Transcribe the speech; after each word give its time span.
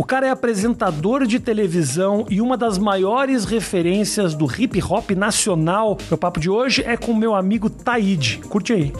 O 0.00 0.02
cara 0.02 0.26
é 0.26 0.30
apresentador 0.30 1.26
de 1.26 1.38
televisão 1.38 2.24
e 2.30 2.40
uma 2.40 2.56
das 2.56 2.78
maiores 2.78 3.44
referências 3.44 4.34
do 4.34 4.46
hip 4.50 4.82
hop 4.82 5.10
nacional. 5.10 5.98
Meu 6.08 6.16
papo 6.16 6.40
de 6.40 6.48
hoje 6.48 6.82
é 6.86 6.96
com 6.96 7.12
meu 7.12 7.34
amigo 7.34 7.68
Taíde. 7.68 8.38
Curte 8.48 8.72
aí. 8.72 8.92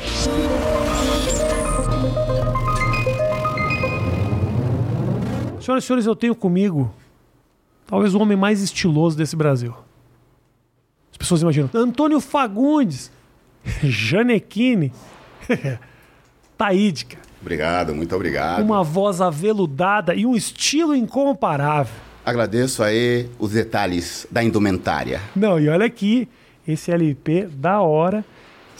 Senhoras 5.58 5.84
e 5.84 5.86
senhores, 5.86 6.04
eu 6.04 6.14
tenho 6.14 6.34
comigo 6.34 6.92
talvez 7.86 8.14
o 8.14 8.18
homem 8.18 8.36
mais 8.36 8.60
estiloso 8.60 9.16
desse 9.16 9.34
Brasil. 9.34 9.74
As 11.10 11.16
pessoas 11.16 11.40
imaginam 11.40 11.70
Antônio 11.72 12.20
Fagundes, 12.20 13.10
Janequine, 13.82 14.92
Taíde, 16.58 17.06
cara. 17.06 17.29
Obrigado, 17.40 17.94
muito 17.94 18.14
obrigado. 18.14 18.62
Uma 18.62 18.82
voz 18.82 19.20
aveludada 19.20 20.14
e 20.14 20.26
um 20.26 20.36
estilo 20.36 20.94
incomparável. 20.94 21.94
Agradeço 22.24 22.82
aí 22.82 23.28
os 23.38 23.52
detalhes 23.52 24.26
da 24.30 24.42
indumentária. 24.42 25.20
Não, 25.34 25.58
e 25.58 25.68
olha 25.68 25.86
aqui, 25.86 26.28
esse 26.68 26.92
LP 26.92 27.46
da 27.46 27.80
hora. 27.80 28.24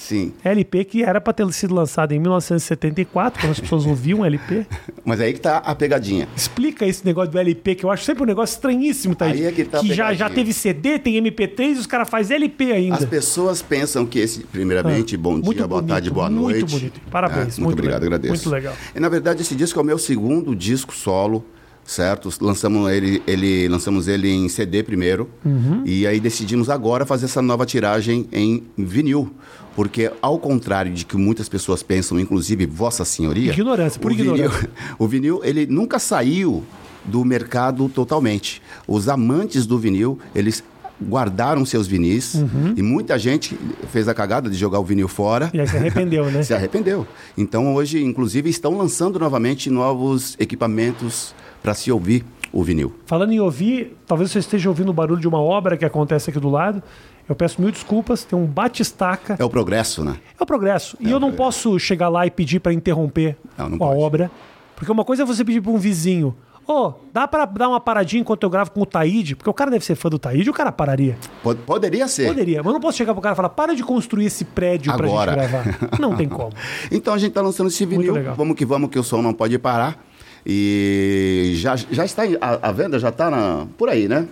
Sim. 0.00 0.32
LP 0.42 0.84
que 0.84 1.02
era 1.02 1.20
para 1.20 1.34
ter 1.34 1.52
sido 1.52 1.74
lançado 1.74 2.12
em 2.12 2.18
1974, 2.18 3.38
quando 3.40 3.50
as 3.52 3.60
pessoas 3.60 3.84
ouviam 3.84 4.24
LP. 4.24 4.64
Mas 5.04 5.20
aí 5.20 5.34
que 5.34 5.40
tá 5.40 5.58
a 5.58 5.74
pegadinha. 5.74 6.26
Explica 6.34 6.86
esse 6.86 7.04
negócio 7.04 7.30
do 7.30 7.38
LP, 7.38 7.74
que 7.74 7.84
eu 7.84 7.90
acho 7.90 8.02
sempre 8.04 8.22
um 8.22 8.26
negócio 8.26 8.54
estranhíssimo, 8.54 9.14
tá 9.14 9.26
Aí 9.26 9.44
é 9.44 9.52
que 9.52 9.62
tá 9.64 9.80
a 9.80 9.84
já, 9.84 10.14
já 10.14 10.30
teve 10.30 10.54
CD, 10.54 10.98
tem 10.98 11.22
MP3 11.22 11.76
e 11.76 11.78
os 11.78 11.86
caras 11.86 12.08
fazem 12.08 12.36
LP 12.36 12.72
ainda. 12.72 12.96
As 12.96 13.04
pessoas 13.04 13.60
pensam 13.60 14.06
que 14.06 14.18
esse, 14.18 14.40
primeiramente, 14.44 15.16
Ah, 15.16 15.18
bom 15.18 15.34
dia, 15.34 15.44
muito 15.44 15.68
boa 15.68 15.80
bonito, 15.82 15.88
tarde, 15.88 16.10
boa 16.10 16.30
muito 16.30 16.42
noite. 16.60 16.64
bonito. 16.74 17.00
Parabéns, 17.10 17.58
muito, 17.58 17.60
muito 17.64 17.78
obrigado, 17.78 18.02
legal, 18.02 18.16
agradeço. 18.16 18.48
muito 18.48 18.50
legal. 18.50 18.74
E, 18.96 19.00
na 19.00 19.08
verdade, 19.10 19.42
esse 19.42 19.54
disco 19.54 19.78
é 19.78 19.82
o 19.82 19.84
meu 19.84 19.98
segundo 19.98 20.56
disco 20.56 20.94
solo, 20.94 21.44
certo? 21.90 22.30
Lançamos 22.40 22.90
ele, 22.90 23.22
ele, 23.26 23.68
lançamos 23.68 24.06
ele 24.06 24.28
em 24.30 24.48
CD 24.48 24.82
primeiro. 24.82 25.28
Uhum. 25.44 25.82
E 25.84 26.06
aí 26.06 26.20
decidimos 26.20 26.70
agora 26.70 27.04
fazer 27.04 27.24
essa 27.24 27.42
nova 27.42 27.66
tiragem 27.66 28.28
em 28.32 28.62
vinil. 28.78 29.30
Porque, 29.74 30.10
ao 30.20 30.38
contrário 30.38 30.92
de 30.92 31.04
que 31.04 31.16
muitas 31.16 31.48
pessoas 31.48 31.82
pensam, 31.82 32.18
inclusive 32.20 32.66
Vossa 32.66 33.04
Senhoria... 33.04 33.52
Ignorância, 33.52 34.00
por 34.00 34.12
o 34.12 34.14
vinil- 34.14 34.34
ignorância. 34.36 34.70
o 34.98 35.06
vinil, 35.06 35.40
ele 35.44 35.66
nunca 35.66 35.98
saiu 35.98 36.64
do 37.04 37.24
mercado 37.24 37.88
totalmente. 37.88 38.60
Os 38.86 39.08
amantes 39.08 39.66
do 39.66 39.78
vinil, 39.78 40.18
eles 40.34 40.62
guardaram 41.02 41.64
seus 41.64 41.86
vinis 41.86 42.34
Uhum. 42.34 42.74
e 42.76 42.82
muita 42.82 43.18
gente 43.18 43.56
fez 43.90 44.06
a 44.06 44.12
cagada 44.12 44.50
de 44.50 44.56
jogar 44.56 44.78
o 44.80 44.84
vinil 44.84 45.08
fora. 45.08 45.50
E 45.54 45.58
aí 45.60 45.66
se 45.66 45.76
arrependeu, 45.76 46.30
né? 46.30 46.42
Se 46.44 46.52
arrependeu. 46.52 47.06
Então 47.38 47.74
hoje, 47.74 48.04
inclusive, 48.04 48.50
estão 48.50 48.76
lançando 48.76 49.18
novamente 49.18 49.70
novos 49.70 50.36
equipamentos 50.38 51.34
para 51.62 51.74
se 51.74 51.90
ouvir 51.92 52.24
o 52.52 52.62
vinil. 52.64 52.92
Falando 53.06 53.32
em 53.32 53.40
ouvir, 53.40 53.96
talvez 54.06 54.30
você 54.30 54.38
esteja 54.40 54.68
ouvindo 54.68 54.88
o 54.88 54.92
barulho 54.92 55.20
de 55.20 55.28
uma 55.28 55.40
obra 55.40 55.76
que 55.76 55.84
acontece 55.84 56.30
aqui 56.30 56.40
do 56.40 56.48
lado. 56.50 56.82
Eu 57.28 57.34
peço 57.36 57.60
mil 57.60 57.70
desculpas, 57.70 58.24
tem 58.24 58.36
um 58.36 58.44
batistaca. 58.46 59.36
É 59.38 59.44
o 59.44 59.50
progresso, 59.50 60.02
né? 60.04 60.16
É 60.38 60.42
o 60.42 60.46
progresso. 60.46 60.96
E 60.98 61.10
eu 61.10 61.20
não 61.20 61.30
posso 61.32 61.78
chegar 61.78 62.08
lá 62.08 62.26
e 62.26 62.30
pedir 62.30 62.58
para 62.58 62.72
interromper 62.72 63.36
Não, 63.56 63.68
não 63.68 63.76
a 63.76 63.78
pode. 63.78 64.00
obra. 64.00 64.30
Porque 64.74 64.90
uma 64.90 65.04
coisa 65.04 65.22
é 65.22 65.26
você 65.26 65.44
pedir 65.44 65.60
para 65.60 65.70
um 65.70 65.76
vizinho: 65.78 66.34
Ô, 66.66 66.92
dá 67.12 67.28
para 67.28 67.44
dar 67.44 67.68
uma 67.68 67.78
paradinha 67.78 68.20
enquanto 68.20 68.42
eu 68.42 68.50
gravo 68.50 68.72
com 68.72 68.80
o 68.80 68.86
Taíde? 68.86 69.36
Porque 69.36 69.48
o 69.48 69.54
cara 69.54 69.70
deve 69.70 69.84
ser 69.84 69.94
fã 69.94 70.08
do 70.08 70.18
Taíde, 70.18 70.50
o 70.50 70.52
cara 70.52 70.72
pararia. 70.72 71.16
Pod- 71.42 71.60
poderia 71.64 72.08
ser. 72.08 72.26
Poderia, 72.28 72.58
mas 72.58 72.66
eu 72.66 72.72
não 72.72 72.80
posso 72.80 72.98
chegar 72.98 73.12
pro 73.12 73.22
cara 73.22 73.34
e 73.34 73.36
falar: 73.36 73.50
para 73.50 73.76
de 73.76 73.84
construir 73.84 74.24
esse 74.24 74.44
prédio 74.44 74.92
pra 74.96 75.06
Agora. 75.06 75.32
gente 75.32 75.50
gravar. 75.50 75.98
Não 76.00 76.16
tem 76.16 76.26
como. 76.30 76.50
Então 76.90 77.14
a 77.14 77.18
gente 77.18 77.28
está 77.28 77.42
lançando 77.42 77.68
esse 77.68 77.86
vinil. 77.86 78.14
Vamos 78.34 78.56
que 78.56 78.64
vamos, 78.64 78.90
que 78.90 78.98
o 78.98 79.04
som 79.04 79.22
não 79.22 79.32
pode 79.32 79.56
parar. 79.56 80.02
E 80.46 81.52
já, 81.56 81.76
já 81.76 82.04
está 82.04 82.22
a, 82.40 82.68
a 82.68 82.72
venda, 82.72 82.98
já 82.98 83.08
está 83.10 83.66
por 83.76 83.88
aí, 83.88 84.08
né? 84.08 84.26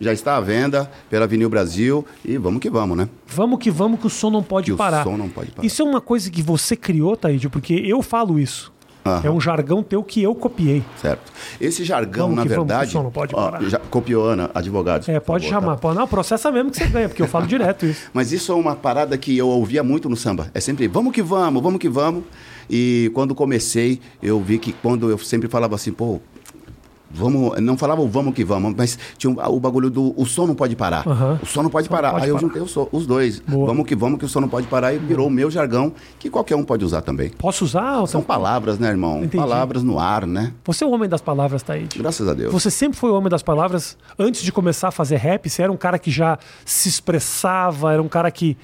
Já 0.00 0.12
está 0.12 0.36
à 0.36 0.40
venda 0.40 0.90
pela 1.08 1.26
Vinil 1.26 1.48
Brasil 1.48 2.04
e 2.24 2.36
vamos 2.36 2.60
que 2.60 2.68
vamos, 2.68 2.96
né? 2.96 3.08
Vamos 3.28 3.58
que 3.60 3.70
vamos, 3.70 4.00
que 4.00 4.06
o 4.06 4.10
som 4.10 4.28
não 4.28 4.42
pode 4.42 4.66
Que 4.66 4.72
o 4.72 4.76
parar. 4.76 5.04
som 5.04 5.16
não 5.16 5.28
pode 5.28 5.52
parar. 5.52 5.64
Isso 5.64 5.80
é 5.80 5.84
uma 5.84 6.00
coisa 6.00 6.30
que 6.30 6.42
você 6.42 6.74
criou, 6.74 7.16
Taíde, 7.16 7.48
porque 7.48 7.74
eu 7.74 8.02
falo 8.02 8.38
isso. 8.38 8.72
Aham. 9.04 9.20
É 9.24 9.30
um 9.30 9.40
jargão 9.40 9.82
teu 9.82 10.02
que 10.02 10.22
eu 10.22 10.34
copiei. 10.34 10.82
Certo. 11.00 11.30
Esse 11.60 11.84
jargão, 11.84 12.28
Vamos 12.30 12.36
na 12.36 12.42
vamos, 12.44 12.56
verdade. 12.68 12.90
som 12.90 13.02
não 13.02 13.10
pode 13.10 13.34
ó, 13.36 13.60
já 13.68 13.78
copiou, 13.78 14.24
Ana, 14.26 14.50
advogados. 14.54 15.08
É, 15.08 15.20
pode 15.20 15.46
favor, 15.48 15.60
chamar. 15.60 15.74
tá? 15.76 15.80
Pô, 15.80 15.94
Não, 15.94 16.06
processa 16.08 16.50
mesmo 16.50 16.70
que 16.70 16.78
você 16.78 16.86
ganha, 16.86 17.08
porque 17.08 17.20
eu 17.22 17.28
falo 17.28 17.46
direto 17.46 17.84
isso. 17.84 18.08
Mas 18.14 18.32
isso 18.32 18.50
é 18.50 18.54
uma 18.54 18.74
parada 18.74 19.16
que 19.18 19.36
eu 19.36 19.48
ouvia 19.48 19.82
muito 19.82 20.08
no 20.08 20.16
samba. 20.16 20.50
É 20.54 20.60
sempre 20.60 20.88
vamos 20.88 21.12
que 21.12 21.22
vamos, 21.22 21.62
vamos 21.62 21.78
que 21.78 21.88
vamos. 21.88 22.24
E 22.70 23.10
quando 23.14 23.34
comecei, 23.34 24.00
eu 24.22 24.40
vi 24.40 24.58
que 24.58 24.72
quando 24.72 25.10
eu 25.10 25.18
sempre 25.18 25.48
falava 25.48 25.74
assim, 25.74 25.92
pô, 25.92 26.18
vamos, 27.14 27.60
não 27.60 27.76
falava 27.76 28.02
o 28.02 28.08
vamos 28.08 28.34
que 28.34 28.44
vamos, 28.44 28.74
mas 28.76 28.98
tinha 29.16 29.32
o 29.48 29.60
bagulho 29.60 29.88
do 29.88 30.12
o 30.20 30.26
som 30.26 30.46
não 30.46 30.54
pode 30.54 30.74
parar. 30.76 31.06
Aham. 31.06 31.38
O 31.42 31.46
som 31.46 31.62
não 31.62 31.70
pode 31.70 31.86
Som 31.86 31.92
não 31.92 31.96
parar. 31.96 32.10
pode 32.12 32.24
Aí 32.24 32.28
eu 32.30 32.34
parar. 32.34 32.46
juntei 32.46 32.62
o 32.62 32.66
som- 32.68 32.88
os 32.92 33.06
dois. 33.06 33.40
Boa. 33.40 33.66
Vamos 33.66 33.86
que 33.86 33.94
vamos, 33.94 34.18
que 34.18 34.24
o 34.24 34.28
som 34.28 34.40
não 34.40 34.48
pode 34.48 34.66
parar 34.66 34.92
e 34.92 34.98
virou 34.98 35.28
o 35.28 35.30
meu 35.30 35.50
jargão, 35.50 35.92
que 36.18 36.28
qualquer 36.28 36.56
um 36.56 36.64
pode 36.64 36.84
usar 36.84 37.00
também. 37.02 37.30
Posso 37.30 37.64
usar? 37.64 38.06
São 38.06 38.20
não? 38.20 38.26
palavras, 38.26 38.78
né, 38.78 38.88
irmão? 38.88 39.18
Entendi. 39.18 39.36
Palavras 39.36 39.82
no 39.82 39.98
ar, 39.98 40.26
né? 40.26 40.52
Você 40.64 40.84
é 40.84 40.86
o 40.86 40.90
homem 40.90 41.08
das 41.08 41.20
palavras, 41.20 41.62
Taíde. 41.62 41.98
Graças 41.98 42.26
a 42.28 42.34
Deus. 42.34 42.52
Você 42.52 42.70
sempre 42.70 42.98
foi 42.98 43.10
o 43.10 43.14
homem 43.14 43.30
das 43.30 43.42
palavras. 43.42 43.96
Antes 44.18 44.42
de 44.42 44.50
começar 44.52 44.88
a 44.88 44.90
fazer 44.90 45.16
rap, 45.16 45.48
você 45.48 45.62
era 45.62 45.70
um 45.72 45.76
cara 45.76 45.98
que 45.98 46.10
já 46.10 46.38
se 46.64 46.88
expressava, 46.88 47.92
era 47.92 48.02
um 48.02 48.08
cara 48.08 48.30
que. 48.30 48.56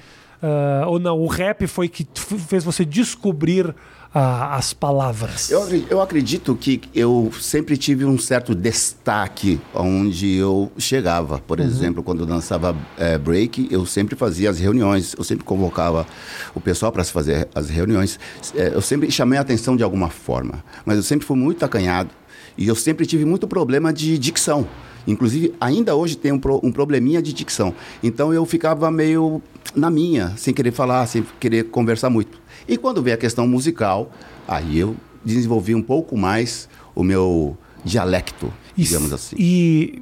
ah, 0.43 0.85
ou 0.87 0.99
não, 0.99 1.19
o 1.19 1.27
rap 1.27 1.67
foi 1.67 1.87
que 1.87 2.05
fez 2.15 2.63
você 2.63 2.83
descobrir 2.83 3.73
ah, 4.13 4.55
as 4.55 4.73
palavras. 4.73 5.49
Eu, 5.49 5.61
eu 5.89 6.01
acredito 6.01 6.55
que 6.55 6.81
eu 6.93 7.31
sempre 7.39 7.77
tive 7.77 8.03
um 8.05 8.17
certo 8.17 8.53
destaque 8.53 9.59
onde 9.73 10.35
eu 10.35 10.71
chegava. 10.77 11.39
Por 11.39 11.59
Uhum. 11.59 11.65
exemplo, 11.65 12.03
quando 12.03 12.19
eu 12.21 12.25
dançava 12.25 12.75
eh, 12.97 13.17
break, 13.17 13.67
eu 13.71 13.85
sempre 13.85 14.15
fazia 14.15 14.49
as 14.49 14.59
reuniões, 14.59 15.15
eu 15.17 15.23
sempre 15.23 15.43
convocava 15.45 16.05
o 16.53 16.59
pessoal 16.59 16.91
para 16.91 17.03
se 17.03 17.11
fazer 17.11 17.47
as 17.55 17.69
reuniões. 17.69 18.19
Eh, 18.55 18.71
eu 18.73 18.81
sempre 18.81 19.09
chamei 19.11 19.37
a 19.39 19.41
atenção 19.41 19.77
de 19.77 19.83
alguma 19.83 20.09
forma, 20.09 20.63
mas 20.85 20.97
eu 20.97 21.03
sempre 21.03 21.25
fui 21.25 21.37
muito 21.37 21.63
acanhado 21.63 22.09
e 22.57 22.67
eu 22.67 22.75
sempre 22.75 23.05
tive 23.05 23.23
muito 23.23 23.47
problema 23.47 23.93
de 23.93 24.17
dicção. 24.17 24.67
Inclusive, 25.07 25.55
ainda 25.59 25.95
hoje 25.95 26.15
tem 26.15 26.31
um, 26.31 26.37
pro- 26.37 26.59
um 26.61 26.71
probleminha 26.71 27.21
de 27.21 27.33
dicção. 27.33 27.73
Então 28.03 28.31
eu 28.33 28.45
ficava 28.45 28.91
meio 28.91 29.41
na 29.75 29.89
minha, 29.89 30.33
sem 30.37 30.53
querer 30.53 30.71
falar, 30.71 31.07
sem 31.07 31.25
querer 31.39 31.63
conversar 31.65 32.09
muito. 32.09 32.40
E 32.71 32.77
quando 32.77 33.03
veio 33.03 33.15
a 33.15 33.19
questão 33.19 33.45
musical, 33.45 34.09
aí 34.47 34.79
eu 34.79 34.95
desenvolvi 35.25 35.75
um 35.75 35.81
pouco 35.81 36.17
mais 36.17 36.69
o 36.95 37.03
meu 37.03 37.57
dialecto, 37.83 38.49
E 38.77 38.83
digamos 38.83 39.11
assim. 39.11 39.35
E 39.37 40.01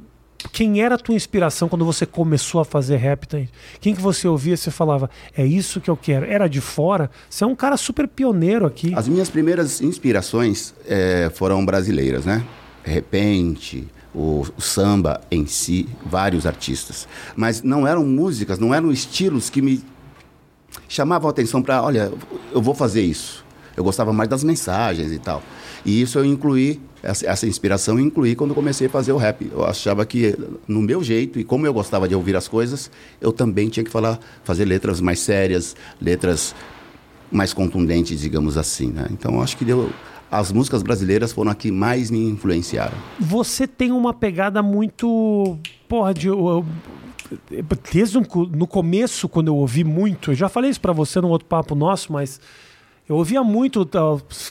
quem 0.52 0.80
era 0.80 0.94
a 0.94 0.98
tua 0.98 1.16
inspiração 1.16 1.68
quando 1.68 1.84
você 1.84 2.06
começou 2.06 2.60
a 2.60 2.64
fazer 2.64 2.96
rap, 2.98 3.26
Taíde? 3.26 3.50
Quem 3.80 3.92
que 3.92 4.00
você 4.00 4.28
ouvia 4.28 4.54
e 4.54 4.56
você 4.56 4.70
falava, 4.70 5.10
é 5.36 5.44
isso 5.44 5.80
que 5.80 5.90
eu 5.90 5.96
quero? 5.96 6.24
Era 6.24 6.46
de 6.46 6.60
fora? 6.60 7.10
Você 7.28 7.42
é 7.42 7.46
um 7.46 7.56
cara 7.56 7.76
super 7.76 8.06
pioneiro 8.06 8.64
aqui. 8.64 8.94
As 8.94 9.08
minhas 9.08 9.28
primeiras 9.28 9.80
inspirações 9.80 10.72
eh, 10.86 11.28
foram 11.34 11.66
brasileiras, 11.66 12.24
né? 12.24 12.46
Repente, 12.84 13.88
o, 14.14 14.46
o 14.56 14.60
samba 14.60 15.20
em 15.28 15.44
si, 15.44 15.88
vários 16.06 16.46
artistas. 16.46 17.08
Mas 17.34 17.64
não 17.64 17.84
eram 17.84 18.06
músicas, 18.06 18.60
não 18.60 18.72
eram 18.72 18.92
estilos 18.92 19.50
que 19.50 19.60
me 19.60 19.82
chamavam 20.90 21.28
a 21.28 21.30
atenção 21.30 21.62
para, 21.62 21.82
olha, 21.82 22.12
eu 22.52 22.60
vou 22.60 22.74
fazer 22.74 23.00
isso. 23.00 23.44
Eu 23.76 23.84
gostava 23.84 24.12
mais 24.12 24.28
das 24.28 24.44
mensagens 24.44 25.12
e 25.12 25.18
tal. 25.18 25.40
E 25.86 26.02
isso 26.02 26.18
eu 26.18 26.24
incluí, 26.24 26.80
essa, 27.02 27.26
essa 27.26 27.46
inspiração 27.46 27.98
eu 27.98 28.04
incluí 28.04 28.34
quando 28.34 28.54
comecei 28.54 28.88
a 28.88 28.90
fazer 28.90 29.12
o 29.12 29.16
rap. 29.16 29.48
Eu 29.50 29.64
achava 29.64 30.04
que 30.04 30.36
no 30.66 30.82
meu 30.82 31.02
jeito 31.02 31.38
e 31.38 31.44
como 31.44 31.64
eu 31.64 31.72
gostava 31.72 32.08
de 32.08 32.14
ouvir 32.14 32.34
as 32.34 32.48
coisas, 32.48 32.90
eu 33.20 33.32
também 33.32 33.68
tinha 33.68 33.84
que 33.84 33.90
falar, 33.90 34.18
fazer 34.42 34.64
letras 34.64 35.00
mais 35.00 35.20
sérias, 35.20 35.76
letras 36.02 36.54
mais 37.30 37.54
contundentes, 37.54 38.20
digamos 38.20 38.58
assim, 38.58 38.88
né? 38.88 39.06
Então 39.12 39.40
acho 39.40 39.56
que 39.56 39.64
deu 39.64 39.90
as 40.30 40.52
músicas 40.52 40.82
brasileiras 40.82 41.32
foram 41.32 41.50
a 41.50 41.54
que 41.54 41.72
mais 41.72 42.10
me 42.10 42.28
influenciaram. 42.28 42.96
Você 43.18 43.66
tem 43.66 43.90
uma 43.90 44.12
pegada 44.12 44.62
muito. 44.62 45.56
Porra, 45.88 46.14
de. 46.14 46.28
Co- 48.24 48.46
no 48.46 48.66
começo, 48.66 49.28
quando 49.28 49.48
eu 49.48 49.56
ouvi 49.56 49.84
muito, 49.84 50.30
eu 50.30 50.34
já 50.34 50.48
falei 50.48 50.70
isso 50.70 50.80
pra 50.80 50.92
você 50.92 51.20
num 51.20 51.28
outro 51.28 51.46
papo 51.46 51.74
nosso, 51.74 52.12
mas 52.12 52.40
eu 53.10 53.16
ouvia 53.16 53.42
muito 53.42 53.84
tá, 53.84 53.98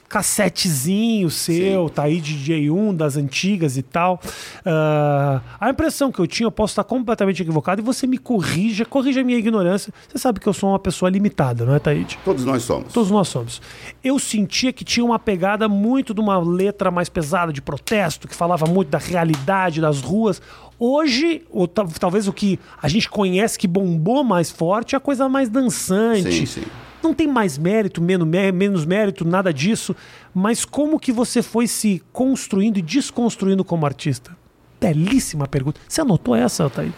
cassetezinho 0.10 1.30
seu, 1.30 1.90
tá 1.90 2.04
aí 2.04 2.20
DJ1 2.22 2.94
das 2.96 3.16
antigas 3.16 3.78
e 3.78 3.82
tal. 3.82 4.20
Ah, 4.66 5.42
a 5.60 5.70
impressão 5.70 6.12
que 6.12 6.20
eu 6.20 6.28
tinha, 6.28 6.46
eu 6.46 6.52
posso 6.52 6.72
estar 6.74 6.84
completamente 6.84 7.42
equivocado, 7.42 7.82
e 7.82 7.84
você 7.84 8.06
me 8.06 8.18
corrija, 8.18 8.86
corrija 8.86 9.22
a 9.22 9.24
minha 9.24 9.38
ignorância. 9.38 9.94
Você 10.10 10.18
sabe 10.18 10.40
que 10.42 10.48
eu 10.48 10.54
sou 10.54 10.72
uma 10.72 10.80
pessoa 10.80 11.10
limitada, 11.10 11.64
não 11.64 11.74
é, 11.74 11.80
Taíde? 11.80 12.20
Todos 12.26 12.44
nós 12.44 12.62
somos. 12.64 12.92
Todos 12.94 13.10
nós 13.10 13.28
somos. 13.30 13.62
Eu 14.04 14.20
sentia 14.20 14.74
que 14.74 14.84
tinha 14.84 15.06
uma 15.06 15.18
pegada 15.18 15.70
muito 15.70 16.14
de 16.14 16.20
uma 16.20 16.38
letra 16.38 16.92
mais 16.92 17.08
pesada 17.08 17.54
de 17.54 17.62
protesto, 17.62 18.28
que 18.28 18.36
falava 18.36 18.66
muito 18.66 18.90
da 18.90 18.98
realidade 18.98 19.80
das 19.80 20.02
ruas. 20.02 20.42
Hoje, 20.78 21.44
ou 21.50 21.66
ta- 21.68 21.86
talvez 22.00 22.28
o 22.28 22.34
que 22.34 22.60
a 22.82 22.88
gente 22.90 23.10
conhece 23.10 23.58
que 23.58 23.68
bombou 23.68 24.24
mais 24.24 24.52
forte 24.52 24.96
é 24.96 24.98
a 24.98 25.00
coisa 25.00 25.28
mais 25.30 25.48
dançante. 25.50 26.32
Sim, 26.32 26.46
sim. 26.46 26.64
Não 27.01 27.13
tem 27.13 27.28
mais 27.28 27.57
mérito, 27.57 28.01
menos, 28.01 28.28
menos 28.28 28.86
mérito, 28.86 29.25
nada 29.25 29.54
disso, 29.54 29.96
mas 30.34 30.66
como 30.66 31.00
que 31.00 31.12
você 31.12 31.42
foi 31.42 31.68
se 31.68 32.01
construindo 32.12 32.78
e 32.78 32.81
desconstruindo 32.81 33.63
como 33.63 33.86
artista? 33.86 34.38
belíssima 34.80 35.48
pergunta. 35.48 35.80
Você 35.88 36.01
anotou 36.01 36.36
essa, 36.36 36.63
Altair? 36.63 36.92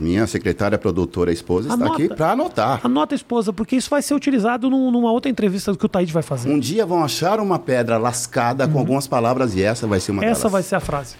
Minha 0.00 0.26
secretária, 0.26 0.78
produtora, 0.78 1.32
esposa 1.32 1.72
está 1.72 1.86
aqui 1.86 2.08
para 2.08 2.32
anotar. 2.32 2.80
Anota, 2.82 3.14
esposa, 3.14 3.52
porque 3.52 3.76
isso 3.76 3.90
vai 3.90 4.00
ser 4.00 4.14
utilizado 4.14 4.70
num, 4.70 4.90
numa 4.90 5.12
outra 5.12 5.30
entrevista 5.30 5.76
que 5.76 5.84
o 5.84 5.88
Taíde 5.88 6.12
vai 6.12 6.22
fazer. 6.22 6.48
Um 6.48 6.58
dia 6.58 6.86
vão 6.86 7.04
achar 7.04 7.38
uma 7.38 7.58
pedra 7.58 7.98
lascada 7.98 8.64
uhum. 8.64 8.72
com 8.72 8.78
algumas 8.78 9.06
palavras 9.06 9.54
e 9.54 9.62
essa 9.62 9.86
vai 9.86 10.00
ser 10.00 10.12
uma 10.12 10.24
Essa 10.24 10.40
delas. 10.40 10.52
vai 10.52 10.62
ser 10.62 10.76
a 10.76 10.80
frase. 10.80 11.16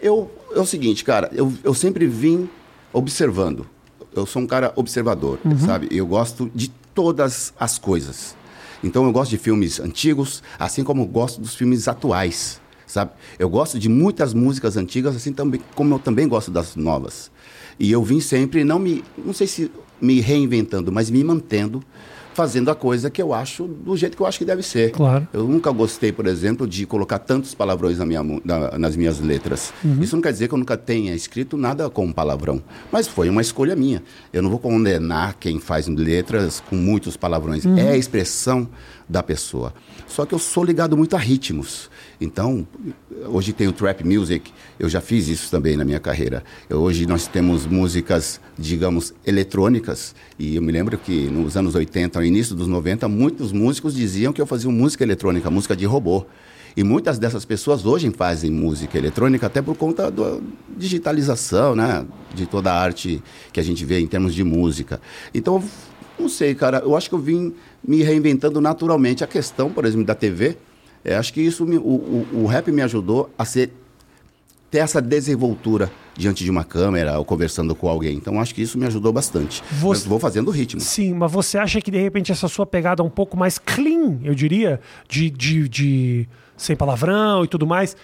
Eu, 0.00 0.30
é 0.54 0.60
o 0.60 0.66
seguinte, 0.66 1.04
cara, 1.04 1.28
eu, 1.32 1.52
eu 1.64 1.74
sempre 1.74 2.06
vim 2.06 2.48
observando. 2.92 3.66
Eu 4.14 4.26
sou 4.26 4.42
um 4.42 4.46
cara 4.46 4.72
observador, 4.76 5.38
uhum. 5.44 5.58
sabe? 5.58 5.88
Eu 5.90 6.06
gosto 6.06 6.50
de 6.54 6.70
todas 6.94 7.52
as 7.58 7.78
coisas. 7.78 8.36
Então 8.82 9.04
eu 9.04 9.12
gosto 9.12 9.30
de 9.30 9.38
filmes 9.38 9.78
antigos, 9.78 10.42
assim 10.58 10.82
como 10.82 11.02
eu 11.02 11.06
gosto 11.06 11.40
dos 11.40 11.54
filmes 11.54 11.86
atuais 11.88 12.60
sabe? 12.90 13.12
Eu 13.38 13.48
gosto 13.48 13.78
de 13.78 13.88
muitas 13.88 14.34
músicas 14.34 14.76
antigas, 14.76 15.16
assim 15.16 15.32
também, 15.32 15.60
como 15.74 15.94
eu 15.94 15.98
também 15.98 16.28
gosto 16.28 16.50
das 16.50 16.76
novas. 16.76 17.30
E 17.78 17.90
eu 17.90 18.02
vim 18.02 18.20
sempre, 18.20 18.64
não 18.64 18.78
me, 18.78 19.04
não 19.16 19.32
sei 19.32 19.46
se 19.46 19.70
me 20.00 20.20
reinventando, 20.20 20.90
mas 20.90 21.08
me 21.08 21.22
mantendo 21.22 21.82
fazendo 22.40 22.70
a 22.70 22.74
coisa 22.74 23.10
que 23.10 23.20
eu 23.20 23.34
acho 23.34 23.64
do 23.66 23.94
jeito 23.94 24.16
que 24.16 24.22
eu 24.22 24.26
acho 24.26 24.38
que 24.38 24.46
deve 24.46 24.62
ser. 24.62 24.92
Claro. 24.92 25.28
Eu 25.30 25.46
nunca 25.46 25.70
gostei, 25.70 26.10
por 26.10 26.26
exemplo, 26.26 26.66
de 26.66 26.86
colocar 26.86 27.18
tantos 27.18 27.54
palavrões 27.54 27.98
na 27.98 28.06
minha, 28.06 28.22
na, 28.42 28.78
nas 28.78 28.96
minhas 28.96 29.20
letras. 29.20 29.74
Uhum. 29.84 30.00
Isso 30.00 30.16
não 30.16 30.22
quer 30.22 30.32
dizer 30.32 30.48
que 30.48 30.54
eu 30.54 30.58
nunca 30.58 30.74
tenha 30.74 31.14
escrito 31.14 31.58
nada 31.58 31.90
com 31.90 32.10
palavrão, 32.10 32.62
mas 32.90 33.06
foi 33.06 33.28
uma 33.28 33.42
escolha 33.42 33.76
minha. 33.76 34.02
Eu 34.32 34.40
não 34.40 34.48
vou 34.48 34.58
condenar 34.58 35.36
quem 35.38 35.60
faz 35.60 35.86
letras 35.86 36.62
com 36.66 36.76
muitos 36.76 37.14
palavrões. 37.14 37.66
Uhum. 37.66 37.76
É 37.76 37.90
a 37.90 37.96
expressão 37.98 38.66
da 39.06 39.22
pessoa. 39.22 39.74
Só 40.10 40.26
que 40.26 40.34
eu 40.34 40.38
sou 40.40 40.64
ligado 40.64 40.96
muito 40.96 41.14
a 41.14 41.18
ritmos. 41.18 41.88
Então, 42.20 42.66
hoje 43.26 43.52
tem 43.52 43.68
o 43.68 43.72
trap 43.72 44.04
music, 44.04 44.52
eu 44.78 44.88
já 44.88 45.00
fiz 45.00 45.28
isso 45.28 45.48
também 45.48 45.76
na 45.76 45.84
minha 45.84 46.00
carreira. 46.00 46.42
Hoje 46.68 47.06
nós 47.06 47.28
temos 47.28 47.64
músicas, 47.64 48.40
digamos, 48.58 49.14
eletrônicas, 49.24 50.14
e 50.36 50.56
eu 50.56 50.62
me 50.62 50.72
lembro 50.72 50.98
que 50.98 51.28
nos 51.28 51.56
anos 51.56 51.76
80, 51.76 52.18
no 52.18 52.26
início 52.26 52.56
dos 52.56 52.66
90, 52.66 53.06
muitos 53.08 53.52
músicos 53.52 53.94
diziam 53.94 54.32
que 54.32 54.42
eu 54.42 54.46
fazia 54.46 54.68
música 54.68 55.04
eletrônica, 55.04 55.48
música 55.48 55.76
de 55.76 55.86
robô. 55.86 56.26
E 56.76 56.84
muitas 56.84 57.18
dessas 57.18 57.44
pessoas 57.44 57.84
hoje 57.84 58.10
fazem 58.10 58.50
música 58.50 58.96
eletrônica 58.98 59.46
até 59.46 59.60
por 59.60 59.76
conta 59.76 60.10
da 60.10 60.38
digitalização, 60.76 61.74
né? 61.74 62.06
De 62.34 62.46
toda 62.46 62.72
a 62.72 62.80
arte 62.80 63.22
que 63.52 63.58
a 63.58 63.62
gente 63.62 63.84
vê 63.84 63.98
em 63.98 64.06
termos 64.06 64.34
de 64.34 64.44
música. 64.44 65.00
Então, 65.34 65.62
não 66.20 66.28
sei, 66.28 66.54
cara, 66.54 66.78
eu 66.78 66.94
acho 66.96 67.08
que 67.08 67.14
eu 67.14 67.18
vim 67.18 67.54
me 67.86 68.02
reinventando 68.02 68.60
naturalmente. 68.60 69.24
A 69.24 69.26
questão, 69.26 69.70
por 69.70 69.84
exemplo, 69.84 70.04
da 70.04 70.14
TV, 70.14 70.56
é, 71.04 71.16
acho 71.16 71.32
que 71.32 71.40
isso, 71.40 71.64
me, 71.64 71.76
o, 71.76 71.80
o, 71.80 72.26
o, 72.42 72.46
rap 72.46 72.70
me 72.70 72.82
ajudou 72.82 73.30
a 73.38 73.44
ser, 73.44 73.72
ter 74.70 74.78
essa 74.78 75.00
desenvoltura 75.00 75.90
diante 76.16 76.44
de 76.44 76.50
uma 76.50 76.62
câmera 76.62 77.18
ou 77.18 77.24
conversando 77.24 77.74
com 77.74 77.88
alguém. 77.88 78.16
Então 78.16 78.40
acho 78.40 78.54
que 78.54 78.62
isso 78.62 78.78
me 78.78 78.86
ajudou 78.86 79.12
bastante. 79.12 79.62
Você... 79.80 80.08
vou 80.08 80.18
fazendo 80.18 80.50
ritmo. 80.50 80.80
Sim, 80.80 81.14
mas 81.14 81.32
você 81.32 81.56
acha 81.56 81.80
que 81.80 81.90
de 81.90 81.98
repente 81.98 82.30
essa 82.30 82.48
sua 82.48 82.66
pegada 82.66 83.02
um 83.02 83.10
pouco 83.10 83.36
mais 83.36 83.58
clean, 83.58 84.18
eu 84.22 84.34
diria, 84.34 84.80
de, 85.08 85.30
de, 85.30 85.68
de 85.68 86.28
sem 86.56 86.76
palavrão 86.76 87.44
e 87.44 87.48
tudo 87.48 87.66
mais, 87.66 87.96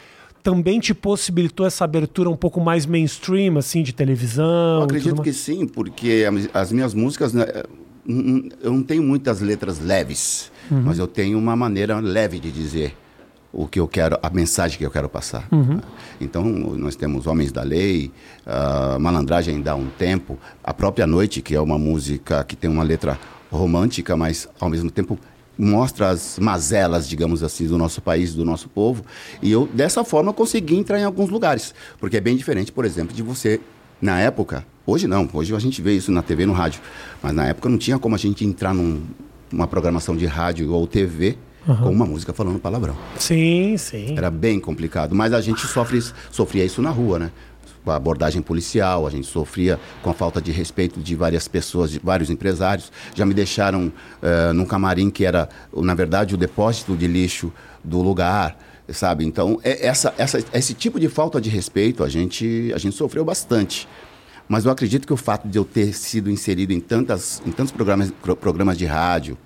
também 0.42 0.78
te 0.78 0.94
possibilitou 0.94 1.66
essa 1.66 1.84
abertura 1.84 2.30
um 2.30 2.36
pouco 2.36 2.60
mais 2.60 2.86
mainstream, 2.86 3.58
assim, 3.58 3.82
de 3.82 3.92
televisão? 3.92 4.78
Eu 4.78 4.84
acredito 4.84 5.20
que 5.20 5.32
sim, 5.32 5.66
porque 5.66 6.24
as 6.54 6.70
minhas 6.70 6.94
músicas, 6.94 7.32
né, 7.32 7.46
eu 8.62 8.72
não 8.72 8.82
tenho 8.82 9.02
muitas 9.02 9.40
letras 9.40 9.80
leves 9.80 10.50
uhum. 10.70 10.82
mas 10.82 10.98
eu 10.98 11.06
tenho 11.06 11.38
uma 11.38 11.56
maneira 11.56 11.98
leve 11.98 12.38
de 12.38 12.50
dizer 12.50 12.96
o 13.52 13.66
que 13.66 13.80
eu 13.80 13.88
quero, 13.88 14.18
a 14.22 14.28
mensagem 14.28 14.76
que 14.76 14.84
eu 14.84 14.90
quero 14.90 15.08
passar. 15.08 15.48
Uhum. 15.50 15.80
Então, 16.20 16.44
nós 16.44 16.94
temos 16.94 17.26
Homens 17.26 17.50
da 17.50 17.62
Lei, 17.62 18.12
uh, 18.46 19.00
Malandragem 19.00 19.62
dá 19.62 19.74
um 19.74 19.86
tempo, 19.86 20.38
A 20.62 20.74
Própria 20.74 21.06
Noite, 21.06 21.40
que 21.40 21.54
é 21.54 21.60
uma 21.60 21.78
música 21.78 22.44
que 22.44 22.54
tem 22.54 22.68
uma 22.68 22.82
letra 22.82 23.18
romântica, 23.50 24.14
mas 24.14 24.46
ao 24.60 24.68
mesmo 24.68 24.90
tempo 24.90 25.18
mostra 25.56 26.10
as 26.10 26.38
mazelas, 26.38 27.08
digamos 27.08 27.42
assim, 27.42 27.66
do 27.66 27.78
nosso 27.78 28.02
país, 28.02 28.34
do 28.34 28.44
nosso 28.44 28.68
povo. 28.68 29.06
E 29.40 29.50
eu, 29.50 29.66
dessa 29.72 30.04
forma, 30.04 30.34
consegui 30.34 30.76
entrar 30.76 31.00
em 31.00 31.04
alguns 31.04 31.30
lugares. 31.30 31.74
Porque 31.98 32.18
é 32.18 32.20
bem 32.20 32.36
diferente, 32.36 32.70
por 32.70 32.84
exemplo, 32.84 33.16
de 33.16 33.22
você, 33.22 33.58
na 34.02 34.20
época, 34.20 34.66
hoje 34.86 35.06
não, 35.06 35.28
hoje 35.32 35.54
a 35.54 35.58
gente 35.58 35.82
vê 35.82 35.94
isso 35.94 36.12
na 36.12 36.22
TV 36.22 36.44
e 36.44 36.46
no 36.46 36.52
rádio, 36.52 36.80
mas 37.22 37.32
na 37.32 37.46
época 37.46 37.68
não 37.68 37.78
tinha 37.78 37.98
como 37.98 38.14
a 38.14 38.18
gente 38.18 38.44
entrar 38.44 38.72
num, 38.72 39.02
uma 39.52 39.66
programação 39.66 40.16
de 40.16 40.26
rádio 40.26 40.72
ou 40.72 40.86
TV 40.86 41.36
uhum. 41.66 41.76
com 41.76 41.90
uma 41.90 42.06
música 42.06 42.32
falando 42.32 42.58
palavrão. 42.58 42.96
Sim, 43.18 43.76
sim. 43.76 44.16
Era 44.16 44.30
bem 44.30 44.60
complicado, 44.60 45.14
mas 45.14 45.32
a 45.32 45.40
gente 45.40 45.66
sofre, 45.66 46.02
sofria 46.30 46.64
isso 46.64 46.80
na 46.80 46.90
rua, 46.90 47.18
né? 47.18 47.30
Com 47.84 47.90
a 47.92 47.96
abordagem 47.96 48.42
policial, 48.42 49.06
a 49.06 49.10
gente 49.10 49.28
sofria 49.28 49.78
com 50.02 50.10
a 50.10 50.14
falta 50.14 50.42
de 50.42 50.50
respeito 50.50 50.98
de 50.98 51.14
várias 51.14 51.46
pessoas, 51.46 51.90
de 51.90 52.00
vários 52.00 52.30
empresários. 52.30 52.90
Já 53.14 53.24
me 53.24 53.32
deixaram 53.32 53.92
uh, 54.22 54.52
num 54.52 54.64
camarim 54.64 55.08
que 55.08 55.24
era, 55.24 55.48
na 55.72 55.94
verdade, 55.94 56.34
o 56.34 56.36
depósito 56.36 56.96
de 56.96 57.06
lixo 57.06 57.52
do 57.84 58.02
lugar 58.02 58.58
sabe? 58.88 59.24
Então, 59.24 59.58
é, 59.64 59.86
essa, 59.86 60.14
essa, 60.16 60.38
esse 60.52 60.74
tipo 60.74 61.00
de 61.00 61.08
falta 61.08 61.40
de 61.40 61.50
respeito 61.50 62.04
a 62.04 62.08
gente, 62.08 62.70
a 62.74 62.78
gente 62.78 62.94
sofreu 62.94 63.24
bastante. 63.24 63.88
Mas 64.48 64.64
eu 64.64 64.70
acredito 64.70 65.06
que 65.06 65.12
o 65.12 65.16
fato 65.16 65.48
de 65.48 65.58
eu 65.58 65.64
ter 65.64 65.92
sido 65.92 66.30
inserido 66.30 66.72
em, 66.72 66.80
tantas, 66.80 67.42
em 67.44 67.50
tantos 67.50 67.72
programas, 67.72 68.12
programas 68.40 68.78
de 68.78 68.86
rádio, 68.86 69.36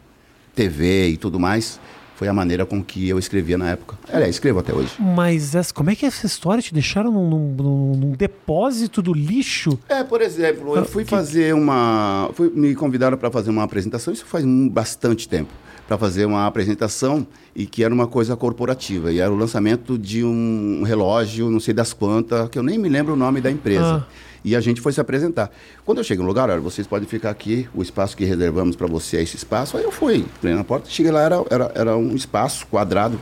TV 0.54 1.08
e 1.08 1.16
tudo 1.16 1.40
mais, 1.40 1.80
foi 2.20 2.28
a 2.28 2.34
maneira 2.34 2.66
com 2.66 2.84
que 2.84 3.08
eu 3.08 3.18
escrevia 3.18 3.56
na 3.56 3.70
época. 3.70 3.98
É, 4.06 4.28
escrevo 4.28 4.58
até 4.58 4.74
hoje. 4.74 4.92
Mas 4.98 5.54
essa, 5.54 5.72
como 5.72 5.88
é 5.88 5.94
que 5.94 6.04
é 6.04 6.08
essa 6.08 6.26
história? 6.26 6.62
Te 6.62 6.74
deixaram 6.74 7.10
num, 7.10 7.30
num, 7.30 7.96
num 7.96 8.12
depósito 8.12 9.00
do 9.00 9.14
lixo? 9.14 9.78
É, 9.88 10.04
por 10.04 10.20
exemplo, 10.20 10.76
eu 10.76 10.82
ah, 10.82 10.84
fui 10.84 11.02
que... 11.02 11.08
fazer 11.08 11.54
uma. 11.54 12.30
Fui, 12.34 12.50
me 12.54 12.74
convidaram 12.74 13.16
para 13.16 13.30
fazer 13.30 13.48
uma 13.48 13.62
apresentação, 13.62 14.12
isso 14.12 14.26
faz 14.26 14.44
bastante 14.44 15.26
tempo. 15.26 15.50
Para 15.90 15.98
fazer 15.98 16.24
uma 16.24 16.46
apresentação 16.46 17.26
e 17.52 17.66
que 17.66 17.82
era 17.82 17.92
uma 17.92 18.06
coisa 18.06 18.36
corporativa. 18.36 19.10
E 19.10 19.18
era 19.18 19.32
o 19.32 19.34
lançamento 19.34 19.98
de 19.98 20.22
um 20.22 20.84
relógio, 20.84 21.50
não 21.50 21.58
sei 21.58 21.74
das 21.74 21.92
quantas, 21.92 22.48
que 22.48 22.56
eu 22.56 22.62
nem 22.62 22.78
me 22.78 22.88
lembro 22.88 23.14
o 23.14 23.16
nome 23.16 23.40
da 23.40 23.50
empresa. 23.50 24.06
Ah. 24.08 24.30
E 24.44 24.54
a 24.54 24.60
gente 24.60 24.80
foi 24.80 24.92
se 24.92 25.00
apresentar. 25.00 25.50
Quando 25.84 25.98
eu 25.98 26.04
cheguei 26.04 26.22
no 26.22 26.28
lugar, 26.28 26.48
olha, 26.48 26.60
vocês 26.60 26.86
podem 26.86 27.08
ficar 27.08 27.30
aqui, 27.30 27.68
o 27.74 27.82
espaço 27.82 28.16
que 28.16 28.24
reservamos 28.24 28.76
para 28.76 28.86
você 28.86 29.16
é 29.16 29.22
esse 29.24 29.34
espaço. 29.34 29.76
Aí 29.76 29.82
eu 29.82 29.90
fui, 29.90 30.18
entrei 30.18 30.54
na 30.54 30.62
porta, 30.62 30.88
cheguei 30.88 31.10
lá, 31.10 31.22
era, 31.22 31.44
era, 31.50 31.72
era 31.74 31.96
um 31.96 32.14
espaço 32.14 32.68
quadrado, 32.68 33.20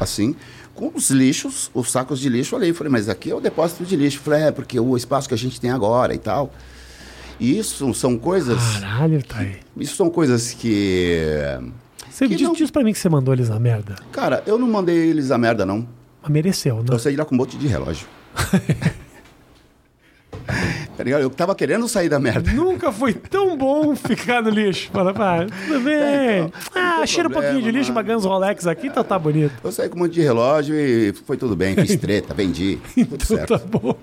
assim, 0.00 0.34
com 0.74 0.90
os 0.94 1.10
lixos, 1.10 1.70
os 1.74 1.90
sacos 1.90 2.18
de 2.18 2.30
lixo 2.30 2.56
ali. 2.56 2.72
Falei, 2.72 2.90
mas 2.90 3.10
aqui 3.10 3.30
é 3.30 3.34
o 3.34 3.40
depósito 3.42 3.84
de 3.84 3.94
lixo. 3.94 4.20
Falei, 4.20 4.44
é, 4.44 4.50
porque 4.50 4.80
o 4.80 4.96
espaço 4.96 5.28
que 5.28 5.34
a 5.34 5.38
gente 5.38 5.60
tem 5.60 5.70
agora 5.70 6.14
e 6.14 6.18
tal. 6.18 6.50
E 7.38 7.58
isso 7.58 7.92
são 7.92 8.16
coisas. 8.16 8.58
Caralho, 8.80 9.22
tá 9.22 9.40
aí. 9.40 9.56
Isso 9.76 9.96
são 9.96 10.08
coisas 10.08 10.54
que. 10.54 11.20
Você 12.16 12.28
que 12.28 12.34
diz, 12.34 12.48
não... 12.48 12.54
diz 12.54 12.70
pra 12.70 12.82
mim 12.82 12.94
que 12.94 12.98
você 12.98 13.10
mandou 13.10 13.34
eles 13.34 13.50
a 13.50 13.60
merda. 13.60 13.94
Cara, 14.10 14.42
eu 14.46 14.56
não 14.56 14.66
mandei 14.66 14.96
eles 14.96 15.30
a 15.30 15.36
merda, 15.36 15.66
não. 15.66 15.86
Mas 16.22 16.32
mereceu, 16.32 16.76
né? 16.76 16.86
Eu 16.88 16.98
saí 16.98 17.14
lá 17.14 17.26
com 17.26 17.34
um 17.34 17.38
monte 17.38 17.58
de 17.58 17.66
relógio. 17.66 18.06
Tá 20.96 21.02
eu 21.02 21.28
tava 21.28 21.54
querendo 21.54 21.86
sair 21.88 22.08
da 22.08 22.18
merda. 22.18 22.50
Nunca 22.52 22.90
foi 22.90 23.12
tão 23.12 23.54
bom 23.56 23.94
ficar 23.94 24.40
no 24.40 24.48
lixo. 24.48 24.90
Fala, 24.90 25.12
pá, 25.12 25.44
tudo 25.66 25.80
bem. 25.80 25.94
É, 25.94 26.38
então, 26.38 26.52
ah, 26.74 27.04
cheira 27.04 27.28
um 27.28 27.32
pouquinho 27.32 27.60
de 27.60 27.70
lixo, 27.70 27.92
uma 27.92 28.02
Guns 28.02 28.24
Rolex 28.24 28.66
aqui, 28.66 28.88
tá, 28.88 29.04
tá 29.04 29.18
bonito. 29.18 29.52
Eu 29.62 29.70
saí 29.70 29.90
com 29.90 29.96
um 29.96 30.02
monte 30.02 30.14
de 30.14 30.22
relógio 30.22 30.74
e 30.74 31.12
foi 31.12 31.36
tudo 31.36 31.54
bem. 31.54 31.74
Fiz 31.74 31.96
treta, 31.96 32.32
vendi. 32.32 32.78
Tudo 32.94 33.14
então, 33.14 33.36
certo. 33.36 33.58
tá 33.58 33.66
bom. 33.66 33.94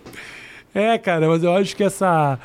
É, 0.75 0.95
cara, 0.99 1.27
mas 1.27 1.43
eu 1.43 1.55
acho 1.55 1.75
que 1.75 1.83
essa. 1.83 2.37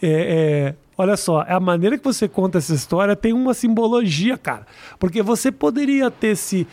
É, 0.00 0.08
é, 0.08 0.74
olha 0.96 1.16
só, 1.16 1.44
a 1.46 1.58
maneira 1.60 1.98
que 1.98 2.04
você 2.04 2.28
conta 2.28 2.58
essa 2.58 2.74
história 2.74 3.16
tem 3.16 3.32
uma 3.32 3.54
simbologia, 3.54 4.36
cara. 4.36 4.66
Porque 4.98 5.22
você 5.22 5.50
poderia 5.50 6.10
ter 6.10 6.36
se 6.36 6.66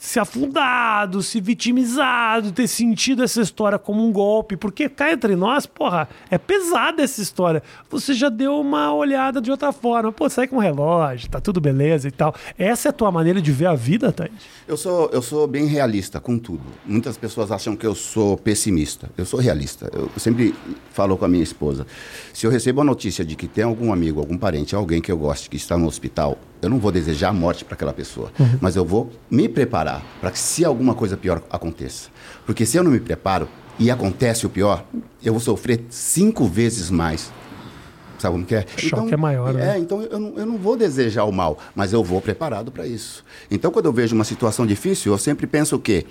se 0.00 0.18
afundado, 0.18 1.22
se 1.22 1.40
vitimizado, 1.40 2.50
ter 2.52 2.66
sentido 2.66 3.22
essa 3.22 3.42
história 3.42 3.78
como 3.78 4.04
um 4.04 4.10
golpe, 4.10 4.56
porque 4.56 4.88
cá 4.88 5.12
entre 5.12 5.36
nós, 5.36 5.66
porra, 5.66 6.08
é 6.30 6.38
pesada 6.38 7.02
essa 7.02 7.20
história. 7.20 7.62
Você 7.90 8.14
já 8.14 8.30
deu 8.30 8.58
uma 8.58 8.94
olhada 8.94 9.42
de 9.42 9.50
outra 9.50 9.72
forma, 9.72 10.10
pô, 10.10 10.28
sai 10.30 10.48
com 10.48 10.56
um 10.56 10.60
relógio, 10.60 11.28
tá 11.28 11.38
tudo 11.38 11.60
beleza 11.60 12.08
e 12.08 12.10
tal. 12.10 12.34
Essa 12.58 12.88
é 12.88 12.90
a 12.90 12.92
tua 12.92 13.12
maneira 13.12 13.42
de 13.42 13.52
ver 13.52 13.66
a 13.66 13.74
vida, 13.74 14.10
Thaís? 14.10 14.32
Eu 14.66 14.76
sou, 14.78 15.10
eu 15.12 15.20
sou 15.20 15.46
bem 15.46 15.66
realista 15.66 16.18
com 16.18 16.38
tudo. 16.38 16.62
Muitas 16.86 17.18
pessoas 17.18 17.52
acham 17.52 17.76
que 17.76 17.86
eu 17.86 17.94
sou 17.94 18.38
pessimista. 18.38 19.10
Eu 19.18 19.26
sou 19.26 19.38
realista. 19.38 19.90
Eu 19.92 20.10
sempre 20.16 20.54
falo 20.92 21.18
com 21.18 21.26
a 21.26 21.28
minha 21.28 21.44
esposa. 21.44 21.86
Se 22.32 22.46
eu 22.46 22.50
recebo 22.50 22.80
a 22.80 22.84
notícia 22.84 23.22
de 23.22 23.36
que 23.36 23.46
tem 23.46 23.64
algum 23.64 23.92
amigo, 23.92 24.18
algum 24.18 24.38
parente, 24.38 24.74
alguém 24.74 25.02
que 25.02 25.12
eu 25.12 25.18
goste 25.18 25.50
que 25.50 25.56
está 25.56 25.76
no 25.76 25.86
hospital, 25.86 26.38
eu 26.62 26.68
não 26.68 26.78
vou 26.78 26.92
desejar 26.92 27.28
a 27.28 27.32
morte 27.32 27.64
para 27.64 27.74
aquela 27.74 27.92
pessoa, 27.92 28.32
uhum. 28.38 28.58
mas 28.60 28.76
eu 28.76 28.84
vou 28.84 29.10
me 29.30 29.48
preparar 29.48 30.02
para 30.20 30.30
que 30.30 30.38
se 30.38 30.64
alguma 30.64 30.94
coisa 30.94 31.16
pior 31.16 31.42
aconteça. 31.50 32.08
Porque 32.44 32.66
se 32.66 32.76
eu 32.76 32.82
não 32.82 32.90
me 32.90 33.00
preparo 33.00 33.48
e 33.78 33.90
acontece 33.90 34.46
o 34.46 34.50
pior, 34.50 34.84
eu 35.22 35.32
vou 35.32 35.40
sofrer 35.40 35.84
cinco 35.88 36.46
vezes 36.46 36.90
mais 36.90 37.32
Sabe 38.20 38.34
como 38.34 38.44
que 38.44 38.54
é? 38.54 38.66
O 38.76 38.80
choque 38.80 39.14
é 39.14 39.16
maior, 39.16 39.48
é, 39.48 39.52
né? 39.54 39.78
então 39.78 40.02
eu 40.02 40.20
não, 40.20 40.34
eu 40.36 40.44
não 40.44 40.58
vou 40.58 40.76
desejar 40.76 41.24
o 41.24 41.32
mal, 41.32 41.56
mas 41.74 41.94
eu 41.94 42.04
vou 42.04 42.20
preparado 42.20 42.70
para 42.70 42.86
isso. 42.86 43.24
Então, 43.50 43.70
quando 43.70 43.86
eu 43.86 43.92
vejo 43.94 44.14
uma 44.14 44.24
situação 44.24 44.66
difícil, 44.66 45.10
eu 45.10 45.16
sempre 45.16 45.46
penso 45.46 45.76
o 45.76 45.78
quê? 45.78 46.04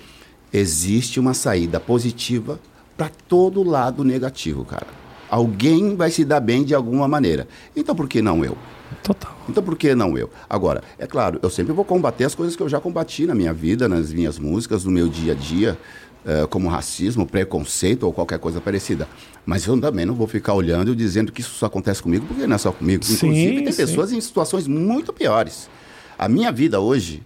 Existe 0.52 1.20
uma 1.20 1.34
saída 1.34 1.78
positiva 1.78 2.58
para 2.96 3.08
todo 3.28 3.62
lado 3.62 4.02
negativo, 4.02 4.64
cara. 4.64 4.88
Alguém 5.30 5.94
vai 5.94 6.10
se 6.10 6.24
dar 6.24 6.40
bem 6.40 6.64
de 6.64 6.74
alguma 6.74 7.06
maneira. 7.06 7.46
Então, 7.76 7.94
por 7.94 8.08
que 8.08 8.20
não 8.20 8.44
eu? 8.44 8.58
Total. 9.02 9.36
Então 9.48 9.62
por 9.62 9.76
que 9.76 9.94
não 9.94 10.16
eu? 10.16 10.30
Agora, 10.48 10.82
é 10.98 11.06
claro, 11.06 11.38
eu 11.42 11.50
sempre 11.50 11.72
vou 11.72 11.84
combater 11.84 12.24
as 12.24 12.34
coisas 12.34 12.56
que 12.56 12.62
eu 12.62 12.68
já 12.68 12.80
combati 12.80 13.26
na 13.26 13.34
minha 13.34 13.52
vida, 13.52 13.88
nas 13.88 14.12
minhas 14.12 14.38
músicas, 14.38 14.84
no 14.84 14.90
meu 14.90 15.08
dia 15.08 15.32
a 15.32 15.34
dia, 15.34 15.78
eh, 16.24 16.46
como 16.50 16.68
racismo, 16.68 17.26
preconceito 17.26 18.02
ou 18.02 18.12
qualquer 18.12 18.38
coisa 18.38 18.60
parecida. 18.60 19.08
Mas 19.46 19.66
eu 19.66 19.80
também 19.80 20.04
não 20.04 20.14
vou 20.14 20.26
ficar 20.26 20.52
olhando 20.52 20.92
e 20.92 20.94
dizendo 20.94 21.32
que 21.32 21.40
isso 21.40 21.54
só 21.54 21.66
acontece 21.66 22.02
comigo, 22.02 22.26
porque 22.26 22.46
não 22.46 22.56
é 22.56 22.58
só 22.58 22.70
comigo. 22.70 23.02
Sim, 23.04 23.14
Inclusive, 23.14 23.62
tem 23.62 23.72
sim. 23.72 23.86
pessoas 23.86 24.12
em 24.12 24.20
situações 24.20 24.68
muito 24.68 25.14
piores. 25.14 25.70
A 26.18 26.28
minha 26.28 26.52
vida 26.52 26.78
hoje 26.78 27.22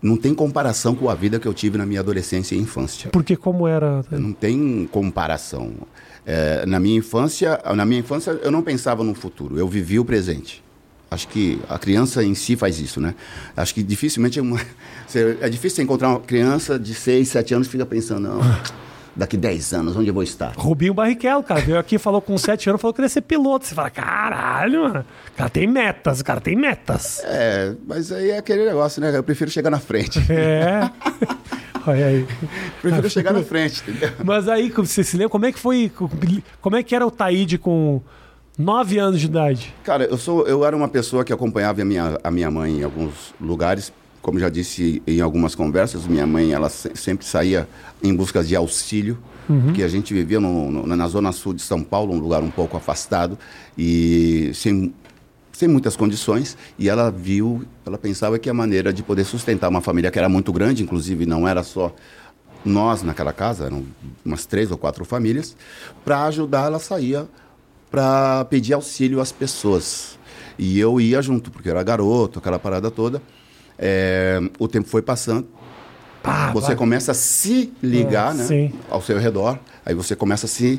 não 0.00 0.16
tem 0.16 0.34
comparação 0.34 0.94
com 0.94 1.10
a 1.10 1.14
vida 1.14 1.38
que 1.38 1.46
eu 1.46 1.52
tive 1.52 1.76
na 1.76 1.84
minha 1.84 2.00
adolescência 2.00 2.54
e 2.54 2.58
infância. 2.58 3.10
Porque 3.10 3.36
como 3.36 3.68
era. 3.68 4.02
Não 4.10 4.32
tem 4.32 4.88
comparação. 4.90 5.72
É, 6.24 6.64
na 6.64 6.80
minha 6.80 6.96
infância, 6.96 7.60
na 7.76 7.84
minha 7.84 8.00
infância 8.00 8.30
eu 8.42 8.50
não 8.50 8.62
pensava 8.62 9.04
no 9.04 9.14
futuro, 9.14 9.58
eu 9.58 9.68
vivia 9.68 10.00
o 10.00 10.04
presente. 10.04 10.64
Acho 11.16 11.28
que 11.28 11.58
a 11.66 11.78
criança 11.78 12.22
em 12.22 12.34
si 12.34 12.56
faz 12.56 12.78
isso, 12.78 13.00
né? 13.00 13.14
Acho 13.56 13.72
que 13.72 13.82
dificilmente 13.82 14.38
é 14.38 14.42
uma, 14.42 14.60
é 15.40 15.48
difícil 15.48 15.76
você 15.76 15.82
encontrar 15.82 16.10
uma 16.10 16.20
criança 16.20 16.78
de 16.78 16.92
6, 16.92 17.26
7 17.26 17.54
anos 17.54 17.66
que 17.68 17.72
fica 17.72 17.86
pensando, 17.86 18.28
não, 18.28 18.40
daqui 19.16 19.34
10 19.34 19.72
anos 19.72 19.96
onde 19.96 20.08
eu 20.08 20.14
vou 20.14 20.22
estar? 20.22 20.52
Rubinho 20.54 20.92
Barrichello, 20.92 21.42
cara, 21.42 21.62
veio 21.62 21.78
aqui, 21.78 21.96
falou 21.96 22.20
com 22.20 22.36
7 22.36 22.68
anos, 22.68 22.82
falou 22.82 22.92
que 22.92 22.98
queria 22.98 23.08
ser 23.08 23.22
piloto. 23.22 23.66
Você 23.66 23.74
fala, 23.74 23.88
caralho, 23.88 24.82
mano. 24.82 25.06
O 25.32 25.36
cara 25.38 25.48
tem 25.48 25.66
metas, 25.66 26.20
o 26.20 26.24
cara 26.24 26.38
tem 26.38 26.54
metas. 26.54 27.22
É, 27.24 27.74
mas 27.86 28.12
aí 28.12 28.32
é 28.32 28.36
aquele 28.36 28.66
negócio, 28.66 29.00
né? 29.00 29.16
Eu 29.16 29.22
prefiro 29.22 29.50
chegar 29.50 29.70
na 29.70 29.80
frente. 29.80 30.20
É. 30.30 30.90
Olha 31.86 32.06
aí. 32.08 32.26
prefiro 32.82 33.08
chegar 33.08 33.32
na 33.32 33.42
frente, 33.42 33.82
entendeu? 33.88 34.10
Mas 34.22 34.48
aí, 34.48 34.68
você 34.68 35.02
se 35.02 35.16
lembra, 35.16 35.30
como 35.30 35.46
é 35.46 35.52
que 35.52 35.58
foi. 35.58 35.90
Como 36.60 36.76
é 36.76 36.82
que 36.82 36.94
era 36.94 37.06
o 37.06 37.10
Taíde 37.10 37.56
com 37.56 38.02
9 38.58 38.98
anos 38.98 39.20
de 39.20 39.26
idade? 39.26 39.74
Cara, 39.84 40.04
eu 40.04 40.16
sou, 40.16 40.46
eu 40.46 40.64
era 40.64 40.76
uma 40.76 40.88
pessoa 40.88 41.24
que 41.24 41.32
acompanhava 41.32 41.82
a 41.82 41.84
minha, 41.84 42.18
a 42.24 42.30
minha 42.30 42.50
mãe 42.50 42.78
em 42.80 42.82
alguns 42.82 43.34
lugares. 43.40 43.92
Como 44.22 44.38
já 44.40 44.48
disse 44.48 45.02
em 45.06 45.20
algumas 45.20 45.54
conversas, 45.54 46.06
minha 46.06 46.26
mãe 46.26 46.52
ela 46.52 46.68
se- 46.68 46.90
sempre 46.94 47.24
saía 47.26 47.68
em 48.02 48.14
busca 48.14 48.42
de 48.42 48.56
auxílio, 48.56 49.18
porque 49.66 49.82
a 49.84 49.88
gente 49.88 50.12
vivia 50.12 50.40
no- 50.40 50.70
no- 50.70 50.96
na 50.96 51.06
zona 51.06 51.30
sul 51.30 51.52
de 51.54 51.62
São 51.62 51.80
Paulo, 51.82 52.12
um 52.12 52.18
lugar 52.18 52.42
um 52.42 52.50
pouco 52.50 52.76
afastado 52.76 53.38
e 53.78 54.50
sem 54.54 54.92
sem 55.52 55.68
muitas 55.68 55.96
condições, 55.96 56.54
e 56.78 56.86
ela 56.86 57.10
viu, 57.10 57.64
ela 57.86 57.96
pensava 57.96 58.38
que 58.38 58.50
a 58.50 58.52
maneira 58.52 58.92
de 58.92 59.02
poder 59.02 59.24
sustentar 59.24 59.70
uma 59.70 59.80
família 59.80 60.10
que 60.10 60.18
era 60.18 60.28
muito 60.28 60.52
grande, 60.52 60.82
inclusive 60.82 61.24
não 61.24 61.48
era 61.48 61.62
só 61.62 61.94
nós 62.62 63.02
naquela 63.02 63.32
casa, 63.32 63.64
eram 63.64 63.82
umas 64.22 64.44
três 64.44 64.70
ou 64.70 64.76
quatro 64.76 65.02
famílias, 65.06 65.56
para 66.04 66.24
ajudar 66.26 66.66
ela 66.66 66.78
saía 66.78 67.26
para 67.96 68.44
pedir 68.44 68.74
auxílio 68.74 69.22
às 69.22 69.32
pessoas. 69.32 70.18
E 70.58 70.78
eu 70.78 71.00
ia 71.00 71.22
junto, 71.22 71.50
porque 71.50 71.70
eu 71.70 71.72
era 71.72 71.82
garoto, 71.82 72.38
aquela 72.38 72.58
parada 72.58 72.90
toda. 72.90 73.22
É, 73.78 74.38
o 74.58 74.68
tempo 74.68 74.86
foi 74.86 75.00
passando, 75.00 75.48
você 76.52 76.68
vai. 76.68 76.76
começa 76.76 77.12
a 77.12 77.14
se 77.14 77.72
ligar 77.82 78.34
É, 78.34 78.38
né, 78.38 78.44
sim. 78.44 78.72
ao 78.90 79.00
seu 79.00 79.18
redor, 79.18 79.58
aí 79.84 79.94
você 79.94 80.14
começa 80.14 80.44
a 80.44 80.48
se, 80.48 80.78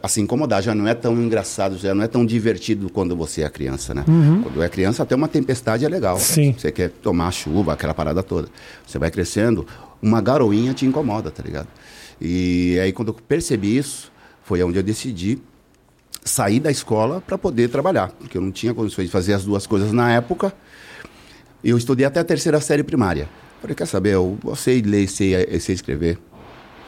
a 0.00 0.06
se 0.06 0.20
incomodar. 0.20 0.62
Já 0.62 0.76
não 0.76 0.86
é 0.86 0.94
tão 0.94 1.14
engraçado, 1.20 1.76
já 1.76 1.92
não 1.92 2.04
é 2.04 2.06
tão 2.06 2.24
divertido 2.24 2.88
quando 2.88 3.16
você 3.16 3.42
é 3.42 3.50
criança, 3.50 3.92
né? 3.92 4.04
Quando 4.04 4.62
é 4.62 4.68
criança, 4.68 5.02
até 5.02 5.16
uma 5.16 5.26
tempestade 5.26 5.84
é 5.84 5.88
legal. 5.88 6.14
Uhum. 6.14 6.20
Sim. 6.20 6.54
Você 6.56 6.70
quer 6.70 6.90
tomar 6.90 7.32
chuva, 7.32 7.72
aquela 7.72 7.94
parada 7.94 8.22
toda. 8.22 8.46
Você 8.86 8.96
vai 8.96 9.10
crescendo, 9.10 9.66
uma 10.00 10.20
garoinha 10.20 10.72
te 10.72 10.86
incomoda, 10.86 11.32
tá 11.32 11.42
ligado? 11.42 11.66
E 12.20 12.78
aí, 12.80 12.92
quando 12.92 13.08
eu 13.08 13.14
percebi 13.14 13.76
isso, 13.76 14.12
foi 14.44 14.62
onde 14.62 14.78
eu 14.78 14.82
decidi 14.84 15.40
sair 16.24 16.58
da 16.58 16.70
escola 16.70 17.20
para 17.20 17.36
poder 17.36 17.68
trabalhar, 17.68 18.08
porque 18.18 18.38
eu 18.38 18.42
não 18.42 18.50
tinha 18.50 18.72
condições 18.72 19.04
de 19.06 19.10
fazer 19.10 19.34
as 19.34 19.44
duas 19.44 19.66
coisas 19.66 19.92
na 19.92 20.10
época. 20.12 20.52
Eu 21.62 21.76
estudei 21.78 22.04
até 22.06 22.20
a 22.20 22.24
terceira 22.24 22.60
série 22.60 22.82
primária. 22.82 23.28
Falei, 23.60 23.74
quer 23.74 23.86
saber, 23.86 24.14
eu 24.14 24.38
eu 24.44 24.56
sei 24.56 24.82
ler, 24.82 25.08
sei, 25.08 25.58
sei 25.60 25.74
escrever. 25.74 26.18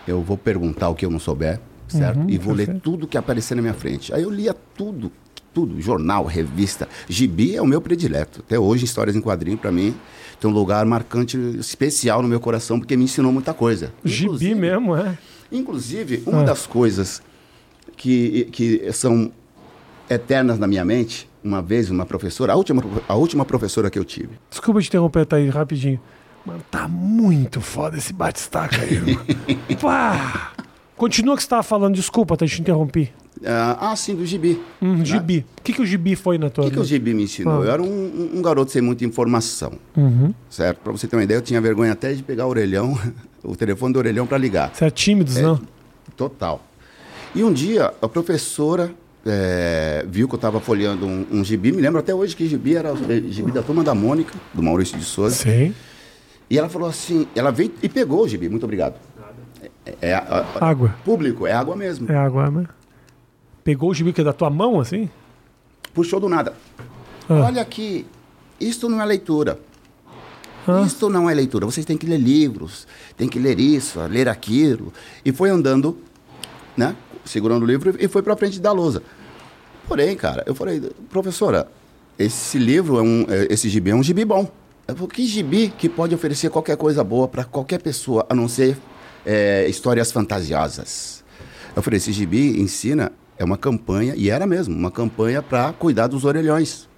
Eu 0.07 0.23
vou 0.23 0.37
perguntar 0.37 0.89
o 0.89 0.95
que 0.95 1.05
eu 1.05 1.11
não 1.11 1.19
souber, 1.19 1.61
certo? 1.89 2.19
Uhum, 2.21 2.31
e 2.31 2.39
vou 2.39 2.55
ler 2.55 2.81
tudo 2.81 3.07
que 3.07 3.17
aparecer 3.19 3.55
na 3.55 3.63
minha 3.63 3.75
frente. 3.75 4.13
Aí 4.15 4.23
eu 4.23 4.31
lia 4.31 4.55
tudo, 4.77 5.11
tudo, 5.53 5.81
jornal, 5.81 6.25
revista. 6.25 6.89
Gibi 7.09 7.57
é 7.57 7.63
o 7.63 7.67
meu 7.67 7.81
predileto. 7.81 8.41
Até 8.47 8.59
hoje, 8.59 8.85
histórias 8.85 9.17
em 9.17 9.21
quadrinho, 9.21 9.57
para 9.59 9.73
mim, 9.73 9.95
tem 10.39 10.49
um 10.51 10.53
lugar 10.53 10.85
marcante, 10.85 11.37
especial 11.59 12.23
no 12.23 12.29
meu 12.29 12.39
coração, 12.39 12.79
porque 12.79 12.97
me 12.97 13.05
ensinou 13.05 13.33
muita 13.33 13.53
coisa. 13.55 13.93
Gibi 14.05 14.25
Inclusive- 14.27 14.55
mesmo, 14.55 14.95
é. 14.97 15.19
Inclusive, 15.51 16.23
uma 16.27 16.43
Ah. 16.43 16.45
das 16.45 16.67
coisas 16.67 17.23
que, 17.97 18.45
que 18.53 18.93
são 18.93 19.31
eternas 20.09 20.59
na 20.59 20.67
minha 20.67 20.85
mente, 20.85 21.29
uma 21.43 21.63
vez 21.63 21.91
uma 21.91 22.05
professora, 22.07 22.53
a 22.53 22.57
última, 22.57 22.83
a 23.09 23.15
última 23.15 23.45
professora 23.45 23.91
que 23.91 23.99
eu 23.99 24.05
tive, 24.05 24.31
Desculpa 24.51 24.81
te 24.81 24.89
interromper, 24.89 25.25
Taíde, 25.27 25.51
rapidinho. 25.51 26.01
Mano, 26.45 26.61
tá 26.71 26.87
muito 26.87 27.61
foda 27.61 27.97
esse 27.99 28.13
bate-staca 28.13 28.77
aí. 28.81 29.17
Pá! 29.81 30.53
Continua 30.97 31.35
o 31.35 31.37
que 31.37 31.43
você 31.43 31.49
tava 31.49 31.63
falando, 31.63 31.95
desculpa, 31.95 32.37
Taíde, 32.37 32.55
te 32.55 32.61
interrompi. 32.63 33.13
ah, 33.45 33.91
ah, 33.91 33.97
sim, 33.97 34.15
do 34.15 34.25
gibi. 34.25 34.61
Hum, 34.81 35.05
gibi. 35.05 35.45
O 35.59 35.63
que, 35.63 35.73
que 35.73 35.83
o 35.83 35.87
gibi 35.87 36.15
foi 36.17 36.39
na 36.39 36.49
tua 36.49 36.65
O 36.65 36.69
que, 36.69 36.75
que 36.75 36.79
o 36.81 36.83
vida? 36.85 36.89
gibi 36.95 37.13
me 37.15 37.25
ensinou? 37.25 37.63
Ah. 37.63 37.65
Eu 37.67 37.71
era 37.73 37.83
um, 37.83 38.31
um- 38.35 38.41
garoto 38.43 38.71
sem 38.71 38.81
muita 38.81 39.05
informação, 39.05 39.73
Uhum. 39.97 40.33
certo? 40.49 40.79
Para 40.79 40.93
você 40.93 41.07
ter 41.09 41.17
uma 41.17 41.25
ideia, 41.25 41.39
eu 41.39 41.43
tinha 41.43 41.61
vergonha 41.61 41.93
até 41.93 42.13
de 42.15 42.23
pegar 42.23 42.47
o 42.47 42.49
orelhão, 42.51 42.97
o 43.43 43.55
telefone 43.57 43.93
do 43.93 43.99
orelhão 43.99 44.27
para 44.27 44.39
ligar. 44.39 44.71
Você 44.75 44.85
é 44.85 44.91
tímido, 44.91 45.33
não? 45.41 45.61
Total. 46.17 46.65
E 47.37 47.45
um 47.45 47.53
dia, 47.53 47.93
a 48.01 48.09
professora 48.09 48.91
eh, 49.25 50.05
viu 50.09 50.27
que 50.27 50.35
eu 50.35 50.39
estava 50.39 50.59
folheando 50.59 51.05
um, 51.07 51.27
um 51.31 51.45
gibi, 51.45 51.71
me 51.71 51.83
lembro 51.83 52.01
até 52.01 52.15
hoje 52.15 52.35
que 52.35 52.47
gibi 52.47 52.77
era 52.77 52.95
o 52.95 52.97
gibi 53.31 53.53
da 53.53 53.63
Turma 53.63 53.85
da 53.85 53.95
Mônica, 53.95 54.33
do 54.55 54.63
Maurício 54.63 54.99
de 54.99 55.05
Souza. 55.05 55.35
Sim. 55.37 55.75
E 56.49 56.59
ela 56.59 56.69
falou 56.71 56.89
assim, 56.89 57.27
ela 57.35 57.51
veio 57.51 57.73
e 57.83 57.89
pegou 57.91 58.25
o 58.25 58.29
gibi, 58.29 58.49
muito 58.49 58.65
obrigado. 58.65 58.95
É, 59.85 59.95
é 60.01 60.15
a- 60.15 60.47
a- 60.61 60.67
Água. 60.69 60.95
público, 61.05 61.47
é 61.47 61.53
água 61.53 61.77
mesmo. 61.77 62.11
É 62.11 62.17
água, 62.17 62.51
né? 62.51 62.67
Pegou 63.63 63.91
o 63.91 63.95
gibi 63.95 64.13
que 64.15 64.23
é 64.23 64.25
da 64.25 64.33
tua 64.33 64.49
mão, 64.49 64.81
assim? 64.81 65.11
Puxou 65.93 66.19
do 66.19 66.29
nada. 66.29 66.55
Ah. 67.29 67.43
Olha 67.47 67.61
aqui, 67.61 68.07
isto 68.59 68.89
não 68.89 69.01
é 69.03 69.05
leitura. 69.05 69.59
Ah. 70.67 70.83
Isto 70.87 71.11
não 71.11 71.29
é 71.29 71.35
leitura. 71.35 71.67
Vocês 71.67 71.85
têm 71.85 71.99
que 71.99 72.07
ler 72.07 72.19
livros, 72.19 72.87
tem 73.17 73.29
que 73.29 73.39
ler 73.39 73.59
isso, 73.61 74.01
ler 74.07 74.29
aquilo. 74.29 74.93
E 75.25 75.33
foi 75.33 75.51
andando, 75.51 75.99
né? 76.77 76.95
Segurando 77.27 77.65
o 77.65 77.67
livro 77.67 77.95
e 77.99 78.09
foi 78.09 78.23
para 78.23 78.37
frente 78.37 78.59
da 78.61 78.73
lousa. 78.73 79.03
Porém, 79.87 80.17
cara, 80.17 80.43
eu 80.47 80.55
falei, 80.55 80.81
professora, 81.11 81.69
esse 82.19 82.59
livro 82.59 82.99
é 82.99 83.03
um, 83.03 83.27
é- 83.29 83.47
esse 83.53 83.69
gibi 83.69 83.91
é 83.91 83.95
um 83.95 84.03
gibi 84.03 84.25
bom. 84.25 84.51
Falei, 84.87 85.07
que 85.09 85.27
gibi 85.27 85.69
que 85.77 85.89
pode 85.89 86.15
oferecer 86.15 86.49
qualquer 86.51 86.77
coisa 86.77 87.03
boa 87.05 87.27
para 87.29 87.45
qualquer 87.45 87.81
pessoa, 87.81 88.25
a 88.29 88.35
não 88.35 88.49
ser 88.49 88.79
é, 89.25 89.67
histórias 89.69 90.11
fantasiosas? 90.13 91.25
Eu 91.75 91.83
falei, 91.83 91.99
esse 91.99 92.13
gibi 92.13 92.61
ensina, 92.61 93.13
é 93.37 93.45
uma 93.45 93.59
campanha, 93.59 94.15
e 94.17 94.31
era 94.31 94.47
mesmo, 94.47 94.75
uma 94.75 94.91
campanha 94.91 95.43
para 95.43 95.73
cuidar 95.73 96.07
dos 96.07 96.25
orelhões. 96.25 96.89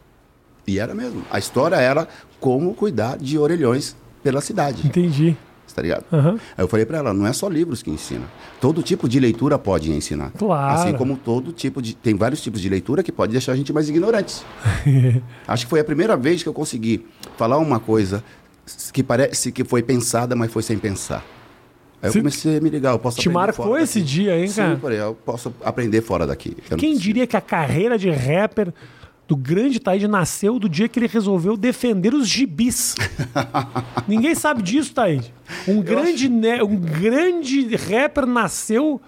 E 0.67 0.79
era 0.79 0.95
mesmo. 0.95 1.25
A 1.31 1.39
história 1.39 1.77
era 1.77 2.07
como 2.39 2.75
cuidar 2.75 3.17
de 3.17 3.39
orelhões 3.39 3.97
pela 4.23 4.41
cidade, 4.41 4.87
Entendi. 4.87 5.37
Tá 5.79 5.83
ligado? 5.83 6.05
Aham. 6.13 6.39
Aí 6.57 6.65
eu 6.65 6.67
falei 6.69 6.85
para 6.85 6.99
ela, 6.99 7.15
não 7.15 7.25
é 7.25 7.33
só 7.33 7.49
livros 7.49 7.83
que 7.83 7.91
ensina. 7.91 8.25
Todo 8.61 8.83
tipo 8.83 9.09
de 9.09 9.21
leitura 9.21 9.57
pode 9.57 9.93
ensinar. 9.93 10.33
Claro. 10.37 10.75
Assim 10.75 10.93
como 10.95 11.17
todo 11.17 11.53
tipo 11.53 11.81
de... 11.81 11.95
Tem 11.95 12.17
vários 12.17 12.43
tipos 12.43 12.61
de 12.61 12.69
leitura 12.69 13.03
que 13.03 13.13
pode 13.13 13.31
deixar 13.31 13.53
a 13.53 13.57
gente 13.57 13.73
mais 13.73 13.89
ignorantes. 13.89 14.45
Acho 15.47 15.67
que 15.67 15.71
foi 15.71 15.79
a 15.79 15.85
primeira 15.85 16.17
vez 16.17 16.43
que 16.43 16.49
eu 16.49 16.53
consegui 16.53 17.07
falar 17.37 17.59
uma 17.59 17.79
coisa 17.79 18.25
que 18.93 19.03
parece 19.05 19.53
que 19.53 19.63
foi 19.63 19.83
pensada, 19.83 20.35
mas 20.35 20.53
foi 20.53 20.63
sem 20.65 20.77
pensar. 20.77 21.25
Aí 22.03 22.11
eu 22.11 22.13
comecei 22.13 22.59
a 22.59 22.61
me 22.61 22.71
ligar, 22.71 22.93
eu 22.93 22.99
posso 22.99 23.21
Te 23.21 23.29
marcou 23.29 23.79
esse 23.79 24.01
daqui. 24.01 24.11
dia, 24.13 24.39
hein, 24.39 24.49
Sim, 24.49 24.57
cara? 24.57 24.77
falei, 24.79 25.01
eu 25.01 25.15
posso 25.15 25.55
aprender 25.65 26.01
fora 26.01 26.27
daqui. 26.27 26.57
Eu 26.69 26.77
Quem 26.77 26.97
diria 26.97 27.27
que 27.27 27.37
a 27.37 27.41
carreira 27.41 27.97
de 27.97 28.11
rapper 28.11 28.73
do 29.29 29.37
grande 29.37 29.79
Taíde 29.79 30.09
nasceu 30.09 30.59
do 30.59 30.69
dia 30.69 30.89
que 30.89 30.99
ele 30.99 31.07
resolveu 31.07 31.55
defender 31.57 32.15
os 32.15 32.27
gibis? 32.27 32.97
Ninguém 34.09 34.35
sabe 34.35 34.63
disso, 34.63 34.95
Taíde. 34.95 35.33
Um 35.69 35.83
grande, 35.83 36.29
ne- 36.31 36.63
um 36.63 36.77
grande 36.77 37.77
rapper 37.77 38.27
nasceu 38.27 39.01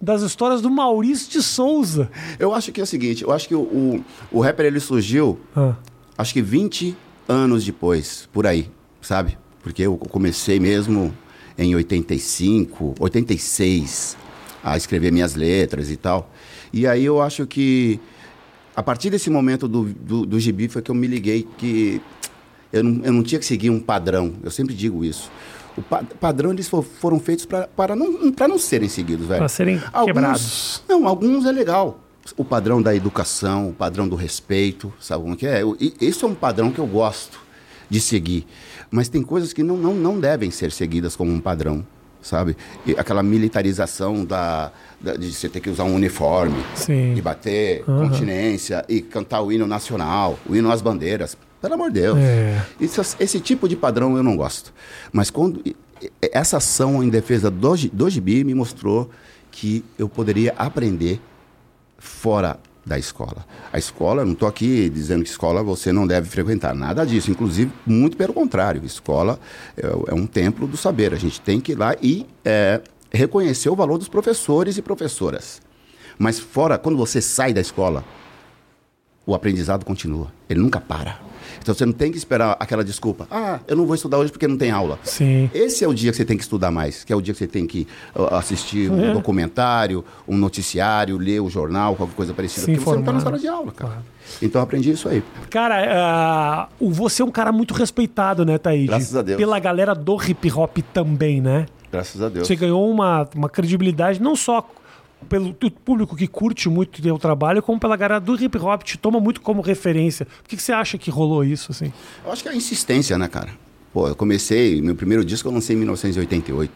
das 0.00 0.22
histórias 0.22 0.62
do 0.62 0.70
Maurício 0.70 1.30
de 1.30 1.42
Souza. 1.42 2.10
Eu 2.38 2.54
acho 2.54 2.72
que 2.72 2.80
é 2.80 2.84
o 2.84 2.86
seguinte, 2.86 3.22
eu 3.24 3.30
acho 3.32 3.46
que 3.46 3.54
o, 3.54 3.60
o, 3.60 4.04
o 4.32 4.40
rapper 4.40 4.64
ele 4.66 4.80
surgiu 4.80 5.38
Ah, 5.54 5.74
acho 6.16 6.32
que 6.32 6.40
20 6.40 6.96
anos 7.28 7.64
depois, 7.64 8.28
por 8.32 8.46
aí, 8.46 8.70
sabe? 9.02 9.36
Porque 9.62 9.82
eu 9.82 9.98
comecei 9.98 10.58
mesmo 10.58 11.12
em 11.58 11.74
85, 11.74 12.94
86 12.98 14.16
a 14.64 14.76
escrever 14.76 15.12
minhas 15.12 15.34
letras 15.34 15.90
e 15.90 15.96
tal. 15.96 16.30
E 16.72 16.86
aí 16.86 17.04
eu 17.04 17.20
acho 17.20 17.46
que 17.46 17.98
a 18.78 18.82
partir 18.84 19.10
desse 19.10 19.28
momento 19.28 19.66
do, 19.66 19.86
do, 19.86 20.24
do 20.24 20.38
gibi 20.38 20.68
foi 20.68 20.80
que 20.80 20.88
eu 20.88 20.94
me 20.94 21.08
liguei 21.08 21.44
que 21.58 22.00
eu 22.72 22.84
não, 22.84 23.04
eu 23.04 23.12
não 23.12 23.24
tinha 23.24 23.40
que 23.40 23.44
seguir 23.44 23.70
um 23.70 23.80
padrão. 23.80 24.34
Eu 24.40 24.52
sempre 24.52 24.72
digo 24.72 25.04
isso. 25.04 25.32
O 25.76 25.82
pa 25.82 26.04
padrão 26.20 26.52
eles 26.52 26.68
for, 26.68 26.84
foram 26.84 27.18
feitos 27.18 27.44
para 27.44 27.96
não, 27.96 28.30
pra 28.30 28.46
não 28.46 28.56
serem 28.56 28.88
seguidos, 28.88 29.26
velho. 29.26 29.40
Para 29.40 29.48
serem 29.48 29.82
alguns, 29.92 30.06
quebrados. 30.06 30.82
Não, 30.88 31.08
alguns 31.08 31.44
é 31.44 31.50
legal. 31.50 31.98
O 32.36 32.44
padrão 32.44 32.80
da 32.80 32.94
educação, 32.94 33.70
o 33.70 33.72
padrão 33.72 34.06
do 34.06 34.14
respeito, 34.14 34.94
sabe 35.00 35.24
como 35.24 35.36
que 35.36 35.48
é? 35.48 35.62
E, 35.80 35.94
esse 36.00 36.24
é 36.24 36.28
um 36.28 36.34
padrão 36.36 36.70
que 36.70 36.78
eu 36.78 36.86
gosto 36.86 37.40
de 37.90 38.00
seguir. 38.00 38.46
Mas 38.92 39.08
tem 39.08 39.22
coisas 39.22 39.52
que 39.52 39.64
não, 39.64 39.76
não, 39.76 39.92
não 39.92 40.20
devem 40.20 40.52
ser 40.52 40.70
seguidas 40.70 41.16
como 41.16 41.32
um 41.32 41.40
padrão, 41.40 41.84
sabe? 42.28 42.56
E 42.86 42.92
aquela 42.92 43.22
militarização 43.22 44.24
da, 44.24 44.70
da, 45.00 45.14
de 45.16 45.32
você 45.32 45.48
ter 45.48 45.60
que 45.60 45.70
usar 45.70 45.84
um 45.84 45.94
uniforme, 45.94 46.62
Sim. 46.74 47.14
e 47.16 47.20
bater 47.22 47.82
Aham. 47.88 48.08
continência, 48.08 48.84
e 48.88 49.00
cantar 49.00 49.40
o 49.42 49.50
hino 49.50 49.66
nacional, 49.66 50.38
o 50.48 50.54
hino 50.54 50.70
às 50.70 50.80
bandeiras. 50.82 51.36
Pelo 51.60 51.74
amor 51.74 51.90
de 51.90 52.00
Deus. 52.00 52.18
É. 52.18 52.62
Isso- 52.80 53.16
esse 53.18 53.40
tipo 53.40 53.68
de 53.68 53.74
padrão 53.74 54.16
eu 54.16 54.22
não 54.22 54.36
gosto. 54.36 54.72
Mas 55.12 55.28
quando 55.30 55.60
essa 56.22 56.58
ação 56.58 57.02
em 57.02 57.08
defesa 57.08 57.50
do, 57.50 57.74
do 57.92 58.08
gibi 58.08 58.44
me 58.44 58.54
mostrou 58.54 59.10
que 59.50 59.84
eu 59.98 60.08
poderia 60.08 60.54
aprender 60.56 61.20
fora 61.98 62.58
da 62.88 62.98
escola. 62.98 63.46
A 63.72 63.78
escola, 63.78 64.24
não 64.24 64.32
estou 64.32 64.48
aqui 64.48 64.88
dizendo 64.88 65.22
que 65.22 65.30
escola 65.30 65.62
você 65.62 65.92
não 65.92 66.06
deve 66.06 66.28
frequentar, 66.28 66.74
nada 66.74 67.04
disso. 67.04 67.30
Inclusive, 67.30 67.70
muito 67.86 68.16
pelo 68.16 68.32
contrário, 68.32 68.84
escola 68.84 69.38
é, 69.76 69.86
é 70.08 70.14
um 70.14 70.26
templo 70.26 70.66
do 70.66 70.76
saber. 70.76 71.12
A 71.12 71.18
gente 71.18 71.40
tem 71.40 71.60
que 71.60 71.72
ir 71.72 71.78
lá 71.78 71.94
e 72.02 72.26
é, 72.44 72.80
reconhecer 73.12 73.68
o 73.68 73.76
valor 73.76 73.98
dos 73.98 74.08
professores 74.08 74.78
e 74.78 74.82
professoras. 74.82 75.60
Mas 76.18 76.40
fora, 76.40 76.78
quando 76.78 76.96
você 76.96 77.20
sai 77.20 77.52
da 77.52 77.60
escola, 77.60 78.02
o 79.24 79.34
aprendizado 79.34 79.84
continua. 79.84 80.32
Ele 80.48 80.60
nunca 80.60 80.80
para. 80.80 81.27
Então 81.60 81.74
você 81.74 81.84
não 81.86 81.92
tem 81.92 82.10
que 82.10 82.18
esperar 82.18 82.56
aquela 82.58 82.84
desculpa. 82.84 83.26
Ah, 83.30 83.60
eu 83.66 83.76
não 83.76 83.86
vou 83.86 83.94
estudar 83.94 84.18
hoje 84.18 84.30
porque 84.32 84.46
não 84.48 84.56
tem 84.56 84.70
aula. 84.70 84.98
Sim. 85.02 85.50
Esse 85.54 85.84
é 85.84 85.88
o 85.88 85.94
dia 85.94 86.10
que 86.10 86.16
você 86.16 86.24
tem 86.24 86.36
que 86.36 86.42
estudar 86.42 86.70
mais, 86.70 87.04
que 87.04 87.12
é 87.12 87.16
o 87.16 87.20
dia 87.20 87.32
que 87.34 87.38
você 87.38 87.46
tem 87.46 87.66
que 87.66 87.86
uh, 88.14 88.34
assistir 88.34 88.90
um 88.90 89.10
É. 89.10 89.12
documentário, 89.12 90.04
um 90.26 90.36
noticiário, 90.36 91.16
ler 91.18 91.40
o 91.40 91.48
jornal, 91.50 91.94
qualquer 91.96 92.14
coisa 92.14 92.34
parecida. 92.34 92.66
Se 92.66 92.72
porque 92.72 92.84
você 92.84 92.92
não 92.92 93.00
está 93.00 93.12
na 93.12 93.20
sala 93.20 93.38
de 93.38 93.48
aula, 93.48 93.72
cara. 93.72 93.90
Claro. 93.92 94.04
Então 94.42 94.60
eu 94.60 94.62
aprendi 94.64 94.90
isso 94.90 95.08
aí. 95.08 95.22
Cara, 95.50 96.68
o 96.78 96.90
você 96.90 97.22
é 97.22 97.24
um 97.24 97.30
cara 97.30 97.50
muito 97.52 97.72
respeitado, 97.74 98.44
né, 98.44 98.58
Taíde? 98.58 98.86
Graças 98.88 99.14
a 99.16 99.22
Deus. 99.22 99.38
Pela 99.38 99.58
galera 99.58 99.94
do 99.94 100.16
hip 100.22 100.50
hop 100.52 100.78
também, 100.92 101.40
né? 101.40 101.66
Graças 101.90 102.20
a 102.20 102.28
Deus. 102.28 102.46
Você 102.46 102.54
ganhou 102.54 102.90
uma, 102.90 103.26
uma 103.34 103.48
credibilidade 103.48 104.20
não 104.20 104.36
só 104.36 104.62
pelo 105.28 105.52
público 105.54 106.14
que 106.16 106.26
curte 106.26 106.68
muito 106.68 107.06
o 107.14 107.18
trabalho, 107.18 107.62
como 107.62 107.78
pela 107.80 107.96
galera 107.96 108.20
do 108.20 108.34
hip 108.42 108.56
hop, 108.58 108.82
te 108.82 108.96
toma 108.98 109.18
muito 109.20 109.40
como 109.40 109.60
referência. 109.62 110.26
Por 110.26 110.48
que, 110.48 110.56
que 110.56 110.62
você 110.62 110.72
acha 110.72 110.96
que 110.98 111.10
rolou 111.10 111.42
isso, 111.44 111.72
assim? 111.72 111.92
Eu 112.24 112.32
acho 112.32 112.42
que 112.42 112.48
é 112.48 112.52
a 112.52 112.56
insistência, 112.56 113.16
né, 113.18 113.28
cara? 113.28 113.50
Pô, 113.92 114.06
eu 114.08 114.14
comecei, 114.14 114.80
meu 114.82 114.94
primeiro 114.94 115.24
disco 115.24 115.48
eu 115.48 115.52
lancei 115.52 115.74
em 115.74 115.78
1988. 115.78 116.70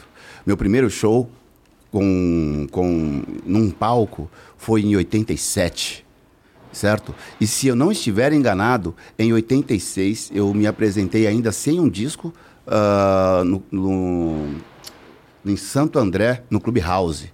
Meu 0.46 0.56
primeiro 0.56 0.90
show 0.90 1.30
com, 1.90 2.66
com 2.70 3.22
num 3.44 3.70
palco 3.70 4.30
foi 4.56 4.82
em 4.82 4.96
87, 4.96 6.04
certo? 6.72 7.14
E 7.40 7.46
se 7.46 7.68
eu 7.68 7.76
não 7.76 7.92
estiver 7.92 8.32
enganado, 8.32 8.94
em 9.18 9.32
86 9.32 10.30
eu 10.34 10.52
me 10.54 10.66
apresentei 10.66 11.26
ainda 11.26 11.52
sem 11.52 11.78
um 11.78 11.88
disco 11.88 12.32
ah, 12.66 13.42
no, 13.44 13.62
no- 13.70 14.54
em 15.44 15.56
Santo 15.56 15.98
André, 15.98 16.42
no 16.50 16.60
Clube 16.60 16.80
House. 16.80 17.26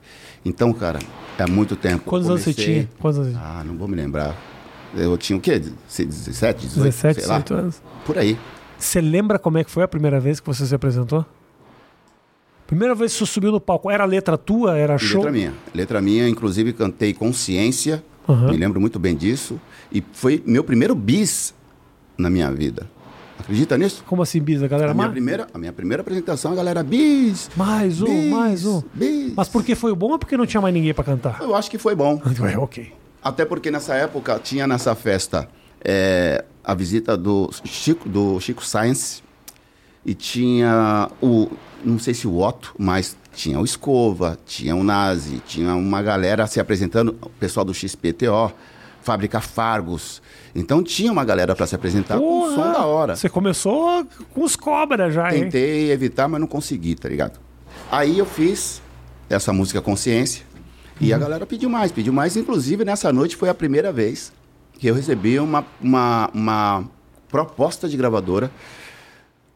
Então, 0.45 0.73
cara, 0.73 0.99
é 1.38 1.47
muito 1.47 1.76
tempo. 1.76 2.04
Quantos 2.04 2.28
anos 2.28 2.42
você 2.42 2.54
tinha? 2.54 2.88
Quantos 2.99 3.18
anos? 3.21 3.37
Ah, 3.37 3.62
não 3.64 3.76
vou 3.76 3.88
me 3.88 3.95
lembrar. 3.97 4.37
Eu 4.95 5.16
tinha 5.18 5.37
o 5.37 5.40
quê? 5.40 5.59
17, 5.59 6.66
18? 6.66 6.85
17, 6.85 7.21
sei 7.21 7.28
lá. 7.28 7.38
18 7.38 7.54
anos. 7.54 7.83
Por 8.04 8.18
aí. 8.18 8.38
Você 8.78 9.00
lembra 9.00 9.38
como 9.38 9.59
é 9.59 9.64
que 9.64 9.71
foi 9.71 9.83
a 9.83 9.88
primeira 9.88 10.18
vez 10.21 10.40
que 10.40 10.47
você 10.47 10.64
se 10.64 10.75
apresentou? 10.75 11.26
Primeira 12.66 12.95
vez 12.95 13.12
que 13.12 13.18
você 13.18 13.26
subiu 13.26 13.50
no 13.50 13.61
palco, 13.61 13.90
era 13.90 14.04
letra 14.04 14.37
tua? 14.37 14.76
Era 14.76 14.99
show? 14.99 15.18
Letra 15.18 15.33
minha. 15.33 15.54
Letra 15.75 16.00
minha, 16.02 16.28
inclusive 16.28 16.73
cantei 16.73 17.14
Consciência, 17.14 18.04
Aham. 18.28 18.50
me 18.50 18.57
lembro 18.57 18.80
muito 18.80 18.99
bem 18.99 19.16
disso. 19.16 19.61
E 19.91 20.02
foi 20.12 20.43
meu 20.47 20.62
primeiro 20.62 20.95
bis 20.95 21.54
na 22.17 22.28
minha 22.28 22.50
vida. 22.52 22.86
Acredita 23.38 23.78
nisso? 23.78 24.02
Como 24.06 24.22
assim, 24.22 24.40
Bisa? 24.40 24.64
A 24.64 24.68
galera 24.68 24.90
A 24.90 24.94
minha, 24.94 25.04
mais? 25.06 25.12
primeira, 25.12 25.46
a 25.54 25.58
minha 25.58 25.72
primeira 25.72 26.00
apresentação, 26.02 26.52
a 26.52 26.54
galera 26.54 26.82
bis. 26.82 27.48
Mais 27.56 28.02
um, 28.02 28.06
bis, 28.06 28.30
mais 28.30 28.64
um. 28.66 28.82
bis. 28.92 29.32
Mas 29.34 29.48
porque 29.48 29.74
foi 29.74 29.94
bom 29.94 30.12
ou 30.12 30.18
porque 30.18 30.36
não 30.36 30.46
tinha 30.46 30.60
mais 30.60 30.74
ninguém 30.74 30.92
pra 30.92 31.04
cantar? 31.04 31.38
Eu 31.40 31.54
acho 31.54 31.70
que 31.70 31.78
foi 31.78 31.94
bom. 31.94 32.20
Ok. 32.58 32.92
Até 33.22 33.44
porque 33.44 33.70
nessa 33.70 33.94
época 33.94 34.38
tinha 34.42 34.66
nessa 34.66 34.94
festa 34.94 35.48
é, 35.84 36.44
a 36.64 36.74
visita 36.74 37.16
do 37.16 37.50
Chico, 37.64 38.08
do 38.08 38.38
Chico 38.40 38.64
Science 38.64 39.22
e 40.04 40.14
tinha 40.14 41.10
o, 41.20 41.48
não 41.84 41.98
sei 41.98 42.14
se 42.14 42.26
o 42.26 42.38
Otto, 42.40 42.74
mas 42.78 43.16
tinha 43.34 43.58
o 43.60 43.64
Escova, 43.64 44.38
tinha 44.46 44.74
o 44.74 44.82
Nazi, 44.82 45.42
tinha 45.46 45.74
uma 45.74 46.00
galera 46.02 46.46
se 46.46 46.58
apresentando, 46.60 47.16
o 47.20 47.28
pessoal 47.30 47.64
do 47.64 47.74
XPTO, 47.74 48.52
Fábrica 49.02 49.41
Fargos. 49.41 50.21
Então 50.54 50.82
tinha 50.82 51.11
uma 51.13 51.25
galera 51.25 51.54
para 51.54 51.67
se 51.67 51.75
apresentar 51.75 52.19
com 52.19 52.45
um 52.47 52.54
som 52.54 52.73
da 52.73 52.84
hora. 52.84 53.17
Você 53.17 53.28
começou 53.28 54.04
com 54.32 54.43
os 54.45 54.56
cobras 54.56 55.15
já, 55.15 55.34
hein? 55.34 55.45
Tentei 55.45 55.91
evitar, 55.91 56.28
mas 56.28 56.41
não 56.41 56.47
consegui, 56.47 56.95
tá 56.95 57.08
ligado? 57.08 57.39
Aí 57.91 58.19
eu 58.19 58.26
fiz 58.26 58.82
essa 59.30 59.52
música 59.52 59.80
Consciência 59.80 60.45
e 61.00 61.11
Uhum. 61.11 61.15
a 61.17 61.19
galera 61.19 61.47
pediu 61.47 61.71
mais, 61.71 61.93
pediu 61.93 62.13
mais. 62.13 62.37
Inclusive, 62.37 62.84
nessa 62.84 63.13
noite 63.13 63.37
foi 63.37 63.49
a 63.49 63.54
primeira 63.54 63.93
vez 63.93 64.32
que 64.78 64.87
eu 64.87 64.95
recebi 64.95 65.39
uma, 65.39 65.65
uma, 65.80 66.30
uma 66.34 66.84
proposta 67.28 67.89
de 67.89 67.97
gravadora 67.97 68.50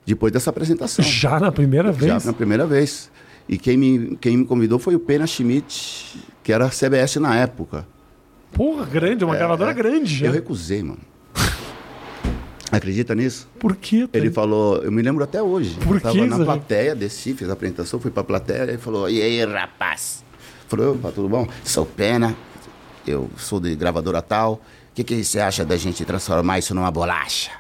depois 0.07 0.33
dessa 0.33 0.51
apresentação. 0.51 1.05
Já 1.05 1.39
na 1.41 1.51
primeira 1.53 1.93
Já 1.93 1.99
vez? 1.99 2.25
na 2.25 2.33
primeira 2.33 2.67
vez. 2.67 3.11
E 3.49 3.59
quem 3.59 3.77
me, 3.77 4.17
quem 4.21 4.37
me 4.37 4.45
convidou 4.45 4.79
foi 4.79 4.95
o 4.95 5.01
Pena 5.01 5.27
Schmidt, 5.27 6.25
que 6.45 6.53
era 6.53 6.69
CBS 6.71 7.17
na 7.17 7.37
época. 7.37 7.87
Porra, 8.53 8.85
grande, 8.85 9.25
uma 9.25 9.37
gravadora 9.37 9.73
grande 9.73 10.15
já. 10.15 10.27
É, 10.27 10.29
Eu 10.29 10.33
recusei, 10.33 10.83
mano. 10.83 11.01
Acredita 12.71 13.15
nisso? 13.15 13.47
Por 13.59 13.77
quê? 13.77 14.09
Ele 14.15 14.31
falou, 14.31 14.79
eu 14.79 14.91
me 14.91 15.03
lembro 15.03 15.23
até 15.23 15.43
hoje. 15.43 15.77
Por 15.85 15.97
eu 15.97 16.01
tava 16.01 16.15
que, 16.15 16.25
na 16.25 16.39
Zé? 16.39 16.45
plateia, 16.45 16.95
desci, 16.95 17.35
fiz 17.35 17.51
a 17.51 17.53
apresentação, 17.53 18.01
fui 18.01 18.11
pra 18.11 18.25
plateia, 18.25 18.63
ele 18.63 18.79
falou, 18.79 19.11
e 19.11 19.21
aí, 19.21 19.45
rapaz? 19.45 20.25
Falou, 20.69 20.95
opa, 20.95 21.13
tudo 21.13 21.29
bom? 21.29 21.47
Sou 21.63 21.85
Pena, 21.85 22.35
eu 23.07 23.29
sou 23.37 23.61
de 23.61 23.75
gravadora 23.77 24.23
tal. 24.23 24.55
O 24.55 24.95
que, 24.95 25.05
que 25.05 25.23
você 25.23 25.39
acha 25.39 25.67
da 25.67 25.77
gente 25.77 26.03
transformar 26.07 26.61
isso 26.61 26.75
numa 26.75 26.91
bolacha? 26.91 27.51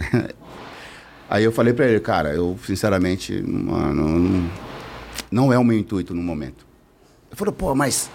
aí 1.28 1.42
eu 1.44 1.52
falei 1.52 1.72
pra 1.72 1.86
ele, 1.86 2.00
cara, 2.00 2.34
eu 2.34 2.58
sinceramente, 2.66 3.40
mano, 3.42 4.18
não, 4.18 4.50
não 5.30 5.52
é 5.52 5.58
o 5.58 5.64
meu 5.64 5.78
intuito 5.78 6.14
no 6.14 6.22
momento. 6.22 6.66
Ele 7.30 7.36
falou, 7.36 7.54
pô, 7.54 7.74
mas, 7.74 8.10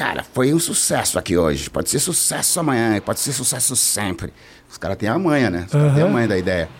cara, 0.00 0.24
foi 0.24 0.54
um 0.54 0.58
sucesso 0.58 1.18
aqui 1.18 1.36
hoje. 1.36 1.68
Pode 1.68 1.90
ser 1.90 1.98
sucesso 1.98 2.58
amanhã, 2.58 2.98
pode 3.02 3.20
ser 3.20 3.34
sucesso 3.34 3.76
sempre. 3.76 4.32
Os 4.66 4.78
caras 4.78 4.96
têm 4.96 5.10
a 5.10 5.18
manha, 5.18 5.50
né? 5.50 5.64
Os 5.66 5.72
caras 5.72 5.92
têm 5.92 6.02
a 6.02 6.08
manha 6.08 6.26
da 6.26 6.38
ideia. 6.38 6.70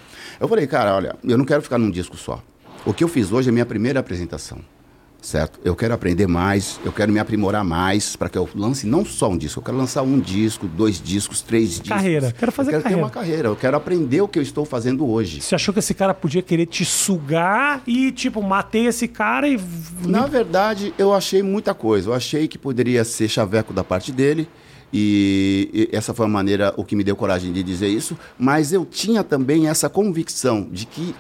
Eu 0.41 0.49
falei, 0.49 0.67
cara, 0.67 0.95
olha, 0.97 1.15
eu 1.23 1.37
não 1.37 1.45
quero 1.45 1.61
ficar 1.61 1.77
num 1.77 1.91
disco 1.91 2.17
só. 2.17 2.43
O 2.87 2.95
que 2.95 3.05
eu 3.05 3.09
fiz 3.09 3.31
hoje 3.31 3.51
é 3.51 3.53
minha 3.53 3.67
primeira 3.67 4.01
apresentação, 4.01 4.59
certo? 5.23 5.59
Eu 5.65 5.75
quero 5.75 5.95
aprender 5.95 6.27
mais, 6.27 6.81
eu 6.85 6.93
quero 6.93 7.13
me 7.13 7.19
aprimorar 7.19 7.65
mais 7.65 8.17
para 8.17 8.29
que 8.29 8.39
eu 8.39 8.49
lance 8.55 8.87
não 8.87 9.05
só 9.05 9.29
um 9.31 9.37
disco, 9.37 9.61
eu 9.61 9.65
quero 9.65 9.77
lançar 9.77 10.03
um 10.03 10.19
disco, 10.19 10.67
dois 10.67 11.01
discos, 11.01 11.41
três 11.43 11.71
discos. 11.71 11.89
Carreira, 11.89 12.33
quero 12.33 12.53
fazer 12.53 12.71
eu 12.71 12.73
quero 12.73 12.83
carreira. 12.83 13.01
ter 13.01 13.05
uma 13.05 13.11
carreira, 13.11 13.49
eu 13.49 13.57
quero 13.57 13.77
aprender 13.77 14.21
o 14.21 14.29
que 14.29 14.39
eu 14.39 14.43
estou 14.43 14.65
fazendo 14.65 15.09
hoje. 15.09 15.41
Você 15.41 15.55
achou 15.55 15.73
que 15.73 15.81
esse 15.81 15.95
cara 15.95 16.15
podia 16.15 16.43
querer 16.43 16.67
te 16.67 16.85
sugar 16.85 17.83
e, 17.87 18.13
tipo, 18.13 18.43
matei 18.43 18.87
esse 18.87 19.07
cara 19.09 19.49
e. 19.49 19.59
Na 20.05 20.27
verdade, 20.27 20.95
eu 20.99 21.13
achei 21.13 21.43
muita 21.43 21.75
coisa. 21.75 22.11
Eu 22.11 22.15
achei 22.15 22.49
que 22.49 22.59
poderia 22.59 23.05
ser 23.05 23.29
chaveco 23.29 23.73
da 23.73 23.85
parte 23.85 24.13
dele. 24.13 24.49
E, 24.93 25.89
e 25.93 25.97
essa 25.97 26.13
foi 26.13 26.27
a 26.27 26.29
maneira, 26.29 26.75
o 26.77 26.85
que 26.85 26.97
me 26.97 27.05
deu 27.05 27.15
coragem 27.15 27.53
de 27.53 27.63
dizer 27.63 27.89
isso. 27.89 28.19
Mas 28.39 28.73
eu 28.73 28.85
tinha 28.85 29.23
também 29.23 29.69
essa 29.69 29.89
convicção 29.89 30.69
de 30.71 30.85
que 30.87 31.15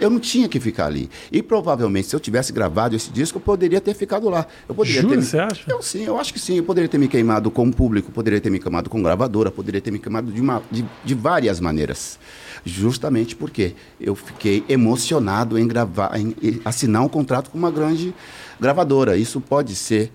eu 0.00 0.10
não 0.10 0.18
tinha 0.18 0.48
que 0.48 0.58
ficar 0.58 0.86
ali. 0.86 1.08
E 1.30 1.42
provavelmente, 1.42 2.08
se 2.08 2.16
eu 2.16 2.20
tivesse 2.20 2.52
gravado 2.52 2.96
esse 2.96 3.10
disco, 3.10 3.36
eu 3.38 3.42
poderia 3.42 3.80
ter 3.80 3.94
ficado 3.94 4.28
lá. 4.28 4.46
Eu 4.68 4.74
poderia 4.74 5.02
Jura, 5.02 5.14
ter 5.14 5.20
me- 5.20 5.26
você 5.26 5.38
acha? 5.38 5.62
Eu 5.70 5.82
sim, 5.82 6.02
eu 6.04 6.18
acho 6.18 6.32
que 6.32 6.40
sim. 6.40 6.56
Eu 6.56 6.64
poderia 6.64 6.88
ter 6.88 6.98
me 6.98 7.06
queimado 7.08 7.50
com 7.50 7.68
o 7.68 7.72
público, 7.72 8.10
poderia 8.10 8.40
ter 8.40 8.50
me 8.50 8.58
queimado 8.58 8.88
com 8.90 9.02
gravadora, 9.02 9.50
poderia 9.50 9.80
ter 9.80 9.90
me 9.90 9.98
queimado 9.98 10.32
de, 10.32 10.40
uma, 10.40 10.62
de, 10.70 10.84
de 11.04 11.14
várias 11.14 11.60
maneiras. 11.60 12.18
Justamente 12.64 13.36
porque 13.36 13.74
eu 14.00 14.14
fiquei 14.14 14.64
emocionado 14.68 15.58
em 15.58 15.66
gravar, 15.68 16.18
em, 16.18 16.34
em 16.42 16.60
assinar 16.64 17.02
um 17.02 17.08
contrato 17.08 17.50
com 17.50 17.56
uma 17.58 17.70
grande 17.70 18.12
gravadora. 18.60 19.16
Isso 19.16 19.40
pode 19.40 19.74
ser 19.76 20.10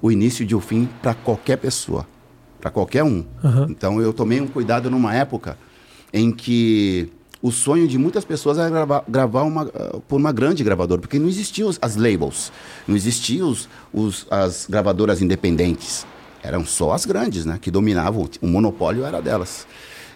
o 0.00 0.10
início 0.10 0.44
de 0.46 0.54
um 0.56 0.60
fim 0.60 0.88
para 1.02 1.14
qualquer 1.14 1.56
pessoa, 1.56 2.06
para 2.64 2.70
qualquer 2.70 3.04
um. 3.04 3.22
Aham. 3.44 3.66
Então 3.68 4.00
eu 4.00 4.10
tomei 4.10 4.40
um 4.40 4.46
cuidado 4.46 4.90
numa 4.90 5.14
época 5.14 5.58
em 6.14 6.32
que 6.32 7.10
o 7.42 7.52
sonho 7.52 7.86
de 7.86 7.98
muitas 7.98 8.24
pessoas 8.24 8.56
era 8.56 8.70
gravar, 8.70 9.04
gravar 9.06 9.42
uma, 9.42 9.70
ah, 9.74 9.98
por 10.08 10.16
uma 10.16 10.32
grande 10.32 10.64
gravadora, 10.64 10.98
porque 10.98 11.18
não 11.18 11.28
existiam 11.28 11.68
as 11.82 11.94
labels, 11.94 12.50
não 12.88 12.96
existiam 12.96 13.50
os, 13.50 13.68
os- 13.92 14.26
as 14.30 14.66
gravadoras 14.66 15.20
independentes. 15.20 16.06
Eram 16.42 16.64
só 16.64 16.92
as 16.92 17.04
grandes, 17.04 17.44
né? 17.44 17.58
Que 17.60 17.70
dominavam, 17.70 18.26
o 18.40 18.46
monopólio 18.46 19.04
era 19.04 19.20
delas. 19.20 19.66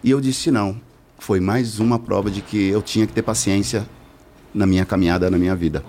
E 0.02 0.10
eu 0.10 0.18
disse 0.20 0.50
não. 0.50 0.80
Foi 1.18 1.40
mais 1.40 1.78
uma 1.80 1.98
prova 1.98 2.30
de 2.30 2.40
que 2.40 2.68
eu 2.68 2.80
tinha 2.80 3.06
que 3.06 3.12
ter 3.12 3.22
paciência 3.22 3.86
na 4.54 4.66
minha 4.66 4.86
caminhada, 4.86 5.30
na 5.30 5.36
minha 5.36 5.54
vida. 5.54 5.84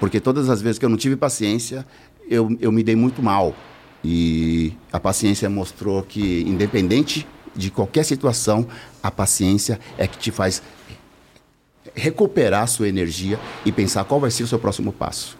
Porque 0.00 0.20
todas 0.20 0.48
as 0.48 0.62
vezes 0.62 0.78
que 0.78 0.84
eu 0.86 0.88
não 0.88 0.96
tive 0.96 1.16
paciência, 1.16 1.84
eu, 2.30 2.56
eu 2.60 2.72
me 2.72 2.82
dei 2.82 2.96
muito 2.96 3.22
mal. 3.22 3.54
E 4.08 4.72
a 4.92 5.00
paciência 5.00 5.50
mostrou 5.50 6.00
que, 6.04 6.42
independente 6.42 7.26
de 7.56 7.72
qualquer 7.72 8.04
situação, 8.04 8.64
a 9.02 9.10
paciência 9.10 9.80
é 9.98 10.06
que 10.06 10.16
te 10.16 10.30
faz 10.30 10.62
recuperar 11.94 12.62
a 12.62 12.66
sua 12.66 12.88
energia 12.88 13.38
e 13.64 13.72
pensar 13.72 14.04
qual 14.04 14.20
vai 14.20 14.30
ser 14.30 14.42
o 14.44 14.46
seu 14.46 14.58
próximo 14.58 14.92
passo. 14.92 15.36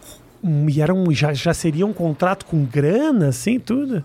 E 0.69 0.81
era 0.81 0.93
um, 0.93 1.13
já, 1.13 1.33
já 1.33 1.53
seria 1.55 1.87
um 1.87 1.93
contrato 1.93 2.45
com 2.47 2.65
grana, 2.65 3.29
assim, 3.29 3.59
tudo? 3.61 4.05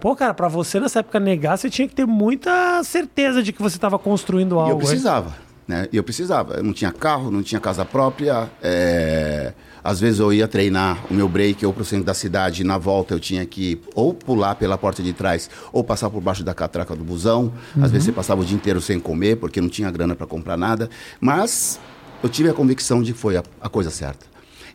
Pô, 0.00 0.16
cara, 0.16 0.32
pra 0.32 0.48
você 0.48 0.80
nessa 0.80 1.00
época 1.00 1.20
negar, 1.20 1.58
você 1.58 1.68
tinha 1.68 1.86
que 1.86 1.94
ter 1.94 2.06
muita 2.06 2.82
certeza 2.84 3.42
de 3.42 3.52
que 3.52 3.60
você 3.60 3.76
estava 3.76 3.98
construindo 3.98 4.54
E 4.54 4.58
algo. 4.58 4.70
eu 4.70 4.74
hein? 4.74 4.78
precisava, 4.78 5.34
né? 5.68 5.88
E 5.92 5.96
eu 5.96 6.02
precisava. 6.02 6.54
Eu 6.54 6.62
não 6.62 6.72
tinha 6.72 6.90
carro, 6.90 7.30
não 7.30 7.42
tinha 7.42 7.60
casa 7.60 7.84
própria. 7.84 8.48
é, 8.62 9.52
Às 9.82 10.00
vezes 10.00 10.20
eu 10.20 10.32
ia 10.32 10.46
treinar 10.46 11.04
o 11.10 11.14
meu 11.14 11.28
break 11.28 11.64
ou 11.64 11.72
pro 11.72 11.84
centro 11.84 12.04
da 12.04 12.14
cidade 12.14 12.62
e 12.62 12.64
na 12.64 12.78
volta 12.78 13.14
eu 13.14 13.20
tinha 13.20 13.44
que 13.46 13.80
ou 13.94 14.12
pular 14.14 14.54
pela 14.54 14.76
porta 14.76 15.02
de 15.02 15.12
trás 15.12 15.48
ou 15.72 15.82
passar 15.82 16.10
por 16.10 16.20
baixo 16.20 16.42
da 16.44 16.54
catraca 16.54 16.94
do 16.94 17.04
busão. 17.04 17.52
Às 17.80 17.90
vezes 17.90 18.06
você 18.06 18.12
passava 18.12 18.40
o 18.40 18.44
dia 18.44 18.56
inteiro 18.56 18.80
sem 18.80 19.00
comer 19.00 19.36
porque 19.36 19.60
não 19.60 19.68
tinha 19.68 19.90
grana 19.90 20.14
para 20.14 20.26
comprar 20.26 20.56
nada. 20.56 20.88
Mas 21.20 21.80
eu 22.22 22.28
tive 22.28 22.48
a 22.50 22.52
convicção 22.54 23.02
de 23.02 23.12
que 23.12 23.18
foi 23.18 23.36
a, 23.36 23.42
a 23.60 23.68
coisa 23.68 23.90
certa. 23.90 24.29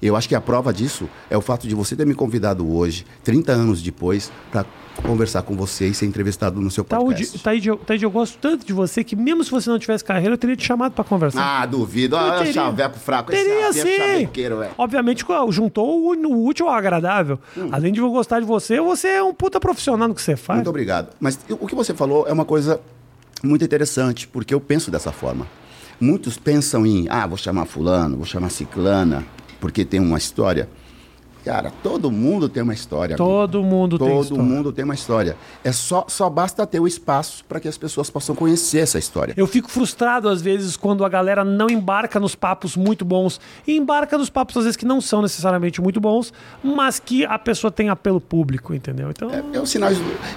Eu 0.05 0.15
acho 0.15 0.27
que 0.29 0.35
a 0.35 0.41
prova 0.41 0.73
disso 0.73 1.09
é 1.29 1.37
o 1.37 1.41
fato 1.41 1.67
de 1.67 1.73
você 1.75 1.95
ter 1.95 2.05
me 2.05 2.13
convidado 2.13 2.69
hoje, 2.71 3.05
30 3.23 3.51
anos 3.51 3.81
depois, 3.81 4.31
para 4.51 4.65
conversar 5.03 5.41
com 5.41 5.55
você 5.55 5.87
e 5.87 5.93
ser 5.93 6.05
entrevistado 6.05 6.61
no 6.61 6.71
seu 6.71 6.83
Taíde, 6.83 7.05
podcast. 7.05 7.39
Taíde, 7.39 7.69
eu- 7.69 7.77
Taíde, 7.77 8.05
eu 8.05 8.11
gosto 8.11 8.37
tanto 8.37 8.65
de 8.65 8.71
você 8.71 9.03
que 9.03 9.15
mesmo 9.15 9.43
se 9.43 9.51
você 9.51 9.69
não 9.69 9.79
tivesse 9.79 10.03
carreira, 10.03 10.33
eu 10.33 10.37
teria 10.37 10.55
te 10.55 10.65
chamado 10.65 10.93
pra 10.93 11.03
conversar. 11.03 11.41
Ah, 11.41 11.65
duvido. 11.65 12.15
Ah, 12.15 12.37
teria. 12.37 12.53
chaveco 12.53 12.97
fraco. 12.99 13.31
Teria 13.31 13.69
esse 13.69 13.79
é 13.79 14.19
sim. 14.19 14.29
Obviamente, 14.77 15.25
juntou 15.49 16.01
o, 16.01 16.15
o 16.15 16.45
útil 16.45 16.67
ao 16.67 16.75
agradável. 16.75 17.39
Hum. 17.57 17.69
Além 17.71 17.91
de 17.91 17.99
eu 17.99 18.09
gostar 18.11 18.39
de 18.39 18.45
você, 18.45 18.79
você 18.79 19.07
é 19.07 19.23
um 19.23 19.33
puta 19.33 19.59
profissional 19.59 20.07
no 20.07 20.15
que 20.15 20.21
você 20.21 20.35
faz. 20.35 20.57
Muito 20.57 20.69
obrigado. 20.69 21.09
Mas 21.19 21.39
o 21.49 21.67
que 21.67 21.75
você 21.75 21.93
falou 21.93 22.27
é 22.27 22.31
uma 22.31 22.45
coisa 22.45 22.79
muito 23.43 23.65
interessante, 23.65 24.27
porque 24.27 24.53
eu 24.53 24.61
penso 24.61 24.89
dessa 24.89 25.11
forma. 25.11 25.47
Muitos 25.99 26.37
pensam 26.37 26.85
em, 26.85 27.07
ah, 27.09 27.25
vou 27.25 27.37
chamar 27.37 27.65
fulano, 27.65 28.17
vou 28.17 28.25
chamar 28.25 28.49
ciclana, 28.49 29.25
porque 29.65 29.83
tem 29.83 29.99
uma 29.99 30.19
história. 30.19 30.69
Cara, 31.43 31.71
todo 31.81 32.11
mundo 32.11 32.47
tem 32.47 32.61
uma 32.61 32.73
história. 32.73 33.15
Todo 33.15 33.63
mundo 33.63 33.97
tem 33.97 34.07
Todo 34.07 34.21
história. 34.23 34.43
mundo 34.43 34.71
tem 34.71 34.85
uma 34.85 34.93
história. 34.93 35.35
É 35.63 35.71
só, 35.71 36.05
só 36.07 36.29
basta 36.29 36.67
ter 36.67 36.79
o 36.79 36.87
espaço 36.87 37.43
para 37.45 37.59
que 37.59 37.67
as 37.67 37.77
pessoas 37.79 38.09
possam 38.11 38.35
conhecer 38.35 38.79
essa 38.79 38.99
história. 38.99 39.33
Eu 39.35 39.47
fico 39.47 39.69
frustrado 39.71 40.29
às 40.29 40.39
vezes 40.39 40.77
quando 40.77 41.03
a 41.03 41.09
galera 41.09 41.43
não 41.43 41.67
embarca 41.67 42.19
nos 42.19 42.35
papos 42.35 42.75
muito 42.77 43.03
bons 43.03 43.39
e 43.65 43.75
embarca 43.75 44.19
nos 44.19 44.29
papos 44.29 44.55
às 44.57 44.63
vezes 44.65 44.77
que 44.77 44.85
não 44.85 45.01
são 45.01 45.23
necessariamente 45.23 45.81
muito 45.81 45.99
bons, 45.99 46.31
mas 46.63 46.99
que 46.99 47.25
a 47.25 47.39
pessoa 47.39 47.71
tem 47.71 47.89
apelo 47.89 48.21
público, 48.21 48.71
entendeu? 48.71 49.09
Então, 49.09 49.29
É, 49.31 49.59
o 49.59 49.65
sinal, 49.65 49.89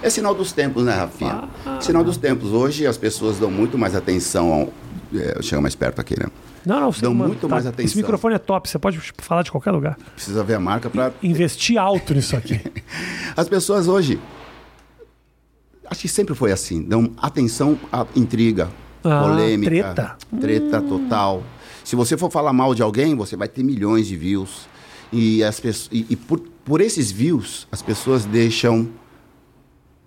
é 0.02 0.08
sinal 0.08 0.34
dos 0.34 0.52
tempos, 0.52 0.84
né, 0.84 0.94
Rafinha? 0.94 1.44
Sinal 1.80 2.02
dos 2.02 2.16
tempos. 2.16 2.50
Hoje 2.50 2.86
as 2.86 2.96
pessoas 2.96 3.38
dão 3.38 3.50
muito 3.50 3.76
mais 3.76 3.94
atenção 3.94 4.52
ao. 4.52 4.68
É, 5.14 5.42
chega 5.42 5.60
mais 5.60 5.74
perto 5.74 6.00
aqui, 6.00 6.18
né? 6.18 6.26
Não, 6.64 6.80
não, 6.80 6.92
você 6.92 7.02
dão 7.02 7.14
muito 7.14 7.48
mais 7.48 7.64
Esse 7.64 7.68
atenção. 7.74 7.96
microfone 7.96 8.34
é 8.34 8.38
top, 8.38 8.68
você 8.68 8.78
pode 8.78 8.98
falar 9.18 9.42
de 9.42 9.50
qualquer 9.50 9.70
lugar. 9.70 9.96
Precisa 10.14 10.42
ver 10.44 10.54
a 10.54 10.60
marca 10.60 10.90
para. 10.90 11.12
Investir 11.22 11.78
alto 11.78 12.14
nisso 12.14 12.36
aqui. 12.36 12.60
As 13.36 13.48
pessoas 13.48 13.88
hoje. 13.88 14.18
Acho 15.90 16.00
que 16.02 16.08
sempre 16.08 16.34
foi 16.34 16.52
assim. 16.52 16.82
Dão 16.82 17.12
atenção 17.16 17.78
à 17.90 18.06
intriga, 18.14 18.68
Ah, 19.02 19.22
polêmica. 19.22 19.70
treta. 19.70 20.16
Treta 20.40 20.82
total. 20.82 21.42
Se 21.82 21.96
você 21.96 22.16
for 22.16 22.30
falar 22.30 22.52
mal 22.52 22.74
de 22.74 22.82
alguém, 22.82 23.14
você 23.14 23.36
vai 23.36 23.48
ter 23.48 23.62
milhões 23.62 24.06
de 24.06 24.14
views. 24.16 24.68
E, 25.10 25.42
as 25.42 25.58
pessoas, 25.58 25.88
e, 25.90 26.04
e 26.10 26.16
por, 26.16 26.40
por 26.64 26.82
esses 26.82 27.10
views, 27.10 27.66
as 27.72 27.80
pessoas 27.80 28.26
deixam. 28.26 28.88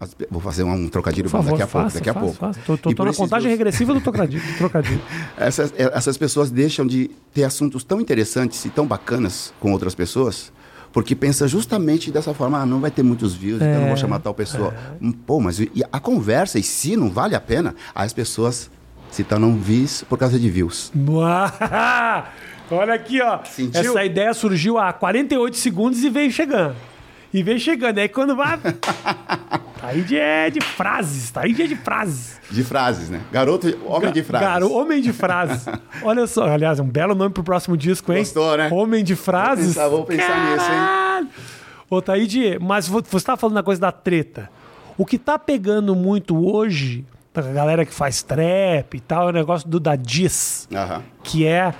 As 0.01 0.15
vou 0.29 0.41
fazer 0.41 0.63
um 0.63 0.89
trocadilho 0.89 1.29
favor, 1.29 1.51
daqui 1.51 1.61
a 1.63 1.67
pouco. 1.67 1.83
faça, 1.85 1.95
Daqui 1.99 2.09
a 2.09 2.13
faça, 2.13 2.25
pouco. 2.25 2.39
faça. 2.39 2.59
Tô, 2.65 2.75
tô- 2.77 2.89
E 2.91 2.95
tô 2.95 3.05
na 3.05 3.13
contagem 3.13 3.47
views- 3.47 3.57
regressiva 3.59 3.93
do 3.93 4.01
trocadilho. 4.01 4.43
do 4.43 4.57
trocadilho. 4.57 5.01
essas, 5.37 5.73
eh, 5.77 5.91
essas 5.93 6.17
pessoas 6.17 6.49
deixam 6.51 6.85
de 6.85 7.09
ter 7.33 7.43
assuntos 7.43 7.83
tão 7.83 8.01
interessantes 8.01 8.65
e 8.65 8.69
tão 8.69 8.85
bacanas 8.87 9.53
com 9.59 9.71
outras 9.71 9.93
pessoas, 9.95 10.51
porque 10.91 11.15
pensa 11.15 11.47
justamente 11.47 12.11
dessa 12.11 12.33
forma, 12.33 12.59
ah, 12.59 12.65
não 12.65 12.79
vai 12.81 12.91
ter 12.91 13.03
muitos 13.03 13.33
views, 13.33 13.57
então 13.61 13.67
eu 13.69 13.77
não 13.79 13.85
É, 13.85 13.87
vou 13.89 13.97
chamar 13.97 14.19
tal 14.19 14.33
pessoa. 14.33 14.73
Hum, 15.01 15.11
Pô, 15.11 15.39
mas 15.39 15.59
e 15.59 15.71
a 15.91 15.99
conversa 15.99 16.59
em 16.59 16.63
si 16.63 16.97
não 16.97 17.09
vale 17.09 17.33
a 17.35 17.39
pena? 17.39 17.75
As 17.95 18.11
pessoas 18.11 18.69
se 19.11 19.23
tornam 19.23 19.55
vis 19.57 20.03
por 20.09 20.17
causa 20.17 20.39
de 20.39 20.49
views. 20.49 20.91
Olha 22.73 22.93
aqui, 22.93 23.21
ó. 23.21 23.39
Sentiu? 23.43 23.81
Essa 23.91 24.03
ideia 24.05 24.33
surgiu 24.33 24.77
há 24.77 24.91
48 24.93 25.57
segundos 25.57 26.01
e 26.03 26.09
veio 26.09 26.31
chegando. 26.31 26.75
E 27.33 27.43
veio 27.43 27.59
chegando. 27.59 27.97
Aí 27.99 28.07
quando 28.09 28.35
vai. 28.35 28.57
Taíde 29.91 30.17
é 30.17 30.49
de 30.49 30.61
frases. 30.61 31.31
Taíde 31.31 31.63
é 31.63 31.67
de 31.67 31.75
frases. 31.75 32.39
De 32.49 32.63
frases, 32.63 33.09
né? 33.09 33.21
Garoto, 33.31 33.67
homem 33.85 34.11
de 34.11 34.23
frases. 34.23 34.47
Cara, 34.47 34.67
homem 34.67 35.01
de 35.01 35.11
frases. 35.13 35.65
Olha 36.03 36.25
só, 36.27 36.47
aliás, 36.47 36.79
um 36.79 36.87
belo 36.87 37.13
nome 37.13 37.33
pro 37.33 37.43
próximo 37.43 37.75
disco, 37.75 38.11
hein? 38.13 38.19
Gostou, 38.19 38.55
né? 38.57 38.69
Homem 38.71 39.03
de 39.03 39.15
frases. 39.15 39.67
pensar- 39.67 39.87
vou 39.89 40.03
pensar 40.05 40.51
nisso, 40.51 40.65
hein? 40.71 41.29
Ô, 41.89 42.01
Taíde, 42.01 42.57
mas 42.61 42.87
vo- 42.87 43.03
você 43.09 43.25
tá 43.25 43.35
falando 43.35 43.55
da 43.55 43.63
coisa 43.63 43.81
da 43.81 43.91
treta. 43.91 44.49
O 44.97 45.05
que 45.05 45.17
tá 45.17 45.37
pegando 45.37 45.95
muito 45.95 46.37
hoje, 46.49 47.03
pra 47.33 47.43
galera 47.43 47.85
que 47.85 47.93
faz 47.93 48.23
trap 48.23 48.95
e 48.95 48.99
tal, 48.99 49.27
é 49.27 49.29
o 49.29 49.33
negócio 49.33 49.67
do 49.67 49.79
da 49.79 49.95
Aham. 50.73 51.01
que 51.23 51.45
é. 51.45 51.73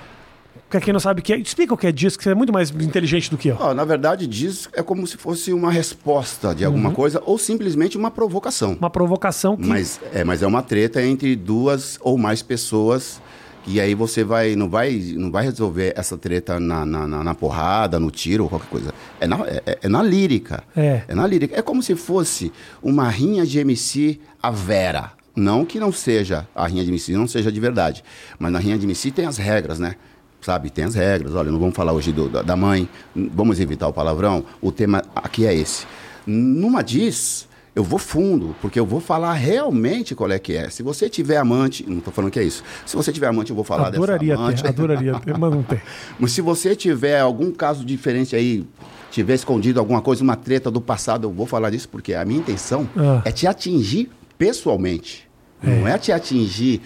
Pra 0.72 0.80
quem 0.80 0.90
não 0.90 0.98
sabe 1.00 1.20
o 1.20 1.22
que 1.22 1.34
é, 1.34 1.36
explica 1.38 1.74
o 1.74 1.76
que 1.76 1.86
é 1.86 1.92
diss, 1.92 2.16
que 2.16 2.24
você 2.24 2.30
é 2.30 2.34
muito 2.34 2.50
mais 2.50 2.70
inteligente 2.70 3.30
do 3.30 3.36
que 3.36 3.48
eu. 3.48 3.58
Ó, 3.60 3.74
na 3.74 3.84
verdade, 3.84 4.26
diz 4.26 4.70
é 4.72 4.82
como 4.82 5.06
se 5.06 5.18
fosse 5.18 5.52
uma 5.52 5.70
resposta 5.70 6.54
de 6.54 6.64
alguma 6.64 6.90
coisa 6.92 7.22
ou 7.26 7.36
simplesmente 7.36 7.98
uma 7.98 8.10
provocação. 8.10 8.72
Uma 8.80 8.88
provocação 8.88 9.54
que. 9.54 9.66
Mas 9.68 10.00
é, 10.14 10.24
mas 10.24 10.42
é 10.42 10.46
uma 10.46 10.62
treta 10.62 11.02
entre 11.02 11.36
duas 11.36 11.98
ou 12.00 12.16
mais 12.16 12.40
pessoas. 12.42 13.20
E 13.66 13.78
aí 13.80 13.94
você 13.94 14.24
vai 14.24 14.56
não 14.56 14.66
vai 14.70 14.92
não 15.14 15.30
vai 15.30 15.44
resolver 15.44 15.92
essa 15.94 16.16
treta 16.16 16.58
na, 16.58 16.86
na, 16.86 17.06
na- 17.06 17.22
na 17.22 17.34
porrada, 17.34 18.00
no 18.00 18.10
tiro 18.10 18.44
ou 18.44 18.48
qualquer 18.48 18.68
coisa. 18.70 18.94
É 19.20 19.26
na, 19.26 19.36
é, 19.46 19.78
é 19.82 19.88
na 19.90 20.02
lírica. 20.02 20.64
É. 20.74 21.02
na 21.14 21.26
lírica. 21.26 21.54
É 21.54 21.60
como 21.60 21.82
se 21.82 21.94
fosse 21.94 22.50
uma 22.82 23.10
rinha 23.10 23.44
de 23.44 23.58
MC 23.58 24.18
a 24.42 24.50
Vera. 24.50 25.12
Não 25.36 25.64
que 25.66 25.78
não 25.78 25.92
seja 25.92 26.46
a 26.54 26.66
rinha 26.66 26.82
de 26.82 26.90
MC, 26.90 27.12
não 27.12 27.26
seja 27.28 27.52
de 27.52 27.60
verdade. 27.60 28.02
Mas 28.38 28.50
na 28.52 28.58
rinha 28.58 28.78
de 28.78 28.84
MC 28.86 29.10
tem 29.10 29.26
as 29.26 29.36
regras, 29.36 29.78
né? 29.78 29.96
Sabe, 30.42 30.70
tem 30.70 30.84
as 30.84 30.94
regras. 30.94 31.34
Olha, 31.34 31.50
não 31.50 31.58
vamos 31.60 31.74
falar 31.74 31.92
hoje 31.92 32.10
do- 32.12 32.28
da, 32.28 32.56
mãe, 32.56 32.88
vamos 33.14 33.60
evitar 33.60 33.86
o 33.88 33.92
palavrão. 33.92 34.44
O 34.60 34.72
tema 34.72 35.02
aqui 35.14 35.46
é 35.46 35.54
esse. 35.54 35.86
Numa 36.26 36.82
diz, 36.82 37.48
eu 37.76 37.84
vou 37.84 37.98
fundo, 37.98 38.54
porque 38.60 38.78
eu 38.78 38.84
vou 38.84 39.00
falar 39.00 39.34
realmente 39.34 40.14
qual 40.16 40.30
é 40.32 40.38
que 40.40 40.54
é. 40.56 40.68
Se 40.68 40.82
você 40.82 41.08
tiver 41.08 41.36
amante, 41.36 41.84
não 41.88 41.98
estou 41.98 42.12
falando 42.12 42.30
que 42.32 42.40
é 42.40 42.42
isso. 42.44 42.62
Se 42.84 42.96
você 42.96 43.12
tiver 43.12 43.28
amante, 43.28 43.50
eu 43.50 43.56
vou 43.56 43.64
falar 43.64 43.86
adoraria 43.86 44.32
dessa 44.32 44.42
amante. 44.42 44.62
ter, 44.62 44.68
adoraria 44.68 45.14
ter, 45.20 45.38
mas 45.38 45.50
não 45.52 45.62
tem. 45.62 45.80
Mas 46.18 46.32
se 46.32 46.40
você 46.40 46.74
tiver 46.74 47.20
algum 47.20 47.52
caso 47.52 47.84
diferente 47.84 48.34
aí, 48.34 48.64
tiver 49.12 49.34
escondido 49.34 49.78
alguma 49.78 50.00
coisa, 50.02 50.24
uma 50.24 50.34
treta 50.36 50.70
do 50.72 50.80
passado, 50.80 51.28
eu 51.28 51.32
vou 51.32 51.46
falar 51.46 51.70
disso 51.70 51.88
porque 51.88 52.14
a 52.14 52.24
minha 52.24 52.40
intenção 52.40 52.88
Ah. 52.96 53.22
é 53.24 53.30
te 53.30 53.46
atingir 53.46 54.10
pessoalmente. 54.36 55.28
Não 55.62 55.86
é 55.86 55.96
te 55.96 56.10
atingir 56.10 56.82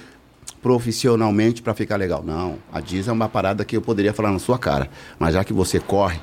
profissionalmente 0.66 1.62
para 1.62 1.72
ficar 1.74 1.94
legal. 1.94 2.24
Não. 2.26 2.56
A 2.72 2.80
Diz 2.80 3.06
é 3.06 3.12
uma 3.12 3.28
parada 3.28 3.64
que 3.64 3.76
eu 3.76 3.80
poderia 3.80 4.12
falar 4.12 4.32
na 4.32 4.40
sua 4.40 4.58
cara. 4.58 4.90
Mas 5.16 5.34
já 5.34 5.44
que 5.44 5.52
você 5.52 5.78
corre, 5.78 6.18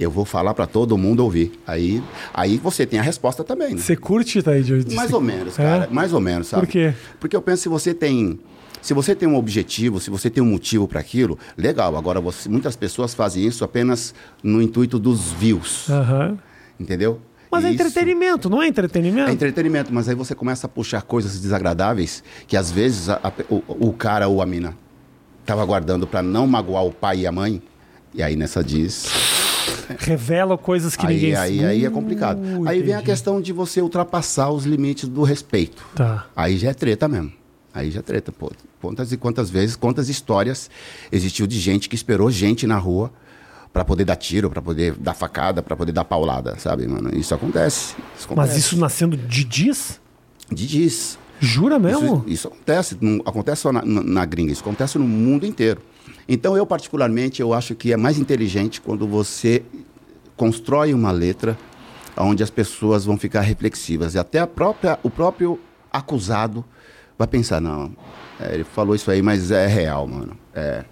eu 0.00 0.10
vou 0.10 0.24
falar 0.24 0.54
para 0.54 0.66
todo 0.66 0.96
mundo 0.96 1.20
ouvir. 1.22 1.52
Aí, 1.66 2.02
aí 2.32 2.56
você 2.56 2.86
tem 2.86 2.98
a 2.98 3.02
resposta 3.02 3.44
também. 3.44 3.74
Né? 3.74 3.80
Você 3.82 3.94
curte, 3.94 4.42
Taíde? 4.42 4.86
Mais 4.94 5.12
ou 5.12 5.20
menos, 5.20 5.58
É? 5.58 5.62
cara. 5.62 5.88
Mais 5.90 6.14
ou 6.14 6.20
menos, 6.20 6.46
sabe? 6.46 6.64
Por 6.64 6.72
quê? 6.72 6.94
Porque 7.20 7.36
eu 7.36 7.42
penso 7.42 7.64
se 7.64 7.68
você 7.68 7.92
tem. 7.92 8.40
Se 8.80 8.94
você 8.94 9.14
tem 9.14 9.28
um 9.28 9.36
objetivo, 9.36 10.00
se 10.00 10.08
você 10.08 10.30
tem 10.30 10.42
um 10.42 10.46
motivo 10.46 10.88
para 10.88 10.98
aquilo, 10.98 11.38
legal. 11.54 11.94
Agora, 11.94 12.22
você- 12.22 12.48
muitas 12.48 12.74
pessoas 12.74 13.12
fazem 13.12 13.46
isso 13.46 13.62
apenas 13.64 14.14
no 14.42 14.62
intuito 14.62 14.98
dos 14.98 15.30
views. 15.30 15.90
Aham. 15.90 16.38
Entendeu? 16.80 17.20
Mas 17.52 17.64
é 17.64 17.70
Isso 17.70 17.82
entretenimento, 17.82 18.48
não 18.48 18.62
é 18.62 18.66
entretenimento? 18.68 19.28
É 19.28 19.32
entretenimento, 19.32 19.92
mas 19.92 20.08
aí 20.08 20.14
você 20.14 20.34
começa 20.34 20.66
a 20.66 20.70
puxar 20.70 21.02
coisas 21.02 21.38
desagradáveis 21.38 22.24
que 22.46 22.56
às 22.56 22.70
vezes 22.72 23.10
a- 23.10 23.20
a- 23.22 23.32
o, 23.50 23.88
o 23.88 23.92
cara 23.92 24.26
ou 24.26 24.40
a 24.40 24.46
mina 24.46 24.74
tava 25.44 25.62
guardando 25.66 26.06
para 26.06 26.22
não 26.22 26.46
magoar 26.46 26.84
o 26.86 26.90
pai 26.90 27.20
e 27.20 27.26
a 27.26 27.32
mãe. 27.32 27.62
E 28.14 28.22
aí 28.22 28.36
nessa 28.36 28.64
diz. 28.64 29.06
Revela 29.98 30.56
coisas 30.56 30.96
que 30.96 31.06
aí, 31.06 31.14
ninguém 31.14 31.34
aí, 31.36 31.64
aí 31.64 31.84
é 31.84 31.90
complicado. 31.90 32.38
Uh, 32.38 32.68
aí 32.68 32.80
vem 32.82 32.94
a 32.94 32.96
entendi. 32.98 33.10
questão 33.10 33.40
de 33.40 33.52
você 33.52 33.80
ultrapassar 33.82 34.50
os 34.50 34.64
limites 34.64 35.08
do 35.08 35.22
respeito. 35.22 35.84
Tá. 35.94 36.26
Aí 36.34 36.56
já 36.56 36.70
é 36.70 36.74
treta 36.74 37.06
mesmo. 37.08 37.32
Aí 37.74 37.90
já 37.90 38.00
é 38.00 38.02
treta, 38.02 38.32
pô. 38.32 38.50
Quantas 38.80 39.12
e 39.12 39.16
quantas 39.16 39.48
vezes, 39.50 39.76
quantas 39.76 40.08
histórias 40.08 40.70
existiu 41.10 41.46
de 41.46 41.58
gente 41.58 41.88
que 41.88 41.94
esperou 41.94 42.30
gente 42.30 42.66
na 42.66 42.76
rua 42.76 43.12
para 43.72 43.84
poder 43.84 44.04
dar 44.04 44.16
tiro, 44.16 44.50
para 44.50 44.60
poder 44.60 44.94
dar 44.94 45.14
facada, 45.14 45.62
para 45.62 45.74
poder 45.74 45.92
dar 45.92 46.04
paulada, 46.04 46.58
sabe, 46.58 46.86
mano? 46.86 47.10
Isso 47.14 47.34
acontece. 47.34 47.94
Isso 48.16 48.26
acontece. 48.26 48.34
Mas 48.34 48.56
isso 48.56 48.78
nascendo 48.78 49.16
de 49.16 49.44
diz? 49.44 50.00
De 50.50 50.66
diz. 50.66 51.18
Jura 51.40 51.78
mesmo? 51.78 52.22
Isso, 52.26 52.28
isso 52.28 52.48
acontece, 52.48 52.98
não 53.00 53.20
acontece 53.26 53.62
só 53.62 53.72
na, 53.72 53.84
na, 53.84 54.02
na, 54.02 54.24
gringa, 54.24 54.52
isso 54.52 54.62
acontece 54.62 54.96
no 54.98 55.04
mundo 55.04 55.44
inteiro. 55.44 55.80
Então 56.28 56.56
eu 56.56 56.64
particularmente 56.64 57.42
eu 57.42 57.52
acho 57.52 57.74
que 57.74 57.92
é 57.92 57.96
mais 57.96 58.18
inteligente 58.18 58.80
quando 58.80 59.08
você 59.08 59.62
constrói 60.36 60.94
uma 60.94 61.10
letra 61.10 61.58
onde 62.16 62.42
as 62.42 62.50
pessoas 62.50 63.04
vão 63.04 63.16
ficar 63.18 63.40
reflexivas 63.40 64.14
e 64.14 64.18
até 64.18 64.38
a 64.38 64.46
própria 64.46 64.98
o 65.02 65.10
próprio 65.10 65.58
acusado 65.90 66.64
vai 67.18 67.26
pensar 67.26 67.60
não, 67.60 67.92
é, 68.40 68.54
ele 68.54 68.64
falou 68.64 68.94
isso 68.94 69.10
aí, 69.10 69.22
mas 69.22 69.50
é 69.50 69.66
real, 69.66 70.06
mano. 70.06 70.36
É, 70.54 70.84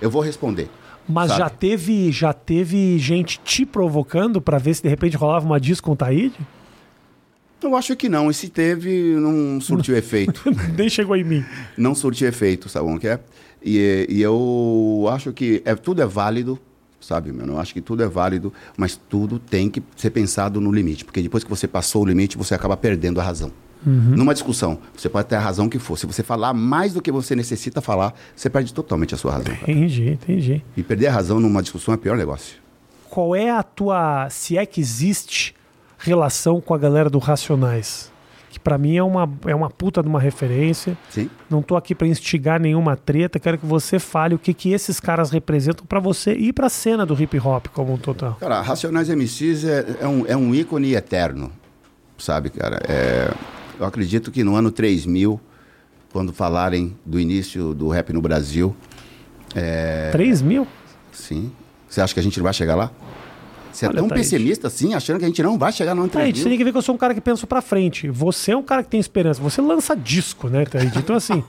eu 0.00 0.10
vou 0.10 0.22
responder. 0.22 0.70
Mas 1.08 1.28
sabe? 1.28 1.40
já 1.40 1.50
teve 1.50 2.12
já 2.12 2.32
teve 2.32 2.98
gente 2.98 3.40
te 3.44 3.64
provocando 3.64 4.40
para 4.40 4.58
ver 4.58 4.74
se 4.74 4.82
de 4.82 4.88
repente 4.88 5.16
rolava 5.16 5.46
uma 5.46 5.60
disco 5.60 5.86
com 5.86 5.92
o 5.92 5.96
Taíde? 5.96 6.36
Eu 7.62 7.74
acho 7.74 7.96
que 7.96 8.08
não. 8.08 8.30
E 8.30 8.34
se 8.34 8.48
teve, 8.48 9.14
não 9.14 9.60
surtiu 9.60 9.96
efeito. 9.96 10.42
Nem 10.76 10.88
chegou 10.88 11.16
em 11.16 11.24
mim. 11.24 11.44
Não 11.76 11.94
surtiu 11.94 12.28
efeito, 12.28 12.68
sabe 12.68 12.88
o 12.90 12.98
que 12.98 13.08
é? 13.08 13.20
E, 13.62 14.06
e, 14.08 14.22
eu 14.22 15.06
acho 15.10 15.32
que 15.32 15.62
é, 15.64 15.74
tudo 15.74 16.00
é 16.00 16.06
válido, 16.06 16.58
sabe, 17.00 17.32
mano? 17.32 17.54
Eu 17.54 17.58
acho 17.58 17.72
que 17.72 17.80
tudo 17.80 18.02
é 18.02 18.06
válido, 18.06 18.52
mas 18.76 18.94
tudo 19.08 19.38
tem 19.38 19.68
que 19.68 19.82
ser 19.96 20.10
pensado 20.10 20.60
no 20.60 20.70
limite. 20.70 21.04
Porque 21.04 21.22
depois 21.22 21.42
que 21.42 21.50
você 21.50 21.66
passou 21.66 22.02
o 22.02 22.06
limite, 22.06 22.36
você 22.36 22.54
acaba 22.54 22.76
perdendo 22.76 23.20
a 23.20 23.24
razão. 23.24 23.50
Uhum. 23.84 24.14
Numa 24.16 24.32
discussão, 24.32 24.78
você 24.96 25.08
pode 25.08 25.28
ter 25.28 25.36
a 25.36 25.40
razão 25.40 25.68
que 25.68 25.78
for. 25.78 25.96
Se 25.96 26.06
você 26.06 26.22
falar 26.22 26.52
mais 26.52 26.92
do 26.92 27.02
que 27.02 27.12
você 27.12 27.36
necessita 27.36 27.80
falar, 27.80 28.14
você 28.34 28.48
perde 28.48 28.72
totalmente 28.72 29.14
a 29.14 29.18
sua 29.18 29.32
razão. 29.32 29.54
Cara. 29.54 29.70
Entendi, 29.70 30.10
entendi. 30.10 30.64
E 30.76 30.82
perder 30.82 31.08
a 31.08 31.12
razão 31.12 31.40
numa 31.40 31.62
discussão 31.62 31.92
é 31.92 31.96
o 31.96 32.00
pior 32.00 32.16
negócio. 32.16 32.56
Qual 33.08 33.34
é 33.34 33.50
a 33.50 33.62
tua. 33.62 34.28
Se 34.30 34.58
é 34.58 34.66
que 34.66 34.80
existe 34.80 35.54
relação 35.98 36.60
com 36.60 36.74
a 36.74 36.78
galera 36.78 37.10
do 37.10 37.18
Racionais. 37.18 38.12
Que 38.50 38.60
para 38.60 38.78
mim 38.78 38.96
é 38.96 39.02
uma, 39.02 39.30
é 39.44 39.54
uma 39.54 39.68
puta 39.68 40.02
de 40.02 40.08
uma 40.08 40.20
referência. 40.20 40.96
Sim. 41.10 41.28
Não 41.50 41.62
tô 41.62 41.76
aqui 41.76 41.94
para 41.94 42.06
instigar 42.06 42.60
nenhuma 42.60 42.96
treta. 42.96 43.38
Quero 43.38 43.58
que 43.58 43.66
você 43.66 43.98
fale 43.98 44.34
o 44.34 44.38
que, 44.38 44.54
que 44.54 44.72
esses 44.72 44.98
caras 44.98 45.30
representam 45.30 45.84
para 45.84 46.00
você 46.00 46.32
e 46.32 46.52
pra 46.52 46.68
cena 46.68 47.04
do 47.04 47.20
hip 47.20 47.38
hop 47.38 47.66
como 47.68 47.92
um 47.92 47.98
total. 47.98 48.36
Cara, 48.40 48.62
Racionais 48.62 49.08
MCs 49.08 49.64
é, 49.64 49.96
é, 50.00 50.08
um, 50.08 50.26
é 50.26 50.36
um 50.36 50.54
ícone 50.54 50.94
eterno. 50.94 51.52
Sabe, 52.16 52.48
cara? 52.48 52.80
É, 52.88 53.30
eu 53.78 53.86
acredito 53.86 54.30
que 54.30 54.42
no 54.42 54.56
ano 54.56 54.70
3000, 54.70 55.40
quando 56.12 56.32
falarem 56.32 56.96
do 57.04 57.20
início 57.20 57.74
do 57.74 57.88
rap 57.88 58.12
no 58.12 58.20
Brasil. 58.20 58.74
É... 59.54 60.10
3 60.12 60.42
mil? 60.42 60.66
Sim. 61.12 61.52
Você 61.88 62.00
acha 62.00 62.14
que 62.14 62.20
a 62.20 62.22
gente 62.22 62.40
vai 62.40 62.52
chegar 62.52 62.74
lá? 62.74 62.90
Você 63.76 63.84
é 63.84 63.88
Olha, 63.88 63.98
tão 63.98 64.08
pessimista 64.08 64.68
assim, 64.68 64.94
achando 64.94 65.18
que 65.18 65.24
a 65.24 65.28
gente 65.28 65.42
não 65.42 65.58
vai 65.58 65.70
chegar 65.70 65.94
no 65.94 66.02
ano 66.02 66.10
Thaís, 66.10 66.38
você 66.38 66.48
tem 66.48 66.56
que 66.56 66.64
ver 66.64 66.72
que 66.72 66.78
eu 66.78 66.82
sou 66.82 66.94
um 66.94 66.98
cara 66.98 67.12
que 67.12 67.20
pensa 67.20 67.46
pra 67.46 67.60
frente. 67.60 68.08
Você 68.08 68.52
é 68.52 68.56
um 68.56 68.62
cara 68.62 68.82
que 68.82 68.88
tem 68.88 68.98
esperança. 68.98 69.42
Você 69.42 69.60
lança 69.60 69.94
disco, 69.94 70.48
né, 70.48 70.64
Thaís? 70.64 70.96
Então, 70.96 71.14
assim, 71.14 71.44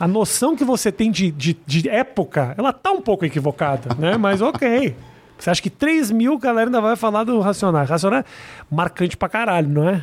a 0.00 0.08
noção 0.08 0.56
que 0.56 0.64
você 0.64 0.90
tem 0.90 1.10
de, 1.10 1.30
de, 1.30 1.56
de, 1.66 1.88
época, 1.90 2.54
ela 2.56 2.72
tá 2.72 2.90
um 2.90 3.02
pouco 3.02 3.26
equivocada, 3.26 3.94
né? 3.98 4.16
Mas 4.16 4.40
ok. 4.40 4.96
Você 5.38 5.50
acha 5.50 5.60
que 5.60 5.68
3 5.68 6.10
mil 6.10 6.38
galera 6.38 6.68
ainda 6.68 6.80
vai 6.80 6.96
falar 6.96 7.24
do 7.24 7.38
Racionais? 7.40 7.90
Racionais 7.90 8.24
é 8.24 8.74
marcante 8.74 9.16
pra 9.16 9.28
caralho, 9.28 9.68
não 9.68 9.88
é? 9.88 10.02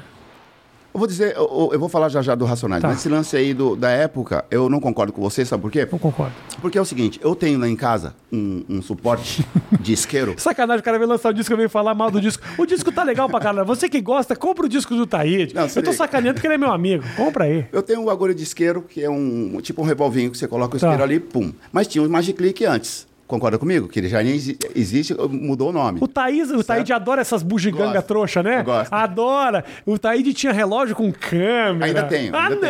Eu 0.93 0.99
vou 0.99 1.07
dizer, 1.07 1.35
eu, 1.35 1.69
eu, 1.71 1.79
vou 1.79 1.87
falar 1.87 2.09
já 2.09 2.21
já 2.21 2.33
do 2.33 2.45
Racionais, 2.45 2.81
tá. 2.81 2.87
mas 2.87 2.99
esse 2.99 3.09
lance 3.09 3.37
aí 3.37 3.53
do, 3.53 3.75
da 3.75 3.89
época, 3.89 4.43
eu 4.49 4.69
não 4.69 4.79
concordo 4.79 5.13
com 5.13 5.21
você, 5.21 5.45
sabe 5.45 5.61
por 5.61 5.71
quê? 5.71 5.87
Não 5.91 5.99
concordo. 5.99 6.33
Porque 6.61 6.77
é 6.77 6.81
o 6.81 6.85
seguinte, 6.85 7.19
eu 7.23 7.35
tenho 7.35 7.59
lá 7.59 7.67
em 7.67 7.75
casa 7.75 8.15
um, 8.31 8.63
um 8.67 8.81
suporte 8.81 9.45
de 9.79 9.93
isqueiro. 9.93 10.33
Sacanagem, 10.37 10.81
o 10.81 10.83
cara 10.83 10.97
veio 10.97 11.09
lançar 11.09 11.29
o 11.29 11.33
disco 11.33 11.53
e 11.53 11.57
veio 11.57 11.69
falar 11.69 11.93
mal 11.93 12.09
do 12.09 12.19
disco. 12.19 12.43
O 12.57 12.65
disco 12.65 12.91
tá 12.91 13.03
legal 13.03 13.29
pra 13.29 13.39
caralho. 13.39 13.65
Você 13.67 13.87
que 13.87 14.01
gosta, 14.01 14.35
compra 14.35 14.65
o 14.65 14.69
disco 14.69 14.95
do 14.95 15.05
Taíde. 15.05 15.53
Eu 15.75 15.83
tô 15.83 15.93
sacaneando 15.93 16.35
porque 16.35 16.47
ele 16.47 16.55
é 16.55 16.57
meu 16.57 16.71
amigo. 16.71 17.03
Compra 17.15 17.45
aí. 17.45 17.65
Eu 17.71 17.83
tenho 17.83 18.01
um 18.01 18.09
agulha 18.09 18.33
de 18.33 18.43
isqueiro, 18.43 18.81
que 18.81 19.03
é 19.03 19.09
um 19.09 19.59
tipo 19.61 19.81
um 19.81 19.85
revolvinho 19.85 20.31
que 20.31 20.37
você 20.37 20.47
coloca 20.47 20.73
o 20.73 20.77
isqueiro 20.77 20.97
tá. 20.97 21.03
ali, 21.03 21.19
pum. 21.19 21.51
Mas 21.71 21.87
tinha 21.87 22.03
um 22.03 22.09
Magic 22.09 22.37
Click 22.37 22.65
antes. 22.65 23.08
Concorda 23.29 23.59
comigo? 23.59 23.87
Que 23.87 23.99
ele 23.99 24.09
já 24.09 24.23
nem 24.23 24.33
existe, 24.75 25.13
mudou 25.29 25.69
o 25.69 25.71
nome. 25.71 25.99
O 26.01 26.07
Thaís, 26.07 26.49
o 26.49 26.63
adora 26.91 27.21
essas 27.21 27.43
bugiganga 27.43 28.01
trouxa, 28.01 28.41
né? 28.41 28.63
Gosto. 28.63 28.91
Adora. 28.91 29.63
O 29.85 29.99
Taíde 29.99 30.33
tinha 30.33 30.51
relógio 30.51 30.95
com 30.95 31.13
câmera. 31.13 31.85
Ainda 31.85 32.03
tenho. 32.05 32.35
Ah, 32.35 32.47
ainda 32.47 32.55
não! 32.55 32.61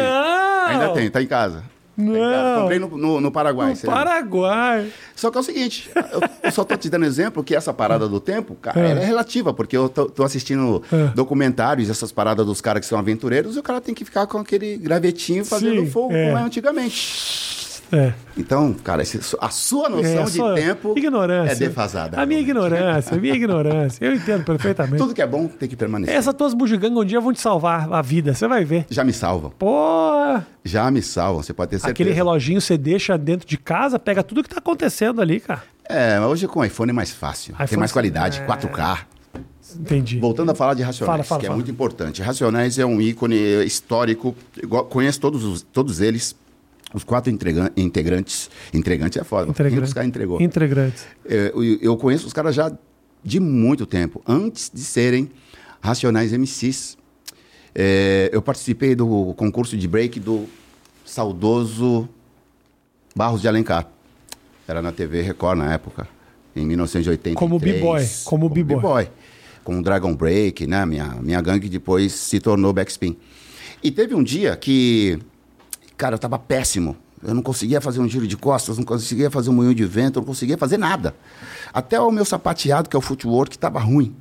Tenho. 0.68 0.82
Ainda 0.82 0.94
tem, 0.94 1.10
tá 1.10 1.22
em 1.22 1.28
casa. 1.28 1.60
Tá 1.60 1.64
não. 1.96 2.62
Comprei 2.62 2.78
no, 2.78 2.98
no, 2.98 3.22
no 3.22 3.32
Paraguai. 3.32 3.72
No 3.72 3.90
Paraguai. 3.90 4.78
Lembra? 4.80 4.94
Só 5.16 5.32
que 5.32 5.38
é 5.38 5.40
o 5.40 5.44
seguinte, 5.44 5.90
eu, 5.96 6.22
eu, 6.44 6.52
só 6.52 6.66
tô 6.66 6.76
te 6.76 6.90
dando 6.90 7.06
exemplo 7.06 7.42
que 7.42 7.56
essa 7.56 7.74
parada 7.74 8.06
do 8.06 8.20
tempo, 8.20 8.54
cara, 8.56 8.82
é. 8.82 8.92
ela 8.92 9.00
é 9.00 9.06
relativa, 9.06 9.54
porque 9.54 9.78
eu 9.78 9.88
tô, 9.88 10.08
tô 10.08 10.26
assistindo 10.26 10.84
é. 10.92 11.16
documentários, 11.16 11.90
essas 11.90 12.12
paradas 12.12 12.46
dos 12.46 12.60
caras 12.60 12.82
que 12.82 12.86
são 12.86 13.00
aventureiros, 13.00 13.56
e 13.56 13.60
o 13.60 13.64
cara 13.64 13.80
tem 13.80 13.96
que 13.96 14.04
ficar 14.04 14.28
com 14.28 14.40
aquele 14.40 14.76
gravetinho 14.76 15.46
fazendo 15.46 15.80
Sim, 15.86 15.90
fogo, 15.90 16.14
é. 16.14 16.26
como 16.26 16.38
é 16.38 16.42
antigamente. 16.42 17.69
É. 17.92 18.14
Então, 18.38 18.74
cara, 18.74 19.02
a 19.02 19.50
sua 19.50 19.90
noção 19.90 20.12
é, 20.12 20.22
a 20.22 20.28
sua 20.28 20.54
de 20.54 20.62
tempo 20.62 20.94
ignorância. 20.98 21.52
é 21.52 21.56
defasada. 21.56 22.22
A 22.22 22.26
minha 22.26 22.40
ignorância, 22.40 23.18
a 23.18 23.20
minha 23.20 23.34
ignorância. 23.34 24.06
Eu 24.06 24.14
entendo 24.14 24.44
perfeitamente. 24.44 24.98
Tudo 24.98 25.14
que 25.14 25.22
é 25.22 25.28
bom 25.28 25.48
tem 25.48 25.68
que 25.68 25.76
permanecer. 25.76 26.16
Essas 26.16 26.34
tuas 26.34 26.54
bugigangas 26.54 26.98
um 26.98 27.06
dia 27.06 27.20
vão 27.20 27.34
te 27.34 27.42
salvar 27.42 27.92
a 27.92 28.02
vida, 28.02 28.34
você 28.34 28.48
vai 28.48 28.64
ver. 28.64 28.86
Já 28.90 29.04
me 29.04 29.12
salvam. 29.14 29.52
Pô! 29.58 30.40
Já 30.64 30.90
me 30.92 31.02
salvam, 31.02 31.42
você 31.42 31.54
pode 31.54 31.72
ter 31.72 31.80
certeza. 31.80 31.92
Aquele 31.92 32.12
reloginho 32.12 32.62
você 32.62 32.78
deixa 32.78 33.18
dentro 33.18 33.48
de 33.48 33.58
casa, 33.58 33.98
pega 33.98 34.24
tudo 34.24 34.44
que 34.44 34.50
tá 34.50 34.60
acontecendo 34.60 35.22
ali, 35.22 35.40
cara. 35.40 35.64
É, 35.88 36.20
hoje 36.20 36.48
com 36.48 36.60
o 36.60 36.66
iPhone 36.66 36.92
é 36.92 36.94
mais 36.94 37.12
fácil. 37.12 37.54
IPhone 37.54 37.70
tem 37.70 37.80
mais 37.80 37.92
qualidade, 37.92 38.40
é... 38.40 38.46
4K. 38.46 39.00
Entendi. 39.80 40.20
Voltando 40.20 40.52
a 40.52 40.56
falar 40.56 40.74
de 40.74 40.82
Racionais, 40.82 41.16
fala, 41.16 41.24
fala, 41.24 41.42
que 41.42 41.48
é 41.48 41.50
muito 41.50 41.70
importante. 41.70 42.22
Racionais 42.22 42.80
é 42.80 42.86
um 42.86 43.00
ícone 43.02 43.36
histórico, 43.66 44.36
conheço 44.90 45.20
todos, 45.20 45.44
os, 45.44 45.62
todos 45.62 46.02
eles, 46.02 46.36
os 46.94 47.04
quatro 47.04 47.32
integrantes. 47.32 48.50
Integrantes 48.74 49.18
é 49.18 49.24
foda. 49.24 49.50
Integrante. 49.50 49.84
Os 49.84 49.94
caras 49.94 50.08
entregou. 50.08 50.42
Integrantes. 50.42 51.06
É, 51.26 51.52
eu, 51.54 51.64
eu, 51.82 51.98
conheço 51.98 52.26
os 52.26 52.34
caras 52.34 52.56
já 52.56 52.72
de 53.24 53.40
muito 53.40 53.86
tempo, 53.86 54.22
antes 54.28 54.72
de 54.74 54.82
serem 54.82 55.30
Racionais 55.82 56.32
MCs. 56.32 56.98
É, 57.76 58.30
eu 58.34 58.42
participei 58.42 58.96
do 58.96 59.34
concurso 59.36 59.78
de 59.78 59.88
break 59.88 60.20
do 60.20 60.48
saudoso 61.06 62.10
Barros 63.16 63.42
de 63.42 63.48
Alencar. 63.48 63.88
Era 64.68 64.82
na 64.82 64.92
TV 64.92 65.22
Record 65.22 65.58
na 65.60 65.74
época, 65.74 66.08
em 66.56 66.66
1983. 66.66 67.36
Como 67.36 67.60
B-Boy. 67.60 68.08
Como 68.26 68.50
B-Boy. 68.50 69.10
Com 69.64 69.80
o 69.80 69.84
Dragon 69.84 70.16
Break, 70.16 70.66
né? 70.66 70.86
Minha, 70.86 71.18
minha 71.22 71.42
gangue 71.42 71.70
depois 71.70 72.14
se 72.14 72.40
tornou 72.40 72.74
Backspin. 72.74 73.18
E 73.84 73.92
teve 73.92 74.14
um 74.16 74.24
dia 74.24 74.56
que 74.56 75.20
Cara, 76.00 76.14
eu 76.14 76.16
estava 76.16 76.40
péssimo. 76.40 76.96
Eu 77.22 77.34
não 77.34 77.42
conseguia 77.42 77.82
fazer 77.82 78.00
um 78.00 78.08
giro 78.08 78.26
de 78.26 78.38
costas, 78.38 78.78
não 78.78 78.86
conseguia 78.86 79.30
fazer 79.30 79.50
um 79.50 79.54
moinho 79.54 79.76
de 79.76 79.84
vento, 79.84 80.22
não 80.22 80.26
conseguia 80.26 80.58
fazer 80.58 80.78
nada. 80.78 81.14
Até 81.74 82.00
o 82.00 82.10
meu 82.10 82.24
sapateado, 82.24 82.88
que 82.88 82.96
é 82.96 83.00
o 83.00 83.02
footwork, 83.02 83.58
estava 83.58 83.82
ruim. 83.82 84.16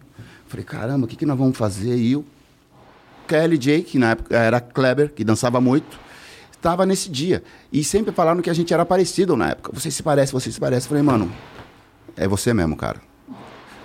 Falei, 0.49 0.65
caramba, 0.65 1.05
o 1.05 1.09
que, 1.09 1.15
que 1.15 1.25
nós 1.25 1.39
vamos 1.39 1.57
fazer? 1.57 1.97
E 1.97 2.17
o 2.17 2.25
KLJ, 3.29 3.83
que 3.83 3.97
na 3.97 4.11
época 4.11 4.37
era 4.37 4.61
Kleber, 4.61 5.13
que 5.15 5.23
dançava 5.23 5.61
muito, 5.61 6.01
estava 6.51 6.85
nesse 6.85 7.09
dia. 7.09 7.45
E 7.73 7.85
sempre 7.85 8.11
falaram 8.11 8.43
que 8.43 8.51
a 8.51 8.55
gente 8.55 8.75
era 8.75 8.85
parecido 8.85 9.37
na 9.37 9.51
época. 9.51 9.71
Você 9.73 9.89
se 9.89 10.03
parece, 10.03 10.33
você 10.33 10.51
se 10.51 10.59
parece. 10.59 10.89
Falei, 10.89 11.05
mano, 11.05 11.33
é 12.17 12.27
você 12.27 12.53
mesmo, 12.53 12.77
cara. 12.77 13.01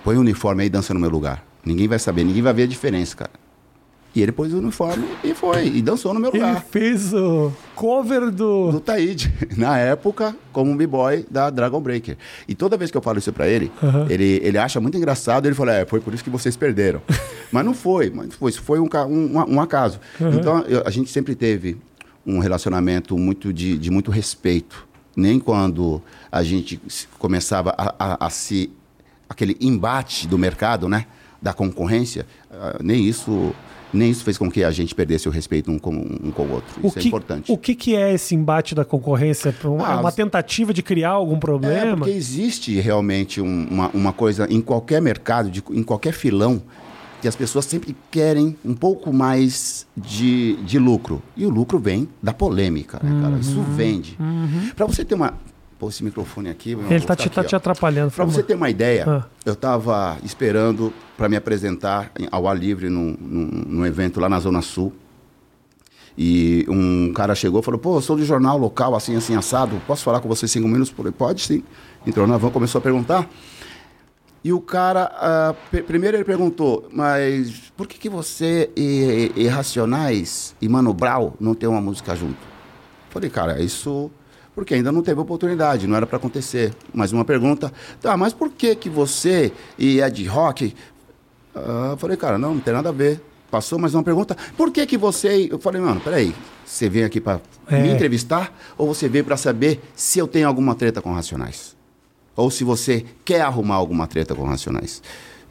Põe 0.04 0.18
o 0.18 0.22
uniforme 0.22 0.64
aí 0.64 0.68
e 0.68 0.72
dança 0.72 0.96
no 0.96 1.00
meu 1.00 1.12
lugar. 1.12 1.46
Ninguém 1.64 1.88
vai 1.88 2.00
saber, 2.00 2.24
ninguém 2.24 2.42
vai 2.42 2.54
ver 2.54 2.64
a 2.64 2.68
diferença, 2.68 3.16
cara. 3.16 3.43
E 4.16 4.22
ele 4.22 4.32
pôs 4.32 4.54
o 4.54 4.60
uniforme 4.60 5.06
e 5.24 5.34
foi, 5.34 5.68
e 5.68 5.82
dançou 5.82 6.14
no 6.14 6.20
meu 6.20 6.32
lugar. 6.32 6.52
Ele 6.52 6.64
fez 6.70 7.14
o 7.14 7.52
cover 7.74 8.30
do... 8.30 8.72
Do 8.72 8.80
Taíde, 8.80 9.34
na 9.58 9.78
época, 9.80 10.36
como 10.52 10.70
um 10.70 10.78
b-boy 10.78 11.26
da 11.32 11.50
Dragon 11.50 11.82
Breaker. 11.82 12.16
E 12.48 12.54
toda 12.54 12.78
vez 12.78 12.92
que 12.92 12.98
eu 12.98 13.02
falo 13.02 13.18
isso 13.18 13.34
pra 13.34 13.48
ele, 13.48 13.72
uhum. 13.82 14.06
ele, 14.08 14.40
ele 14.44 14.58
acha 14.60 14.80
muito 14.80 14.96
engraçado, 14.96 15.48
ele 15.48 15.56
fala, 15.56 15.74
é, 15.74 15.86
foi 15.86 16.00
por 16.00 16.14
isso 16.14 16.24
que 16.24 16.30
vocês 16.30 16.56
perderam. 16.56 17.02
mas 17.52 17.66
não 17.66 17.74
foi, 17.74 18.12
mas 18.12 18.36
foi, 18.36 18.52
isso 18.52 18.62
foi 18.62 18.80
um, 18.80 18.88
um, 19.08 19.56
um 19.56 19.60
acaso. 19.60 20.00
Uhum. 20.20 20.34
Então, 20.34 20.60
eu, 20.62 20.84
a 20.86 20.92
gente 20.92 21.10
sempre 21.10 21.34
teve 21.34 21.78
um 22.26 22.38
relacionamento 22.38 23.18
muito 23.18 23.52
de, 23.52 23.80
de 23.80 23.90
muito 23.90 24.12
respeito. 24.12 24.88
Nem 25.16 25.40
quando 25.40 26.02
a 26.32 26.44
gente 26.44 26.80
começava 27.18 27.74
a, 27.78 27.96
a, 28.00 28.28
a 28.28 28.30
se... 28.30 28.72
aquele 29.28 29.58
embate 29.60 30.28
do 30.28 30.38
mercado, 30.38 30.88
né? 30.88 31.08
Da 31.42 31.52
concorrência, 31.52 32.26
uh, 32.50 32.82
nem 32.82 33.06
isso 33.06 33.54
nem 33.94 34.10
isso 34.10 34.24
fez 34.24 34.38
com 34.38 34.50
que 34.50 34.64
a 34.64 34.72
gente 34.72 34.96
perdesse 34.96 35.28
o 35.28 35.32
respeito 35.32 35.72
um 35.72 35.78
com, 35.78 35.94
um 35.94 36.32
com 36.32 36.44
o 36.44 36.52
outro. 36.54 36.74
O 36.82 36.88
isso 36.88 36.98
é 36.98 37.02
que, 37.02 37.08
é 37.08 37.10
importante. 37.10 37.52
O 37.52 37.58
que, 37.58 37.76
que 37.76 37.96
é 37.96 38.14
esse 38.14 38.34
embate 38.34 38.74
da 38.74 38.84
concorrência? 38.84 39.54
Uma, 39.64 39.88
ah, 39.88 40.00
uma 40.00 40.12
tentativa 40.12 40.74
de 40.74 40.82
criar 40.82 41.12
algum 41.12 41.38
problema? 41.38 41.92
É, 41.92 41.96
porque 41.96 42.12
existe 42.12 42.80
realmente 42.80 43.40
um, 43.40 43.68
uma, 43.70 43.90
uma 43.94 44.14
coisa 44.14 44.48
em 44.50 44.62
qualquer 44.62 45.02
mercado, 45.02 45.52
de, 45.52 45.64
em 45.72 45.84
qualquer 45.84 46.14
filão, 46.14 46.62
que 47.22 47.28
as 47.28 47.36
pessoas 47.36 47.66
sempre 47.66 47.96
querem 48.12 48.58
um 48.66 48.74
pouco 48.74 49.14
mais 49.14 49.88
de, 49.96 50.58
de 50.64 50.78
lucro. 50.78 51.22
E 51.38 51.46
o 51.46 51.50
lucro 51.50 51.80
vem 51.80 52.10
da 52.22 52.34
polêmica, 52.34 53.00
né, 53.02 53.22
cara? 53.22 53.38
Isso 53.38 53.58
uhum, 53.58 53.76
vende. 53.76 54.18
Uhum. 54.20 54.72
Para 54.76 54.86
você 54.86 55.06
ter 55.06 55.16
uma 55.16 55.34
esse 55.90 56.04
microfone 56.04 56.50
aqui. 56.50 56.72
Ele 56.72 56.80
tá 56.82 56.98
ficar 57.00 57.16
te, 57.16 57.30
tá 57.30 57.42
aqui, 57.42 57.50
te 57.50 57.56
atrapalhando. 57.56 58.12
Por 58.12 58.26
você 58.26 58.44
ter 58.44 58.56
uma 58.56 58.70
ideia, 58.70 59.06
Ah. 59.08 59.24
eu 59.46 59.56
tava 59.56 60.18
esperando 60.24 60.94
para 61.18 61.28
me 61.30 61.36
apresentar 61.36 62.12
ao 62.32 62.48
ar 62.48 62.58
livre 62.58 62.90
num, 62.90 63.16
num, 63.20 63.46
num 63.68 63.86
evento 63.86 64.20
lá 64.20 64.28
na 64.30 64.40
Zona 64.40 64.62
Sul. 64.62 64.94
E 66.18 66.66
um 66.70 67.12
cara 67.14 67.34
chegou 67.34 67.60
e 67.62 67.64
falou: 67.64 67.80
Pô, 67.80 67.98
eu 67.98 68.02
sou 68.02 68.16
do 68.16 68.24
jornal 68.26 68.58
local, 68.58 68.96
assim, 68.96 69.16
assim, 69.16 69.36
assado. 69.36 69.82
Posso 69.88 70.04
falar 70.04 70.20
com 70.20 70.28
você 70.30 70.48
cinco 70.48 70.68
minutos? 70.68 70.90
Falei, 70.94 71.12
Pode 71.12 71.42
sim. 71.42 71.64
Entrou 72.06 72.28
na 72.28 72.38
van, 72.38 72.50
começou 72.52 72.80
a 72.80 72.82
perguntar. 72.82 73.28
E 74.44 74.52
o 74.52 74.60
cara, 74.60 75.56
pe- 75.72 75.82
primeiro 75.82 76.18
ele 76.18 76.26
perguntou, 76.26 76.90
mas 76.92 77.72
por 77.78 77.88
que, 77.88 77.98
que 77.98 78.10
você 78.10 78.70
e, 78.76 79.32
e 79.38 79.48
Racionais 79.48 80.54
e 80.62 80.68
Mano 80.68 80.94
Brown 80.94 81.32
não 81.40 81.56
tem 81.56 81.68
uma 81.70 81.80
música 81.80 82.14
junto? 82.14 82.38
Falei, 83.10 83.30
cara, 83.30 83.62
isso 83.64 84.12
porque 84.56 84.74
ainda 84.74 84.92
não 84.92 85.02
teve 85.02 85.20
oportunidade, 85.20 85.88
não 85.88 85.96
era 85.96 86.06
para 86.06 86.18
acontecer. 86.18 86.74
Mais 86.94 87.12
uma 87.12 87.26
pergunta, 87.26 87.72
tá, 88.02 88.16
mas 88.16 88.34
por 88.34 88.50
que 88.50 88.76
que 88.76 88.90
você 88.90 89.52
e 89.78 90.00
Ed 90.00 90.26
Rock? 90.28 90.76
Ah, 91.56 91.96
falei, 91.98 92.18
cara, 92.18 92.38
não, 92.38 92.56
não 92.56 92.62
tem 92.62 92.74
nada 92.74 92.90
a 92.90 92.92
ver. 92.92 93.22
Passou 93.50 93.78
mais 93.78 93.94
uma 93.94 94.02
pergunta, 94.02 94.36
por 94.58 94.72
que 94.72 94.84
que 94.88 94.98
você... 94.98 95.48
Eu 95.52 95.60
falei, 95.60 95.80
mano, 95.80 96.02
peraí, 96.02 96.34
você 96.66 96.90
veio 96.90 97.06
aqui 97.06 97.22
para 97.22 97.40
É. 97.68 97.80
me 97.80 97.90
entrevistar 97.90 98.52
ou 98.76 98.88
você 98.88 99.08
veio 99.08 99.24
para 99.24 99.38
saber 99.38 99.80
se 99.96 100.18
eu 100.18 100.28
tenho 100.28 100.48
alguma 100.48 100.74
treta 100.74 101.02
com 101.04 101.14
Racionais? 101.14 101.76
Ou 102.36 102.50
se 102.50 102.64
você 102.64 103.06
quer 103.24 103.42
arrumar 103.42 103.76
alguma 103.76 104.08
treta 104.08 104.34
com 104.34 104.44
Racionais. 104.44 105.04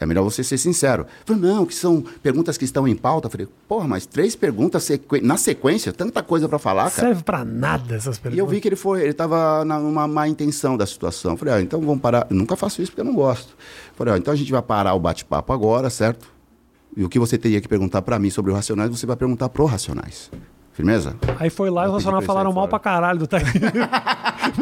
É 0.03 0.07
melhor 0.07 0.23
você 0.23 0.43
ser 0.43 0.59
sincero. 0.59 1.07
Falei, 1.25 1.43
não, 1.43 1.65
que 1.65 1.75
são 1.75 2.03
perguntas 2.23 2.59
que 2.59 2.65
estão 2.65 2.87
em 2.87 2.95
pauta. 2.95 3.29
Falei, 3.29 3.49
porra, 3.69 3.87
mas 3.89 4.07
três 4.07 4.35
perguntas 4.35 4.83
sequ... 4.85 5.21
na 5.23 5.37
sequência, 5.37 5.93
tanta 5.93 6.23
coisa 6.23 6.49
para 6.49 6.59
falar, 6.59 6.91
cara. 6.91 7.09
Serve 7.09 7.23
pra 7.23 7.45
nada 7.45 7.95
essas 7.95 8.19
perguntas. 8.19 8.37
E 8.37 8.41
eu 8.41 8.47
vi 8.47 8.61
que 8.61 8.69
ele 8.69 8.77
foi, 8.77 9.01
ele 9.01 9.11
estava 9.11 9.65
numa 9.65 10.07
má 10.07 10.29
intenção 10.29 10.77
da 10.77 10.87
situação. 10.87 11.37
Falei, 11.37 11.55
ah, 11.55 11.61
então 11.61 11.81
vamos 11.81 12.01
parar. 12.01 12.27
Eu 12.29 12.37
nunca 12.37 12.57
faço 12.57 12.83
isso 12.83 12.91
porque 12.91 13.01
eu 13.01 13.05
não 13.05 13.15
gosto. 13.15 13.57
Falei, 13.95 14.15
ah, 14.15 14.19
então 14.19 14.33
a 14.33 14.37
gente 14.37 14.51
vai 14.51 14.63
parar 14.63 14.95
o 14.95 15.01
bate-papo 15.01 15.53
agora, 15.53 15.89
certo? 15.91 16.27
E 16.97 17.05
o 17.05 17.09
que 17.09 17.19
você 17.19 17.39
teria 17.39 17.61
que 17.61 17.69
perguntar 17.69 18.03
para 18.03 18.19
mim 18.19 18.29
sobre 18.29 18.51
o 18.51 18.55
Racionais, 18.55 18.91
você 18.91 19.07
vai 19.07 19.17
perguntar 19.17 19.49
pro 19.49 19.65
Racionais. 19.65 20.31
Firmeza? 20.73 21.17
Aí 21.39 21.51
foi 21.51 21.69
lá 21.69 21.85
e 21.85 21.89
o 21.89 21.97
ele 21.97 22.27
falaram 22.27 22.51
mal 22.51 22.63
fora. 22.63 22.69
pra 22.69 22.79
caralho 22.79 23.19
do 23.19 23.27
Taíde. 23.27 23.51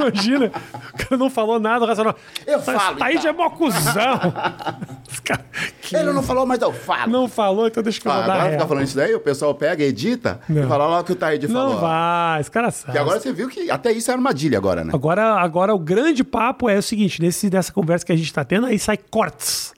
Imagina, 0.08 0.46
o 0.94 0.96
cara 0.98 1.16
não 1.16 1.28
falou 1.30 1.58
nada, 1.60 1.84
o 1.84 1.88
Racional. 1.88 2.14
Eu 2.46 2.58
"Esse 2.58 2.72
falo, 2.72 2.96
Taíde 2.98 3.18
então." 3.26 3.30
é 3.30 3.32
mó 3.34 3.50
cuzão. 3.50 4.20
Os 5.10 5.20
cara- 5.20 5.44
que 5.82 5.96
Ele 5.96 6.12
não 6.12 6.22
falou, 6.22 6.46
mas 6.46 6.60
eu 6.62 6.72
falo. 6.72 7.10
não 7.10 7.28
falou, 7.28 7.66
então 7.66 7.82
deixa 7.82 8.00
que 8.00 8.06
eu 8.06 8.12
Ah, 8.12 8.24
agora 8.24 8.50
ficar 8.52 8.66
falando 8.66 8.84
isso 8.84 8.96
daí, 8.96 9.14
o 9.14 9.20
pessoal 9.20 9.54
pega, 9.54 9.82
edita 9.84 10.40
Não. 10.48 10.64
e 10.64 10.66
fala 10.66 10.86
lá 10.86 11.00
o 11.00 11.04
que 11.04 11.12
o 11.12 11.16
Taíde 11.16 11.48
falou. 11.48 11.74
Não 11.74 11.80
vai, 11.80 12.40
esse 12.40 12.50
cara 12.50 12.70
sabe. 12.70 12.96
E 12.96 13.00
agora 13.00 13.18
você 13.20 13.32
viu 13.32 13.48
que 13.48 13.70
até 13.70 13.90
isso 13.92 14.10
é 14.10 14.14
armadilha 14.14 14.56
agora, 14.58 14.84
né? 14.84 14.92
Agora, 14.94 15.34
agora 15.40 15.74
o 15.74 15.78
grande 15.78 16.22
papo 16.22 16.68
é 16.68 16.76
o 16.78 16.82
seguinte: 16.82 17.20
nesse, 17.20 17.50
nessa 17.50 17.72
conversa 17.72 18.06
que 18.06 18.12
a 18.12 18.16
gente 18.16 18.32
tá 18.32 18.44
tendo, 18.44 18.66
aí 18.66 18.78
sai 18.78 18.96
cortes. 18.96 19.74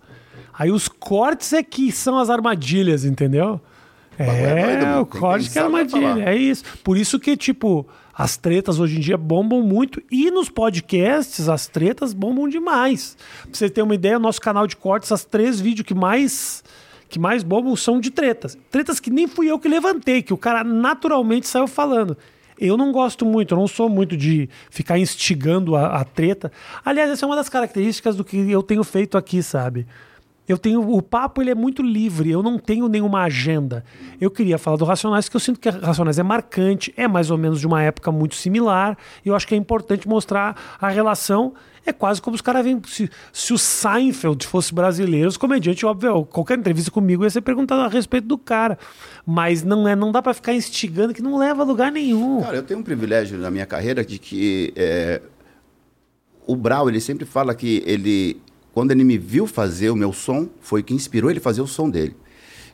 Aí 0.58 0.70
os 0.70 0.86
cortes 0.86 1.52
é 1.54 1.62
que 1.62 1.90
são 1.90 2.18
as 2.18 2.28
armadilhas, 2.28 3.04
entendeu? 3.06 3.60
é 4.18 4.26
É, 4.26 4.76
doido, 4.84 5.00
o 5.00 5.06
corte 5.06 5.48
que 5.50 5.58
é 5.58 5.62
armadilha. 5.62 6.24
É 6.28 6.36
isso. 6.36 6.62
Por 6.84 6.98
isso 6.98 7.18
que, 7.18 7.36
tipo, 7.36 7.88
as 8.14 8.36
tretas 8.36 8.78
hoje 8.78 8.96
em 8.96 9.00
dia 9.00 9.16
bombam 9.16 9.62
muito. 9.62 10.02
E 10.10 10.30
nos 10.30 10.48
podcasts, 10.48 11.48
as 11.48 11.66
tretas 11.66 12.12
bombam 12.12 12.48
demais. 12.48 13.16
Pra 13.42 13.50
você 13.52 13.70
ter 13.70 13.82
uma 13.82 13.94
ideia, 13.94 14.18
nosso 14.18 14.40
canal 14.40 14.66
de 14.66 14.76
cortes, 14.76 15.10
as 15.10 15.24
três 15.24 15.60
vídeos 15.60 15.86
que 15.86 15.94
mais. 15.94 16.62
Que 17.08 17.18
mais 17.18 17.42
bombam 17.42 17.76
são 17.76 18.00
de 18.00 18.10
tretas. 18.10 18.56
Tretas 18.70 18.98
que 18.98 19.10
nem 19.10 19.26
fui 19.26 19.50
eu 19.50 19.58
que 19.58 19.68
levantei, 19.68 20.22
que 20.22 20.32
o 20.32 20.38
cara 20.38 20.64
naturalmente 20.64 21.46
saiu 21.46 21.66
falando. 21.66 22.16
Eu 22.58 22.76
não 22.76 22.92
gosto 22.92 23.26
muito, 23.26 23.52
eu 23.52 23.58
não 23.58 23.66
sou 23.66 23.88
muito 23.88 24.16
de 24.16 24.48
ficar 24.70 24.98
instigando 24.98 25.74
a, 25.74 26.00
a 26.00 26.04
treta. 26.04 26.52
Aliás, 26.84 27.10
essa 27.10 27.24
é 27.24 27.26
uma 27.26 27.36
das 27.36 27.48
características 27.48 28.16
do 28.16 28.24
que 28.24 28.50
eu 28.50 28.62
tenho 28.62 28.84
feito 28.84 29.18
aqui, 29.18 29.42
sabe? 29.42 29.86
Eu 30.48 30.58
tenho 30.58 30.80
o 30.90 31.00
papo 31.00 31.40
ele 31.40 31.50
é 31.50 31.54
muito 31.54 31.82
livre, 31.82 32.30
eu 32.30 32.42
não 32.42 32.58
tenho 32.58 32.88
nenhuma 32.88 33.22
agenda. 33.22 33.84
Eu 34.20 34.30
queria 34.30 34.58
falar 34.58 34.76
do 34.76 34.84
Racionais 34.84 35.26
porque 35.26 35.36
eu 35.36 35.40
sinto 35.40 35.60
que 35.60 35.68
Racionais 35.70 36.18
é 36.18 36.22
marcante, 36.22 36.92
é 36.96 37.06
mais 37.06 37.30
ou 37.30 37.38
menos 37.38 37.60
de 37.60 37.66
uma 37.66 37.82
época 37.82 38.10
muito 38.10 38.34
similar, 38.34 38.98
e 39.24 39.28
eu 39.28 39.36
acho 39.36 39.46
que 39.46 39.54
é 39.54 39.58
importante 39.58 40.08
mostrar 40.08 40.76
a 40.80 40.88
relação. 40.88 41.54
É 41.84 41.92
quase 41.92 42.22
como 42.22 42.36
os 42.36 42.40
caras 42.40 42.64
vêm. 42.64 42.80
Se, 42.86 43.10
se 43.32 43.52
o 43.52 43.58
Seinfeld 43.58 44.46
fosse 44.46 44.72
brasileiro, 44.72 45.28
os 45.28 45.36
comediantes, 45.36 45.82
óbvio, 45.82 46.24
qualquer 46.24 46.56
entrevista 46.56 46.92
comigo 46.92 47.24
ia 47.24 47.30
ser 47.30 47.40
perguntado 47.40 47.82
a 47.82 47.88
respeito 47.88 48.26
do 48.26 48.38
cara. 48.38 48.78
Mas 49.26 49.64
não 49.64 49.88
é, 49.88 49.96
não 49.96 50.12
dá 50.12 50.22
pra 50.22 50.32
ficar 50.32 50.54
instigando 50.54 51.12
que 51.12 51.20
não 51.20 51.36
leva 51.36 51.62
a 51.62 51.64
lugar 51.64 51.90
nenhum. 51.90 52.40
Cara, 52.40 52.56
eu 52.56 52.62
tenho 52.62 52.78
um 52.78 52.84
privilégio 52.84 53.36
na 53.36 53.50
minha 53.50 53.66
carreira 53.66 54.04
de 54.04 54.16
que 54.20 54.72
é, 54.76 55.22
o 56.46 56.54
Brau, 56.54 56.88
ele 56.88 57.00
sempre 57.00 57.24
fala 57.24 57.54
que 57.54 57.82
ele, 57.84 58.40
quando 58.72 58.90
ele 58.90 59.04
me 59.04 59.18
viu 59.18 59.46
fazer 59.46 59.90
o 59.90 59.96
meu 59.96 60.12
som, 60.12 60.48
foi 60.60 60.82
que 60.82 60.94
inspirou 60.94 61.30
ele 61.30 61.38
a 61.38 61.42
fazer 61.42 61.60
o 61.60 61.66
som 61.66 61.88
dele. 61.88 62.16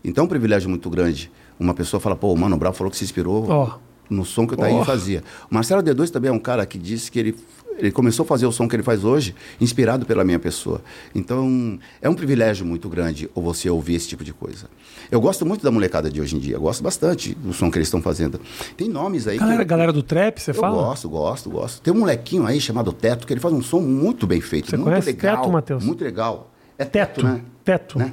Então 0.02 0.22
é 0.22 0.24
um 0.24 0.28
privilégio 0.28 0.68
muito 0.68 0.88
grande. 0.88 1.30
Uma 1.58 1.74
pessoa 1.74 2.00
fala, 2.00 2.14
pô, 2.14 2.34
mano, 2.36 2.54
o 2.54 2.58
Brau 2.58 2.72
falou 2.72 2.90
que 2.90 2.96
se 2.96 3.04
inspirou 3.04 3.48
Ó. 3.48 3.78
no 4.08 4.24
som 4.24 4.46
que 4.46 4.54
o 4.54 4.56
Taí 4.56 4.72
Ó. 4.72 4.84
fazia. 4.84 5.24
O 5.50 5.54
Marcelo 5.54 5.82
D2 5.82 6.10
também 6.10 6.28
é 6.28 6.32
um 6.32 6.38
cara 6.38 6.64
que 6.64 6.78
disse 6.78 7.10
que 7.10 7.18
ele, 7.18 7.36
ele 7.78 7.90
começou 7.90 8.24
a 8.24 8.26
fazer 8.26 8.46
o 8.46 8.52
som 8.52 8.68
que 8.68 8.76
ele 8.76 8.82
faz 8.82 9.04
hoje, 9.04 9.34
inspirado 9.60 10.04
pela 10.04 10.24
minha 10.24 10.38
pessoa. 10.38 10.82
Então, 11.14 11.78
é 12.02 12.08
um 12.08 12.14
privilégio 12.14 12.66
muito 12.66 12.88
grande 12.88 13.30
você 13.34 13.70
ouvir 13.70 13.94
esse 13.94 14.08
tipo 14.08 14.24
de 14.24 14.32
coisa. 14.32 14.66
Eu 15.10 15.20
gosto 15.20 15.46
muito 15.46 15.62
da 15.62 15.70
molecada 15.70 16.10
de 16.10 16.20
hoje 16.20 16.36
em 16.36 16.38
dia, 16.38 16.56
eu 16.56 16.60
gosto 16.60 16.82
bastante 16.82 17.34
do 17.34 17.52
som 17.52 17.70
que 17.70 17.78
eles 17.78 17.88
estão 17.88 18.02
fazendo. 18.02 18.40
Tem 18.76 18.88
nomes 18.88 19.26
aí 19.26 19.38
Galera, 19.38 19.64
galera 19.64 19.92
do 19.92 20.02
trap, 20.02 20.38
você 20.40 20.50
Eu 20.50 20.54
fala? 20.54 20.76
gosto, 20.76 21.08
gosto, 21.08 21.48
gosto. 21.50 21.80
Tem 21.80 21.94
um 21.94 22.00
molequinho 22.00 22.44
aí 22.44 22.60
chamado 22.60 22.92
Teto, 22.92 23.26
que 23.26 23.32
ele 23.32 23.40
faz 23.40 23.54
um 23.54 23.62
som 23.62 23.80
muito 23.80 24.26
bem 24.26 24.40
feito, 24.40 24.68
Você 24.68 24.76
muito 24.76 24.88
conhece 24.90 25.06
legal. 25.12 25.36
Teto, 25.36 25.52
Matheus? 25.52 25.84
Muito 25.84 26.04
legal. 26.04 26.52
É 26.76 26.84
Teto, 26.84 27.16
Teto, 27.22 27.26
né? 27.26 27.40
Teto. 27.64 27.98
Né? 27.98 28.12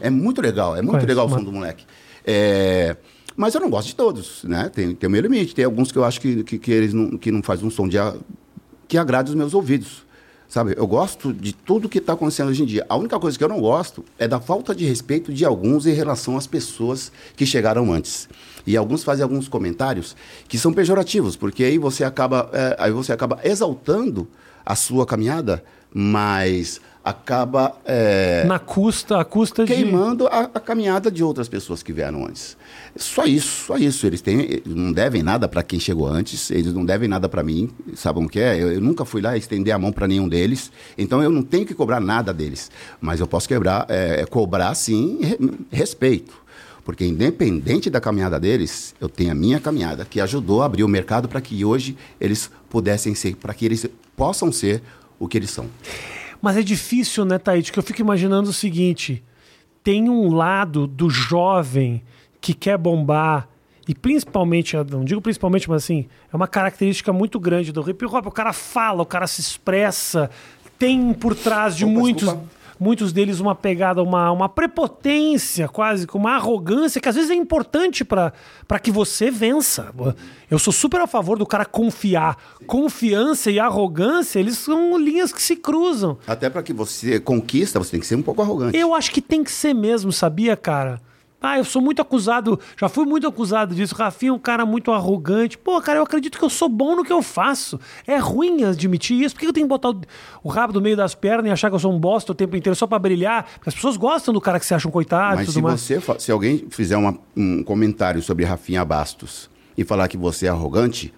É 0.00 0.08
muito 0.08 0.40
legal, 0.40 0.74
é 0.74 0.80
muito 0.80 0.92
Conheço, 0.92 1.06
legal 1.06 1.26
o 1.26 1.30
som 1.30 1.42
do 1.42 1.52
moleque. 1.52 1.84
É, 2.24 2.96
Mas 3.36 3.54
eu 3.54 3.60
não 3.60 3.68
gosto 3.68 3.88
de 3.88 3.94
todos, 3.96 4.42
né? 4.44 4.70
Tem, 4.74 4.94
tem 4.94 5.06
o 5.06 5.10
meu 5.10 5.20
limite. 5.20 5.54
Tem 5.54 5.64
alguns 5.64 5.92
que 5.92 5.98
eu 5.98 6.04
acho 6.04 6.20
que, 6.20 6.42
que, 6.42 6.58
que 6.58 6.70
eles 6.70 6.94
não, 6.94 7.16
que 7.18 7.30
não 7.30 7.42
fazem 7.42 7.66
um 7.66 7.70
som 7.70 7.86
de, 7.86 7.98
que 8.88 8.98
agrade 8.98 9.30
os 9.30 9.36
meus 9.36 9.54
ouvidos. 9.54 10.04
Sabe? 10.48 10.74
Eu 10.76 10.86
gosto 10.86 11.32
de 11.32 11.52
tudo 11.52 11.88
que 11.88 11.98
está 11.98 12.12
acontecendo 12.12 12.50
hoje 12.50 12.62
em 12.62 12.66
dia. 12.66 12.86
A 12.88 12.96
única 12.96 13.18
coisa 13.18 13.36
que 13.36 13.42
eu 13.42 13.48
não 13.48 13.60
gosto 13.60 14.04
é 14.16 14.28
da 14.28 14.38
falta 14.38 14.74
de 14.74 14.84
respeito 14.84 15.32
de 15.32 15.44
alguns 15.44 15.86
em 15.86 15.92
relação 15.92 16.36
às 16.36 16.46
pessoas 16.46 17.10
que 17.36 17.44
chegaram 17.44 17.92
antes. 17.92 18.28
E 18.64 18.76
alguns 18.76 19.02
fazem 19.02 19.24
alguns 19.24 19.48
comentários 19.48 20.16
que 20.48 20.56
são 20.56 20.72
pejorativos, 20.72 21.36
porque 21.36 21.64
aí 21.64 21.78
você 21.78 22.04
acaba, 22.04 22.48
é, 22.52 22.76
aí 22.78 22.92
você 22.92 23.12
acaba 23.12 23.40
exaltando 23.42 24.28
a 24.64 24.76
sua 24.76 25.04
caminhada, 25.04 25.64
mas 25.92 26.80
acaba 27.06 27.72
é, 27.84 28.42
Na 28.46 28.58
custa, 28.58 29.20
a 29.20 29.24
custa 29.24 29.64
de. 29.64 29.72
queimando 29.72 30.26
a, 30.26 30.40
a 30.52 30.58
caminhada 30.60 31.08
de 31.08 31.22
outras 31.22 31.48
pessoas 31.48 31.80
que 31.80 31.92
vieram 31.92 32.26
antes. 32.26 32.56
Só 32.96 33.24
isso, 33.24 33.66
só 33.66 33.76
isso. 33.76 34.04
Eles 34.08 34.20
têm, 34.20 34.40
eles 34.40 34.62
não 34.74 34.92
devem 34.92 35.22
nada 35.22 35.46
para 35.46 35.62
quem 35.62 35.78
chegou 35.78 36.08
antes, 36.08 36.50
eles 36.50 36.72
não 36.74 36.84
devem 36.84 37.08
nada 37.08 37.28
para 37.28 37.44
mim, 37.44 37.70
sabem 37.94 38.24
o 38.24 38.28
que 38.28 38.40
é? 38.40 38.60
Eu, 38.60 38.72
eu 38.72 38.80
nunca 38.80 39.04
fui 39.04 39.22
lá 39.22 39.36
estender 39.36 39.72
a 39.72 39.78
mão 39.78 39.92
para 39.92 40.08
nenhum 40.08 40.28
deles, 40.28 40.72
então 40.98 41.22
eu 41.22 41.30
não 41.30 41.42
tenho 41.44 41.64
que 41.64 41.74
cobrar 41.74 42.00
nada 42.00 42.34
deles. 42.34 42.72
Mas 43.00 43.20
eu 43.20 43.26
posso 43.28 43.46
quebrar, 43.46 43.86
é, 43.88 44.22
é, 44.22 44.26
cobrar, 44.26 44.74
sim, 44.74 45.20
re- 45.22 45.38
respeito. 45.70 46.34
Porque 46.84 47.04
independente 47.04 47.88
da 47.88 48.00
caminhada 48.00 48.38
deles, 48.40 48.94
eu 49.00 49.08
tenho 49.08 49.30
a 49.30 49.34
minha 49.34 49.60
caminhada, 49.60 50.04
que 50.04 50.20
ajudou 50.20 50.62
a 50.62 50.66
abrir 50.66 50.82
o 50.82 50.88
mercado 50.88 51.28
para 51.28 51.40
que 51.40 51.64
hoje 51.64 51.96
eles 52.20 52.50
pudessem 52.68 53.14
ser, 53.14 53.36
para 53.36 53.54
que 53.54 53.64
eles 53.64 53.86
possam 54.16 54.50
ser 54.50 54.82
o 55.20 55.28
que 55.28 55.36
eles 55.38 55.50
são. 55.50 55.66
Mas 56.46 56.56
é 56.56 56.62
difícil, 56.62 57.24
né, 57.24 57.38
Thaís? 57.38 57.70
Que 57.70 57.78
eu 57.80 57.82
fico 57.82 58.00
imaginando 58.00 58.50
o 58.50 58.52
seguinte: 58.52 59.20
tem 59.82 60.08
um 60.08 60.32
lado 60.32 60.86
do 60.86 61.10
jovem 61.10 62.04
que 62.40 62.54
quer 62.54 62.78
bombar, 62.78 63.48
e 63.88 63.92
principalmente, 63.92 64.76
não 64.88 65.04
digo 65.04 65.20
principalmente, 65.20 65.68
mas 65.68 65.82
assim, 65.82 66.06
é 66.32 66.36
uma 66.36 66.46
característica 66.46 67.12
muito 67.12 67.40
grande 67.40 67.72
do 67.72 67.90
hip 67.90 68.06
hop. 68.06 68.28
O 68.28 68.30
cara 68.30 68.52
fala, 68.52 69.02
o 69.02 69.04
cara 69.04 69.26
se 69.26 69.40
expressa, 69.40 70.30
tem 70.78 71.12
por 71.12 71.34
trás 71.34 71.76
de 71.76 71.84
Opa, 71.84 71.92
muitos. 71.92 72.28
desculpa. 72.28 72.48
Muitos 72.78 73.12
deles 73.12 73.40
uma 73.40 73.54
pegada, 73.54 74.02
uma, 74.02 74.30
uma 74.30 74.48
prepotência, 74.48 75.66
quase 75.68 76.06
com 76.06 76.18
uma 76.18 76.34
arrogância, 76.34 77.00
que 77.00 77.08
às 77.08 77.14
vezes 77.14 77.30
é 77.30 77.34
importante 77.34 78.04
para 78.04 78.32
que 78.82 78.90
você 78.90 79.30
vença. 79.30 79.92
Eu 80.50 80.58
sou 80.58 80.72
super 80.72 81.00
a 81.00 81.06
favor 81.06 81.38
do 81.38 81.46
cara 81.46 81.64
confiar. 81.64 82.36
Confiança 82.66 83.50
e 83.50 83.58
arrogância, 83.58 84.38
eles 84.38 84.58
são 84.58 84.98
linhas 84.98 85.32
que 85.32 85.42
se 85.42 85.56
cruzam. 85.56 86.18
Até 86.26 86.50
para 86.50 86.62
que 86.62 86.72
você 86.72 87.18
conquista, 87.18 87.78
você 87.78 87.92
tem 87.92 88.00
que 88.00 88.06
ser 88.06 88.16
um 88.16 88.22
pouco 88.22 88.42
arrogante. 88.42 88.76
Eu 88.76 88.94
acho 88.94 89.10
que 89.10 89.22
tem 89.22 89.42
que 89.42 89.50
ser 89.50 89.74
mesmo, 89.74 90.12
sabia, 90.12 90.56
cara? 90.56 91.00
Ah, 91.46 91.58
eu 91.58 91.64
sou 91.64 91.80
muito 91.80 92.02
acusado, 92.02 92.58
já 92.78 92.88
fui 92.88 93.04
muito 93.04 93.26
acusado 93.26 93.74
disso. 93.74 93.94
Rafinha 93.94 94.30
é 94.30 94.32
um 94.32 94.38
cara 94.38 94.66
muito 94.66 94.90
arrogante. 94.92 95.56
Pô, 95.56 95.80
cara, 95.80 95.98
eu 95.98 96.02
acredito 96.02 96.38
que 96.38 96.44
eu 96.44 96.50
sou 96.50 96.68
bom 96.68 96.96
no 96.96 97.04
que 97.04 97.12
eu 97.12 97.22
faço. 97.22 97.78
É 98.06 98.16
ruim 98.18 98.64
admitir 98.64 99.22
isso. 99.22 99.34
Por 99.34 99.40
que 99.40 99.46
eu 99.46 99.52
tenho 99.52 99.66
que 99.66 99.68
botar 99.68 99.90
o, 99.90 100.00
o 100.42 100.48
rabo 100.48 100.72
no 100.72 100.80
meio 100.80 100.96
das 100.96 101.14
pernas 101.14 101.46
e 101.46 101.50
achar 101.50 101.68
que 101.68 101.74
eu 101.74 101.78
sou 101.78 101.92
um 101.92 101.98
bosta 101.98 102.32
o 102.32 102.34
tempo 102.34 102.56
inteiro 102.56 102.74
só 102.74 102.86
pra 102.86 102.98
brilhar? 102.98 103.44
Porque 103.54 103.68
as 103.68 103.74
pessoas 103.74 103.96
gostam 103.96 104.34
do 104.34 104.40
cara 104.40 104.58
que 104.58 104.66
se 104.66 104.74
acha 104.74 104.88
um 104.88 104.90
coitado 104.90 105.34
e 105.34 105.36
Mas 105.36 105.46
tudo 105.46 105.54
se 105.54 105.62
mais. 105.62 105.80
você, 105.80 106.00
se 106.18 106.32
alguém 106.32 106.66
fizer 106.70 106.96
uma- 106.96 107.16
um 107.36 107.62
comentário 107.62 108.20
sobre 108.22 108.44
Rafinha 108.44 108.84
Bastos 108.84 109.48
e 109.78 109.84
falar 109.84 110.08
que 110.08 110.16
você 110.16 110.46
é 110.46 110.48
arrogante, 110.48 111.12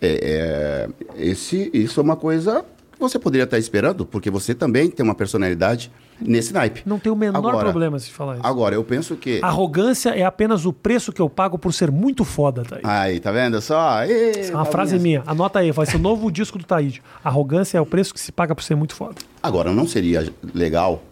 é, 0.00 0.88
é, 1.16 1.22
esse, 1.22 1.70
isso 1.74 2.00
é 2.00 2.02
uma 2.02 2.16
coisa 2.16 2.64
você 3.00 3.18
poderia 3.18 3.44
estar 3.44 3.58
esperando, 3.58 4.04
porque 4.06 4.30
você 4.30 4.54
também 4.54 4.90
tem 4.90 5.02
uma 5.04 5.14
personalidade 5.14 5.90
nesse 6.20 6.52
naipe. 6.52 6.82
Não 6.86 6.98
tem 6.98 7.10
o 7.10 7.16
menor 7.16 7.38
Agora- 7.38 7.58
problema 7.70 7.98
se 7.98 8.10
falar 8.10 8.34
isso. 8.36 8.46
Agora, 8.46 8.74
eu 8.74 8.84
penso 8.84 9.16
que. 9.16 9.40
Arrogância 9.42 10.10
é 10.10 10.22
apenas 10.24 10.66
o 10.66 10.72
preço 10.72 11.12
que 11.12 11.20
eu 11.20 11.28
pago 11.30 11.58
por 11.58 11.72
ser 11.72 11.90
muito 11.90 12.24
foda, 12.24 12.62
Thaís. 12.62 12.84
Aí, 12.84 13.18
tá 13.20 13.32
vendo 13.32 13.60
só? 13.60 14.04
Ê, 14.04 14.48
é 14.48 14.54
uma 14.54 14.64
frase 14.64 14.98
minha. 14.98 15.22
Anota 15.26 15.58
aí, 15.60 15.72
vai 15.72 15.86
ser 15.86 15.96
o 15.96 16.00
novo 16.00 16.30
disco 16.30 16.58
do 16.58 16.64
Taíde. 16.64 17.02
Arrogância 17.24 17.78
é 17.78 17.80
o 17.80 17.86
preço 17.86 18.12
que 18.14 18.20
se 18.20 18.30
paga 18.30 18.54
por 18.54 18.62
ser 18.62 18.74
muito 18.76 18.94
foda. 18.94 19.14
Agora, 19.42 19.72
não 19.72 19.86
seria 19.88 20.32
legal 20.54 21.02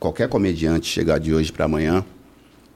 qualquer 0.00 0.28
comediante 0.28 0.86
chegar 0.86 1.18
de 1.18 1.32
hoje 1.32 1.50
para 1.52 1.64
amanhã 1.64 2.04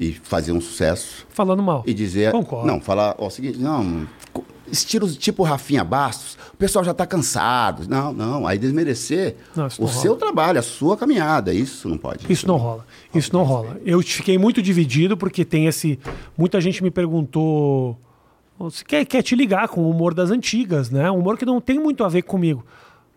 e 0.01 0.12
fazer 0.12 0.53
um 0.53 0.61
sucesso 0.61 1.26
Falando 1.30 1.62
mal. 1.62 1.82
e 1.84 1.93
dizer. 1.93 2.30
Concordo. 2.30 2.66
Não, 2.66 2.80
falar 2.80 3.16
ó, 3.18 3.26
o 3.26 3.30
seguinte, 3.30 3.59
não. 3.59 4.07
Estilos 4.71 5.16
tipo 5.16 5.43
Rafinha 5.43 5.83
Bastos, 5.85 6.37
o 6.53 6.57
pessoal 6.57 6.85
já 6.85 6.93
tá 6.95 7.07
cansado. 7.07 7.89
Não, 7.89 8.12
não. 8.12 8.47
Aí 8.47 8.59
desmerecer 8.59 9.37
Não, 9.55 9.66
o 9.66 9.85
rola. 9.87 9.93
seu 9.93 10.16
trabalho, 10.16 10.59
a 10.59 10.62
sua 10.62 10.97
caminhada. 10.97 11.53
Isso 11.53 11.89
não 11.89 11.99
pode. 11.99 12.31
Isso 12.33 12.47
não 12.47 12.57
rola. 12.57 12.87
Isso 13.14 13.33
não 13.33 13.43
rola. 13.43 13.81
Eu 13.85 14.01
fiquei 14.03 14.39
muito 14.39 14.61
divididido 14.62 15.16
porque 15.16 15.45
tem 15.45 15.66
esse. 15.66 15.99
Muita 16.37 16.61
gente 16.61 16.83
me 16.83 16.91
perguntou. 16.91 17.99
Você 18.59 18.85
quer, 18.85 19.05
quer 19.05 19.23
te 19.23 19.37
ligar 19.37 19.69
com 19.69 19.83
o 19.83 19.91
humor 19.91 20.12
das 20.14 20.31
antigas, 20.31 20.91
né? 20.91 21.11
Um 21.11 21.19
humor 21.19 21.39
que 21.39 21.47
não 21.47 21.61
tem 21.61 21.79
muito 21.79 22.03
a 22.05 22.09
ver 22.09 22.23
comigo. 22.23 22.64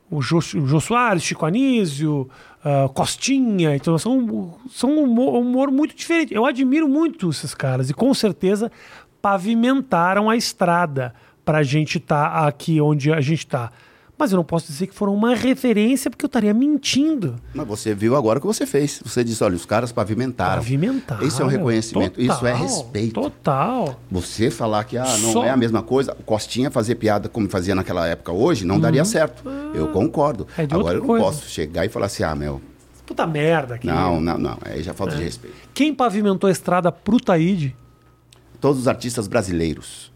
O 0.10 0.22
Jô, 0.22 0.38
o 0.40 0.68
Jô 0.68 0.80
Soares, 0.80 1.24
Chico 1.24 1.46
Anísio, 1.46 2.30
ah, 2.64 2.90
Costinha, 2.94 3.76
então 3.76 3.98
são, 3.98 4.54
são 4.70 4.92
um 4.92 5.04
humor, 5.04 5.36
um 5.36 5.42
humor 5.42 5.72
muito 5.72 5.96
diferente. 5.96 6.34
Eu 6.34 6.46
admiro 6.46 6.88
muito 6.88 7.30
esses 7.30 7.56
caras 7.56 7.90
e 7.90 7.94
com 7.94 8.14
certeza 8.14 8.72
pavimentaram 9.22 10.30
a 10.30 10.36
estrada 10.36 11.14
para 11.46 11.60
a 11.60 11.64
gente 11.64 11.98
estar 11.98 12.48
aqui 12.48 12.80
onde 12.82 13.12
a 13.12 13.22
gente 13.22 13.40
está. 13.40 13.72
Mas 14.18 14.32
eu 14.32 14.38
não 14.38 14.44
posso 14.44 14.68
dizer 14.68 14.86
que 14.86 14.94
foram 14.94 15.16
uma 15.16 15.34
referência 15.34 16.08
porque 16.12 16.24
eu 16.24 16.28
estaria 16.28 16.54
mentindo. 16.54 17.38
Mas 17.56 17.66
você 17.68 17.96
viu 17.96 18.16
agora 18.16 18.38
o 18.38 18.42
que 18.42 18.46
você 18.46 18.68
fez. 18.68 19.02
Você 19.04 19.24
disse, 19.24 19.44
olha, 19.44 19.56
os 19.56 19.66
caras 19.66 19.92
pavimentaram. 19.92 20.62
Pavimentaram. 20.62 21.26
Isso 21.26 21.42
é 21.42 21.46
um 21.46 21.48
reconhecimento. 21.48 22.22
Isso 22.22 22.46
é 22.46 22.52
Total, 22.52 22.56
respeito. 22.68 23.14
Total. 23.20 24.00
Você 24.12 24.52
falar 24.52 24.84
que 24.84 24.96
ah, 24.96 25.18
não 25.18 25.34
Só- 25.34 25.44
é 25.44 25.50
a 25.50 25.58
mesma 25.58 25.82
coisa, 25.82 26.14
Costinha 26.24 26.70
fazer 26.70 26.96
piada 26.96 27.28
como 27.30 27.50
fazia 27.50 27.74
naquela 27.74 28.06
época 28.08 28.32
hoje, 28.32 28.64
não 28.64 28.80
daria 28.80 29.04
certo. 29.04 29.44
Eu 29.74 29.88
concordo. 29.88 30.46
É 30.56 30.64
Agora 30.66 30.98
eu 30.98 31.02
não 31.02 31.08
coisa. 31.08 31.26
posso 31.26 31.50
chegar 31.50 31.84
e 31.86 31.90
falar 31.90 32.06
assim, 32.06 32.22
ah, 32.22 32.36
meu, 32.36 32.62
Puta 33.08 33.26
merda. 33.26 33.80
Que... 33.80 33.88
não, 33.88 34.22
não, 34.22 34.38
não. 34.38 34.58
Aí 34.64 34.84
já 34.84 34.92
É. 34.92 34.94
falta 34.94 35.16
de 35.16 35.24
respeito. 35.24 35.56
Quem 35.74 35.96
pavimentou 35.96 36.48
a 36.48 36.52
estrada 36.52 36.92
pro 36.92 37.20
Taíde? 37.20 37.76
Todos 38.60 38.82
os 38.82 38.88
artistas 38.88 39.28
brasileiros. 39.28 40.11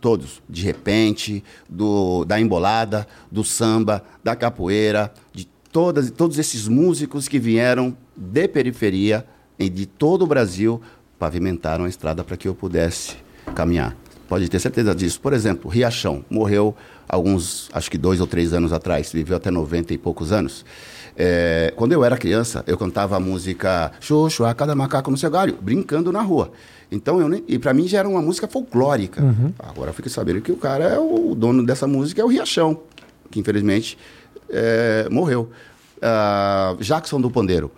Todos. 0.00 0.42
De 0.48 0.62
repente, 0.62 1.44
do, 1.68 2.24
da 2.24 2.40
embolada, 2.40 3.06
do 3.30 3.44
samba, 3.44 4.02
da 4.24 4.34
capoeira, 4.34 5.12
de 5.32 5.46
todas, 5.72 6.10
todos 6.10 6.38
esses 6.38 6.66
músicos 6.66 7.28
que 7.28 7.38
vieram 7.38 7.96
de 8.16 8.48
periferia 8.48 9.26
e 9.58 9.68
de 9.68 9.86
todo 9.86 10.22
o 10.22 10.26
Brasil 10.26 10.80
pavimentaram 11.18 11.84
a 11.84 11.88
estrada 11.88 12.24
para 12.24 12.36
que 12.36 12.48
eu 12.48 12.54
pudesse 12.54 13.16
caminhar. 13.54 13.96
Pode 14.26 14.48
ter 14.48 14.60
certeza 14.60 14.94
disso. 14.94 15.20
Por 15.20 15.32
exemplo, 15.32 15.68
Riachão 15.68 16.24
morreu 16.30 16.74
alguns, 17.08 17.68
acho 17.72 17.90
que 17.90 17.98
dois 17.98 18.20
ou 18.20 18.26
três 18.26 18.54
anos 18.54 18.72
atrás, 18.72 19.12
viveu 19.12 19.36
até 19.36 19.50
90 19.50 19.92
e 19.92 19.98
poucos 19.98 20.30
anos. 20.30 20.64
É, 21.16 21.72
quando 21.76 21.92
eu 21.92 22.04
era 22.04 22.16
criança, 22.16 22.62
eu 22.66 22.78
cantava 22.78 23.16
a 23.16 23.20
música 23.20 23.90
Xoxo, 24.00 24.44
a 24.44 24.54
cada 24.54 24.74
macaco 24.74 25.10
no 25.10 25.16
seu 25.16 25.30
galho, 25.30 25.58
brincando 25.60 26.12
na 26.12 26.22
rua. 26.22 26.52
Então, 26.90 27.20
eu 27.20 27.28
nem, 27.28 27.44
e 27.46 27.58
para 27.58 27.72
mim 27.72 27.86
já 27.86 27.98
era 28.00 28.08
uma 28.08 28.20
música 28.20 28.48
folclórica. 28.48 29.22
Agora 29.58 29.90
eu 29.90 29.94
fiquei 29.94 30.10
sabendo 30.10 30.40
que 30.40 30.50
o 30.50 30.56
cara 30.56 30.84
é 30.84 30.98
o, 30.98 31.30
o 31.30 31.34
dono 31.34 31.64
dessa 31.64 31.86
música 31.86 32.20
é 32.20 32.24
o 32.24 32.28
Riachão, 32.28 32.80
que 33.30 33.38
infelizmente 33.38 33.96
é, 34.48 35.08
morreu. 35.10 35.50
Ah, 36.02 36.74
Jackson 36.80 37.20
do 37.20 37.30
Pandeiro. 37.30 37.70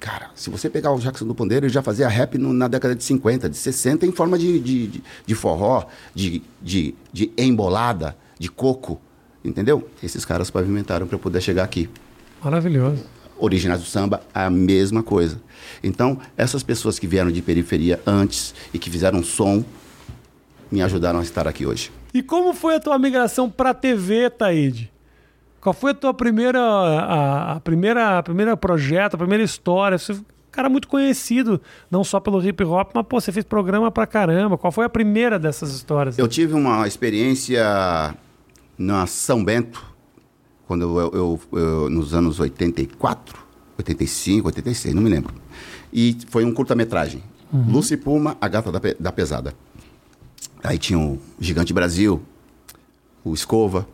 Cara, 0.00 0.30
se 0.34 0.48
você 0.48 0.70
pegar 0.70 0.92
o 0.92 0.98
Jackson 0.98 1.26
do 1.26 1.34
Pandeiro, 1.34 1.66
ele 1.66 1.72
já 1.72 1.82
fazia 1.82 2.08
rap 2.08 2.38
no- 2.38 2.54
na 2.54 2.66
década 2.68 2.94
de 2.96 3.04
50, 3.04 3.50
de 3.50 3.56
60, 3.56 4.06
em 4.06 4.12
forma 4.12 4.38
de, 4.38 4.58
de, 4.58 4.86
de- 4.86 5.02
de 5.26 5.34
forró, 5.34 5.84
de, 6.14 6.42
de, 6.60 6.94
de 7.12 7.30
embolada, 7.36 8.16
de 8.38 8.48
coco. 8.50 8.98
Entendeu? 9.44 9.86
Esses 10.02 10.24
caras 10.24 10.50
pavimentaram 10.50 11.06
para 11.06 11.14
eu 11.16 11.20
poder 11.20 11.40
chegar 11.42 11.64
aqui. 11.64 11.88
Maravilhoso. 12.42 13.04
Originais 13.40 13.80
do 13.80 13.86
samba, 13.86 14.20
a 14.34 14.48
mesma 14.50 15.02
coisa. 15.02 15.40
Então, 15.82 16.18
essas 16.36 16.62
pessoas 16.62 16.98
que 16.98 17.06
vieram 17.06 17.30
de 17.30 17.40
periferia 17.42 18.00
antes 18.06 18.54
e 18.72 18.78
que 18.78 18.90
fizeram 18.90 19.22
som, 19.22 19.64
me 20.70 20.82
ajudaram 20.82 21.18
a 21.18 21.22
estar 21.22 21.48
aqui 21.48 21.66
hoje. 21.66 21.90
E 22.12 22.22
como 22.22 22.52
foi 22.52 22.76
a 22.76 22.80
tua 22.80 22.98
migração 22.98 23.48
pra 23.48 23.72
TV, 23.72 24.30
Taíde? 24.30 24.90
Qual 25.60 25.72
foi 25.72 25.90
a 25.90 25.94
tua 25.94 26.14
primeira, 26.14 26.60
a, 26.60 27.52
a 27.52 27.60
primeira, 27.60 28.18
a 28.18 28.22
primeira 28.22 28.56
projeto, 28.56 29.14
a 29.14 29.18
primeira 29.18 29.44
história? 29.44 29.98
Você 29.98 30.12
é 30.12 30.14
um 30.14 30.24
cara 30.50 30.68
muito 30.68 30.88
conhecido, 30.88 31.60
não 31.90 32.02
só 32.02 32.18
pelo 32.18 32.42
hip 32.42 32.64
hop, 32.64 32.92
mas 32.94 33.06
pô, 33.06 33.20
você 33.20 33.30
fez 33.30 33.44
programa 33.44 33.90
pra 33.90 34.06
caramba. 34.06 34.56
Qual 34.56 34.72
foi 34.72 34.86
a 34.86 34.88
primeira 34.88 35.38
dessas 35.38 35.72
histórias? 35.74 36.18
Eu 36.18 36.26
tive 36.26 36.54
uma 36.54 36.86
experiência 36.88 38.14
na 38.78 39.06
São 39.06 39.44
Bento, 39.44 39.84
quando 40.70 40.82
eu, 40.82 41.10
eu- 41.12 41.40
eu- 41.58 41.90
nos 41.90 42.14
anos 42.14 42.38
84, 42.38 43.36
85, 43.76 44.46
86, 44.46 44.94
não 44.94 45.02
me 45.02 45.10
lembro. 45.10 45.34
E 45.92 46.16
foi 46.28 46.44
um 46.44 46.54
curta-metragem. 46.54 47.20
Lucy 47.52 47.96
Puma, 47.96 48.36
a 48.40 48.46
gata 48.46 48.70
da, 48.70 48.80
da 49.00 49.10
pesada. 49.10 49.52
Aí 50.62 50.78
tinha 50.78 50.96
o 50.96 51.18
Gigante 51.40 51.72
Brasil, 51.72 52.22
o 53.24 53.34
Escova. 53.34 53.84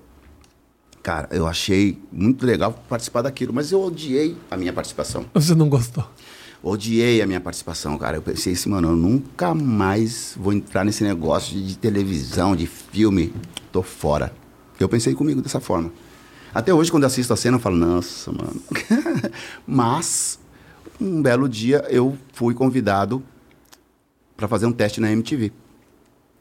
Cara, 1.02 1.30
eu 1.32 1.46
achei 1.46 1.98
muito 2.12 2.44
legal 2.44 2.74
participar 2.90 3.22
daquilo, 3.22 3.54
mas 3.54 3.72
eu 3.72 3.80
odiei 3.82 4.36
a 4.50 4.56
minha 4.58 4.70
participação. 4.74 5.24
Você 5.32 5.54
não 5.54 5.70
gostou? 5.70 6.06
Odiei 6.62 7.22
a 7.22 7.26
minha 7.26 7.40
participação, 7.40 7.96
cara. 7.96 8.18
Eu 8.18 8.22
pensei 8.22 8.52
assim, 8.52 8.68
mano, 8.68 8.88
eu 8.90 8.96
nunca 8.96 9.54
mais 9.54 10.34
vou 10.38 10.52
entrar 10.52 10.84
nesse 10.84 11.02
negócio 11.04 11.58
de 11.58 11.78
televisão, 11.78 12.54
de 12.54 12.66
filme. 12.66 13.32
Tô 13.72 13.82
fora. 13.82 14.30
Eu 14.78 14.90
pensei 14.90 15.14
comigo 15.14 15.40
dessa 15.40 15.58
forma. 15.60 15.90
Até 16.56 16.72
hoje, 16.72 16.90
quando 16.90 17.02
eu 17.02 17.08
assisto 17.08 17.34
a 17.34 17.36
cena, 17.36 17.58
eu 17.58 17.60
falo, 17.60 17.76
nossa, 17.76 18.32
mano. 18.32 18.56
Mas, 19.68 20.38
um 20.98 21.20
belo 21.20 21.46
dia, 21.50 21.84
eu 21.90 22.16
fui 22.32 22.54
convidado 22.54 23.22
para 24.34 24.48
fazer 24.48 24.64
um 24.64 24.72
teste 24.72 24.98
na 24.98 25.12
MTV. 25.12 25.52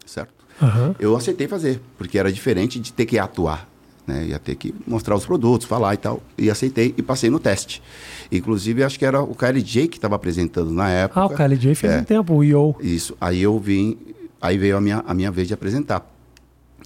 Certo? 0.06 0.34
Aham. 0.62 0.96
Eu 1.00 1.18
aceitei 1.18 1.50
fazer, 1.50 1.82
porque 1.98 2.18
era 2.18 2.32
diferente 2.32 2.80
de 2.80 2.94
ter 2.94 3.06
que 3.06 3.20
atuar. 3.20 3.68
Né? 4.08 4.28
Ia 4.28 4.40
ter 4.40 4.56
que 4.56 4.74
mostrar 4.88 5.18
os 5.18 5.26
produtos, 5.26 5.68
falar 5.68 5.94
e 5.96 5.98
tal. 5.98 6.24
E 6.38 6.50
aceitei 6.50 6.96
e 6.98 7.02
passei 7.02 7.30
no 7.30 7.38
teste. 7.38 7.84
Inclusive, 8.32 8.86
acho 8.86 8.98
que 8.98 9.06
era 9.06 9.22
o 9.22 9.36
KLJ 9.36 9.90
que 9.90 9.98
estava 9.98 10.16
apresentando 10.16 10.72
na 10.72 10.90
época. 10.90 11.20
Ah, 11.20 11.26
o 11.26 11.30
KLJ 11.30 11.76
fez 11.76 11.92
É. 11.92 12.00
um 12.00 12.04
tempo, 12.06 12.34
o 12.36 12.42
Yo. 12.42 12.74
Isso. 12.80 13.18
Aí 13.20 13.42
eu 13.42 13.60
vim, 13.60 13.98
aí 14.42 14.58
veio 14.58 14.78
a 14.78 14.82
minha, 14.82 15.04
a 15.06 15.14
minha 15.14 15.30
vez 15.30 15.46
de 15.50 15.54
apresentar. 15.54 16.10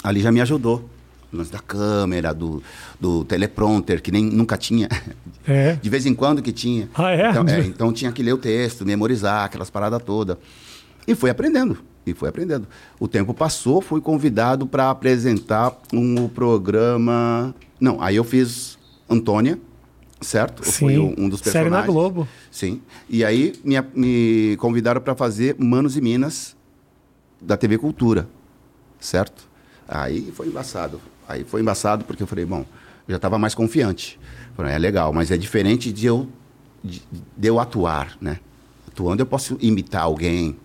Ali 0.03 0.19
já 0.19 0.31
me 0.31 0.41
ajudou. 0.41 0.89
Lance 1.31 1.51
da 1.51 1.59
câmera, 1.59 2.33
do, 2.33 2.61
do 2.99 3.23
teleprompter, 3.23 4.01
que 4.01 4.11
nem 4.11 4.25
nunca 4.25 4.57
tinha. 4.57 4.89
É. 5.47 5.73
De 5.81 5.89
vez 5.89 6.05
em 6.05 6.13
quando 6.15 6.41
que 6.41 6.51
tinha. 6.51 6.89
Ah, 6.95 7.11
é? 7.11 7.29
Então, 7.29 7.45
é, 7.47 7.59
então 7.59 7.93
tinha 7.93 8.11
que 8.11 8.23
ler 8.23 8.33
o 8.33 8.37
texto, 8.37 8.85
memorizar, 8.85 9.45
aquelas 9.45 9.69
paradas 9.69 10.01
todas. 10.03 10.37
E 11.07 11.13
fui 11.13 11.29
aprendendo. 11.29 11.77
E 12.05 12.13
fui 12.13 12.27
aprendendo. 12.27 12.67
O 12.99 13.07
tempo 13.07 13.33
passou, 13.33 13.81
fui 13.81 14.01
convidado 14.01 14.65
para 14.65 14.89
apresentar 14.89 15.77
um 15.93 16.27
programa. 16.27 17.53
Não, 17.79 18.01
aí 18.01 18.15
eu 18.15 18.23
fiz 18.23 18.77
Antônia, 19.07 19.59
certo? 20.21 20.63
Eu 20.63 20.71
fui 20.71 20.93
Sim. 20.95 20.99
um 20.99 21.25
um 21.25 21.29
dos 21.29 21.39
Série 21.41 21.53
personagens. 21.53 21.87
na 21.87 21.93
Globo. 21.93 22.27
Sim. 22.51 22.81
E 23.07 23.23
aí 23.23 23.53
me, 23.63 23.75
me 23.93 24.57
convidaram 24.57 25.01
para 25.01 25.15
fazer 25.15 25.55
Manos 25.59 25.95
e 25.95 26.01
Minas 26.01 26.55
da 27.41 27.55
TV 27.55 27.77
Cultura, 27.77 28.27
certo? 28.99 29.47
Aí 29.87 30.31
foi 30.33 30.47
embaçado. 30.47 30.99
Aí 31.29 31.43
foi 31.43 31.61
embaçado 31.61 32.03
porque 32.03 32.23
eu 32.23 32.27
falei, 32.27 32.43
bom, 32.43 32.61
eu 33.07 33.11
já 33.11 33.17
estava 33.17 33.37
mais 33.37 33.53
confiante. 33.53 34.19
Falei, 34.57 34.73
é 34.73 34.79
legal, 34.79 35.13
mas 35.13 35.29
é 35.29 35.37
diferente 35.37 35.93
de 35.93 36.07
eu, 36.07 36.27
de, 36.83 37.03
de 37.37 37.47
eu 37.47 37.59
atuar, 37.59 38.17
né? 38.19 38.39
Atuando 38.87 39.21
eu 39.21 39.27
posso 39.27 39.55
imitar 39.61 40.01
alguém 40.01 40.57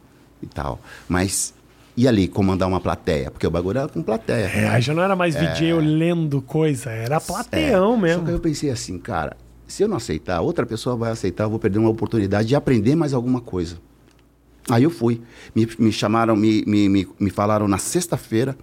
e 0.42 0.46
tal, 0.46 0.80
mas 1.06 1.52
e 1.96 2.08
ali 2.08 2.26
comandar 2.26 2.66
uma 2.66 2.80
plateia? 2.80 3.30
Porque 3.30 3.46
o 3.46 3.50
bagulho 3.50 3.78
era 3.78 3.88
com 3.88 4.02
plateia. 4.02 4.46
É, 4.46 4.80
já 4.80 4.94
não 4.94 5.02
era 5.02 5.14
mais 5.14 5.34
VJ 5.36 5.74
lendo 5.74 6.40
coisa, 6.40 6.90
era 6.90 7.20
plateião 7.20 7.92
É, 7.92 7.96
Só 7.96 8.00
mesmo. 8.00 8.24
que 8.24 8.32
eu 8.32 8.40
pensei 8.40 8.70
assim, 8.70 8.98
cara, 8.98 9.36
se 9.68 9.82
eu 9.82 9.88
não 9.88 9.98
aceitar, 9.98 10.40
outra 10.40 10.64
pessoa 10.64 10.96
vai 10.96 11.12
aceitar, 11.12 11.44
eu 11.44 11.50
vou 11.50 11.58
perder 11.58 11.78
uma 11.78 11.90
oportunidade 11.90 12.48
de 12.48 12.56
aprender 12.56 12.96
mais 12.96 13.12
alguma 13.12 13.40
coisa. 13.40 13.76
Aí 14.70 14.82
eu 14.82 14.90
fui. 14.90 15.20
Me, 15.54 15.68
me 15.78 15.92
chamaram, 15.92 16.34
me, 16.34 16.64
me, 16.66 16.88
me, 16.88 17.06
me 17.20 17.30
falaram 17.30 17.68
na 17.68 17.76
sexta-feira. 17.76 18.56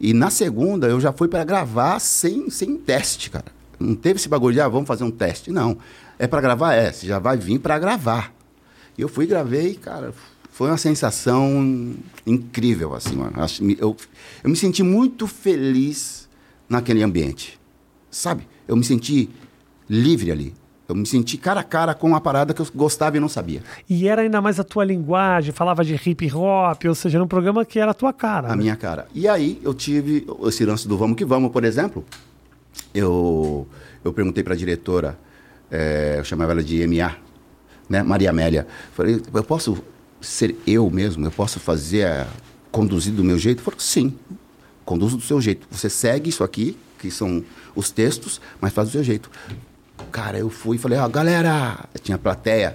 E 0.00 0.12
na 0.12 0.30
segunda 0.30 0.86
eu 0.86 1.00
já 1.00 1.12
fui 1.12 1.28
para 1.28 1.44
gravar 1.44 1.98
sem, 1.98 2.50
sem 2.50 2.76
teste, 2.76 3.30
cara. 3.30 3.46
Não 3.78 3.94
teve 3.94 4.18
esse 4.18 4.28
bagulho 4.28 4.54
de, 4.54 4.60
ah, 4.60 4.68
vamos 4.68 4.86
fazer 4.86 5.04
um 5.04 5.10
teste. 5.10 5.50
Não. 5.50 5.78
É 6.18 6.26
para 6.26 6.40
gravar? 6.40 6.74
É. 6.74 6.92
Você 6.92 7.06
já 7.06 7.18
vai 7.18 7.36
vir 7.36 7.58
para 7.58 7.78
gravar. 7.78 8.32
E 8.96 9.02
eu 9.02 9.08
fui 9.08 9.26
gravei, 9.26 9.74
cara. 9.74 10.12
Foi 10.50 10.68
uma 10.68 10.76
sensação 10.76 11.94
incrível, 12.26 12.94
assim, 12.94 13.14
mano. 13.14 13.32
Eu, 13.78 13.96
eu 14.42 14.50
me 14.50 14.56
senti 14.56 14.82
muito 14.82 15.26
feliz 15.28 16.28
naquele 16.68 17.02
ambiente. 17.02 17.58
Sabe? 18.10 18.48
Eu 18.66 18.76
me 18.76 18.84
senti 18.84 19.30
livre 19.88 20.32
ali. 20.32 20.54
Eu 20.88 20.94
me 20.94 21.04
senti 21.04 21.36
cara 21.36 21.60
a 21.60 21.62
cara 21.62 21.92
com 21.92 22.06
uma 22.06 22.20
parada 22.20 22.54
que 22.54 22.62
eu 22.62 22.66
gostava 22.74 23.18
e 23.18 23.20
não 23.20 23.28
sabia. 23.28 23.62
E 23.86 24.08
era 24.08 24.22
ainda 24.22 24.40
mais 24.40 24.58
a 24.58 24.64
tua 24.64 24.86
linguagem, 24.86 25.52
falava 25.52 25.84
de 25.84 25.94
hip 25.94 26.32
hop, 26.32 26.82
ou 26.86 26.94
seja, 26.94 27.18
era 27.18 27.24
um 27.24 27.28
programa 27.28 27.62
que 27.62 27.78
era 27.78 27.90
a 27.90 27.94
tua 27.94 28.10
cara. 28.10 28.48
A 28.48 28.56
né? 28.56 28.62
minha 28.62 28.74
cara. 28.76 29.06
E 29.14 29.28
aí 29.28 29.60
eu 29.62 29.74
tive 29.74 30.26
esse 30.44 30.64
lance 30.64 30.88
do 30.88 30.96
Vamos 30.96 31.18
Que 31.18 31.26
Vamos, 31.26 31.52
por 31.52 31.62
exemplo. 31.62 32.02
Eu, 32.94 33.68
eu 34.02 34.14
perguntei 34.14 34.42
para 34.42 34.54
a 34.54 34.56
diretora, 34.56 35.18
é, 35.70 36.16
eu 36.18 36.24
chamava 36.24 36.52
ela 36.52 36.62
de 36.62 36.86
MA, 36.86 37.16
né? 37.86 38.02
Maria 38.02 38.30
Amélia. 38.30 38.66
Falei, 38.94 39.20
eu 39.34 39.44
posso 39.44 39.76
ser 40.22 40.56
eu 40.66 40.88
mesmo? 40.88 41.26
Eu 41.26 41.30
posso 41.30 41.60
fazer, 41.60 42.06
a, 42.06 42.26
conduzir 42.72 43.12
do 43.12 43.22
meu 43.22 43.38
jeito? 43.38 43.60
Falei, 43.60 43.78
sim, 43.78 44.14
conduzo 44.86 45.18
do 45.18 45.22
seu 45.22 45.38
jeito. 45.38 45.66
Você 45.70 45.90
segue 45.90 46.30
isso 46.30 46.42
aqui, 46.42 46.78
que 46.98 47.10
são 47.10 47.44
os 47.76 47.90
textos, 47.90 48.40
mas 48.58 48.72
faz 48.72 48.88
do 48.88 48.92
seu 48.92 49.04
jeito. 49.04 49.30
Cara, 50.10 50.38
eu 50.38 50.50
fui 50.50 50.76
e 50.76 50.78
falei, 50.78 50.98
ó, 50.98 51.08
galera, 51.08 51.84
tinha 52.02 52.18
plateia, 52.18 52.74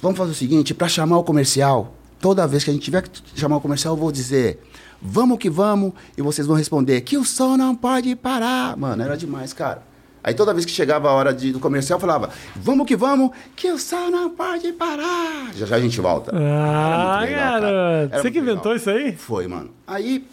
vamos 0.00 0.18
fazer 0.18 0.32
o 0.32 0.34
seguinte, 0.34 0.74
para 0.74 0.88
chamar 0.88 1.18
o 1.18 1.24
comercial, 1.24 1.94
toda 2.20 2.46
vez 2.46 2.64
que 2.64 2.70
a 2.70 2.72
gente 2.72 2.82
tiver 2.82 3.02
que 3.02 3.22
chamar 3.34 3.56
o 3.56 3.60
comercial, 3.60 3.94
eu 3.94 3.98
vou 3.98 4.12
dizer, 4.12 4.60
vamos 5.00 5.38
que 5.38 5.50
vamos, 5.50 5.92
e 6.16 6.22
vocês 6.22 6.46
vão 6.46 6.56
responder, 6.56 7.00
que 7.00 7.16
o 7.16 7.24
som 7.24 7.56
não 7.56 7.74
pode 7.74 8.14
parar. 8.14 8.76
Mano, 8.76 9.02
era 9.02 9.16
demais, 9.16 9.52
cara. 9.52 9.82
Aí 10.22 10.34
toda 10.34 10.52
vez 10.52 10.66
que 10.66 10.72
chegava 10.72 11.08
a 11.08 11.12
hora 11.12 11.32
de, 11.32 11.50
do 11.50 11.58
comercial, 11.58 11.96
eu 11.96 12.00
falava, 12.00 12.28
vamos 12.54 12.86
que 12.86 12.94
vamos, 12.94 13.30
que 13.56 13.70
o 13.70 13.78
som 13.78 14.10
não 14.10 14.28
pode 14.30 14.70
parar. 14.72 15.50
Já 15.54 15.64
já 15.64 15.76
a 15.76 15.80
gente 15.80 15.98
volta. 16.00 16.30
Ah, 16.34 17.20
legal, 17.22 17.38
cara. 17.38 17.60
garoto. 17.60 18.22
Você 18.22 18.30
que 18.30 18.38
inventou 18.38 18.72
legal. 18.72 18.76
isso 18.76 18.90
aí? 18.90 19.16
Foi, 19.16 19.48
mano. 19.48 19.70
Aí 19.86 20.26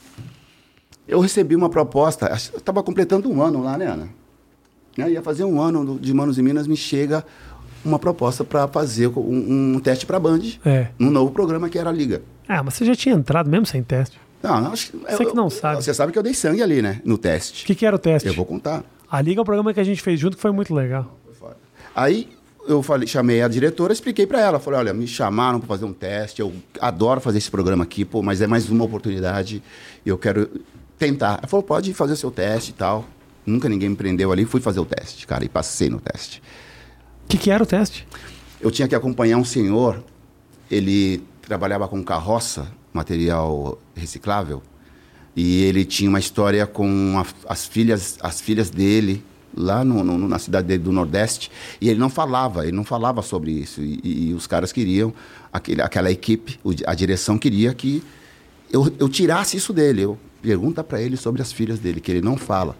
eu 1.08 1.22
recebi 1.22 1.56
uma 1.56 1.70
proposta, 1.70 2.30
eu 2.54 2.60
tava 2.60 2.84
completando 2.84 3.32
um 3.32 3.42
ano 3.42 3.64
lá, 3.64 3.78
né, 3.78 3.86
Ana? 3.86 4.10
Né, 4.98 5.12
Ia 5.12 5.22
fazer 5.22 5.44
um 5.44 5.62
ano 5.62 6.00
de 6.00 6.14
Manos 6.14 6.38
e 6.38 6.42
Minas, 6.42 6.68
me 6.68 6.76
chega 6.76 7.24
uma 7.86 8.00
proposta 8.00 8.44
para 8.44 8.68
fazer 8.68 9.08
um, 9.08 9.76
um 9.76 9.80
teste 9.80 10.06
para 10.06 10.20
Band, 10.20 10.42
É. 10.66 10.88
num 10.98 11.12
novo 11.12 11.32
programa 11.32 11.70
que 11.70 11.78
era 11.78 11.90
a 11.90 11.94
Liga. 11.94 12.22
Ah, 12.48 12.64
mas 12.64 12.74
você 12.74 12.86
já 12.86 12.96
tinha 12.96 13.14
entrado 13.16 13.50
mesmo 13.50 13.66
sem 13.66 13.84
teste. 13.84 14.20
Não, 14.42 14.62
não, 14.62 14.72
acho, 14.74 14.92
Você 15.10 15.26
que 15.26 15.36
não 15.36 15.50
sabe. 15.50 15.84
Você 15.84 15.94
sabe 15.94 16.12
que 16.12 16.20
eu 16.20 16.24
dei 16.24 16.34
sangue 16.34 16.62
ali, 16.62 16.82
né, 16.82 17.02
no 17.06 17.18
teste. 17.18 17.64
O 17.64 17.68
que, 17.68 17.76
que 17.76 17.86
era 17.86 17.96
o 17.96 18.00
teste? 18.00 18.28
Eu 18.28 18.34
vou 18.34 18.46
contar. 18.46 18.84
A 19.10 19.22
Liga 19.22 19.40
é 19.40 19.42
um 19.42 19.46
programa 19.46 19.74
que 19.74 19.80
a 19.80 19.84
gente 19.84 20.02
fez 20.02 20.20
junto 20.20 20.36
que 20.36 20.42
foi 20.42 20.52
muito 20.52 20.74
legal. 20.74 21.18
Aí 21.96 22.30
eu 22.68 22.84
falei, 22.84 23.08
chamei 23.08 23.42
a 23.42 23.48
diretora, 23.48 23.94
expliquei 23.94 24.28
para 24.28 24.40
ela, 24.42 24.60
falei, 24.60 24.80
olha, 24.80 24.94
me 24.94 25.08
chamaram 25.08 25.60
para 25.60 25.68
fazer 25.68 25.86
um 25.86 25.94
teste, 25.94 26.42
eu 26.42 26.54
adoro 26.82 27.22
fazer 27.22 27.38
esse 27.38 27.50
programa 27.50 27.84
aqui, 27.84 28.04
pô, 28.04 28.22
mas 28.22 28.42
é 28.42 28.48
mais 28.48 28.70
uma 28.70 28.84
oportunidade, 28.84 29.64
eu 30.06 30.18
quero 30.18 30.50
tentar. 31.00 31.38
Ela 31.40 31.48
falou, 31.48 31.64
pode 31.64 31.94
fazer 31.94 32.16
seu 32.16 32.30
teste 32.30 32.72
e 32.72 32.74
tal. 32.74 33.06
Nunca 33.48 33.70
ninguém 33.70 33.88
me 33.90 33.96
prendeu 33.96 34.32
ali, 34.32 34.44
fui 34.44 34.60
fazer 34.60 34.82
o 34.82 34.86
teste, 34.86 35.26
cara, 35.26 35.46
e 35.46 35.50
passei 35.50 35.90
no 35.90 36.02
teste. 36.02 36.44
O 37.24 37.28
que, 37.30 37.38
que 37.38 37.50
era 37.50 37.64
o 37.64 37.66
teste? 37.66 38.06
Eu 38.60 38.70
tinha 38.70 38.88
que 38.90 38.94
acompanhar 38.94 39.38
um 39.38 39.46
senhor, 39.46 40.04
ele 40.70 41.24
trabalhava 41.42 41.88
com 41.88 42.04
carroça, 42.04 42.68
material 42.92 43.80
reciclável, 43.96 44.62
e 45.34 45.64
ele 45.64 45.86
tinha 45.86 46.10
uma 46.10 46.20
história 46.20 46.68
com 46.68 47.16
a- 47.18 47.26
as 47.54 47.66
filhas, 47.66 48.18
as 48.22 48.42
filhas 48.42 48.70
dele 48.70 49.24
lá 49.56 49.84
no- 49.86 50.04
no- 50.04 50.28
na 50.28 50.40
cidade 50.40 50.68
dele 50.68 50.84
do 50.84 50.92
Nordeste, 50.92 51.50
e 51.80 51.88
ele 51.90 52.00
não 52.00 52.10
falava, 52.10 52.64
ele 52.68 52.76
não 52.76 52.84
falava 52.84 53.22
sobre 53.22 53.52
isso, 53.52 53.82
e, 53.82 54.00
e 54.04 54.34
os 54.34 54.46
caras 54.46 54.74
queriam, 54.74 55.14
aquele, 55.54 55.82
aquela 55.82 56.12
equipe, 56.12 56.60
a 56.86 56.94
direção 56.94 57.38
queria 57.38 57.74
que 57.74 58.04
eu, 58.70 58.92
eu 59.00 59.08
tirasse 59.08 59.56
isso 59.56 59.72
dele. 59.72 60.02
Eu 60.02 60.18
pergunta 60.42 60.84
para 60.84 61.02
ele 61.02 61.16
sobre 61.16 61.42
as 61.42 61.54
filhas 61.54 61.80
dele, 61.80 62.02
que 62.02 62.12
ele 62.12 62.22
não 62.22 62.36
fala. 62.36 62.76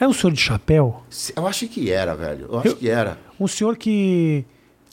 É 0.00 0.06
um 0.06 0.12
senhor 0.12 0.32
de 0.32 0.40
chapéu? 0.40 1.02
Eu 1.34 1.46
acho 1.46 1.66
que 1.68 1.90
era, 1.90 2.14
velho. 2.14 2.46
Eu 2.50 2.58
acho 2.58 2.68
Eu- 2.68 2.76
que 2.76 2.88
era. 2.88 3.18
Um 3.38 3.48
senhor 3.48 3.76
que, 3.76 4.44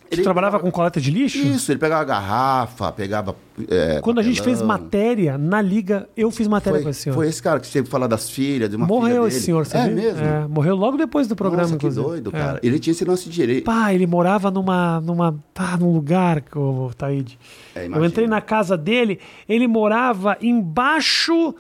que 0.10 0.16
Ele- 0.16 0.24
trabalhava 0.24 0.60
com 0.60 0.72
coleta 0.72 1.00
de 1.00 1.12
lixo? 1.12 1.38
Isso, 1.38 1.72
ele 1.72 1.80
pegava 1.80 2.04
garrafa, 2.04 2.92
pegava. 2.92 3.36
é, 3.70 4.00
Quando 4.02 4.20
a 4.20 4.24
gente 4.24 4.42
fez 4.42 4.60
papelão. 4.62 4.68
matéria 4.84 5.38
na 5.38 5.62
Liga, 5.62 6.10
eu 6.18 6.30
fiz 6.32 6.48
matéria 6.48 6.78
Foi, 6.78 6.84
com 6.84 6.90
esse 6.90 7.02
senhor. 7.02 7.16
foi 7.16 7.28
esse 7.28 7.42
cara 7.42 7.60
que 7.60 7.68
sempre 7.68 7.90
fala 7.92 8.08
das 8.08 8.30
filhas, 8.30 8.68
de 8.70 8.76
uma 8.76 8.86
filha 8.88 9.00
Morreu 9.00 9.24
dele. 9.24 9.28
esse 9.36 9.46
senhor, 9.46 9.62
É 9.62 9.66
sabia? 9.66 9.94
mesmo? 9.96 10.24
É, 10.26 10.48
morreu 10.48 10.76
logo 10.76 10.98
depois 10.98 11.28
do 11.28 11.36
programa, 11.36 11.64
Nossa, 11.64 11.78
que 11.78 11.86
inclusive. 11.88 12.06
doido, 12.06 12.30
É. 12.34 12.40
cara. 12.40 12.60
Ele 12.64 12.80
tinha 12.80 12.92
esse 12.92 13.06
lance 13.06 13.26
de 13.30 13.32
direito. 13.36 13.64
Pá, 13.66 13.94
ele 13.94 14.06
morava 14.08 14.50
numa, 14.52 15.00
numa, 15.02 15.36
pá, 15.54 15.78
num 15.78 15.94
lugar, 15.94 16.44
o 16.56 16.92
Taíde. 16.98 17.38
É, 17.76 17.88
eu 17.88 18.04
entrei 18.06 18.28
na 18.28 18.42
casa 18.42 18.76
dele, 18.76 19.20
ele 19.48 19.68
morava 19.68 20.36
embaixo 20.42 21.56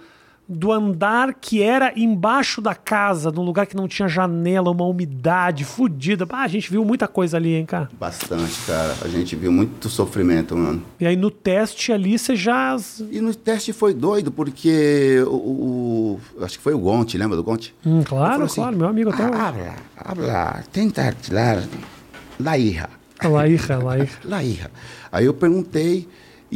do 0.47 0.71
andar 0.71 1.33
que 1.33 1.61
era 1.63 1.91
embaixo 1.95 2.61
da 2.61 2.75
casa, 2.75 3.31
num 3.31 3.41
lugar 3.43 3.65
que 3.65 3.75
não 3.75 3.87
tinha 3.87 4.07
janela, 4.07 4.69
uma 4.69 4.85
umidade 4.85 5.63
fodida. 5.65 6.25
Pá, 6.27 6.43
a 6.43 6.47
gente 6.47 6.69
viu 6.69 6.85
muita 6.85 7.07
coisa 7.07 7.37
ali, 7.37 7.55
hein, 7.55 7.65
cara. 7.65 7.89
Bastante, 7.99 8.53
cara. 8.67 8.95
A 9.01 9.07
gente 9.07 9.35
viu 9.35 9.51
muito 9.51 9.89
sofrimento, 9.89 10.55
mano. 10.55 10.83
E 10.99 11.05
aí 11.07 11.15
no 11.15 11.31
teste 11.31 11.91
ali 11.91 12.17
você 12.19 12.35
já. 12.35 12.77
E 13.11 13.19
no 13.21 13.33
teste 13.33 13.73
foi 13.73 13.93
doido, 13.93 14.31
porque 14.31 15.23
o. 15.27 16.19
o- 16.39 16.43
acho 16.43 16.57
que 16.57 16.63
foi 16.63 16.73
o 16.73 16.79
Gonte, 16.79 17.17
lembra 17.17 17.35
do 17.35 17.43
Gonte? 17.43 17.73
Hum, 17.85 18.03
claro, 18.03 18.43
assim, 18.43 18.55
claro, 18.61 18.77
meu 18.77 18.87
amigo 18.87 19.09
até. 19.09 19.23
"Ah, 19.23 19.47
Habla, 19.47 19.75
habla, 19.97 20.63
tenta 20.71 21.11
tirar 21.21 21.63
la 22.39 22.57
hija. 22.57 22.89
Lá, 23.23 23.47
hija, 23.47 23.77
lá, 23.79 23.97
hija. 23.97 24.11
La 24.25 24.43
hija. 24.43 24.69
Aí 25.11 25.25
eu 25.25 25.33
perguntei 25.33 26.07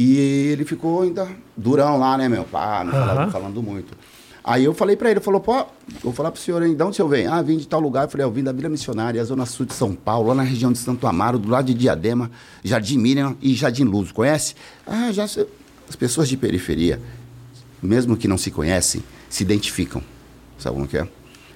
e 0.02 0.16
ele 0.52 0.64
ficou 0.64 1.02
ainda 1.02 1.28
durão 1.56 1.98
lá, 1.98 2.16
né, 2.16 2.28
meu? 2.28 2.44
Pá, 2.44 2.82
não 2.84 2.92
falava- 2.92 3.30
falando 3.30 3.62
muito. 3.62 3.92
Aí 4.42 4.64
eu 4.64 4.72
falei 4.72 4.96
pra 4.96 5.10
ele, 5.10 5.18
ele 5.18 5.24
falou, 5.24 5.38
pô, 5.40 5.66
vou 6.02 6.12
falar 6.14 6.30
pro 6.30 6.40
senhor, 6.40 6.62
hein, 6.62 6.74
de 6.74 6.82
onde 6.82 6.92
o 6.92 6.94
senhor 6.94 7.08
vem? 7.08 7.26
Ah, 7.26 7.42
vim 7.42 7.58
de 7.58 7.68
tal 7.68 7.78
lugar. 7.78 8.04
Eu 8.04 8.08
falei, 8.08 8.24
eu 8.24 8.30
vim 8.30 8.42
da 8.42 8.50
Vila 8.52 8.70
Missionária, 8.70 9.22
Zona 9.22 9.44
Sul 9.44 9.66
de 9.66 9.74
São 9.74 9.94
Paulo, 9.94 10.28
lá 10.28 10.34
na 10.36 10.42
região 10.42 10.72
de 10.72 10.78
Santo 10.78 11.06
Amaro, 11.06 11.38
do 11.38 11.50
lado 11.50 11.66
de 11.66 11.74
Diadema, 11.74 12.30
Jardim 12.64 12.96
Miriam 12.96 13.36
e 13.42 13.52
Jardim 13.54 13.84
Luz. 13.84 14.10
Conhece? 14.10 14.54
Ah, 14.86 15.12
já 15.12 15.28
sei. 15.28 15.46
As 15.88 15.94
pessoas 15.94 16.26
de 16.28 16.38
periferia, 16.38 16.98
mesmo 17.82 18.16
que 18.16 18.26
não 18.26 18.38
se 18.38 18.50
conhecem, 18.50 19.02
se 19.28 19.42
identificam. 19.42 20.02
Sabe 20.58 20.74
como 20.76 20.88
que 20.88 20.96
é? 20.96 21.06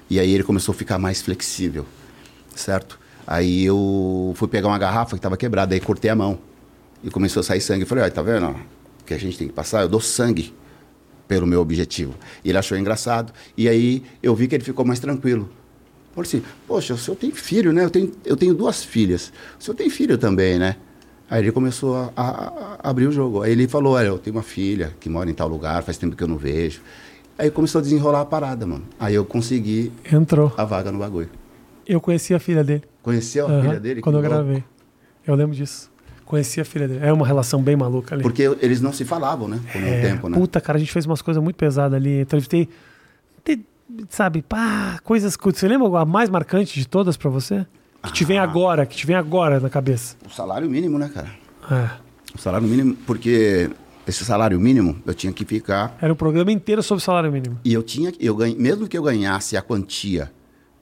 E 0.07 0.19
aí 0.19 0.31
ele 0.31 0.43
começou 0.43 0.71
a 0.73 0.75
ficar 0.77 0.99
mais 0.99 1.21
flexível, 1.23 1.85
certo? 2.55 2.99
Aí 3.25 3.65
eu 3.65 4.33
fui 4.35 4.47
pegar 4.47 4.67
uma 4.67 4.77
garrafa 4.77 5.11
que 5.11 5.15
estava 5.17 5.35
quebrada, 5.35 5.73
aí 5.73 5.79
cortei 5.79 6.11
a 6.11 6.15
mão. 6.15 6.37
E 7.05 7.09
começou 7.11 7.39
a 7.41 7.43
sair 7.43 7.61
sangue. 7.61 7.83
Eu 7.83 7.87
falei, 7.87 8.03
olha, 8.03 8.11
tá 8.11 8.21
vendo? 8.23 8.47
ó, 8.47 8.51
O 8.51 9.03
que 9.05 9.13
a 9.13 9.17
gente 9.17 9.37
tem 9.37 9.47
que 9.47 9.53
passar? 9.53 9.83
Eu 9.83 9.87
dou 9.89 10.01
sangue 10.01 10.53
pelo 11.27 11.45
meu 11.47 11.61
objetivo. 11.61 12.13
E 12.43 12.49
ele 12.49 12.57
achou 12.57 12.77
engraçado. 12.77 13.31
E 13.55 13.69
aí 13.69 14.03
eu 14.21 14.35
vi 14.35 14.47
que 14.47 14.55
ele 14.55 14.63
ficou 14.63 14.83
mais 14.83 14.99
tranquilo. 14.99 15.47
Falei 16.13 16.27
assim, 16.27 16.41
poxa, 16.67 16.93
o 16.93 16.97
senhor 16.97 17.15
tem 17.17 17.31
filho, 17.31 17.71
né? 17.71 17.83
Eu 17.85 17.89
tenho, 17.89 18.11
eu 18.25 18.35
tenho 18.35 18.53
duas 18.53 18.83
filhas. 18.83 19.31
O 19.59 19.63
senhor 19.63 19.75
tem 19.75 19.89
filho 19.89 20.17
também, 20.17 20.57
né? 20.57 20.77
Aí 21.29 21.41
ele 21.43 21.51
começou 21.51 21.95
a, 21.95 22.11
a- 22.15 22.77
a 22.83 22.89
abrir 22.89 23.07
o 23.07 23.11
jogo. 23.11 23.41
Aí 23.43 23.51
ele 23.51 23.67
falou, 23.67 23.93
olha, 23.93 24.07
eu 24.07 24.17
tenho 24.17 24.35
uma 24.35 24.43
filha 24.43 24.93
que 24.99 25.09
mora 25.09 25.29
em 25.29 25.33
tal 25.33 25.47
lugar, 25.47 25.83
faz 25.83 25.97
tempo 25.97 26.15
que 26.15 26.23
eu 26.23 26.27
não 26.27 26.37
vejo. 26.37 26.81
Aí 27.37 27.51
começou 27.51 27.79
a 27.79 27.81
desenrolar 27.81 28.21
a 28.21 28.25
parada, 28.25 28.65
mano. 28.65 28.85
Aí 28.99 29.13
eu 29.13 29.25
consegui 29.25 29.91
Entrou. 30.11 30.53
a 30.57 30.63
vaga 30.63 30.91
no 30.91 30.99
bagulho. 30.99 31.29
Eu 31.85 31.99
conheci 31.99 32.33
a 32.33 32.39
filha 32.39 32.63
dele. 32.63 32.83
Conheceu 33.03 33.45
a 33.47 33.51
Aham, 33.51 33.61
filha 33.61 33.79
dele? 33.79 34.01
Quando 34.01 34.17
eu 34.17 34.21
gravei. 34.21 34.63
Eu 35.27 35.35
lembro 35.35 35.55
disso. 35.55 35.91
Conheci 36.25 36.59
a 36.59 36.65
filha 36.65 36.87
dele. 36.87 37.05
É 37.05 37.13
uma 37.13 37.25
relação 37.25 37.61
bem 37.61 37.75
maluca 37.75 38.15
ali. 38.15 38.23
Porque 38.23 38.43
eles 38.61 38.81
não 38.81 38.91
se 38.91 39.05
falavam, 39.05 39.47
né? 39.47 39.59
Por 39.71 39.79
um 39.81 39.85
É, 39.85 40.01
tempo, 40.01 40.27
né? 40.29 40.37
Puta, 40.37 40.59
cara, 40.59 40.77
a 40.77 40.79
gente 40.79 40.91
fez 40.91 41.05
umas 41.05 41.21
coisas 41.21 41.41
muito 41.41 41.55
pesadas 41.55 41.93
ali. 41.95 42.21
Entrevistei. 42.21 42.67
te- 43.43 43.59
Sabe, 44.09 44.41
pá, 44.41 44.99
coisas. 45.03 45.37
Você 45.41 45.67
lembra 45.67 45.99
a 45.99 46.05
mais 46.05 46.29
marcante 46.29 46.79
de 46.79 46.87
todas 46.87 47.15
pra 47.15 47.29
você? 47.29 47.65
Que 48.03 48.11
te 48.11 48.23
Ah. 48.23 48.27
vem 48.27 48.39
agora, 48.39 48.85
que 48.85 48.95
te 48.97 49.05
vem 49.05 49.15
agora 49.15 49.59
na 49.59 49.69
cabeça. 49.69 50.15
O 50.25 50.29
salário 50.31 50.67
mínimo, 50.69 50.97
né, 50.97 51.09
cara? 51.13 51.29
É. 51.71 51.89
O 52.35 52.39
salário 52.41 52.67
mínimo, 52.67 52.95
porque 53.05 53.69
esse 54.07 54.25
salário 54.25 54.59
mínimo 54.59 54.97
eu 55.05 55.13
tinha 55.13 55.31
que 55.31 55.45
ficar. 55.45 55.95
Era 56.01 56.11
o 56.11 56.15
programa 56.15 56.51
inteiro 56.51 56.81
sobre 56.81 57.03
salário 57.03 57.31
mínimo. 57.31 57.59
E 57.63 57.71
eu 57.71 57.83
tinha. 57.83 58.11
Eu 58.19 58.35
ganhei, 58.35 58.57
mesmo 58.57 58.87
que 58.87 58.97
eu 58.97 59.03
ganhasse 59.03 59.55
a 59.55 59.61
quantia 59.61 60.31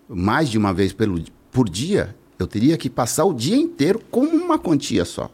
mais 0.07 0.49
de 0.49 0.57
uma 0.57 0.73
vez 0.73 0.93
pelo, 0.93 1.21
por 1.51 1.67
dia, 1.69 2.15
eu 2.43 2.47
teria 2.47 2.77
que 2.77 2.89
passar 2.89 3.25
o 3.25 3.33
dia 3.33 3.55
inteiro 3.55 3.99
com 4.11 4.21
uma 4.21 4.57
quantia 4.59 5.05
só. 5.05 5.29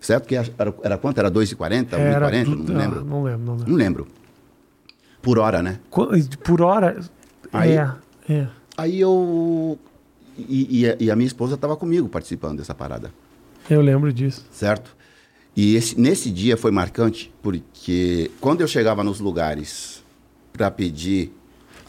Certo? 0.00 0.26
Que 0.26 0.34
era, 0.36 0.48
era 0.82 0.96
quanto? 0.98 1.18
Era 1.18 1.30
2,40? 1.30 1.90
1,40? 1.90 2.44
du- 2.44 2.56
Não 2.72 2.74
ah, 2.74 2.78
lembro. 2.78 3.04
Não 3.04 3.22
lembro, 3.22 3.44
não 3.44 3.54
lembro. 3.56 3.70
Não 3.70 3.76
lembro. 3.76 4.08
Por 5.20 5.38
hora, 5.38 5.62
né? 5.62 5.78
Por 6.42 6.62
hora. 6.62 6.98
Aí- 7.52 7.72
É, 7.76 7.92
é. 8.28 8.48
Aí 8.76 8.98
eu. 9.00 9.78
E, 10.38 10.80
e 10.80 10.88
a- 10.88 10.96
e 10.98 11.10
a 11.10 11.16
minha 11.16 11.26
esposa 11.26 11.54
estava 11.56 11.76
comigo 11.76 12.08
participando 12.08 12.58
dessa 12.58 12.74
parada. 12.74 13.12
Eu 13.68 13.82
lembro 13.82 14.10
disso. 14.12 14.46
certo? 14.50 14.96
E 15.54 15.74
esse, 15.74 16.00
nesse 16.00 16.30
dia 16.30 16.56
foi 16.56 16.70
marcante 16.70 17.30
porque 17.42 18.30
quando 18.40 18.60
eu 18.62 18.68
chegava 18.68 19.04
nos 19.04 19.20
lugares 19.20 20.02
para 20.52 20.70
pedir, 20.70 21.32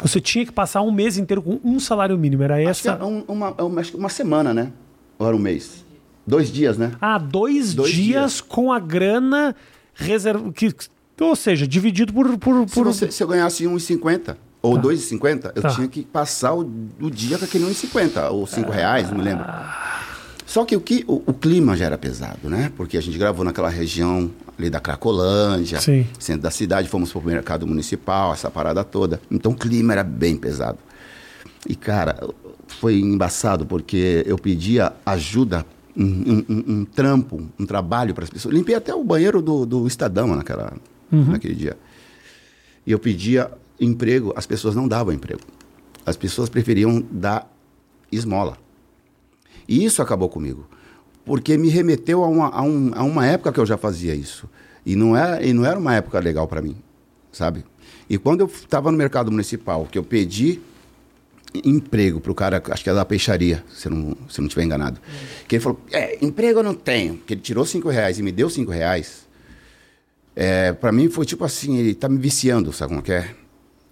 Você 0.02 0.20
tinha 0.20 0.46
que 0.46 0.52
passar 0.52 0.82
um 0.82 0.92
mês 0.92 1.18
inteiro 1.18 1.42
com 1.42 1.60
um 1.64 1.80
salário 1.80 2.18
mínimo. 2.18 2.44
Era 2.44 2.56
acho 2.58 2.70
essa. 2.70 2.92
era 2.92 3.06
um- 3.06 3.24
uma, 3.28 3.52
uma, 3.62 3.82
acho 3.82 3.92
que 3.92 3.98
uma 3.98 4.10
semana, 4.10 4.54
né? 4.54 4.72
Ou 5.20 5.28
era 5.28 5.36
um 5.36 5.40
mês? 5.40 5.86
Dois 6.26 6.52
dias, 6.52 6.78
né? 6.78 6.92
Ah, 7.02 7.18
dois, 7.18 7.74
Dois 7.74 7.92
dias, 7.92 8.06
dias. 8.32 8.42
com 8.42 8.72
a 8.72 8.80
grana 8.80 9.56
reserva. 9.94 10.52
Que, 10.52 10.74
ou 11.20 11.36
seja, 11.36 11.68
dividido 11.68 12.14
por. 12.14 12.38
por, 12.38 12.68
Se, 12.68 12.74
por... 12.76 12.86
você, 12.86 13.12
se 13.12 13.24
eu 13.24 13.28
ganhasse 13.28 13.64
1,50, 13.66 14.36
ou 14.62 14.76
Tá. 14.76 14.82
2,50, 14.84 15.52
eu 15.56 15.62
Tá. 15.62 15.70
tinha 15.70 15.88
que 15.88 16.04
passar 16.04 16.54
o, 16.54 16.62
o 17.00 17.10
dia 17.12 17.38
com 17.38 17.46
aquele 17.46 17.66
1,50 17.66 18.32
ou 18.32 18.46
5 18.48 18.72
reais, 18.72 19.10
não 19.10 19.18
me 19.18 19.24
lembro. 19.24 19.46
Só 20.46 20.66
que 20.66 20.76
o, 20.76 20.82
que 20.82 21.04
o, 21.08 21.24
o 21.28 21.34
clima 21.34 21.76
já 21.78 21.86
era 21.86 21.98
pesado, 21.98 22.50
né? 22.50 22.72
Porque 22.76 22.98
a 22.98 23.02
gente 23.02 23.18
gravou 23.18 23.46
naquela 23.46 23.70
região 23.70 24.30
ali 24.62 24.70
da 24.70 24.80
Cracolândia, 24.80 25.80
Sim. 25.82 26.06
centro 26.20 26.44
da 26.44 26.52
cidade, 26.52 26.88
fomos 26.88 27.12
pro 27.12 27.22
mercado 27.22 27.66
municipal, 27.68 28.32
essa 28.34 28.50
parada 28.50 28.84
toda. 28.84 29.20
Então 29.30 29.52
o 29.52 29.56
clima 29.56 29.94
era 29.94 30.04
bem 30.04 30.38
pesado. 30.38 30.78
E, 31.68 31.76
cara, 31.76 32.18
foi 32.68 33.00
embaçado 33.00 33.66
porque 33.66 34.24
eu 34.26 34.38
pedia 34.38 34.94
ajuda, 35.06 35.66
um, 35.96 36.04
um- 36.06 36.46
um- 36.50 36.64
um 36.80 36.86
trampo, 36.86 37.42
um 37.60 37.66
trabalho 37.66 38.14
para 38.14 38.24
as 38.24 38.30
pessoas. 38.30 38.54
Limpei 38.56 38.76
até 38.76 38.94
o 38.96 39.04
banheiro 39.04 39.42
do, 39.42 39.66
do 39.66 39.86
Estadão 39.88 40.28
naquela, 40.36 40.74
naquele 41.12 41.54
dia. 41.56 41.78
E 42.88 42.92
eu 42.92 42.98
pedia 43.00 43.52
emprego, 43.80 44.34
as 44.36 44.46
pessoas 44.46 44.76
não 44.76 44.88
davam 44.88 45.14
emprego. 45.14 45.42
As 46.06 46.16
pessoas 46.16 46.50
preferiam 46.50 47.04
dar 47.12 47.52
esmola. 48.12 48.58
E 49.68 49.84
isso 49.86 50.02
acabou 50.02 50.30
comigo. 50.30 50.68
Porque 51.26 51.58
me 51.58 51.70
remeteu 51.70 52.24
a 52.24 52.28
uma, 52.28 52.50
a, 52.50 52.62
um- 52.62 52.92
a 52.96 53.04
uma 53.04 53.26
época 53.26 53.52
que 53.52 53.60
eu 53.60 53.66
já 53.66 53.78
fazia 53.78 54.14
isso. 54.16 54.50
E 54.86 54.96
não 54.96 55.16
era, 55.16 55.44
e 55.46 55.54
não 55.54 55.66
era 55.66 55.78
uma 55.78 55.96
época 55.96 56.20
legal 56.20 56.48
para 56.48 56.62
mim, 56.62 56.76
sabe? 57.32 57.64
E 58.10 58.18
quando 58.18 58.42
eu 58.42 58.48
estava 58.48 58.92
no 58.92 58.98
mercado 58.98 59.32
municipal, 59.32 59.88
que 59.90 59.98
eu 59.98 60.04
pedi 60.04 60.60
emprego 61.64 62.20
para 62.20 62.32
o 62.32 62.36
cara, 62.36 62.64
acho 62.72 62.84
que 62.84 62.90
é 62.90 62.94
da 62.94 63.06
peixaria, 63.06 63.64
se 63.74 63.88
eu 63.88 63.92
não, 63.92 64.18
se 64.30 64.40
não 64.40 64.48
estiver 64.48 64.64
enganado, 64.64 65.00
que 65.48 65.56
ele 65.56 65.64
falou, 65.64 65.80
é, 65.92 66.18
emprego 66.26 66.60
eu 66.60 66.64
não 66.64 66.74
tenho. 66.74 67.18
Que 67.18 67.34
ele 67.34 67.42
tirou 67.42 67.66
cinco 67.66 67.90
reais 67.90 68.18
e 68.18 68.24
me 68.24 68.32
deu 68.32 68.50
cinco 68.50 68.72
reais. 68.72 69.28
É, 70.36 70.72
para 70.74 70.92
mim 70.92 71.10
foi 71.10 71.26
tipo 71.26 71.44
assim, 71.44 71.78
ele 71.78 71.94
tá 71.94 72.08
me 72.10 72.18
viciando, 72.18 72.72
sabe 72.74 72.90
como 72.92 73.04
que 73.04 73.12
é? 73.12 73.36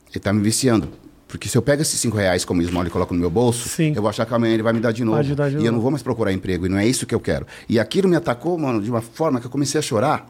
Ele 0.09 0.19
tá 0.19 0.31
me 0.33 0.41
viciando. 0.41 0.89
Porque 1.29 1.47
se 1.47 1.55
eu 1.55 1.61
pego 1.61 1.83
esses 1.83 1.99
cinco 1.99 2.17
reais 2.17 2.43
como 2.43 2.59
esmola 2.59 2.87
e 2.87 2.91
coloco 2.91 3.13
no 3.13 3.19
meu 3.19 3.29
bolso, 3.29 3.69
Sim. 3.69 3.93
eu 3.95 4.01
vou 4.01 4.09
achar 4.09 4.25
que 4.25 4.33
amanhã 4.33 4.51
ele 4.51 4.63
vai 4.63 4.73
me 4.73 4.79
dar 4.79 4.91
de 4.91 5.03
novo. 5.03 5.35
Dar 5.35 5.51
de 5.51 5.57
e 5.59 5.65
eu 5.65 5.71
não 5.71 5.79
vou 5.79 5.91
mais 5.91 6.01
procurar 6.01 6.33
emprego. 6.33 6.65
E 6.65 6.69
não 6.69 6.77
é 6.79 6.87
isso 6.87 7.05
que 7.05 7.13
eu 7.13 7.19
quero. 7.19 7.45
E 7.69 7.79
aquilo 7.79 8.09
me 8.09 8.15
atacou, 8.15 8.57
mano, 8.57 8.81
de 8.81 8.89
uma 8.89 8.99
forma 8.99 9.39
que 9.39 9.45
eu 9.45 9.51
comecei 9.51 9.77
a 9.77 9.81
chorar. 9.81 10.27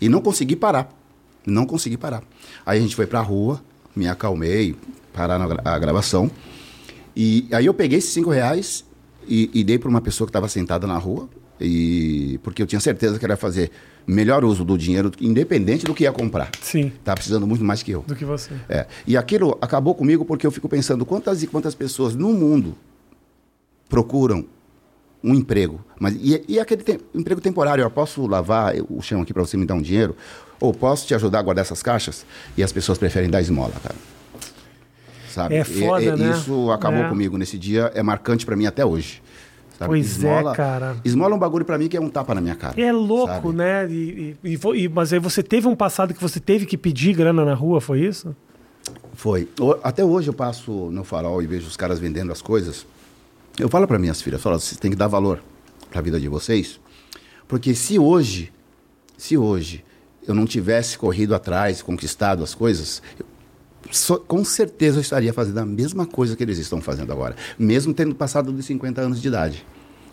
E 0.00 0.08
não 0.08 0.22
consegui 0.22 0.56
parar. 0.56 0.88
Não 1.46 1.66
consegui 1.66 1.98
parar. 1.98 2.22
Aí 2.64 2.78
a 2.78 2.80
gente 2.80 2.96
foi 2.96 3.06
pra 3.06 3.20
rua, 3.20 3.62
me 3.94 4.08
acalmei, 4.08 4.74
parar 5.12 5.38
a 5.62 5.78
gravação. 5.78 6.30
E 7.14 7.46
aí 7.52 7.66
eu 7.66 7.74
peguei 7.74 7.98
esses 7.98 8.14
cinco 8.14 8.30
reais 8.30 8.86
e, 9.28 9.50
e 9.52 9.62
dei 9.62 9.78
para 9.78 9.90
uma 9.90 10.00
pessoa 10.00 10.26
que 10.26 10.30
estava 10.30 10.48
sentada 10.48 10.86
na 10.86 10.96
rua. 10.96 11.28
E 11.60 12.40
porque 12.42 12.62
eu 12.62 12.66
tinha 12.66 12.80
certeza 12.80 13.18
que 13.18 13.24
ela 13.26 13.34
ia 13.34 13.38
fazer 13.38 13.70
melhor 14.08 14.42
uso 14.44 14.64
do 14.64 14.78
dinheiro, 14.78 15.12
independente 15.20 15.84
do 15.84 15.92
que 15.94 16.04
ia 16.04 16.12
comprar. 16.12 16.50
Sim, 16.62 16.90
Tá 17.04 17.14
precisando 17.14 17.46
muito 17.46 17.62
mais 17.62 17.82
que 17.82 17.90
eu. 17.92 18.02
do 18.06 18.16
que 18.16 18.24
você. 18.24 18.54
É. 18.68 18.86
E 19.06 19.16
aquilo 19.16 19.56
acabou 19.60 19.94
comigo 19.94 20.24
porque 20.24 20.46
eu 20.46 20.50
fico 20.50 20.68
pensando 20.68 21.04
quantas 21.04 21.42
e 21.42 21.46
quantas 21.46 21.74
pessoas 21.74 22.14
no 22.14 22.32
mundo 22.32 22.74
procuram 23.88 24.44
um 25.22 25.34
emprego. 25.34 25.80
Mas, 26.00 26.14
e, 26.14 26.42
e 26.48 26.58
aquele 26.60 26.82
tem- 26.82 26.98
emprego 27.14 27.40
temporário, 27.40 27.82
eu 27.82 27.90
posso 27.90 28.26
lavar 28.26 28.74
o 28.88 29.02
chão 29.02 29.20
aqui 29.20 29.32
para 29.34 29.42
você 29.44 29.56
me 29.56 29.66
dar 29.66 29.74
um 29.74 29.82
dinheiro? 29.82 30.16
Ou 30.60 30.72
posso 30.72 31.06
te 31.06 31.14
ajudar 31.14 31.40
a 31.40 31.42
guardar 31.42 31.64
essas 31.64 31.82
caixas? 31.82 32.24
E 32.56 32.62
as 32.62 32.72
pessoas 32.72 32.98
preferem 32.98 33.28
dar 33.28 33.40
esmola, 33.40 33.72
cara. 33.82 33.94
Sabe? 35.30 35.56
É 35.56 35.60
E- 35.60 35.64
foda, 35.64 36.02
e- 36.02 36.16
né? 36.16 36.30
Isso 36.30 36.70
acabou 36.70 37.00
É. 37.02 37.08
comigo 37.08 37.36
nesse 37.36 37.58
dia, 37.58 37.92
é 37.94 38.02
marcante 38.02 38.46
para 38.46 38.56
mim 38.56 38.66
até 38.66 38.84
hoje. 38.84 39.22
Sabe? 39.78 39.88
Pois 39.90 40.24
é, 40.24 40.42
cara. 40.54 40.96
Esmola 41.04 41.32
é 41.32 41.36
um 41.36 41.38
bagulho 41.38 41.64
para 41.64 41.78
mim 41.78 41.88
que 41.88 41.96
é 41.96 42.00
um 42.00 42.08
tapa 42.10 42.34
na 42.34 42.40
minha 42.40 42.54
cara. 42.54 42.80
É 42.80 42.92
louco, 42.92 43.26
sabe? 43.32 43.52
né? 43.56 43.88
E, 43.90 44.36
e- 44.44 44.58
e 44.74 44.88
mas 44.88 45.12
aí 45.12 45.18
você 45.18 45.42
teve 45.42 45.66
um 45.68 45.76
passado 45.76 46.12
que 46.12 46.20
você 46.20 46.40
teve 46.40 46.66
que 46.66 46.76
pedir 46.76 47.14
grana 47.14 47.44
na 47.44 47.54
rua, 47.54 47.80
foi 47.80 48.00
isso? 48.00 48.34
Foi. 49.14 49.48
Até 49.82 50.04
hoje 50.04 50.28
eu 50.28 50.34
passo 50.34 50.70
no 50.90 51.04
farol 51.04 51.42
e 51.42 51.46
vejo 51.46 51.66
os 51.66 51.76
caras 51.76 51.98
vendendo 51.98 52.30
as 52.32 52.40
coisas. 52.42 52.86
Eu 53.58 53.68
falo 53.68 53.86
para 53.86 53.98
minhas 53.98 54.22
filhas, 54.22 54.40
falo, 54.40 54.58
vocês 54.58 54.78
têm 54.78 54.90
que 54.90 54.96
dar 54.96 55.08
valor 55.08 55.40
para 55.90 55.98
a 55.98 56.02
vida 56.02 56.20
de 56.20 56.28
vocês, 56.28 56.78
porque 57.48 57.74
se 57.74 57.98
hoje, 57.98 58.52
se 59.16 59.36
hoje 59.36 59.84
eu 60.26 60.34
não 60.34 60.44
tivesse 60.46 60.96
corrido 60.96 61.34
atrás, 61.34 61.82
conquistado 61.82 62.44
as 62.44 62.54
coisas, 62.54 63.02
so- 63.90 64.18
com 64.20 64.44
certeza 64.44 64.98
eu 64.98 65.00
estaria 65.02 65.32
fazendo 65.32 65.58
a 65.58 65.66
mesma 65.66 66.06
coisa 66.06 66.36
que 66.36 66.42
eles 66.42 66.58
estão 66.58 66.80
fazendo 66.80 67.12
agora, 67.12 67.34
mesmo 67.58 67.92
tendo 67.94 68.14
passado 68.14 68.52
dos 68.52 68.64
50 68.66 69.00
anos 69.00 69.20
de 69.20 69.28
idade. 69.28 69.64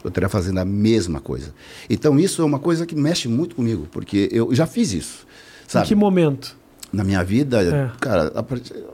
Eu 0.04 0.10
estaria 0.10 0.30
fazendo 0.30 0.60
a 0.60 0.66
mesma 0.66 1.20
coisa. 1.20 1.54
Então 1.90 2.20
isso 2.20 2.42
é 2.42 2.46
uma 2.46 2.60
coisa 2.60 2.86
que 2.86 2.96
mexe 2.96 3.28
muito 3.28 3.56
comigo, 3.56 3.88
porque 3.92 4.30
eu 4.32 4.54
já 4.54 4.68
fiz 4.68 4.94
isso. 4.94 5.26
Sabe? 5.68 5.86
Em 5.86 5.88
que 5.90 5.96
momento? 5.96 6.56
Na 6.94 7.04
minha 7.04 7.24
vida, 7.24 7.62
É. 7.62 7.92
cara, 8.00 8.32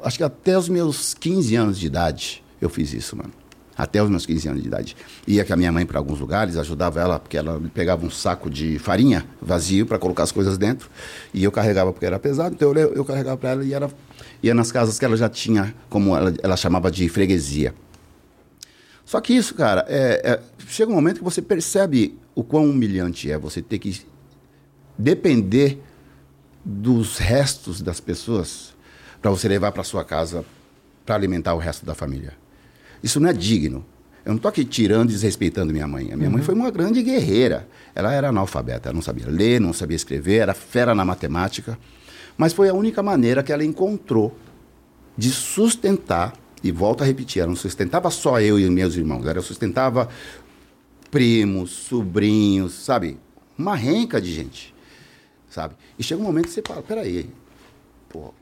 acho 0.04 0.18
que 0.18 0.24
até 0.24 0.58
os 0.58 0.70
meus 0.70 1.14
15 1.14 1.54
anos 1.56 1.78
de 1.78 1.86
idade 1.86 2.42
eu 2.62 2.70
fiz 2.70 2.94
isso, 2.94 3.16
mano. 3.18 3.32
Até 3.78 4.04
os 4.04 4.10
meus 4.10 4.26
15 4.26 4.48
anos 4.50 4.62
de 4.62 4.68
idade. 4.68 4.96
Ia 5.26 5.46
com 5.46 5.54
a 5.54 5.58
minha 5.58 5.72
mãe 5.72 5.86
para 5.86 5.98
alguns 5.98 6.20
lugares, 6.20 6.58
ajudava 6.58 7.00
ela, 7.00 7.20
porque 7.20 7.38
ela 7.38 7.62
pegava 7.74 8.06
um 8.06 8.10
saco 8.10 8.50
de 8.50 8.78
farinha 8.78 9.26
vazio 9.42 9.86
para 9.86 9.98
colocar 9.98 10.24
as 10.24 10.32
coisas 10.32 10.58
dentro. 10.58 10.90
E 11.34 11.44
eu 11.44 11.52
carregava 11.52 11.92
porque 11.92 12.06
era 12.06 12.20
pesado, 12.20 12.54
então 12.54 12.74
eu, 12.74 12.94
eu 12.94 13.06
carregava 13.06 13.38
para 13.38 13.50
ela 13.52 13.64
e 13.64 13.74
ela 13.74 13.90
ia 14.44 14.54
nas 14.54 14.72
casas 14.72 15.00
que 15.00 15.06
ela 15.06 15.16
já 15.16 15.30
tinha, 15.30 15.74
como 15.90 16.16
ela, 16.16 16.34
ela 16.44 16.58
chamava 16.58 16.92
de 16.92 17.08
freguesia. 17.10 17.74
Só 19.06 19.20
que 19.20 19.34
isso, 19.34 19.56
cara, 19.56 19.86
é- 19.88 20.22
é- 20.24 20.40
chega 20.68 20.92
um 20.92 20.96
momento 20.96 21.18
que 21.18 21.24
você 21.24 21.42
percebe 21.42 22.18
o 22.36 22.44
quão 22.44 22.70
humilhante 22.70 23.32
é 23.32 23.38
você 23.38 23.62
ter 23.62 23.80
que 23.80 24.02
depender 24.98 25.82
dos 26.64 27.18
restos 27.18 27.82
das 27.82 28.00
pessoas 28.00 28.74
para 29.22 29.32
você 29.32 29.48
levar 29.48 29.72
para 29.72 29.84
sua 29.84 30.04
casa 30.04 30.46
para 31.06 31.16
alimentar 31.16 31.54
o 31.54 31.58
resto 31.58 31.86
da 31.86 31.96
família. 31.96 32.41
Isso 33.04 33.20
não 33.20 33.30
é 33.30 33.34
digno. 33.34 33.86
Eu 34.24 34.30
não 34.30 34.36
estou 34.36 34.50
aqui 34.50 34.64
tirando 34.64 35.10
e 35.10 35.14
desrespeitando 35.14 35.74
minha 35.74 35.88
mãe. 35.88 36.12
A 36.12 36.18
minha 36.18 36.30
mãe 36.30 36.44
foi 36.44 36.54
uma 36.54 36.70
grande 36.70 37.02
guerreira. 37.02 37.68
Ela 37.96 38.14
era 38.14 38.30
analfabeta, 38.30 38.90
ela 38.90 38.96
não 38.96 39.02
sabia 39.02 39.28
ler, 39.28 39.60
não 39.60 39.74
sabia 39.74 39.96
escrever, 39.96 40.38
era 40.38 40.54
fera 40.54 40.94
na 40.94 41.04
matemática. 41.04 41.78
Mas 42.38 42.54
foi 42.54 42.70
a 42.70 42.74
única 42.74 43.02
maneira 43.02 43.42
que 43.42 43.52
ela 43.52 43.64
encontrou 43.64 44.38
de 45.18 45.30
sustentar, 45.30 46.34
e 46.64 46.72
volto 46.72 47.02
a 47.02 47.06
repetir, 47.06 47.42
ela 47.42 47.50
não 47.50 47.56
sustentava 47.56 48.10
só 48.10 48.40
eu 48.40 48.60
e 48.60 48.70
meus 48.70 48.96
irmãos, 48.96 49.26
ela 49.26 49.42
sustentava 49.42 50.08
primos, 51.10 51.72
sobrinhos, 51.72 52.74
sabe? 52.74 53.18
Uma 53.58 53.76
renca 53.76 54.22
de 54.22 54.32
gente, 54.32 54.74
sabe? 55.50 55.76
E 56.00 56.04
chega 56.04 56.22
um 56.22 56.26
momento 56.26 56.46
que 56.46 56.52
você 56.52 56.64
fala, 56.66 56.82
peraí, 56.82 57.30
pô, 58.08 58.34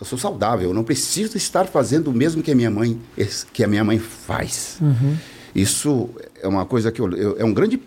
eu 0.00 0.06
sou 0.06 0.18
saudável, 0.18 0.68
eu 0.70 0.74
não 0.74 0.84
preciso 0.84 1.36
estar 1.36 1.66
fazendo 1.66 2.08
o 2.08 2.12
mesmo 2.12 2.42
que 2.42 2.50
a 2.52 2.54
minha 2.54 2.70
mãe, 2.70 3.00
que 3.52 3.64
a 3.64 3.68
minha 3.68 3.82
mãe 3.84 3.98
faz. 3.98 4.78
Isso 5.54 6.10
é 6.40 6.46
uma 6.46 6.64
coisa 6.64 6.92
que 6.92 7.00
eu, 7.00 7.10
eu- 7.16 7.36
é 7.38 7.44
um 7.44 7.52
grande 7.52 7.80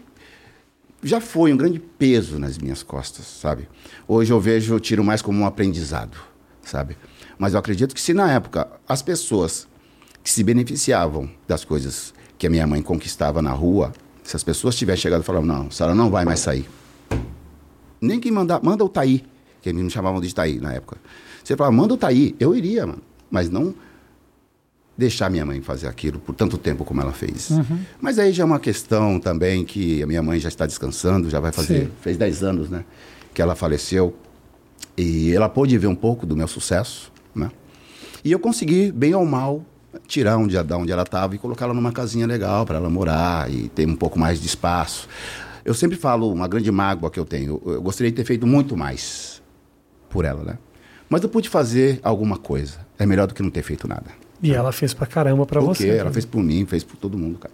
já 1.03 1.19
foi 1.19 1.51
um 1.51 1.57
grande 1.57 1.79
peso 1.79 2.37
nas 2.37 2.59
minhas 2.59 2.83
costas, 2.83 3.25
sabe? 3.25 3.67
Hoje 4.07 4.31
eu 4.31 4.39
vejo, 4.39 4.73
eu 4.75 4.79
tiro 4.79 5.03
mais 5.03 5.19
como 5.21 5.39
um 5.41 5.45
aprendizado, 5.47 6.15
sabe? 6.61 6.95
Mas 7.39 7.53
eu 7.53 7.59
acredito 7.59 7.95
que 7.95 8.01
se 8.01 8.13
na 8.13 8.31
época 8.31 8.67
as 8.87 9.01
pessoas 9.01 9.67
que 10.23 10.29
se 10.29 10.43
beneficiavam 10.43 11.27
das 11.47 11.65
coisas 11.65 12.13
que 12.37 12.45
a 12.45 12.49
minha 12.51 12.67
mãe 12.67 12.83
conquistava 12.83 13.41
na 13.41 13.51
rua, 13.51 13.91
se 14.23 14.35
as 14.35 14.43
pessoas 14.43 14.75
tivessem 14.75 15.01
chegado 15.01 15.21
e 15.21 15.23
falado, 15.25 15.43
não, 15.45 15.67
a 15.67 15.71
senhora 15.71 15.95
não 15.95 16.11
vai 16.11 16.23
mais 16.23 16.39
sair. 16.39 16.69
Nem 17.99 18.19
que 18.19 18.29
mandar, 18.31 18.61
manda 18.63 18.83
o 18.83 18.89
Taí, 18.89 19.23
que 19.61 19.69
eles 19.69 19.81
me 19.81 19.89
chamavam 19.89 20.21
de 20.21 20.33
Taí 20.35 20.59
na 20.59 20.71
época. 20.73 20.97
Você 21.43 21.55
falava, 21.55 21.75
manda 21.75 21.93
o 21.93 21.97
Taí, 21.97 22.35
eu 22.39 22.55
iria, 22.55 22.85
mano. 22.85 23.01
Mas 23.29 23.49
não 23.49 23.73
deixar 24.97 25.29
minha 25.29 25.45
mãe 25.45 25.61
fazer 25.61 25.87
aquilo 25.87 26.19
por 26.19 26.35
tanto 26.35 26.57
tempo 26.57 26.85
como 26.85 27.01
ela 27.01 27.11
fez. 27.11 27.49
Mas 27.99 28.19
aí 28.19 28.31
já 28.31 28.43
é 28.43 28.45
uma 28.45 28.59
questão 28.59 29.19
também 29.19 29.65
que 29.65 30.03
a 30.03 30.05
minha 30.07 30.21
mãe 30.21 30.39
já 30.39 30.49
está 30.49 30.65
descansando, 30.65 31.29
já 31.29 31.39
vai 31.39 31.51
fazer, 31.51 31.85
Sim. 31.85 31.91
fez 32.01 32.17
10 32.17 32.43
anos, 32.43 32.69
né, 32.69 32.85
que 33.33 33.41
ela 33.41 33.55
faleceu. 33.55 34.15
E 34.97 35.33
ela 35.33 35.49
pôde 35.49 35.77
ver 35.77 35.87
um 35.87 35.95
pouco 35.95 36.25
do 36.25 36.35
meu 36.35 36.47
sucesso, 36.47 37.11
né? 37.33 37.49
E 38.23 38.31
eu 38.31 38.39
consegui, 38.39 38.91
bem 38.91 39.15
ou 39.15 39.25
mal, 39.25 39.65
tirar 40.05 40.37
um 40.37 40.45
dia 40.45 40.63
da 40.63 40.77
onde 40.77 40.91
ela 40.91 41.03
estava 41.03 41.33
e 41.33 41.37
colocar 41.37 41.65
ela 41.65 41.73
numa 41.73 41.91
casinha 41.91 42.27
legal 42.27 42.65
para 42.65 42.77
ela 42.77 42.89
morar 42.89 43.49
e 43.49 43.69
ter 43.69 43.87
um 43.87 43.95
pouco 43.95 44.19
mais 44.19 44.39
de 44.39 44.47
espaço. 44.47 45.07
Eu 45.63 45.73
sempre 45.73 45.97
falo 45.97 46.31
uma 46.31 46.47
grande 46.47 46.69
mágoa 46.71 47.09
que 47.09 47.19
eu 47.19 47.25
tenho. 47.25 47.61
Eu 47.65 47.81
gostaria 47.81 48.11
de 48.11 48.17
ter 48.17 48.25
feito 48.25 48.45
muito 48.45 48.75
mais 48.75 49.41
por 50.09 50.25
ela, 50.25 50.43
né? 50.43 50.57
Mas 51.11 51.21
eu 51.23 51.27
pude 51.27 51.49
fazer 51.49 51.99
alguma 52.01 52.37
coisa. 52.37 52.79
É 52.97 53.05
melhor 53.05 53.27
do 53.27 53.33
que 53.33 53.43
não 53.43 53.49
ter 53.49 53.61
feito 53.63 53.85
nada. 53.85 54.05
E 54.41 54.53
ela 54.53 54.71
fez 54.71 54.93
pra 54.93 55.05
caramba 55.05 55.45
pra 55.45 55.59
Porque 55.61 55.83
você. 55.83 55.89
ela 55.89 56.05
né? 56.05 56.13
fez 56.13 56.23
por 56.25 56.41
mim, 56.41 56.65
fez 56.65 56.85
por 56.85 56.95
todo 56.95 57.17
mundo, 57.17 57.37
cara. 57.37 57.53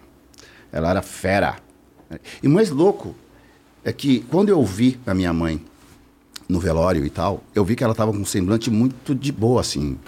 Ela 0.70 0.90
era 0.90 1.02
fera. 1.02 1.56
E 2.40 2.46
o 2.46 2.50
mais 2.50 2.70
louco 2.70 3.16
é 3.84 3.92
que 3.92 4.20
quando 4.30 4.48
eu 4.50 4.64
vi 4.64 4.96
a 5.04 5.12
minha 5.12 5.32
mãe 5.32 5.60
no 6.48 6.60
velório 6.60 7.04
e 7.04 7.10
tal, 7.10 7.42
eu 7.52 7.64
vi 7.64 7.74
que 7.74 7.82
ela 7.82 7.96
tava 7.96 8.12
com 8.12 8.18
um 8.18 8.24
semblante 8.24 8.70
muito 8.70 9.12
de 9.12 9.32
boa, 9.32 9.60
assim. 9.60 9.98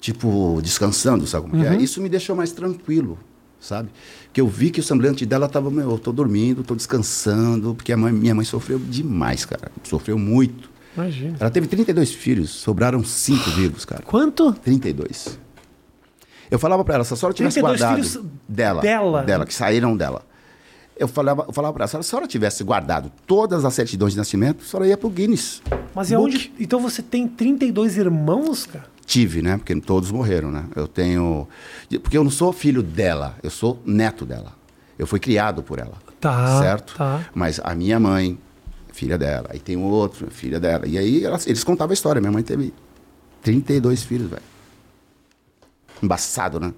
Tipo, 0.00 0.60
descansando, 0.62 1.26
sabe 1.26 1.50
como 1.50 1.62
que 1.62 1.68
é? 1.68 1.76
Isso 1.76 2.00
me 2.00 2.08
deixou 2.08 2.34
mais 2.34 2.52
tranquilo, 2.52 3.18
sabe? 3.60 3.90
Que 4.32 4.40
eu 4.40 4.48
vi 4.48 4.70
que 4.70 4.80
o 4.80 4.82
semblante 4.82 5.26
dela 5.26 5.46
tava, 5.46 5.70
meu, 5.70 5.90
eu 5.90 5.98
tô 5.98 6.10
dormindo, 6.10 6.64
tô 6.64 6.74
descansando, 6.74 7.74
porque 7.74 7.92
a 7.92 7.98
mãe- 7.98 8.12
minha 8.12 8.34
mãe 8.34 8.46
sofreu 8.46 8.78
demais, 8.78 9.44
cara. 9.44 9.70
Sofreu 9.84 10.18
muito. 10.18 10.69
Imagina. 10.96 11.36
Ela 11.38 11.50
teve 11.50 11.66
32 11.66 12.12
filhos, 12.12 12.50
sobraram 12.50 13.02
5 13.04 13.50
vivos, 13.50 13.84
cara. 13.84 14.02
Quanto? 14.02 14.52
32. 14.52 15.38
Eu 16.50 16.58
falava 16.58 16.84
pra 16.84 16.96
ela, 16.96 17.04
se 17.04 17.14
a 17.14 17.16
senhora 17.16 17.32
tivesse 17.34 17.60
32 17.60 17.80
guardado 17.80 18.04
filhos 18.04 18.30
dela, 18.48 18.82
dela? 18.82 19.22
dela, 19.22 19.46
que 19.46 19.54
saíram 19.54 19.96
dela. 19.96 20.24
Eu 20.98 21.06
falava, 21.08 21.44
eu 21.48 21.52
falava 21.52 21.72
pra 21.72 21.84
ela, 21.84 21.88
se 21.88 21.96
a 21.96 22.02
senhora 22.02 22.26
tivesse 22.26 22.62
guardado 22.64 23.10
todas 23.26 23.64
as 23.64 23.72
certidões 23.72 24.12
de 24.12 24.18
nascimento, 24.18 24.62
a 24.62 24.66
senhora 24.68 24.86
ia 24.88 24.96
pro 24.98 25.08
Guinness. 25.08 25.62
Mas 25.94 26.10
e 26.10 26.14
Book. 26.16 26.26
onde. 26.26 26.52
Então 26.58 26.80
você 26.80 27.02
tem 27.02 27.26
32 27.26 27.96
irmãos, 27.96 28.66
cara? 28.66 28.84
Tive, 29.06 29.42
né? 29.42 29.56
Porque 29.56 29.74
todos 29.80 30.10
morreram, 30.10 30.50
né? 30.50 30.64
Eu 30.76 30.86
tenho. 30.86 31.48
Porque 32.02 32.18
eu 32.18 32.22
não 32.24 32.30
sou 32.30 32.52
filho 32.52 32.82
dela, 32.82 33.36
eu 33.42 33.48
sou 33.50 33.80
neto 33.86 34.26
dela. 34.26 34.52
Eu 34.98 35.06
fui 35.06 35.18
criado 35.18 35.62
por 35.62 35.78
ela. 35.78 35.94
Tá, 36.20 36.58
Certo? 36.60 36.94
tá. 36.96 37.24
Mas 37.34 37.58
a 37.64 37.74
minha 37.74 37.98
mãe, 37.98 38.38
filha 39.00 39.16
dela. 39.16 39.48
Aí 39.50 39.58
tem 39.58 39.76
outro, 39.78 40.30
filha 40.30 40.60
dela. 40.60 40.86
E 40.86 40.98
aí 40.98 41.24
elas- 41.24 41.46
eles 41.46 41.64
contavam 41.64 41.92
a 41.92 41.94
história. 41.94 42.20
Minha 42.20 42.30
mãe 42.32 42.42
teve 42.42 42.72
32 43.42 44.02
filhos, 44.02 44.28
velho. 44.28 44.42
Embaçado, 46.02 46.60
né? 46.60 46.72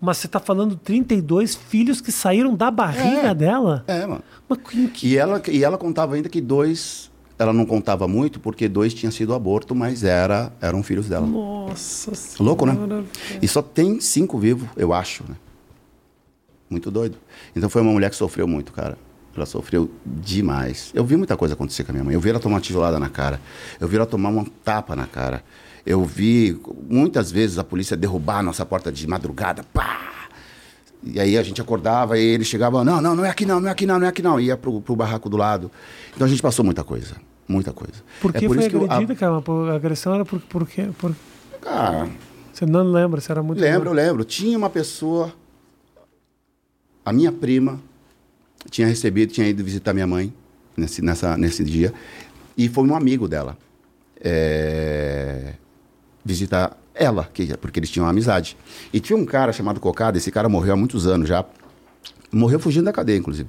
Mas 0.00 0.18
você 0.18 0.28
tá 0.28 0.38
falando 0.38 0.76
32 0.76 1.54
filhos 1.56 2.00
que 2.00 2.12
saíram 2.12 2.54
da 2.54 2.70
barriga 2.70 3.30
É. 3.30 3.34
dela? 3.34 3.84
É, 3.88 4.06
mano. 4.06 4.22
Mas 4.48 4.58
que- 4.92 5.08
E 5.08 5.16
ela, 5.16 5.42
e 5.50 5.64
ela 5.64 5.76
contava 5.76 6.14
ainda 6.14 6.28
que 6.28 6.40
dois. 6.40 7.10
Ela 7.38 7.52
não 7.52 7.66
contava 7.66 8.06
muito, 8.08 8.38
porque 8.40 8.66
dois 8.68 8.94
tinham 8.94 9.10
sido 9.12 9.34
aborto, 9.34 9.74
mas 9.74 10.02
era, 10.04 10.52
eram 10.60 10.82
filhos 10.82 11.06
dela. 11.08 11.26
Nossa 11.26 12.14
senhora. 12.14 12.42
Louco, 12.44 12.64
né? 12.64 13.04
E 13.42 13.48
só 13.48 13.60
tem 13.60 14.00
cinco 14.00 14.38
vivos, 14.38 14.68
eu 14.76 14.92
acho, 14.92 15.22
né? 15.28 15.36
Muito 16.70 16.90
doido. 16.90 17.18
Então 17.54 17.68
foi 17.68 17.82
uma 17.82 17.92
mulher 17.92 18.08
que 18.10 18.16
sofreu 18.16 18.46
muito, 18.48 18.72
cara. 18.72 18.96
Ela 19.36 19.46
sofreu 19.46 19.90
demais. 20.04 20.90
Eu 20.94 21.04
vi 21.04 21.16
muita 21.16 21.36
coisa 21.36 21.54
acontecer 21.54 21.84
com 21.84 21.92
a 21.92 21.94
minha 21.94 22.04
mãe. 22.04 22.14
Eu 22.14 22.20
vi 22.20 22.30
ela 22.30 22.40
tomar 22.40 22.56
uma 22.56 22.60
tijolada 22.60 22.98
na 22.98 23.08
cara. 23.08 23.40
Eu 23.80 23.86
vi 23.86 23.96
ela 23.96 24.06
tomar 24.06 24.30
uma 24.30 24.46
tapa 24.64 24.96
na 24.96 25.06
cara. 25.06 25.42
Eu 25.84 26.04
vi 26.04 26.58
muitas 26.88 27.30
vezes 27.30 27.58
a 27.58 27.64
polícia 27.64 27.96
derrubar 27.96 28.38
a 28.38 28.42
nossa 28.42 28.64
porta 28.66 28.90
de 28.90 29.06
madrugada. 29.06 29.62
Pá! 29.72 30.14
E 31.02 31.20
aí 31.20 31.38
a 31.38 31.42
gente 31.42 31.60
acordava 31.60 32.18
e 32.18 32.22
ele 32.24 32.44
chegava, 32.44 32.82
não, 32.82 33.00
não, 33.00 33.14
não 33.14 33.24
é 33.24 33.30
aqui 33.30 33.46
não, 33.46 33.60
não 33.60 33.68
é 33.68 33.70
aqui 33.72 33.86
não, 33.86 33.98
não 33.98 34.06
é 34.06 34.08
aqui 34.08 34.22
não. 34.22 34.40
Ia 34.40 34.56
pro, 34.56 34.80
pro 34.80 34.96
barraco 34.96 35.28
do 35.28 35.36
lado. 35.36 35.70
Então 36.14 36.26
a 36.26 36.28
gente 36.30 36.42
passou 36.42 36.64
muita 36.64 36.82
coisa. 36.82 37.14
Muita 37.46 37.72
coisa. 37.72 37.94
Por 38.20 38.34
É 38.34 38.40
que 38.40 38.48
foi 38.48 38.58
isso 38.58 38.74
eu- 38.76 38.82
a- 38.82 38.84
agredida, 38.94 39.14
cara? 39.14 39.40
Por- 39.40 39.70
A 39.70 39.74
agressão 39.76 40.14
era 40.14 40.24
por, 40.24 40.40
por 40.40 40.66
quê? 40.66 40.88
Por... 40.98 41.14
Cara, 41.60 42.08
Você 42.52 42.66
não 42.66 42.82
lembra? 42.82 43.20
Você 43.20 43.30
era 43.30 43.40
muito. 43.42 43.60
Lembro, 43.60 43.90
eu 43.90 43.94
lembro. 43.94 44.24
Tinha 44.24 44.58
uma 44.58 44.68
pessoa, 44.70 45.32
a 47.04 47.12
minha 47.12 47.30
prima, 47.30 47.78
tinha 48.70 48.86
recebido, 48.86 49.32
tinha 49.32 49.48
ido 49.48 49.62
visitar 49.64 49.92
minha 49.92 50.06
mãe 50.06 50.32
nesse, 50.76 51.02
nessa, 51.02 51.36
nesse 51.36 51.64
dia, 51.64 51.92
e 52.56 52.68
foi 52.68 52.84
um 52.84 52.94
amigo 52.94 53.28
dela 53.28 53.56
é, 54.20 55.54
visitar 56.24 56.76
ela, 56.94 57.28
que, 57.32 57.56
porque 57.58 57.78
eles 57.78 57.90
tinham 57.90 58.04
uma 58.06 58.10
amizade. 58.10 58.56
E 58.92 59.00
tinha 59.00 59.16
um 59.16 59.24
cara 59.24 59.52
chamado 59.52 59.78
Cocada, 59.78 60.16
esse 60.16 60.30
cara 60.30 60.48
morreu 60.48 60.74
há 60.74 60.76
muitos 60.76 61.06
anos 61.06 61.28
já, 61.28 61.44
morreu 62.32 62.58
fugindo 62.58 62.84
da 62.84 62.92
cadeia, 62.92 63.18
inclusive. 63.18 63.48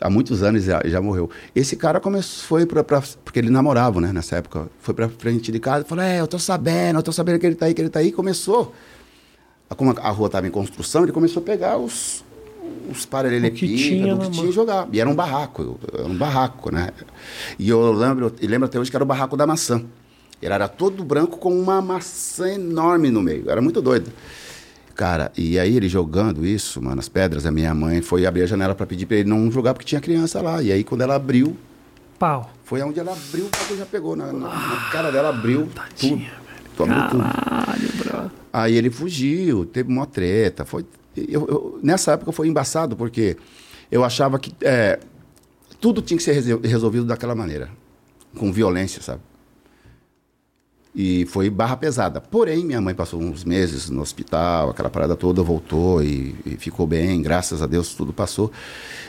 Há 0.00 0.10
muitos 0.10 0.42
anos 0.42 0.64
já, 0.64 0.82
já 0.84 1.00
morreu. 1.00 1.30
Esse 1.54 1.76
cara 1.76 1.98
começou, 1.98 2.44
foi 2.46 2.66
pra, 2.66 2.84
pra- 2.84 3.02
Porque 3.24 3.38
ele 3.38 3.48
namorava, 3.48 4.00
né, 4.00 4.12
nessa 4.12 4.36
época. 4.36 4.68
Foi 4.80 4.92
pra 4.92 5.08
frente 5.08 5.50
de 5.50 5.58
casa 5.58 5.84
e 5.84 5.88
falou: 5.88 6.04
É, 6.04 6.20
eu 6.20 6.26
tô 6.26 6.38
sabendo, 6.38 6.98
eu 6.98 7.02
tô 7.02 7.12
sabendo 7.12 7.38
que 7.38 7.46
ele 7.46 7.54
tá 7.54 7.66
aí, 7.66 7.72
que 7.74 7.80
ele 7.80 7.88
tá 7.88 8.00
aí. 8.00 8.08
E 8.08 8.12
começou. 8.12 8.74
Como 9.76 9.92
a, 9.98 10.10
rua 10.10 10.26
estava 10.26 10.46
em 10.46 10.50
construção, 10.50 11.04
ele 11.04 11.12
começou 11.12 11.42
a 11.42 11.46
pegar 11.46 11.78
os, 11.78 12.22
os 12.90 12.90
O 12.90 12.92
que 12.92 12.96
tinha 12.98 13.10
paralelepípedos, 13.10 13.74
o 13.74 13.76
que 13.76 13.88
tinha 13.88 14.14
mão. 14.16 14.46
e 14.48 14.52
jogar. 14.52 14.88
E 14.92 15.00
era 15.00 15.08
um 15.10 15.14
barraco, 15.14 15.78
era 15.92 16.04
um 16.06 16.16
barraco, 16.16 16.70
né? 16.72 16.90
E 17.58 17.68
eu 17.68 17.92
lembro, 17.92 18.32
e 18.40 18.46
lembro 18.46 18.66
até 18.66 18.78
hoje 18.78 18.90
que 18.90 18.96
era 18.96 19.04
o 19.04 19.06
barraco 19.06 19.36
da 19.36 19.46
maçã. 19.46 19.82
Ele 20.42 20.52
era 20.52 20.68
todo 20.68 21.02
branco 21.04 21.38
com 21.38 21.58
uma 21.58 21.80
maçã 21.80 22.48
enorme 22.52 23.10
no 23.10 23.22
meio. 23.22 23.48
Era 23.50 23.62
muito 23.62 23.80
doido. 23.80 24.10
Cara, 24.94 25.32
e 25.36 25.58
aí 25.58 25.76
ele 25.76 25.88
jogando 25.88 26.46
isso, 26.46 26.80
mano, 26.80 27.00
as 27.00 27.08
pedras, 27.08 27.46
a 27.46 27.50
minha 27.50 27.74
mãe 27.74 28.00
foi 28.00 28.26
abrir 28.26 28.42
a 28.42 28.46
janela 28.46 28.74
para 28.74 28.86
pedir 28.86 29.06
para 29.06 29.16
ele 29.16 29.28
não 29.28 29.50
jogar 29.50 29.72
porque 29.74 29.86
tinha 29.86 30.00
criança 30.00 30.40
lá. 30.40 30.62
E 30.62 30.70
aí 30.70 30.84
quando 30.84 31.00
ela 31.00 31.16
abriu, 31.16 31.56
Pau. 32.18 32.52
foi 32.64 32.80
onde 32.82 33.00
ela 33.00 33.12
abriu, 33.12 33.46
o 33.46 33.48
bagulho 33.50 33.78
já 33.78 33.86
pegou. 33.86 34.14
Na, 34.14 34.26
na- 34.32 34.48
na 34.48 34.88
cara 34.92 35.10
dela 35.10 35.30
abriu 35.30 35.68
tudo. 35.98 36.22
Abriu 36.78 37.08
tudo. 37.10 37.22
Caralho, 37.22 37.88
bro. 37.96 38.30
Aí 38.52 38.76
ele 38.76 38.88
fugiu, 38.90 39.64
teve 39.64 39.90
uma 39.90 40.06
treta. 40.06 40.64
Foi, 40.64 40.84
eu- 41.16 41.46
eu- 41.46 41.80
nessa 41.82 42.12
época 42.12 42.32
foi 42.32 42.48
embaçado, 42.48 42.96
porque 42.96 43.36
eu 43.90 44.04
achava 44.04 44.38
que 44.38 44.52
é, 44.62 44.98
tudo 45.80 46.00
tinha 46.02 46.16
que 46.16 46.22
ser 46.22 46.32
resolvido 46.62 47.04
daquela 47.04 47.34
maneira, 47.34 47.70
com 48.36 48.52
violência, 48.52 49.02
sabe? 49.02 49.20
E 50.96 51.26
foi 51.26 51.50
barra 51.50 51.76
pesada. 51.76 52.20
Porém, 52.20 52.64
minha 52.64 52.80
mãe 52.80 52.94
passou 52.94 53.20
uns 53.20 53.42
meses 53.42 53.90
no 53.90 54.00
hospital, 54.00 54.70
aquela 54.70 54.88
parada 54.88 55.16
toda, 55.16 55.42
voltou 55.42 56.00
e, 56.00 56.36
e 56.46 56.56
ficou 56.56 56.86
bem, 56.86 57.20
graças 57.20 57.60
a 57.60 57.66
Deus 57.66 57.94
tudo 57.94 58.12
passou. 58.12 58.52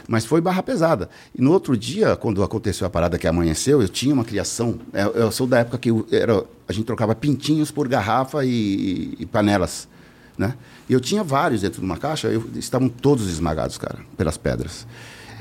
Mas 0.08 0.26
foi 0.26 0.42
barra 0.42 0.64
pesada. 0.64 1.08
E 1.38 1.42
no 1.44 1.52
outro 1.52 1.78
dia, 1.78 2.16
quando 2.16 2.42
aconteceu 2.42 2.88
a 2.88 2.90
parada 2.90 3.20
que 3.20 3.28
amanheceu, 3.28 3.84
eu 3.84 3.88
tinha 3.88 4.16
uma 4.16 4.26
criação. 4.26 4.80
Eu, 4.92 5.12
eu 5.12 5.32
sou 5.32 5.46
da 5.46 5.60
época 5.60 5.78
que 5.78 5.92
era, 6.12 6.44
a 6.68 6.74
gente 6.74 6.86
trocava 6.86 7.14
pintinhos 7.14 7.70
por 7.70 7.88
garrafa 7.88 8.44
e, 8.44 9.14
e 9.20 9.26
panelas. 9.28 9.88
Né? 10.36 10.56
E 10.90 10.94
eu 10.94 11.00
tinha 11.00 11.24
vários 11.24 11.62
dentro 11.62 11.80
de 11.80 11.86
uma 11.86 11.98
caixa, 11.98 12.28
eu- 12.28 12.48
estavam 12.56 12.88
todos 12.90 13.28
esmagados, 13.30 13.78
cara, 13.78 14.00
pelas 14.18 14.38
pedras. 14.38 14.86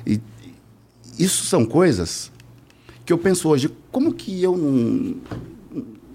E 0.06 0.20
isso 1.18 1.44
são 1.44 1.64
coisas 1.64 2.30
que 3.04 3.12
eu 3.12 3.18
penso 3.18 3.48
hoje, 3.48 3.70
como 3.92 4.12
que 4.14 4.42
eu 4.42 4.56
não. 4.56 5.16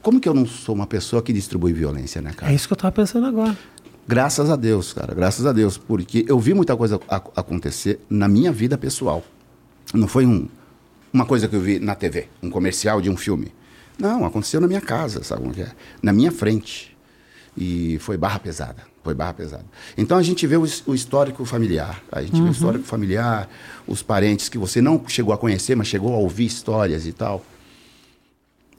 Como 0.02 0.20
que 0.20 0.28
eu 0.30 0.34
não 0.34 0.46
sou 0.46 0.74
uma 0.74 0.88
pessoa 0.88 1.22
que 1.22 1.34
distribui 1.34 1.74
violência, 1.74 2.22
né, 2.22 2.32
cara? 2.36 2.52
É 2.52 2.56
isso 2.56 2.68
que 2.68 2.74
eu 2.74 2.78
tava 2.78 2.92
pensando 2.94 3.26
agora. 3.28 3.56
Graças 4.08 4.50
a 4.50 4.56
Deus, 4.56 4.94
cara, 4.94 5.14
graças 5.14 5.46
a 5.46 5.52
Deus, 5.52 5.78
porque 5.78 6.26
eu 6.28 6.40
vi 6.40 6.54
muita 6.54 6.76
coisa 6.76 7.00
a- 7.08 7.16
acontecer 7.36 8.00
na 8.10 8.28
minha 8.28 8.52
vida 8.52 8.78
pessoal. 8.78 9.24
Não 9.94 10.08
foi 10.08 10.26
um, 10.26 10.48
uma 11.14 11.26
coisa 11.26 11.48
que 11.48 11.56
eu 11.56 11.62
vi 11.62 11.80
na 11.80 11.94
TV, 11.96 12.28
um 12.42 12.50
comercial 12.50 13.02
de 13.02 13.10
um 13.10 13.18
filme. 13.18 13.54
Não, 14.00 14.26
aconteceu 14.26 14.60
na 14.62 14.68
minha 14.68 14.82
casa, 14.82 15.22
sabe 15.24 15.42
como 15.42 15.54
que 15.54 15.62
é? 15.62 15.72
Na 16.02 16.12
minha 16.14 16.32
frente. 16.32 16.98
E 17.58 17.98
foi 18.00 18.16
barra 18.18 18.40
pesada, 18.40 18.84
foi 19.10 19.16
barra 19.16 19.34
pesada. 19.34 19.66
Então 19.97 20.18
a 20.20 20.22
gente 20.22 20.45
vê 20.45 20.55
o, 20.55 20.66
o 20.86 20.93
histórico 20.93 21.43
familiar, 21.43 21.99
a 22.12 22.22
gente 22.22 22.39
vê 22.39 22.47
o 22.47 22.51
histórico 22.51 22.84
familiar, 22.86 23.49
os 23.88 24.03
parentes 24.03 24.47
que 24.49 24.57
você 24.57 24.82
não 24.82 25.01
chegou 25.07 25.34
a 25.34 25.38
conhecer, 25.38 25.76
mas 25.76 25.88
chegou 25.88 26.14
a 26.14 26.18
ouvir 26.18 26.45
histórias 26.45 27.07
e 27.07 27.12
tal. 27.12 27.43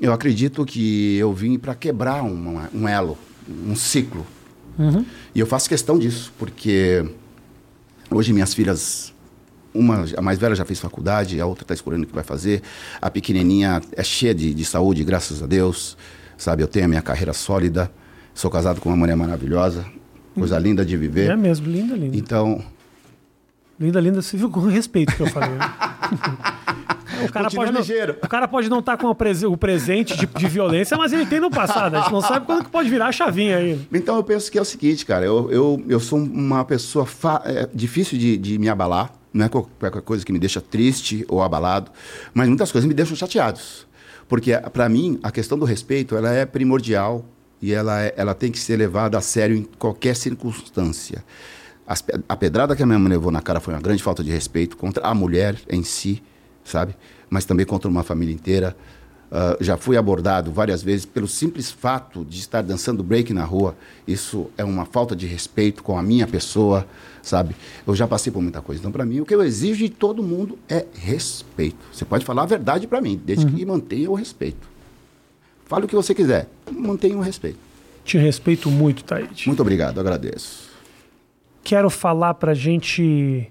Eu 0.00 0.12
acredito 0.12 0.64
que 0.64 1.16
eu 1.16 1.32
vim 1.34 1.58
para 1.58 1.74
quebrar 1.74 2.22
uma- 2.22 2.70
um 2.72 2.88
elo, 2.88 3.18
um 3.66 3.74
ciclo. 3.74 4.24
E 5.34 5.40
eu 5.40 5.46
faço 5.46 5.68
questão 5.68 5.98
disso, 5.98 6.32
porque 6.38 7.04
hoje 8.10 8.32
minhas 8.32 8.54
filhas, 8.54 9.12
uma, 9.74 10.04
a 10.16 10.22
mais 10.22 10.38
velha 10.38 10.54
já 10.54 10.64
fez 10.64 10.78
faculdade, 10.78 11.40
a 11.40 11.44
outra 11.46 11.64
está 11.64 11.74
escolhendo 11.74 12.04
o 12.04 12.06
que 12.06 12.14
vai 12.14 12.24
fazer, 12.24 12.62
a 13.02 13.10
pequenininha 13.10 13.82
é 13.92 14.02
cheia 14.04 14.34
de, 14.34 14.54
de 14.54 14.64
saúde, 14.64 15.02
graças 15.04 15.42
a 15.42 15.46
Deus, 15.46 15.96
sabe? 16.38 16.62
Eu 16.62 16.68
tenho 16.68 16.84
a 16.86 16.88
minha 16.88 17.02
carreira 17.02 17.32
sólida, 17.32 17.90
sou 18.32 18.50
casado 18.50 18.80
com 18.80 18.88
uma 18.88 18.96
mulher 18.96 19.16
maravilhosa, 19.16 19.84
coisa 20.34 20.58
linda 20.58 20.84
de 20.84 20.96
viver. 20.96 21.30
É 21.30 21.36
mesmo, 21.36 21.66
linda, 21.70 21.94
linda. 21.94 22.16
Então, 22.16 22.62
Linda, 23.80 23.98
linda, 23.98 24.20
você 24.20 24.36
viu 24.36 24.50
com 24.50 24.60
respeito 24.60 25.16
que 25.16 25.22
eu 25.22 25.26
falei. 25.28 25.48
né? 25.48 25.56
o, 27.24 27.32
cara 27.32 27.44
Continua 27.46 27.72
pode 27.72 27.92
não, 27.92 28.14
o 28.22 28.28
cara 28.28 28.46
pode 28.46 28.68
não 28.68 28.78
estar 28.80 28.98
com 28.98 29.06
o, 29.06 29.14
prese- 29.14 29.46
o 29.46 29.56
presente 29.56 30.14
de, 30.14 30.26
de 30.26 30.48
violência, 30.48 30.98
mas 30.98 31.14
ele 31.14 31.24
tem 31.24 31.40
no 31.40 31.50
passado. 31.50 31.94
A 31.96 32.00
gente 32.02 32.12
não 32.12 32.20
sabe 32.20 32.44
quando 32.44 32.64
que 32.64 32.70
pode 32.70 32.90
virar 32.90 33.06
a 33.06 33.12
chavinha 33.12 33.56
aí. 33.56 33.80
Então 33.90 34.16
eu 34.16 34.22
penso 34.22 34.52
que 34.52 34.58
é 34.58 34.60
o 34.60 34.66
seguinte, 34.66 35.06
cara, 35.06 35.24
eu, 35.24 35.50
eu, 35.50 35.82
eu 35.88 35.98
sou 35.98 36.18
uma 36.18 36.62
pessoa 36.62 37.06
é, 37.46 37.66
difícil 37.72 38.18
de, 38.18 38.36
de 38.36 38.58
me 38.58 38.68
abalar, 38.68 39.14
não 39.32 39.46
é 39.46 39.48
qualquer 39.48 40.02
coisa 40.02 40.26
que 40.26 40.32
me 40.32 40.38
deixa 40.38 40.60
triste 40.60 41.24
ou 41.26 41.42
abalado, 41.42 41.90
mas 42.34 42.48
muitas 42.48 42.70
coisas 42.70 42.86
me 42.86 42.92
deixam 42.92 43.16
chateados. 43.16 43.86
Porque 44.28 44.52
para 44.74 44.86
mim 44.90 45.18
a 45.22 45.30
questão 45.30 45.58
do 45.58 45.64
respeito 45.64 46.14
ela 46.16 46.30
é 46.34 46.44
primordial 46.44 47.24
e 47.62 47.72
ela, 47.72 48.02
é- 48.02 48.14
ela 48.16 48.34
tem 48.34 48.50
que 48.50 48.58
ser 48.58 48.76
levada 48.76 49.18
a 49.18 49.20
sério 49.20 49.56
em 49.56 49.62
qualquer 49.78 50.16
circunstância. 50.16 51.24
As 51.86 52.04
a 52.28 52.36
pedrada 52.36 52.76
que 52.76 52.82
a 52.82 52.86
minha 52.86 52.98
mãe 52.98 53.08
levou 53.11 53.30
na 53.32 53.42
cara 53.42 53.58
foi 53.61 53.74
uma 53.74 53.80
grande 53.80 54.02
falta 54.02 54.22
de 54.22 54.30
respeito 54.30 54.76
contra 54.76 55.04
a 55.06 55.14
mulher 55.14 55.56
em 55.68 55.82
si, 55.82 56.22
sabe? 56.64 56.94
Mas 57.28 57.44
também 57.44 57.66
contra 57.66 57.88
uma 57.90 58.02
família 58.02 58.32
inteira. 58.34 58.76
Ah, 59.32 59.56
já 59.61 59.76
fui 59.76 59.96
abordado 59.96 60.50
várias 60.52 60.82
vezes 60.82 61.04
pelo 61.06 61.28
simples 61.28 61.70
fato 61.70 62.24
de 62.24 62.38
estar 62.40 62.62
dançando 62.62 63.02
break 63.02 63.32
na 63.32 63.44
rua. 63.44 63.76
Isso 64.06 64.50
é 64.58 64.64
uma 64.64 64.84
falta 64.84 65.14
de 65.14 65.26
respeito 65.26 65.82
com 65.84 65.96
a 65.96 66.02
minha 66.02 66.26
pessoa, 66.26 66.86
sabe? 67.22 67.54
Eu 67.86 67.94
já 67.94 68.06
passei 68.08 68.32
por 68.32 68.42
muita 68.42 68.61
coisa. 68.61 68.80
Então, 68.80 68.90
para 68.90 69.04
mim, 69.04 69.20
o 69.20 69.24
que 69.26 69.34
eu 69.34 69.42
exijo 69.42 69.84
de 69.84 69.88
todo 69.90 70.20
mundo 70.22 70.58
é 70.68 70.84
respeito. 70.94 71.76
Você 71.92 72.04
pode 72.04 72.24
falar 72.24 72.42
a 72.42 72.46
verdade 72.46 72.86
para 72.88 73.00
mim, 73.00 73.20
desde 73.24 73.46
que 73.46 73.64
mantenha 73.64 74.11
o 74.11 74.14
respeito. 74.14 74.68
Fale 75.70 75.84
o 75.84 75.88
que 75.88 75.94
você 75.94 76.12
quiser, 76.12 76.48
mantenha 76.68 77.16
o 77.16 77.20
respeito. 77.20 77.56
Te 78.04 78.18
respeito 78.18 78.68
muito, 78.68 79.04
Taíde. 79.04 79.46
Muito 79.46 79.60
obrigado, 79.60 80.00
agradeço. 80.00 80.68
Quero 81.62 81.88
falar 81.88 82.34
pra 82.34 82.54
gente 82.54 83.48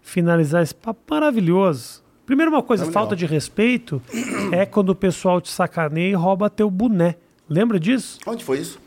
finalizar 0.00 0.62
esse 0.62 0.74
papo 0.74 1.00
maravilhoso. 1.10 2.02
Primeiro, 2.24 2.50
uma 2.50 2.62
coisa, 2.62 2.86
Tá 2.86 2.92
falta 2.92 3.14
de 3.14 3.26
respeito 3.26 4.00
é 4.52 4.64
quando 4.64 4.88
o 4.88 4.94
pessoal 4.94 5.38
te 5.38 5.50
sacaneia 5.50 6.12
e 6.12 6.14
rouba 6.14 6.48
teu 6.48 6.70
boné. 6.70 7.16
Lembra 7.46 7.78
disso? 7.78 8.18
Onde 8.26 8.42
foi 8.42 8.60
isso? 8.60 8.80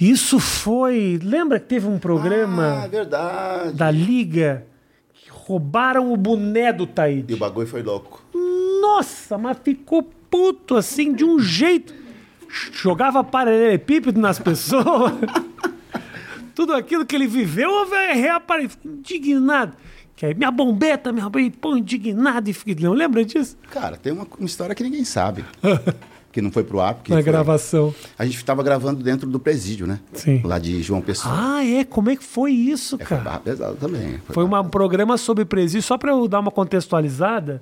Isso 0.00 0.40
foi. 0.40 1.20
Lembra 1.22 1.60
que 1.60 1.66
teve 1.66 1.86
um 1.86 1.96
Ah, 1.96 2.00
programa 2.00 2.88
verdade. 2.88 3.74
da 3.76 3.90
Liga 3.90 4.64
que 5.12 5.28
roubaram 5.30 6.10
o 6.10 6.16
boné 6.16 6.72
do 6.72 6.84
E 6.84 6.86
Taíde? 6.86 7.34
o 7.34 7.36
bagulho 7.36 7.66
foi 7.66 7.82
louco. 7.82 8.22
Nossa, 8.80 9.36
mas 9.36 9.58
ficou 9.62 10.02
puto 10.34 10.76
assim, 10.76 11.12
de 11.12 11.24
um 11.24 11.38
jeito. 11.38 11.94
Jogava 12.72 13.22
paralelepípedo 13.22 14.20
nas 14.20 14.36
pessoas. 14.40 15.12
Tudo 16.56 16.72
aquilo 16.72 17.06
que 17.06 17.14
ele 17.14 17.28
viveu, 17.28 17.88
velho, 17.88 18.20
reapareceu. 18.20 18.78
Indignado. 18.84 19.74
Que 20.16 20.26
aí, 20.26 20.34
minha 20.34 20.50
bombeta, 20.50 21.12
minha 21.12 21.28
bombeta, 21.28 21.56
pô, 21.60 21.76
indignado 21.76 22.50
e 22.50 22.52
fiquei. 22.52 22.74
Não 22.80 22.92
lembra 22.92 23.24
disso? 23.24 23.56
Cara, 23.70 23.96
tem 23.96 24.12
uma, 24.12 24.26
uma 24.38 24.46
história 24.46 24.74
que 24.74 24.82
ninguém 24.82 25.04
sabe. 25.04 25.44
que 26.32 26.42
não 26.42 26.50
foi 26.50 26.64
pro 26.64 26.80
ar. 26.80 26.94
Porque 26.94 27.10
Na 27.12 27.16
foi- 27.18 27.24
gravação. 27.24 27.94
A 28.18 28.24
gente 28.24 28.36
estava 28.36 28.60
gravando 28.62 29.04
dentro 29.04 29.28
do 29.30 29.38
presídio, 29.38 29.86
né? 29.86 30.00
Sim. 30.12 30.40
Lá 30.44 30.58
de 30.58 30.82
João 30.82 31.00
Pessoa. 31.00 31.32
Ah, 31.36 31.64
é? 31.64 31.84
Como 31.84 32.10
é 32.10 32.16
que 32.16 32.24
foi 32.24 32.50
isso, 32.52 32.96
É, 32.96 32.98
foi 32.98 33.06
cara? 33.06 33.22
barra 33.22 33.38
pesada 33.40 33.74
também. 33.74 34.20
Foi 34.30 34.44
barra 34.48 34.62
um 34.62 34.68
programa 34.68 35.16
sobre 35.16 35.44
presídio, 35.44 35.82
só 35.82 35.96
para 35.96 36.10
eu 36.10 36.26
dar 36.26 36.40
uma 36.40 36.50
contextualizada. 36.50 37.60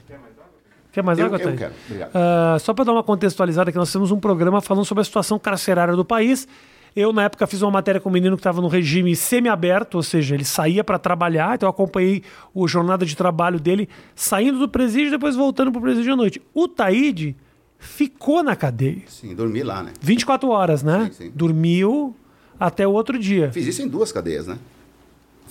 Quer 0.93 1.03
mais 1.03 1.19
Eu- 1.19 1.27
água, 1.27 1.39
eu 1.39 1.57
quero, 1.57 1.73
obrigado. 1.87 2.11
Ah, 2.15 2.57
só 2.61 2.75
para 2.75 2.85
dar 2.85 2.93
uma 2.93 3.03
contextualizada, 3.03 3.73
que 3.73 3.79
nós 3.79 3.91
temos 3.91 4.11
um 4.11 4.21
programa 4.21 4.61
falando 4.61 4.85
sobre 4.85 5.01
a 5.01 5.05
situação 5.05 5.39
carcerária 5.39 5.97
do 5.97 6.05
país. 6.05 6.47
Eu, 6.95 7.11
na 7.11 7.23
época, 7.25 7.47
fiz 7.47 7.63
uma 7.63 7.71
matéria 7.71 7.99
com 7.99 8.11
um 8.11 8.13
menino 8.13 8.37
que 8.37 8.41
estava 8.41 8.61
no 8.61 8.69
regime 8.69 9.17
semiaberto, 9.17 9.97
ou 9.97 10.03
seja, 10.03 10.35
ele 10.35 10.45
saía 10.45 10.85
para 10.85 10.99
trabalhar, 10.99 11.55
então 11.55 11.67
eu 11.67 11.71
acompanhei 11.71 12.23
a 12.55 12.67
jornada 12.69 13.07
de 13.07 13.17
trabalho 13.17 13.59
dele 13.59 13.89
saindo 14.15 14.59
do 14.59 14.69
presídio 14.69 15.07
e 15.09 15.11
depois 15.13 15.35
voltando 15.35 15.73
para 15.73 15.79
o 15.79 15.83
presídio 15.83 16.13
à 16.13 16.17
noite. 16.17 16.43
O 16.53 16.69
Taíde 16.69 17.35
ficou 17.79 18.43
na 18.43 18.55
cadeia. 18.55 19.03
Sim, 19.07 19.35
dormi 19.35 19.63
lá, 19.63 19.83
né? 19.83 19.93
24 20.03 20.51
horas, 20.51 20.83
né? 20.83 21.11
Sim, 21.13 21.25
sim. 21.25 21.33
Dormiu 21.35 22.15
até 22.61 22.87
o 22.87 22.93
outro 22.93 23.19
dia. 23.19 23.51
Fiz 23.51 23.67
isso 23.67 23.81
em 23.81 23.89
duas 23.89 24.13
cadeias, 24.13 24.47
né? 24.47 24.59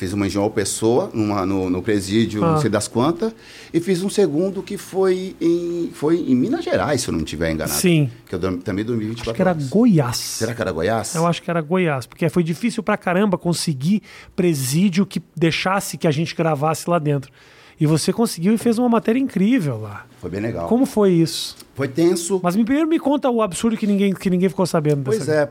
Fiz 0.02 0.14
uma 0.14 0.26
em 0.26 0.30
João 0.32 0.50
Pessoa, 0.50 1.12
numa, 1.14 1.46
no, 1.46 1.70
no 1.70 1.80
presídio, 1.80 2.44
Ah. 2.44 2.54
não 2.54 2.58
sei 2.60 2.72
das 2.72 2.88
quantas, 2.88 3.32
e 3.72 3.80
fiz 3.80 4.02
um 4.02 4.10
segundo 4.10 4.64
que 4.64 4.76
foi 4.76 5.36
em, 5.40 5.92
foi 5.94 6.18
em 6.18 6.34
Minas 6.34 6.66
Gerais, 6.66 7.02
se 7.02 7.08
eu 7.10 7.12
não 7.12 7.20
estiver 7.20 7.52
enganado. 7.52 7.78
Sim. 7.80 8.10
Que 8.28 8.34
eu 8.34 8.58
também 8.62 8.84
dormi 8.84 9.06
24 9.06 9.30
Acho 9.30 9.36
que 9.36 9.42
era 9.44 9.52
horas. 9.52 9.70
Goiás. 9.70 10.18
Será 10.18 10.56
que 10.56 10.62
era 10.64 10.72
Goiás? 10.72 11.14
Eu 11.14 11.28
acho 11.28 11.40
que 11.44 11.52
era 11.52 11.62
Goiás, 11.62 12.08
porque 12.08 12.28
foi 12.30 12.42
difícil 12.42 12.82
pra 12.82 12.98
caramba 12.98 13.38
conseguir 13.38 14.02
presídio 14.36 15.06
que 15.06 15.22
deixasse 15.38 16.00
que 16.00 16.08
a 16.08 16.12
gente 16.12 16.34
gravasse 16.36 16.90
lá 16.90 16.98
dentro. 16.98 17.32
E 17.80 17.86
você 17.86 18.12
conseguiu 18.12 18.56
e 18.56 18.58
fez 18.58 18.80
uma 18.80 18.90
matéria 18.90 19.20
incrível 19.20 19.80
lá. 19.80 20.08
Foi 20.20 20.32
bem 20.32 20.42
legal. 20.42 20.68
Como 20.68 20.88
foi 20.88 21.12
isso? 21.12 21.56
Foi 21.76 21.88
tenso. 21.88 22.40
Mas 22.42 22.56
me- 22.56 22.66
primeiro 22.66 22.90
me 22.90 22.98
conta 22.98 23.30
o 23.30 23.40
absurdo 23.40 23.78
que 23.78 23.86
ninguém, 23.86 24.16
que 24.16 24.32
ninguém 24.32 24.50
ficou 24.50 24.66
sabendo 24.66 25.04
Pois 25.04 25.30
é. 25.30 25.48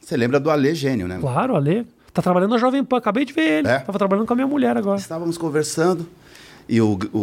Você 0.00 0.16
lembra 0.16 0.40
do 0.40 0.50
Ale 0.50 0.74
Gênio, 0.74 1.06
né? 1.06 1.18
Claro, 1.20 1.54
Ale. 1.54 1.86
Tá 2.12 2.20
trabalhando 2.20 2.50
na 2.50 2.58
Jovem 2.58 2.84
Pan, 2.84 2.98
acabei 2.98 3.24
de 3.24 3.32
ver 3.32 3.60
ele. 3.60 3.68
É? 3.68 3.78
Tava 3.78 3.98
trabalhando 3.98 4.26
com 4.26 4.32
a 4.32 4.36
minha 4.36 4.46
mulher 4.46 4.76
agora. 4.76 4.98
Estávamos 4.98 5.38
conversando 5.38 6.06
e 6.68 6.80
o, 6.80 6.98
o, 7.12 7.18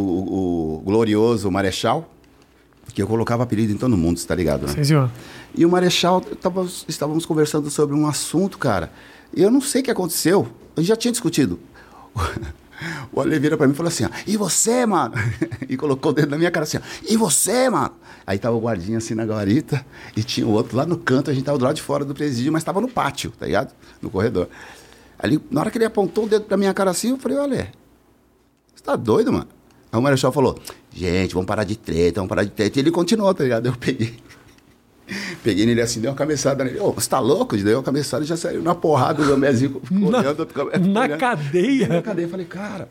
o 0.77 0.81
glorioso 0.83 1.49
Marechal, 1.51 2.09
que 2.93 3.01
eu 3.01 3.07
colocava 3.07 3.43
apelido 3.43 3.71
em 3.71 3.77
todo 3.77 3.95
mundo, 3.95 4.17
você 4.17 4.27
tá 4.27 4.33
ligado, 4.33 4.65
né? 4.65 4.73
Sim, 4.73 4.83
senhor. 4.83 5.11
E 5.55 5.65
o 5.65 5.69
Marechal, 5.69 6.21
tava, 6.21 6.67
estávamos 6.87 7.25
conversando 7.25 7.69
sobre 7.69 7.95
um 7.95 8.07
assunto, 8.07 8.57
cara. 8.57 8.91
E 9.35 9.43
eu 9.43 9.51
não 9.51 9.61
sei 9.61 9.81
o 9.81 9.83
que 9.83 9.91
aconteceu. 9.91 10.47
Eu 10.75 10.83
já 10.83 10.95
tinha 10.95 11.11
discutido. 11.11 11.59
O 13.11 13.19
Ale 13.19 13.37
vira 13.39 13.57
pra 13.57 13.67
mim 13.67 13.73
e 13.73 13.75
falou 13.75 13.89
assim: 13.89 14.05
ó, 14.05 14.09
E 14.25 14.37
você, 14.37 14.85
mano? 14.85 15.13
E 15.67 15.75
colocou 15.75 16.11
o 16.11 16.15
dedo 16.15 16.29
na 16.29 16.37
minha 16.37 16.49
cara 16.49 16.63
assim: 16.63 16.77
ó, 16.77 16.81
E 17.09 17.17
você, 17.17 17.69
mano? 17.69 17.91
Aí 18.25 18.39
tava 18.39 18.55
o 18.55 18.59
guardinha 18.61 18.99
assim 18.99 19.13
na 19.15 19.25
guarita 19.25 19.85
e 20.15 20.23
tinha 20.23 20.47
o 20.47 20.51
outro 20.51 20.77
lá 20.77 20.85
no 20.85 20.95
canto. 20.97 21.29
A 21.29 21.33
gente 21.33 21.43
tava 21.43 21.57
do 21.57 21.65
lado 21.65 21.75
de 21.75 21.81
fora 21.81 22.05
do 22.05 22.13
presídio, 22.13 22.53
mas 22.53 22.63
tava 22.63 22.79
no 22.79 22.87
pátio, 22.87 23.33
tá 23.37 23.45
ligado? 23.45 23.73
No 24.01 24.09
corredor. 24.09 24.47
Ali, 25.19 25.39
na 25.51 25.61
hora 25.61 25.69
que 25.69 25.77
ele 25.77 25.85
apontou 25.85 26.25
o 26.25 26.27
dedo 26.29 26.45
pra 26.45 26.55
minha 26.57 26.73
cara 26.73 26.91
assim, 26.91 27.09
eu 27.09 27.17
falei: 27.17 27.37
Olha, 27.37 27.71
você 28.73 28.83
tá 28.83 28.95
doido, 28.95 29.31
mano? 29.31 29.47
Aí 29.91 29.99
o 29.99 30.01
Marechal 30.01 30.31
falou: 30.31 30.57
Gente, 30.93 31.33
vamos 31.33 31.45
parar 31.47 31.63
de 31.65 31.75
treta, 31.75 32.21
vamos 32.21 32.29
parar 32.29 32.43
de 32.43 32.51
treta. 32.51 32.79
E 32.79 32.81
ele 32.81 32.91
continuou, 32.91 33.33
tá 33.33 33.43
ligado? 33.43 33.65
Eu 33.67 33.75
peguei. 33.75 34.15
Peguei 35.43 35.65
nele 35.65 35.81
assim, 35.81 35.99
dei 35.99 36.07
uma 36.09 36.15
cabeçada 36.15 36.63
nele. 36.63 36.79
Ô, 36.79 36.91
você 36.91 37.09
tá 37.09 37.19
louco? 37.19 37.57
Dei 37.57 37.73
uma 37.73 37.81
cabeçada 37.81 38.23
e 38.23 38.27
já 38.27 38.37
saiu 38.37 38.61
na 38.61 38.75
porrada 38.75 39.23
do 39.23 39.29
Gamezinho. 39.31 39.81
Na- 39.89 40.19
olhando, 40.19 40.47
na 40.55 41.01
olhando. 41.01 41.19
cadeia? 41.19 41.87
Na 41.87 42.01
cadeia. 42.01 42.25
Eu 42.25 42.29
falei, 42.29 42.45
cara. 42.45 42.87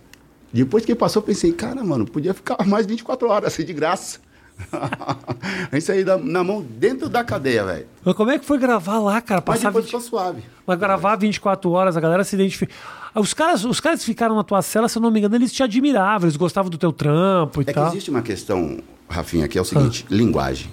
Depois 0.52 0.84
que 0.84 0.94
passou, 0.96 1.22
eu 1.22 1.26
pensei, 1.26 1.52
cara, 1.52 1.84
mano, 1.84 2.04
podia 2.06 2.34
ficar 2.34 2.66
mais 2.66 2.86
24 2.86 3.28
horas 3.28 3.52
assim 3.52 3.64
de 3.64 3.72
graça. 3.72 4.18
Isso 5.72 5.92
aí 5.92 6.04
na, 6.04 6.44
mão 6.44 6.62
dentro 6.62 7.08
da 7.08 7.22
cadeia, 7.24 7.64
velho. 7.64 7.86
Mas 8.04 8.14
como 8.14 8.30
é 8.30 8.38
que 8.38 8.44
foi 8.44 8.58
gravar 8.58 8.98
lá, 8.98 9.20
cara? 9.20 9.42
Mas 9.46 9.56
Passar 9.58 9.68
depois 9.68 9.84
20... 9.84 9.90
ficou 9.90 10.00
suave. 10.00 10.42
Mas 10.66 10.78
gravar 10.78 11.16
24 11.16 11.70
horas, 11.70 11.96
a 11.96 12.00
galera 12.00 12.24
se 12.24 12.34
identifica. 12.36 12.72
Os 13.14 13.32
caras, 13.32 13.64
os 13.64 13.80
caras 13.80 14.00
que 14.00 14.06
ficaram 14.06 14.36
na 14.36 14.44
tua 14.44 14.62
cela, 14.62 14.88
se 14.88 14.98
eu 14.98 15.02
não 15.02 15.10
me 15.10 15.18
engano, 15.18 15.36
eles 15.36 15.52
te 15.52 15.62
admiravam, 15.62 16.26
eles 16.26 16.36
gostavam 16.36 16.70
do 16.70 16.78
teu 16.78 16.92
trampo 16.92 17.60
e 17.60 17.62
É 17.62 17.66
que 17.66 17.72
tal. 17.72 17.88
existe 17.88 18.10
uma 18.10 18.22
questão, 18.22 18.78
Rafinha, 19.08 19.48
que 19.48 19.58
é 19.58 19.60
o 19.60 19.64
seguinte: 19.64 20.04
linguagem. 20.10 20.70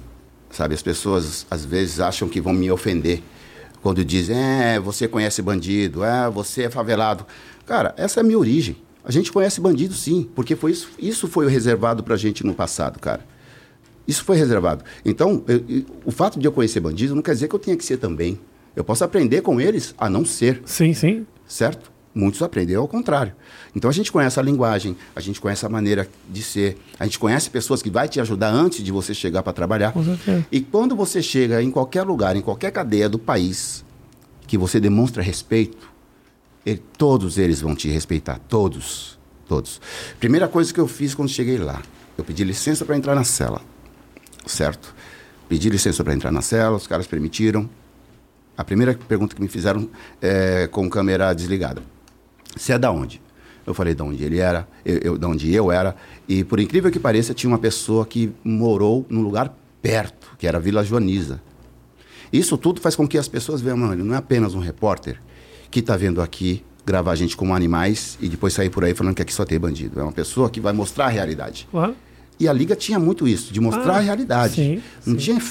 Sabe, 0.49 0.73
as 0.73 0.81
pessoas 0.81 1.45
às 1.51 1.65
vezes 1.65 1.99
acham 1.99 2.29
que 2.29 2.39
vão 2.39 2.53
me 2.53 2.71
ofender 2.71 3.21
quando 3.85 4.03
dizem, 4.03 4.35
é, 4.35 4.79
você 4.79 5.07
conhece 5.07 5.43
bandido, 5.43 6.03
é, 6.03 6.27
você 6.27 6.63
é 6.63 6.69
favelado. 6.71 7.23
Cara, 7.67 7.93
essa 7.97 8.19
é 8.19 8.21
a 8.21 8.23
minha 8.23 8.39
origem. 8.39 8.77
A 9.03 9.11
gente 9.11 9.31
conhece 9.31 9.61
bandido 9.61 9.93
sim, 9.93 10.27
porque 10.33 10.55
foi 10.55 10.71
isso, 10.71 10.89
isso 10.97 11.27
foi 11.27 11.47
reservado 11.47 12.01
pra 12.01 12.17
gente 12.17 12.43
no 12.43 12.55
passado, 12.55 12.99
cara. 12.99 13.23
Isso 14.07 14.23
foi 14.23 14.37
reservado. 14.37 14.83
Então, 15.03 15.43
eu- 15.47 15.63
eu- 15.67 15.83
o 16.05 16.11
fato 16.11 16.39
de 16.39 16.45
eu 16.47 16.51
conhecer 16.51 16.79
bandido 16.79 17.15
não 17.15 17.21
quer 17.21 17.33
dizer 17.33 17.47
que 17.47 17.55
eu 17.55 17.59
tenha 17.59 17.75
que 17.75 17.83
ser 17.85 17.97
também. 17.97 18.39
Eu 18.75 18.83
posso 18.83 19.03
aprender 19.03 19.41
com 19.41 19.59
eles 19.59 19.95
a 19.97 20.09
não 20.09 20.25
ser 20.25 20.61
Sim, 20.65 20.93
sim. 20.93 21.25
certo? 21.47 21.91
Muitos 22.13 22.41
aprenderam 22.41 22.81
ao 22.81 22.87
contrário. 22.87 23.33
Então 23.75 23.89
a 23.89 23.93
gente 23.93 24.11
conhece 24.11 24.39
a 24.39 24.43
linguagem, 24.43 24.95
a 25.15 25.19
gente 25.19 25.41
conhece 25.41 25.65
a 25.65 25.69
maneira 25.69 26.07
de 26.29 26.41
ser, 26.43 26.77
a 26.99 27.03
gente 27.05 27.19
conhece 27.19 27.49
pessoas 27.49 27.81
que 27.81 27.89
vai 27.89 28.07
te 28.07 28.21
ajudar 28.21 28.49
antes 28.53 28.81
de 28.83 28.91
você 28.91 29.13
chegar 29.13 29.43
para 29.43 29.51
trabalhar. 29.51 29.91
Com 29.91 30.03
certeza. 30.03 30.45
E 30.51 30.61
quando 30.61 30.95
você 30.95 31.21
chega 31.21 31.61
em 31.61 31.69
qualquer 31.71 32.03
lugar, 32.03 32.35
em 32.37 32.41
qualquer 32.41 32.71
cadeia 32.71 33.09
do 33.09 33.19
país, 33.19 33.83
que 34.47 34.57
você 34.57 34.79
demonstra 34.79 35.21
respeito, 35.21 35.89
ele- 36.65 36.81
todos 36.97 37.37
eles 37.37 37.59
vão 37.61 37.75
te 37.75 37.89
respeitar, 37.89 38.39
todos, 38.47 39.19
todos. 39.47 39.81
Primeira 40.19 40.47
coisa 40.47 40.73
que 40.73 40.79
eu 40.79 40.87
fiz 40.87 41.13
quando 41.13 41.27
cheguei 41.29 41.57
lá, 41.57 41.81
eu 42.17 42.23
pedi 42.23 42.43
licença 42.45 42.85
para 42.85 42.95
entrar 42.95 43.13
na 43.15 43.23
cela, 43.25 43.61
certo? 44.45 44.93
Pedi 45.47 45.69
licença 45.69 46.03
para 46.03 46.13
entrar 46.13 46.31
na 46.31 46.41
cela, 46.41 46.75
os 46.75 46.87
caras 46.87 47.07
permitiram. 47.07 47.69
A 48.57 48.63
primeira 48.63 48.93
pergunta 48.93 49.35
que 49.35 49.41
me 49.41 49.47
fizeram 49.47 49.89
é 50.21 50.67
com 50.67 50.89
câmera 50.89 51.33
desligada. 51.33 51.81
Você 52.55 52.73
é 52.73 52.79
da 52.79 52.91
onde? 52.91 53.21
Eu 53.65 53.73
falei 53.73 53.93
de 53.93 54.01
onde 54.01 54.23
ele 54.23 54.39
era, 54.39 54.67
eu, 54.85 54.97
eu, 54.97 55.17
de 55.17 55.25
onde 55.25 55.53
eu 55.53 55.71
era. 55.71 55.95
E 56.27 56.43
por 56.43 56.59
incrível 56.59 56.91
que 56.91 56.99
pareça, 56.99 57.33
tinha 57.33 57.49
uma 57.49 57.57
pessoa 57.57 58.05
que 58.05 58.31
morou 58.43 59.05
num 59.09 59.21
lugar 59.21 59.53
perto, 59.81 60.35
que 60.37 60.47
era 60.47 60.59
Vila 60.59 60.83
Joaniza. 60.83 61.41
Isso 62.31 62.57
tudo 62.57 62.79
faz 62.79 62.95
com 62.95 63.07
que 63.07 63.17
as 63.17 63.27
pessoas 63.27 63.61
vejam, 63.61 63.77
mano, 63.77 64.03
não 64.03 64.15
é 64.15 64.17
apenas 64.17 64.53
um 64.55 64.59
repórter 64.59 65.19
que 65.69 65.79
está 65.79 65.97
vendo 65.97 66.21
aqui 66.21 66.63
gravar 66.85 67.11
a 67.11 67.15
gente 67.15 67.35
como 67.35 67.53
animais 67.55 68.17
e 68.21 68.29
depois 68.29 68.53
sair 68.53 68.69
por 68.69 68.83
aí 68.83 68.93
falando 68.93 69.15
que 69.15 69.21
aqui 69.21 69.33
só 69.33 69.43
tem 69.43 69.59
bandido. 69.59 69.99
É 69.99 70.03
uma 70.03 70.11
pessoa 70.11 70.49
que 70.49 70.59
vai 70.59 70.71
mostrar 70.71 71.05
a 71.05 71.09
realidade. 71.09 71.67
Claro. 71.71 71.95
E 72.39 72.47
a 72.47 72.53
Liga 72.53 72.75
tinha 72.75 72.99
muito 72.99 73.27
isso, 73.27 73.53
de 73.53 73.59
mostrar 73.59 73.93
Ah, 73.93 73.97
a 73.97 74.01
realidade. 74.01 74.53
sim, 74.55 74.81
não 75.05 75.13
sim. 75.13 75.19
Tinha, 75.19 75.41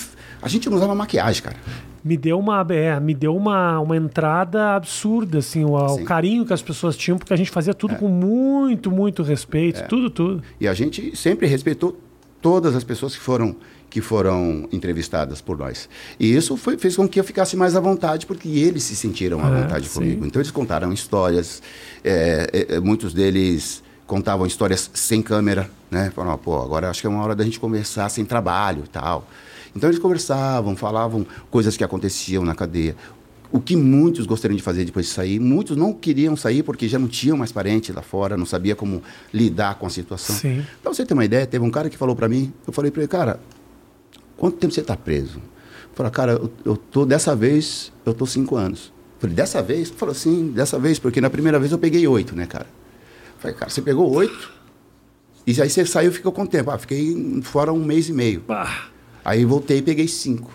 a 0.43 0.49
gente 0.49 0.68
não 0.68 0.76
usava 0.76 0.95
maquiagem, 0.95 1.43
cara. 1.43 1.57
Me 2.05 2.18
deu 2.18 2.39
uma, 2.39 2.66
é, 2.68 3.01
me 3.01 3.14
deu 3.14 3.35
uma, 3.35 3.80
uma 3.80 3.97
entrada 3.97 4.74
absurda, 4.74 5.39
assim, 5.39 5.64
o, 5.64 5.70
o. 5.72 6.01
É. 6.01 6.03
carinho 6.05 6.45
que 6.45 6.53
as 6.53 6.61
pessoas 6.61 6.97
tinham, 6.97 7.16
porque 7.16 7.32
a 7.32 7.37
gente 7.37 7.51
fazia 7.51 7.72
tudo 7.72 7.95
com 7.97 8.09
muito, 8.09 8.91
muito 8.91 9.22
respeito, 9.22 9.82
tudo, 9.89 10.11
tudo. 10.11 10.43
E 10.61 10.68
a 10.68 10.74
gente 10.74 11.16
sempre 11.16 11.47
respeitou 11.47 11.99
todas 12.43 12.76
as 12.76 12.85
pessoas 12.85 13.14
que 13.14 13.20
foram 13.22 13.57
que 13.89 14.01
foram 14.01 14.68
entrevistadas 14.72 15.41
por 15.41 15.57
nós. 15.57 15.89
E 16.18 16.35
isso 16.35 16.57
foi- 16.57 16.76
fez 16.76 16.97
com 16.97 17.07
que 17.09 17.20
eu 17.20 17.22
ficasse 17.22 17.57
mais 17.57 17.76
à 17.76 17.80
vontade, 17.80 18.26
porque 18.26 18.49
eles 18.49 18.82
se 18.82 18.97
sentiram 18.97 19.39
à 19.39 19.47
É, 19.49 19.62
vontade 19.62 19.87
sim. 19.89 19.95
comigo. 20.01 20.26
Então 20.26 20.43
eles 20.43 20.51
contaram 20.51 20.93
histórias, 20.93 21.62
é, 22.03 22.49
é, 22.53 22.74
é, 22.74 22.80
muitos 22.80 23.14
deles 23.14 23.84
contavam 24.07 24.46
histórias 24.46 24.90
sem 24.94 25.22
câmera, 25.22 25.70
né? 25.90 26.11
Falaram, 26.14 26.38
pô, 26.38 26.61
agora 26.61 26.90
acho 26.90 27.00
que 27.00 27.07
é 27.07 27.11
uma 27.11 27.22
hora 27.22 27.34
da 27.34 27.44
gente 27.44 27.59
conversar 27.59 28.09
sem 28.09 28.24
trabalho 28.24 28.84
e 28.84 28.88
tal. 28.88 29.26
Então 29.74 29.88
eles 29.88 29.98
conversavam, 29.98 30.76
falavam 30.76 31.26
coisas 31.50 31.76
que 31.76 31.82
aconteciam 31.82 32.44
na 32.44 32.55
cadeia. 32.55 32.96
O 33.50 33.61
que 33.61 33.76
muitos 33.76 34.26
gostariam 34.26 34.57
de 34.57 34.62
fazer 34.62 34.84
depois 34.84 35.07
de 35.07 35.12
sair, 35.12 35.38
muitos 35.38 35.76
não 35.76 35.92
queriam 35.92 36.36
sair 36.36 36.62
porque 36.62 36.88
já 36.88 36.98
não 36.98 37.07
tinham 37.07 37.36
mais 37.36 37.52
parente 37.52 37.92
lá 37.92 38.02
fora, 38.02 38.36
não 38.36 38.46
sabia 38.46 38.74
como 38.74 39.02
lidar 39.32 39.76
com 39.76 39.86
a 39.86 39.90
situação. 39.90 40.34
Sim. 40.34 40.64
Pra 40.82 40.92
você 40.92 41.07
ter 41.07 41.14
uma 41.14 41.24
ideia, 41.24 41.46
teve 41.46 41.64
um 41.64 41.70
cara 41.70 41.88
que 41.88 41.96
falou 41.96 42.16
pra 42.16 42.28
mim, 42.28 42.52
eu 42.66 42.72
falei 42.72 42.90
pra 42.90 43.02
ele, 43.02 43.09
cara, 43.09 43.40
quanto 44.36 44.57
tempo 44.57 44.74
você 44.74 44.82
tá 44.82 44.96
preso? 44.96 45.38
Ele 45.38 45.94
falou, 45.94 46.11
cara, 46.11 46.32
eu, 46.32 46.52
eu 46.64 46.76
tô, 46.76 47.07
dessa 47.07 47.36
vez, 47.36 47.92
eu 48.05 48.12
tô 48.12 48.26
cinco 48.26 48.57
anos. 48.57 48.92
Falei, 49.20 49.36
dessa 49.36 49.62
vez? 49.62 49.88
Ele 49.88 49.98
falou, 49.98 50.14
sim, 50.14 50.50
dessa 50.50 50.78
vez, 50.78 50.98
porque 50.98 51.20
na 51.20 51.30
primeira 51.30 51.59
vez 51.59 51.70
eu 51.70 51.78
peguei 51.78 52.07
oito, 52.09 52.34
né, 52.34 52.46
cara? 52.46 52.66
Falei, 53.45 53.59
cara, 53.59 53.70
você 53.70 53.82
pegou 53.82 54.11
oito? 54.14 54.51
E 55.47 55.61
aí 55.61 55.68
você 55.68 55.84
saiu 55.84 56.11
e 56.11 56.14
ficou 56.14 56.32
com 56.32 56.47
tempo. 56.47 56.70
Ah, 56.70 56.78
fiquei 56.78 57.42
fora 57.42 57.70
um 57.70 57.84
mês 57.84 58.09
e 58.09 58.12
meio. 58.14 58.42
Ah, 58.49 58.86
Aí 59.22 59.45
voltei 59.45 59.78
e 59.78 59.82
peguei 59.82 60.09
cinco. 60.09 60.51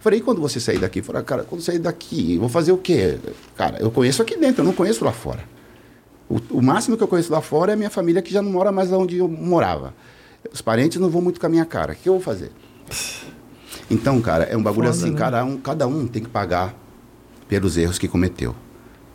Falei, 0.00 0.18
e 0.18 0.22
quando 0.22 0.40
você 0.40 0.58
sair 0.58 0.78
daqui? 0.78 1.00
Falei, 1.02 1.22
cara, 1.22 1.44
quando 1.44 1.60
sair 1.60 1.78
daqui, 1.78 2.36
vou 2.38 2.48
fazer 2.48 2.72
o 2.72 2.78
quê? 2.78 3.16
Cara, 3.56 3.78
eu 3.80 3.92
conheço 3.92 4.20
aqui 4.22 4.36
dentro, 4.36 4.62
eu 4.62 4.66
não 4.66 4.72
conheço 4.72 5.04
lá 5.04 5.12
fora. 5.12 5.44
O, 6.28 6.40
o 6.58 6.60
máximo 6.60 6.96
que 6.96 7.04
eu 7.04 7.06
conheço 7.06 7.30
lá 7.30 7.40
fora 7.40 7.70
é 7.70 7.74
a 7.74 7.76
minha 7.76 7.90
família 7.90 8.20
que 8.20 8.32
já 8.32 8.42
não 8.42 8.50
mora 8.50 8.72
mais 8.72 8.90
onde 8.90 9.18
eu 9.18 9.28
morava. 9.28 9.94
Os 10.52 10.60
parentes 10.60 10.98
não 11.00 11.08
vão 11.08 11.22
muito 11.22 11.38
com 11.38 11.46
a 11.46 11.48
minha 11.48 11.64
cara. 11.64 11.92
O 11.92 11.96
que 11.96 12.08
eu 12.08 12.14
vou 12.14 12.22
fazer? 12.22 12.50
Então, 13.88 14.20
cara, 14.20 14.44
é 14.44 14.56
um 14.56 14.62
bagulho 14.62 14.88
Foda, 14.88 14.98
assim, 14.98 15.12
né? 15.12 15.18
cada, 15.18 15.44
um, 15.44 15.58
cada 15.58 15.86
um 15.86 16.08
tem 16.08 16.24
que 16.24 16.28
pagar 16.28 16.74
pelos 17.46 17.76
erros 17.76 17.98
que 18.00 18.08
cometeu. 18.08 18.52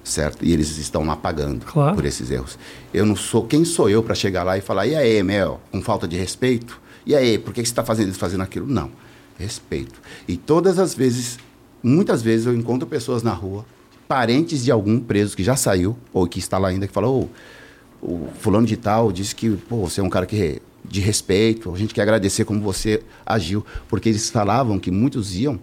Certo? 0.08 0.46
E 0.46 0.54
eles 0.54 0.78
estão 0.78 1.04
lá 1.06 1.18
pagando 1.18 1.66
Claro. 1.66 1.94
por 1.96 2.06
esses 2.06 2.32
erros. 2.32 2.58
Eu 2.94 3.06
não 3.06 3.14
sou. 3.16 3.46
Quem 3.46 3.66
sou 3.66 3.90
eu 3.90 4.02
para 4.02 4.16
chegar 4.16 4.42
lá 4.44 4.58
e 4.58 4.62
falar, 4.62 4.88
e 4.88 4.96
aí, 4.96 5.22
Mel, 5.22 5.60
com 5.70 5.82
falta 5.82 6.08
de 6.08 6.16
respeito? 6.16 6.80
E 7.06 7.14
aí, 7.14 7.38
por 7.38 7.54
que 7.54 7.60
você 7.60 7.64
está 7.70 7.84
fazendo 7.84 8.10
isso, 8.10 8.18
fazendo 8.18 8.42
aquilo? 8.42 8.66
Não. 8.66 8.90
Respeito. 9.38 10.00
E 10.26 10.38
todas 10.38 10.80
as 10.80 10.94
vezes, 10.96 11.38
muitas 11.84 12.22
vezes 12.22 12.46
eu 12.46 12.56
encontro 12.56 12.88
pessoas 12.88 13.22
na 13.22 13.34
rua, 13.34 13.66
parentes 14.08 14.64
de 14.64 14.72
algum 14.72 14.98
preso 14.98 15.36
que 15.36 15.44
já 15.44 15.58
saiu, 15.58 15.98
ou 16.14 16.26
que 16.26 16.40
está 16.40 16.58
lá 16.58 16.70
ainda, 16.70 16.88
que 16.88 16.94
falou, 16.94 17.30
"Ô, 18.02 18.06
o 18.14 18.30
fulano 18.40 18.66
de 18.66 18.78
tal 18.78 19.12
disse 19.12 19.36
que 19.36 19.50
pô, 19.68 19.90
você 19.90 20.00
é 20.00 20.04
um 20.04 20.10
cara 20.10 20.26
que 20.26 20.62
de 20.86 21.02
respeito, 21.02 21.74
a 21.74 21.78
gente 21.78 21.94
quer 21.94 22.04
agradecer 22.04 22.46
como 22.46 22.62
você 22.62 23.04
agiu, 23.26 23.66
porque 23.90 24.08
eles 24.08 24.30
falavam 24.30 24.80
que 24.80 24.90
muitos 24.90 25.36
iam 25.36 25.60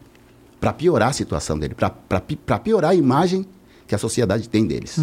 para 0.60 0.70
piorar 0.70 1.08
a 1.08 1.12
situação 1.14 1.58
dele, 1.58 1.74
para 1.74 2.58
piorar 2.58 2.90
a 2.90 2.94
imagem 2.94 3.46
que 3.94 3.96
a 3.96 3.98
sociedade 3.98 4.48
tem 4.48 4.66
deles. 4.66 4.98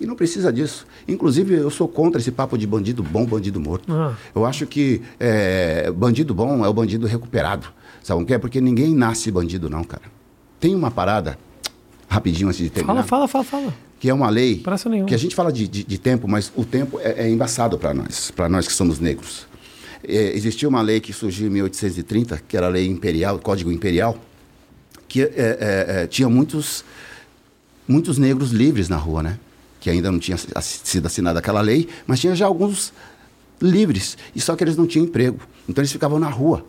E 0.00 0.04
não 0.04 0.16
precisa 0.16 0.52
disso. 0.52 0.86
Inclusive, 1.06 1.54
eu 1.54 1.70
sou 1.70 1.86
contra 1.86 2.20
esse 2.20 2.32
papo 2.32 2.58
de 2.58 2.66
bandido 2.66 3.02
bom, 3.02 3.24
bandido 3.24 3.60
morto. 3.60 3.92
Ah. 3.92 4.14
Eu 4.34 4.44
acho 4.44 4.66
que 4.66 5.00
é, 5.18 5.90
bandido 5.92 6.34
bom 6.34 6.64
é 6.64 6.68
o 6.68 6.72
bandido 6.72 7.06
recuperado. 7.06 7.68
Sabe 8.02 8.22
o 8.22 8.26
que 8.26 8.34
é? 8.34 8.38
Porque 8.38 8.60
ninguém 8.60 8.94
nasce 8.94 9.30
bandido, 9.30 9.70
não, 9.70 9.84
cara. 9.84 10.02
Tem 10.58 10.74
uma 10.74 10.90
parada, 10.90 11.38
rapidinho 12.08 12.48
antes 12.48 12.58
de 12.58 12.70
terminar 12.70 13.04
fala, 13.04 13.28
fala, 13.28 13.44
fala, 13.44 13.62
fala. 13.62 13.74
que 14.00 14.08
é 14.10 14.14
uma 14.14 14.28
lei 14.28 14.62
que 15.06 15.14
a 15.14 15.18
gente 15.18 15.34
fala 15.34 15.52
de, 15.52 15.68
de, 15.68 15.84
de 15.84 15.98
tempo, 15.98 16.26
mas 16.26 16.52
o 16.56 16.64
tempo 16.64 16.98
é, 17.00 17.26
é 17.26 17.30
embaçado 17.30 17.78
para 17.78 17.94
nós, 17.94 18.30
para 18.32 18.48
nós 18.48 18.66
que 18.66 18.72
somos 18.72 18.98
negros. 18.98 19.46
É, 20.04 20.36
existiu 20.36 20.68
uma 20.68 20.82
lei 20.82 21.00
que 21.00 21.12
surgiu 21.12 21.46
em 21.46 21.50
1830, 21.50 22.42
que 22.48 22.56
era 22.56 22.66
a 22.66 22.70
lei 22.70 22.88
imperial, 22.88 23.38
Código 23.38 23.70
Imperial, 23.70 24.18
que 25.12 25.22
é, 25.22 25.26
é, 25.36 25.86
é, 26.02 26.06
tinha 26.06 26.26
muitos, 26.28 26.84
muitos 27.86 28.18
negros 28.18 28.50
livres 28.50 28.88
na 28.88 28.96
rua, 28.96 29.22
né? 29.22 29.38
Que 29.80 29.90
ainda 29.90 30.10
não 30.10 30.18
tinha 30.18 30.36
sido 30.36 31.06
assinada 31.06 31.38
aquela 31.38 31.60
lei, 31.60 31.88
mas 32.06 32.20
tinha 32.20 32.34
já 32.34 32.46
alguns 32.46 32.92
livres, 33.60 34.16
e 34.34 34.40
só 34.40 34.56
que 34.56 34.64
eles 34.64 34.76
não 34.76 34.86
tinham 34.86 35.06
emprego. 35.06 35.40
Então 35.68 35.82
eles 35.82 35.92
ficavam 35.92 36.18
na 36.18 36.28
rua. 36.28 36.64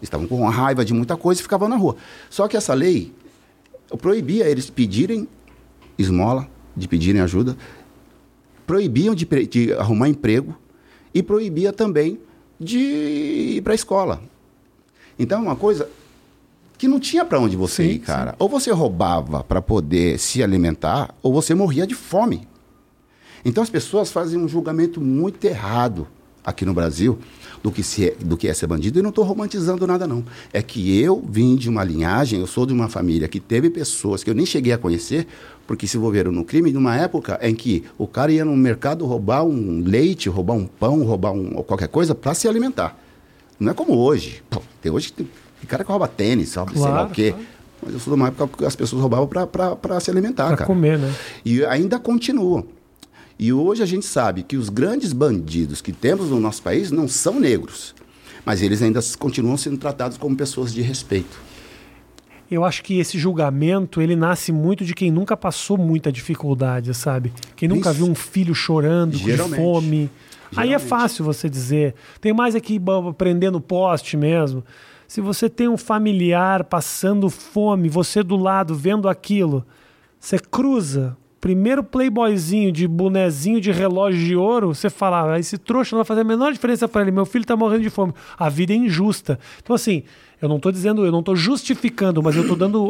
Estavam 0.00 0.26
com 0.26 0.46
raiva 0.48 0.84
de 0.84 0.94
muita 0.94 1.16
coisa 1.16 1.40
e 1.40 1.42
ficavam 1.42 1.68
na 1.68 1.76
rua. 1.76 1.96
Só 2.30 2.48
que 2.48 2.56
essa 2.56 2.72
lei 2.72 3.12
proibia 4.00 4.48
eles 4.48 4.70
pedirem 4.70 5.28
esmola, 5.98 6.48
de 6.76 6.88
pedirem 6.88 7.20
ajuda, 7.20 7.56
proibiam 8.66 9.14
de, 9.14 9.26
de 9.46 9.72
arrumar 9.74 10.08
emprego 10.08 10.56
e 11.12 11.22
proibia 11.22 11.72
também 11.72 12.18
de 12.58 12.78
ir 12.78 13.62
para 13.62 13.72
a 13.72 13.74
escola. 13.74 14.22
Então 15.18 15.42
uma 15.42 15.56
coisa 15.56 15.88
que 16.80 16.88
não 16.88 16.98
tinha 16.98 17.26
para 17.26 17.38
onde 17.38 17.58
você 17.58 17.84
Sim, 17.84 17.90
ir, 17.90 17.98
cara. 17.98 18.34
Ou 18.38 18.48
você 18.48 18.70
roubava 18.70 19.44
para 19.44 19.60
poder 19.60 20.18
se 20.18 20.42
alimentar, 20.42 21.14
ou 21.22 21.30
você 21.30 21.54
morria 21.54 21.86
de 21.86 21.94
fome. 21.94 22.48
Então 23.44 23.62
as 23.62 23.68
pessoas 23.68 24.10
fazem 24.10 24.40
um 24.40 24.48
julgamento 24.48 24.98
muito 24.98 25.44
errado 25.44 26.08
aqui 26.42 26.64
no 26.64 26.72
Brasil 26.72 27.18
do 27.62 27.70
que, 27.70 27.82
se 27.82 28.08
é, 28.08 28.14
do 28.18 28.34
que 28.34 28.48
é 28.48 28.54
ser 28.54 28.66
bandido. 28.66 28.98
E 28.98 29.02
não 29.02 29.10
estou 29.10 29.26
romantizando 29.26 29.86
nada, 29.86 30.06
não. 30.06 30.24
É 30.54 30.62
que 30.62 30.98
eu 30.98 31.22
vim 31.28 31.54
de 31.54 31.68
uma 31.68 31.84
linhagem, 31.84 32.40
eu 32.40 32.46
sou 32.46 32.64
de 32.64 32.72
uma 32.72 32.88
família 32.88 33.28
que 33.28 33.40
teve 33.40 33.68
pessoas 33.68 34.24
que 34.24 34.30
eu 34.30 34.34
nem 34.34 34.46
cheguei 34.46 34.72
a 34.72 34.78
conhecer, 34.78 35.26
porque 35.66 35.86
se 35.86 35.98
envolveram 35.98 36.32
no 36.32 36.46
crime 36.46 36.72
numa 36.72 36.96
época 36.96 37.38
em 37.42 37.54
que 37.54 37.84
o 37.98 38.06
cara 38.06 38.32
ia 38.32 38.42
no 38.42 38.56
mercado 38.56 39.04
roubar 39.04 39.44
um 39.44 39.82
leite, 39.84 40.30
roubar 40.30 40.54
um 40.54 40.64
pão, 40.64 41.02
roubar 41.02 41.32
um, 41.32 41.62
qualquer 41.62 41.88
coisa 41.88 42.14
para 42.14 42.32
se 42.32 42.48
alimentar. 42.48 42.98
Não 43.58 43.70
é 43.70 43.74
como 43.74 43.98
hoje. 43.98 44.42
Pô, 44.48 44.62
tem 44.80 44.90
hoje 44.90 45.12
tem, 45.12 45.28
tem 45.60 45.68
cara 45.68 45.84
que 45.84 45.90
rouba 45.90 46.08
tênis, 46.08 46.48
sabe, 46.50 46.72
sei 46.72 46.80
lá 46.82 46.88
Claro, 46.90 47.08
o 47.10 47.12
quê. 47.12 47.30
claro. 47.32 47.46
Mas 47.82 47.94
eu 47.94 48.00
sou 48.00 48.12
de 48.14 48.20
uma 48.20 48.28
época 48.28 48.58
que 48.58 48.64
as 48.66 48.76
pessoas 48.76 49.00
roubavam 49.00 49.26
para 49.26 50.00
se 50.00 50.10
alimentar, 50.10 50.48
Pra 50.48 50.56
cara. 50.58 50.66
comer, 50.66 50.98
né? 50.98 51.12
E 51.44 51.64
ainda 51.64 51.98
continuam. 51.98 52.64
E 53.38 53.52
hoje 53.54 53.82
a 53.82 53.86
gente 53.86 54.04
sabe 54.04 54.42
que 54.42 54.56
os 54.58 54.68
grandes 54.68 55.14
bandidos 55.14 55.80
que 55.80 55.92
temos 55.92 56.28
no 56.28 56.38
nosso 56.38 56.62
país 56.62 56.90
não 56.90 57.08
são 57.08 57.40
negros, 57.40 57.94
mas 58.44 58.60
eles 58.60 58.82
ainda 58.82 59.00
continuam 59.18 59.56
sendo 59.56 59.78
tratados 59.78 60.18
como 60.18 60.36
pessoas 60.36 60.74
de 60.74 60.82
respeito. 60.82 61.38
Eu 62.50 62.64
acho 62.64 62.82
que 62.82 62.98
esse 62.98 63.16
julgamento, 63.18 64.02
ele 64.02 64.16
nasce 64.16 64.50
muito 64.52 64.84
de 64.84 64.92
quem 64.92 65.10
nunca 65.10 65.36
passou 65.36 65.78
muita 65.78 66.10
dificuldade, 66.10 66.92
sabe? 66.92 67.32
Quem 67.54 67.68
nunca 67.68 67.90
Isso. 67.90 67.98
viu 67.98 68.06
um 68.10 68.14
filho 68.14 68.54
chorando 68.54 69.12
de 69.16 69.24
Geralmente. 69.24 69.56
fome. 69.62 70.10
Aí 70.56 70.66
é 70.66 70.70
Geralmente. 70.72 70.88
fácil 70.88 71.24
você 71.24 71.48
dizer. 71.48 71.94
Tem 72.20 72.32
mais 72.34 72.56
aqui 72.56 72.76
ba- 72.78 73.12
prendendo 73.14 73.60
poste 73.60 74.16
mesmo. 74.16 74.64
Se 75.10 75.20
você 75.20 75.50
tem 75.50 75.66
um 75.66 75.76
familiar 75.76 76.62
passando 76.62 77.28
fome, 77.28 77.88
você 77.88 78.22
do 78.22 78.36
lado 78.36 78.76
vendo 78.76 79.08
aquilo, 79.08 79.66
você 80.20 80.38
cruza, 80.38 81.16
primeiro 81.40 81.82
playboyzinho 81.82 82.70
de 82.70 82.86
bonezinho 82.86 83.60
de 83.60 83.72
relógio 83.72 84.24
de 84.24 84.36
ouro, 84.36 84.72
você 84.72 84.88
fala, 84.88 85.34
ah, 85.34 85.40
esse 85.40 85.58
trouxa 85.58 85.96
não 85.96 86.04
vai 86.04 86.06
fazer 86.06 86.20
a 86.20 86.24
menor 86.24 86.52
diferença 86.52 86.86
para 86.86 87.02
ele, 87.02 87.10
meu 87.10 87.26
filho 87.26 87.44
tá 87.44 87.56
morrendo 87.56 87.82
de 87.82 87.90
fome. 87.90 88.14
A 88.38 88.48
vida 88.48 88.72
é 88.72 88.76
injusta. 88.76 89.36
Então 89.60 89.74
assim, 89.74 90.04
eu 90.40 90.48
não 90.48 90.60
tô 90.60 90.70
dizendo, 90.70 91.04
eu 91.04 91.10
não 91.10 91.24
tô 91.24 91.34
justificando, 91.34 92.22
mas 92.22 92.36
eu 92.36 92.46
tô 92.46 92.54
dando 92.54 92.88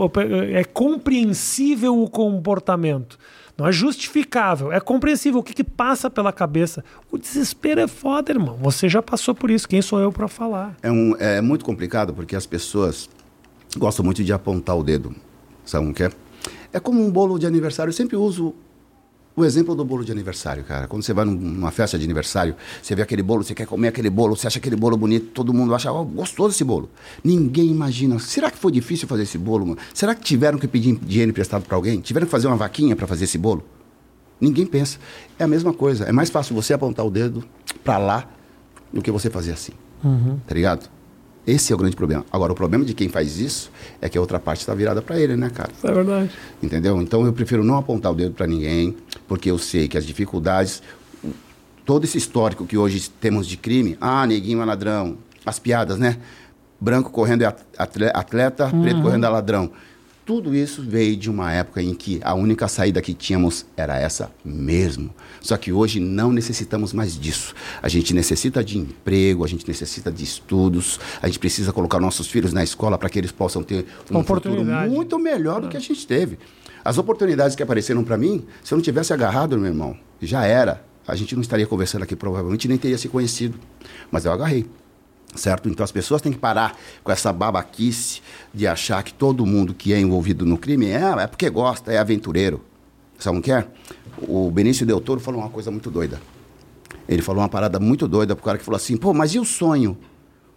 é 0.53 0.63
compreensível 0.63 2.03
o 2.03 2.11
comportamento. 2.11 3.19
Não 3.61 3.69
é 3.69 3.73
justificável, 3.73 4.73
é 4.73 4.81
compreensível 4.81 5.41
o 5.41 5.43
que, 5.43 5.53
que 5.53 5.63
passa 5.63 6.09
pela 6.09 6.33
cabeça. 6.33 6.83
O 7.13 7.19
desespero 7.19 7.79
é 7.83 7.87
foda, 7.87 8.33
irmão. 8.33 8.57
Você 8.59 8.89
já 8.89 9.03
passou 9.03 9.35
por 9.35 9.51
isso. 9.51 9.69
Quem 9.69 9.83
sou 9.83 10.01
eu 10.01 10.11
para 10.11 10.27
falar? 10.29 10.75
É, 10.83 10.91
um, 10.91 11.15
é 11.19 11.43
muito 11.43 11.63
complicado 11.63 12.15
porque 12.15 12.35
as 12.35 12.47
pessoas 12.47 13.07
gostam 13.77 14.03
muito 14.03 14.25
de 14.25 14.33
apontar 14.33 14.79
o 14.79 14.83
dedo. 14.83 15.15
Sabe 15.63 15.87
o 15.87 15.93
que 15.93 16.05
é? 16.05 16.11
É 16.73 16.81
como 16.81 17.05
um 17.05 17.11
bolo 17.11 17.39
de 17.39 17.47
aniversário. 17.47 17.91
Eu 17.91 17.93
sempre 17.93 18.17
uso 18.17 18.55
o 19.41 19.45
exemplo 19.45 19.75
do 19.75 19.85
bolo 19.85 20.05
de 20.05 20.13
aniversário, 20.13 20.63
cara. 20.65 20.87
Quando 20.87 21.03
você 21.03 21.13
vai 21.13 21.25
num- 21.25 21.33
numa 21.33 21.71
festa 21.71 21.99
de 21.99 22.05
aniversário, 22.05 22.55
você 22.83 22.95
vê 22.95 23.03
aquele 23.03 23.23
bolo, 23.23 23.43
você 23.43 23.55
quer 23.55 23.67
comer 23.67 23.89
aquele 23.89 24.11
bolo, 24.11 24.37
você 24.37 24.47
acha 24.47 24.59
aquele 24.59 24.77
bolo 24.77 24.97
bonito, 24.97 25.27
todo 25.33 25.53
mundo 25.53 25.75
acha 25.75 25.91
oh, 25.93 26.05
gostoso 26.05 26.55
esse 26.55 26.65
bolo. 26.65 26.89
Ninguém 27.25 27.67
imagina. 27.71 28.19
Será 28.19 28.51
que 28.51 28.59
foi 28.59 28.73
difícil 28.73 29.07
fazer 29.09 29.23
esse 29.25 29.39
bolo, 29.39 29.67
mano? 29.67 29.79
Será 29.95 30.15
que 30.15 30.23
tiveram 30.23 30.59
que 30.59 30.69
pedir 30.69 30.97
dinheiro 30.97 31.31
emprestado 31.31 31.63
para 31.65 31.77
alguém? 31.77 32.01
Tiveram 32.01 32.27
que 32.27 32.31
fazer 32.31 32.47
uma 32.47 32.57
vaquinha 32.57 32.95
para 32.95 33.07
fazer 33.07 33.25
esse 33.25 33.39
bolo? 33.39 33.63
Ninguém 34.41 34.65
pensa. 34.67 34.99
É 35.39 35.45
a 35.45 35.49
mesma 35.49 35.73
coisa. 35.73 36.05
É 36.05 36.13
mais 36.13 36.31
fácil 36.31 36.55
você 36.55 36.73
apontar 36.73 37.05
o 37.07 37.11
dedo 37.11 37.45
para 37.85 37.99
lá 37.99 38.29
do 38.93 39.03
que 39.03 39.11
você 39.11 39.29
fazer 39.29 39.53
assim. 39.53 39.73
Tá 40.47 40.55
ligado? 40.55 40.89
Esse 41.47 41.73
é 41.73 41.75
o 41.75 41.79
grande 41.79 41.97
problema. 41.97 42.25
Agora, 42.31 42.53
o 42.53 42.55
problema 42.55 42.85
de 42.85 42.93
quem 42.95 43.09
faz 43.09 43.39
isso 43.39 43.71
é 44.01 44.09
que 44.09 44.17
a 44.17 44.21
outra 44.21 44.39
parte 44.39 44.61
está 44.61 44.75
virada 44.75 45.01
para 45.03 45.19
ele, 45.19 45.37
né, 45.37 45.51
cara? 45.51 45.71
É 45.83 45.93
verdade. 45.93 46.31
Entendeu? 46.63 47.01
Então 47.01 47.25
eu 47.25 47.33
prefiro 47.33 47.65
não 47.65 47.77
apontar 47.77 48.13
o 48.13 48.15
dedo 48.15 48.35
para 48.35 48.47
ninguém, 48.47 48.97
porque 49.27 49.51
eu 49.51 49.59
sei 49.59 49.89
que 49.89 49.97
as 49.99 50.05
dificuldades, 50.07 50.83
todo 51.85 52.05
esse 52.05 52.19
histórico 52.19 52.67
que 52.67 52.77
hoje 52.77 53.09
temos 53.21 53.47
de 53.47 53.57
crime, 53.57 53.97
ah, 54.01 54.27
neguinho 54.27 54.61
é 54.61 54.65
ladrão, 54.65 55.17
as 55.45 55.59
piadas, 55.59 55.99
né? 55.99 56.19
Branco 56.81 57.11
correndo 57.11 57.43
é 57.43 57.47
at- 57.47 57.63
atle- 57.77 58.11
atleta, 58.15 58.69
preto 58.83 59.03
correndo 59.03 59.25
é 59.27 59.29
ladrão. 59.29 59.71
Tudo 60.31 60.55
isso 60.55 60.81
veio 60.81 61.17
de 61.17 61.29
uma 61.29 61.53
época 61.53 61.83
em 61.83 61.93
que 61.93 62.21
a 62.23 62.35
única 62.35 62.69
saída 62.69 63.03
que 63.03 63.13
tínhamos 63.13 63.67
era 63.77 63.99
essa 63.99 64.31
mesmo. 64.45 65.13
Só 65.41 65.57
que 65.57 65.73
hoje 65.73 65.99
não 65.99 66.31
necessitamos 66.33 66.93
mais 66.93 67.19
disso. 67.19 67.53
A 67.83 67.89
gente 67.89 68.15
necessita 68.15 68.63
de 68.63 68.79
emprego, 68.79 69.45
a 69.45 69.49
gente 69.49 69.67
necessita 69.67 70.09
de 70.09 70.23
estudos, 70.23 71.01
a 71.21 71.27
gente 71.27 71.41
precisa 71.41 71.73
colocar 71.73 71.99
nossos 71.99 72.29
filhos 72.29 72.53
na 72.53 72.63
escola 72.63 72.97
para 72.97 73.11
que 73.11 73.19
eles 73.19 73.33
possam 73.33 73.65
ter 73.65 73.85
um 74.09 74.23
futuro 74.23 74.65
muito 74.89 75.19
melhor 75.19 75.63
do 75.63 75.69
que 75.69 75.77
a 75.77 75.81
gente 75.81 76.07
teve. 76.07 76.39
As 76.85 76.97
oportunidades 76.97 77.57
que 77.57 77.63
apareceram 77.65 78.05
para 78.05 78.17
mim, 78.17 78.47
se 78.63 78.73
eu 78.73 78.77
não 78.77 78.85
tivesse 78.85 79.13
agarrado, 79.13 79.59
meu 79.59 79.67
irmão, 79.67 79.99
já 80.23 80.45
era. 80.45 80.85
A 81.09 81.17
gente 81.17 81.35
não 81.35 81.43
estaria 81.43 81.67
conversando 81.67 82.05
aqui, 82.05 82.15
provavelmente 82.15 82.69
nem 82.69 82.79
teria 82.79 82.99
se 82.99 83.09
conhecido. 83.09 83.59
Mas 84.13 84.27
eu 84.27 84.31
agarrei. 84.31 84.65
Certo? 85.35 85.69
Então 85.69 85.85
as 85.85 85.93
pessoas 85.93 86.21
têm 86.21 86.33
que 86.33 86.39
parar 86.39 86.77
com 87.05 87.13
essa 87.13 87.33
babaquice 87.33 88.21
de 88.53 88.67
achar 88.67 89.03
que 89.03 89.15
todo 89.15 89.47
mundo 89.47 89.73
que 89.73 89.93
é 89.93 90.01
envolvido 90.01 90.45
no 90.45 90.59
crime 90.59 90.87
é, 90.87 91.03
é 91.21 91.27
porque 91.27 91.49
gosta, 91.49 91.93
é 91.93 91.99
aventureiro. 91.99 92.65
Sabe 93.19 93.39
o 93.39 93.43
que 93.43 93.53
é? 93.53 93.67
O 94.27 94.51
Benício 94.51 94.85
Del 94.85 95.01
Toro 95.01 95.21
falou 95.21 95.41
uma 95.41 95.51
coisa 95.51 95.71
muito 95.71 95.91
doida. 95.91 96.21
Ele 97.09 97.23
falou 97.23 97.43
uma 97.43 97.49
parada 97.49 97.79
muito 97.79 98.09
doida 98.09 98.35
pro 98.35 98.45
cara 98.45 98.59
que 98.59 98.65
falou 98.65 98.77
assim, 98.77 98.97
pô, 98.97 99.13
mas 99.13 99.35
e 99.35 99.39
o 99.39 99.45
sonho 99.45 99.97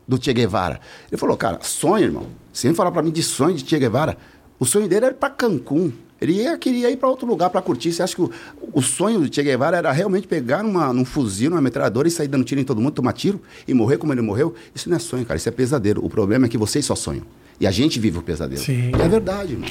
do 0.08 0.22
Che 0.22 0.34
Guevara? 0.34 0.80
Ele 1.12 1.18
falou, 1.18 1.38
cara, 1.38 1.60
sonho, 1.62 2.06
irmão. 2.06 2.28
Sem 2.52 2.74
falar 2.74 2.92
para 2.92 3.02
mim 3.02 3.12
de 3.12 3.24
sonho 3.24 3.56
de 3.56 3.68
Che 3.68 3.80
Guevara. 3.80 4.18
O 4.60 4.66
sonho 4.66 4.88
dele 4.88 5.06
era 5.06 5.16
ir 5.16 5.18
para 5.18 5.30
Cancún. 5.30 5.92
Ele 6.22 6.34
ia, 6.34 6.58
queria 6.58 6.90
ir 6.90 6.98
para 6.98 7.10
outro 7.10 7.28
lugar 7.28 7.50
para 7.50 7.62
curtir. 7.62 7.92
Você 7.92 8.02
acha 8.02 8.16
que 8.16 8.22
o, 8.22 8.32
o 8.72 8.82
sonho 8.82 9.20
do 9.20 9.34
Che 9.34 9.44
Guevara 9.44 9.78
era 9.78 9.92
realmente 9.92 10.28
pegar 10.28 10.64
uma, 10.64 10.94
num 10.94 11.04
fuzil, 11.04 11.50
numa 11.50 11.62
metralhadora 11.62 12.08
e 12.08 12.12
sair 12.12 12.28
dando 12.28 12.46
tiro 12.46 12.62
em 12.62 12.64
todo 12.64 12.80
mundo, 12.80 12.94
tomar 12.94 13.14
tiro 13.14 13.42
e 13.68 13.74
morrer 13.74 13.98
como 13.98 14.14
ele 14.14 14.22
morreu? 14.22 14.56
Isso 14.74 14.90
não 14.90 14.96
é 14.96 15.00
sonho, 15.00 15.26
cara. 15.26 15.38
Isso 15.38 15.50
é 15.50 15.52
pesadelo. 15.52 16.04
O 16.06 16.10
problema 16.10 16.46
é 16.46 16.50
que 16.50 16.58
vocês 16.58 16.86
só 16.86 16.96
sonham. 16.96 17.24
E 17.60 17.68
a 17.68 17.72
gente 17.72 18.00
vive 18.00 18.18
o 18.18 18.22
pesadelo. 18.22 18.62
Sim. 18.62 18.92
E 18.98 19.02
é 19.02 19.08
verdade, 19.08 19.54
irmão. 19.54 19.70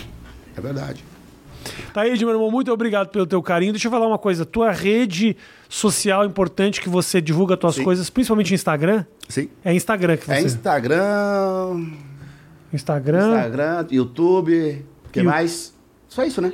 É 0.56 0.60
verdade. 0.60 1.02
Taíde, 1.92 2.24
meu 2.24 2.34
irmão, 2.34 2.50
muito 2.50 2.72
obrigado 2.72 3.08
pelo 3.08 3.26
teu 3.26 3.42
carinho. 3.42 3.72
Deixa 3.72 3.88
eu 3.88 3.92
falar 3.92 4.06
uma 4.06 4.18
coisa. 4.18 4.44
Tua 4.44 4.72
rede 4.72 5.36
social 5.68 6.24
importante 6.24 6.80
que 6.80 6.88
você 6.88 7.20
divulga 7.20 7.56
tuas 7.56 7.76
Sim. 7.76 7.84
coisas, 7.84 8.10
principalmente 8.10 8.54
Instagram? 8.54 9.04
Sim. 9.28 9.48
É 9.64 9.72
Instagram 9.72 10.16
que 10.16 10.26
você... 10.26 10.32
É 10.32 10.42
Instagram, 10.42 11.86
Instagram. 12.72 13.28
Instagram, 13.28 13.86
YouTube, 13.90 14.84
o 15.06 15.10
que 15.10 15.22
mais? 15.22 15.72
Só 16.12 16.22
isso, 16.24 16.42
né? 16.42 16.52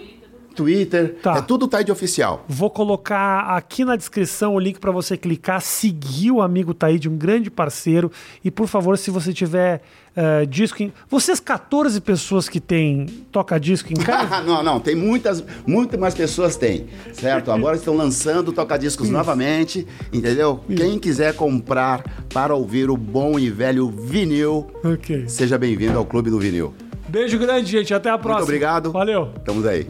Twitter. 0.54 1.16
Tá. 1.20 1.36
É 1.36 1.42
tudo 1.42 1.66
Tide 1.66 1.90
Oficial. 1.90 2.44
Vou 2.48 2.70
colocar 2.70 3.40
aqui 3.56 3.84
na 3.84 3.96
descrição 3.96 4.54
o 4.54 4.58
link 4.58 4.78
para 4.78 4.92
você 4.92 5.16
clicar, 5.16 5.60
seguir 5.60 6.30
o 6.30 6.40
amigo 6.40 6.72
Taíde, 6.72 7.08
um 7.08 7.16
grande 7.16 7.50
parceiro. 7.50 8.10
E 8.44 8.52
por 8.52 8.68
favor, 8.68 8.96
se 8.96 9.10
você 9.10 9.32
tiver 9.32 9.82
eh, 10.16 10.46
disco 10.46 10.80
em... 10.80 10.92
Vocês 11.08 11.40
14 11.40 12.00
pessoas 12.00 12.48
que 12.48 12.60
tem 12.60 13.06
toca-disco 13.32 13.92
em 13.92 13.96
casa... 13.96 14.42
não, 14.46 14.62
não, 14.62 14.78
tem 14.78 14.94
muitas, 14.94 15.44
muito 15.66 15.98
mais 15.98 16.14
pessoas 16.14 16.56
têm, 16.56 16.86
certo? 17.12 17.50
Agora 17.50 17.76
estão 17.76 17.96
lançando 17.96 18.52
tocadiscos 18.52 19.10
novamente, 19.10 19.86
entendeu? 20.12 20.60
Quem 20.76 21.00
quiser 21.00 21.34
comprar 21.34 22.04
para 22.32 22.54
ouvir 22.54 22.90
o 22.90 22.96
bom 22.96 23.38
e 23.40 23.50
velho 23.50 23.88
vinil, 23.88 24.68
ok. 24.84 25.28
seja 25.28 25.58
bem-vindo 25.58 25.98
ao 25.98 26.04
Clube 26.04 26.30
do 26.30 26.38
Vinil. 26.38 26.74
Beijo 27.08 27.38
grande, 27.38 27.70
gente. 27.70 27.92
Até 27.94 28.10
a 28.10 28.18
próxima. 28.18 28.40
Muito 28.40 28.48
obrigado. 28.48 28.92
Valeu. 28.92 29.32
Estamos 29.36 29.66
aí. 29.66 29.86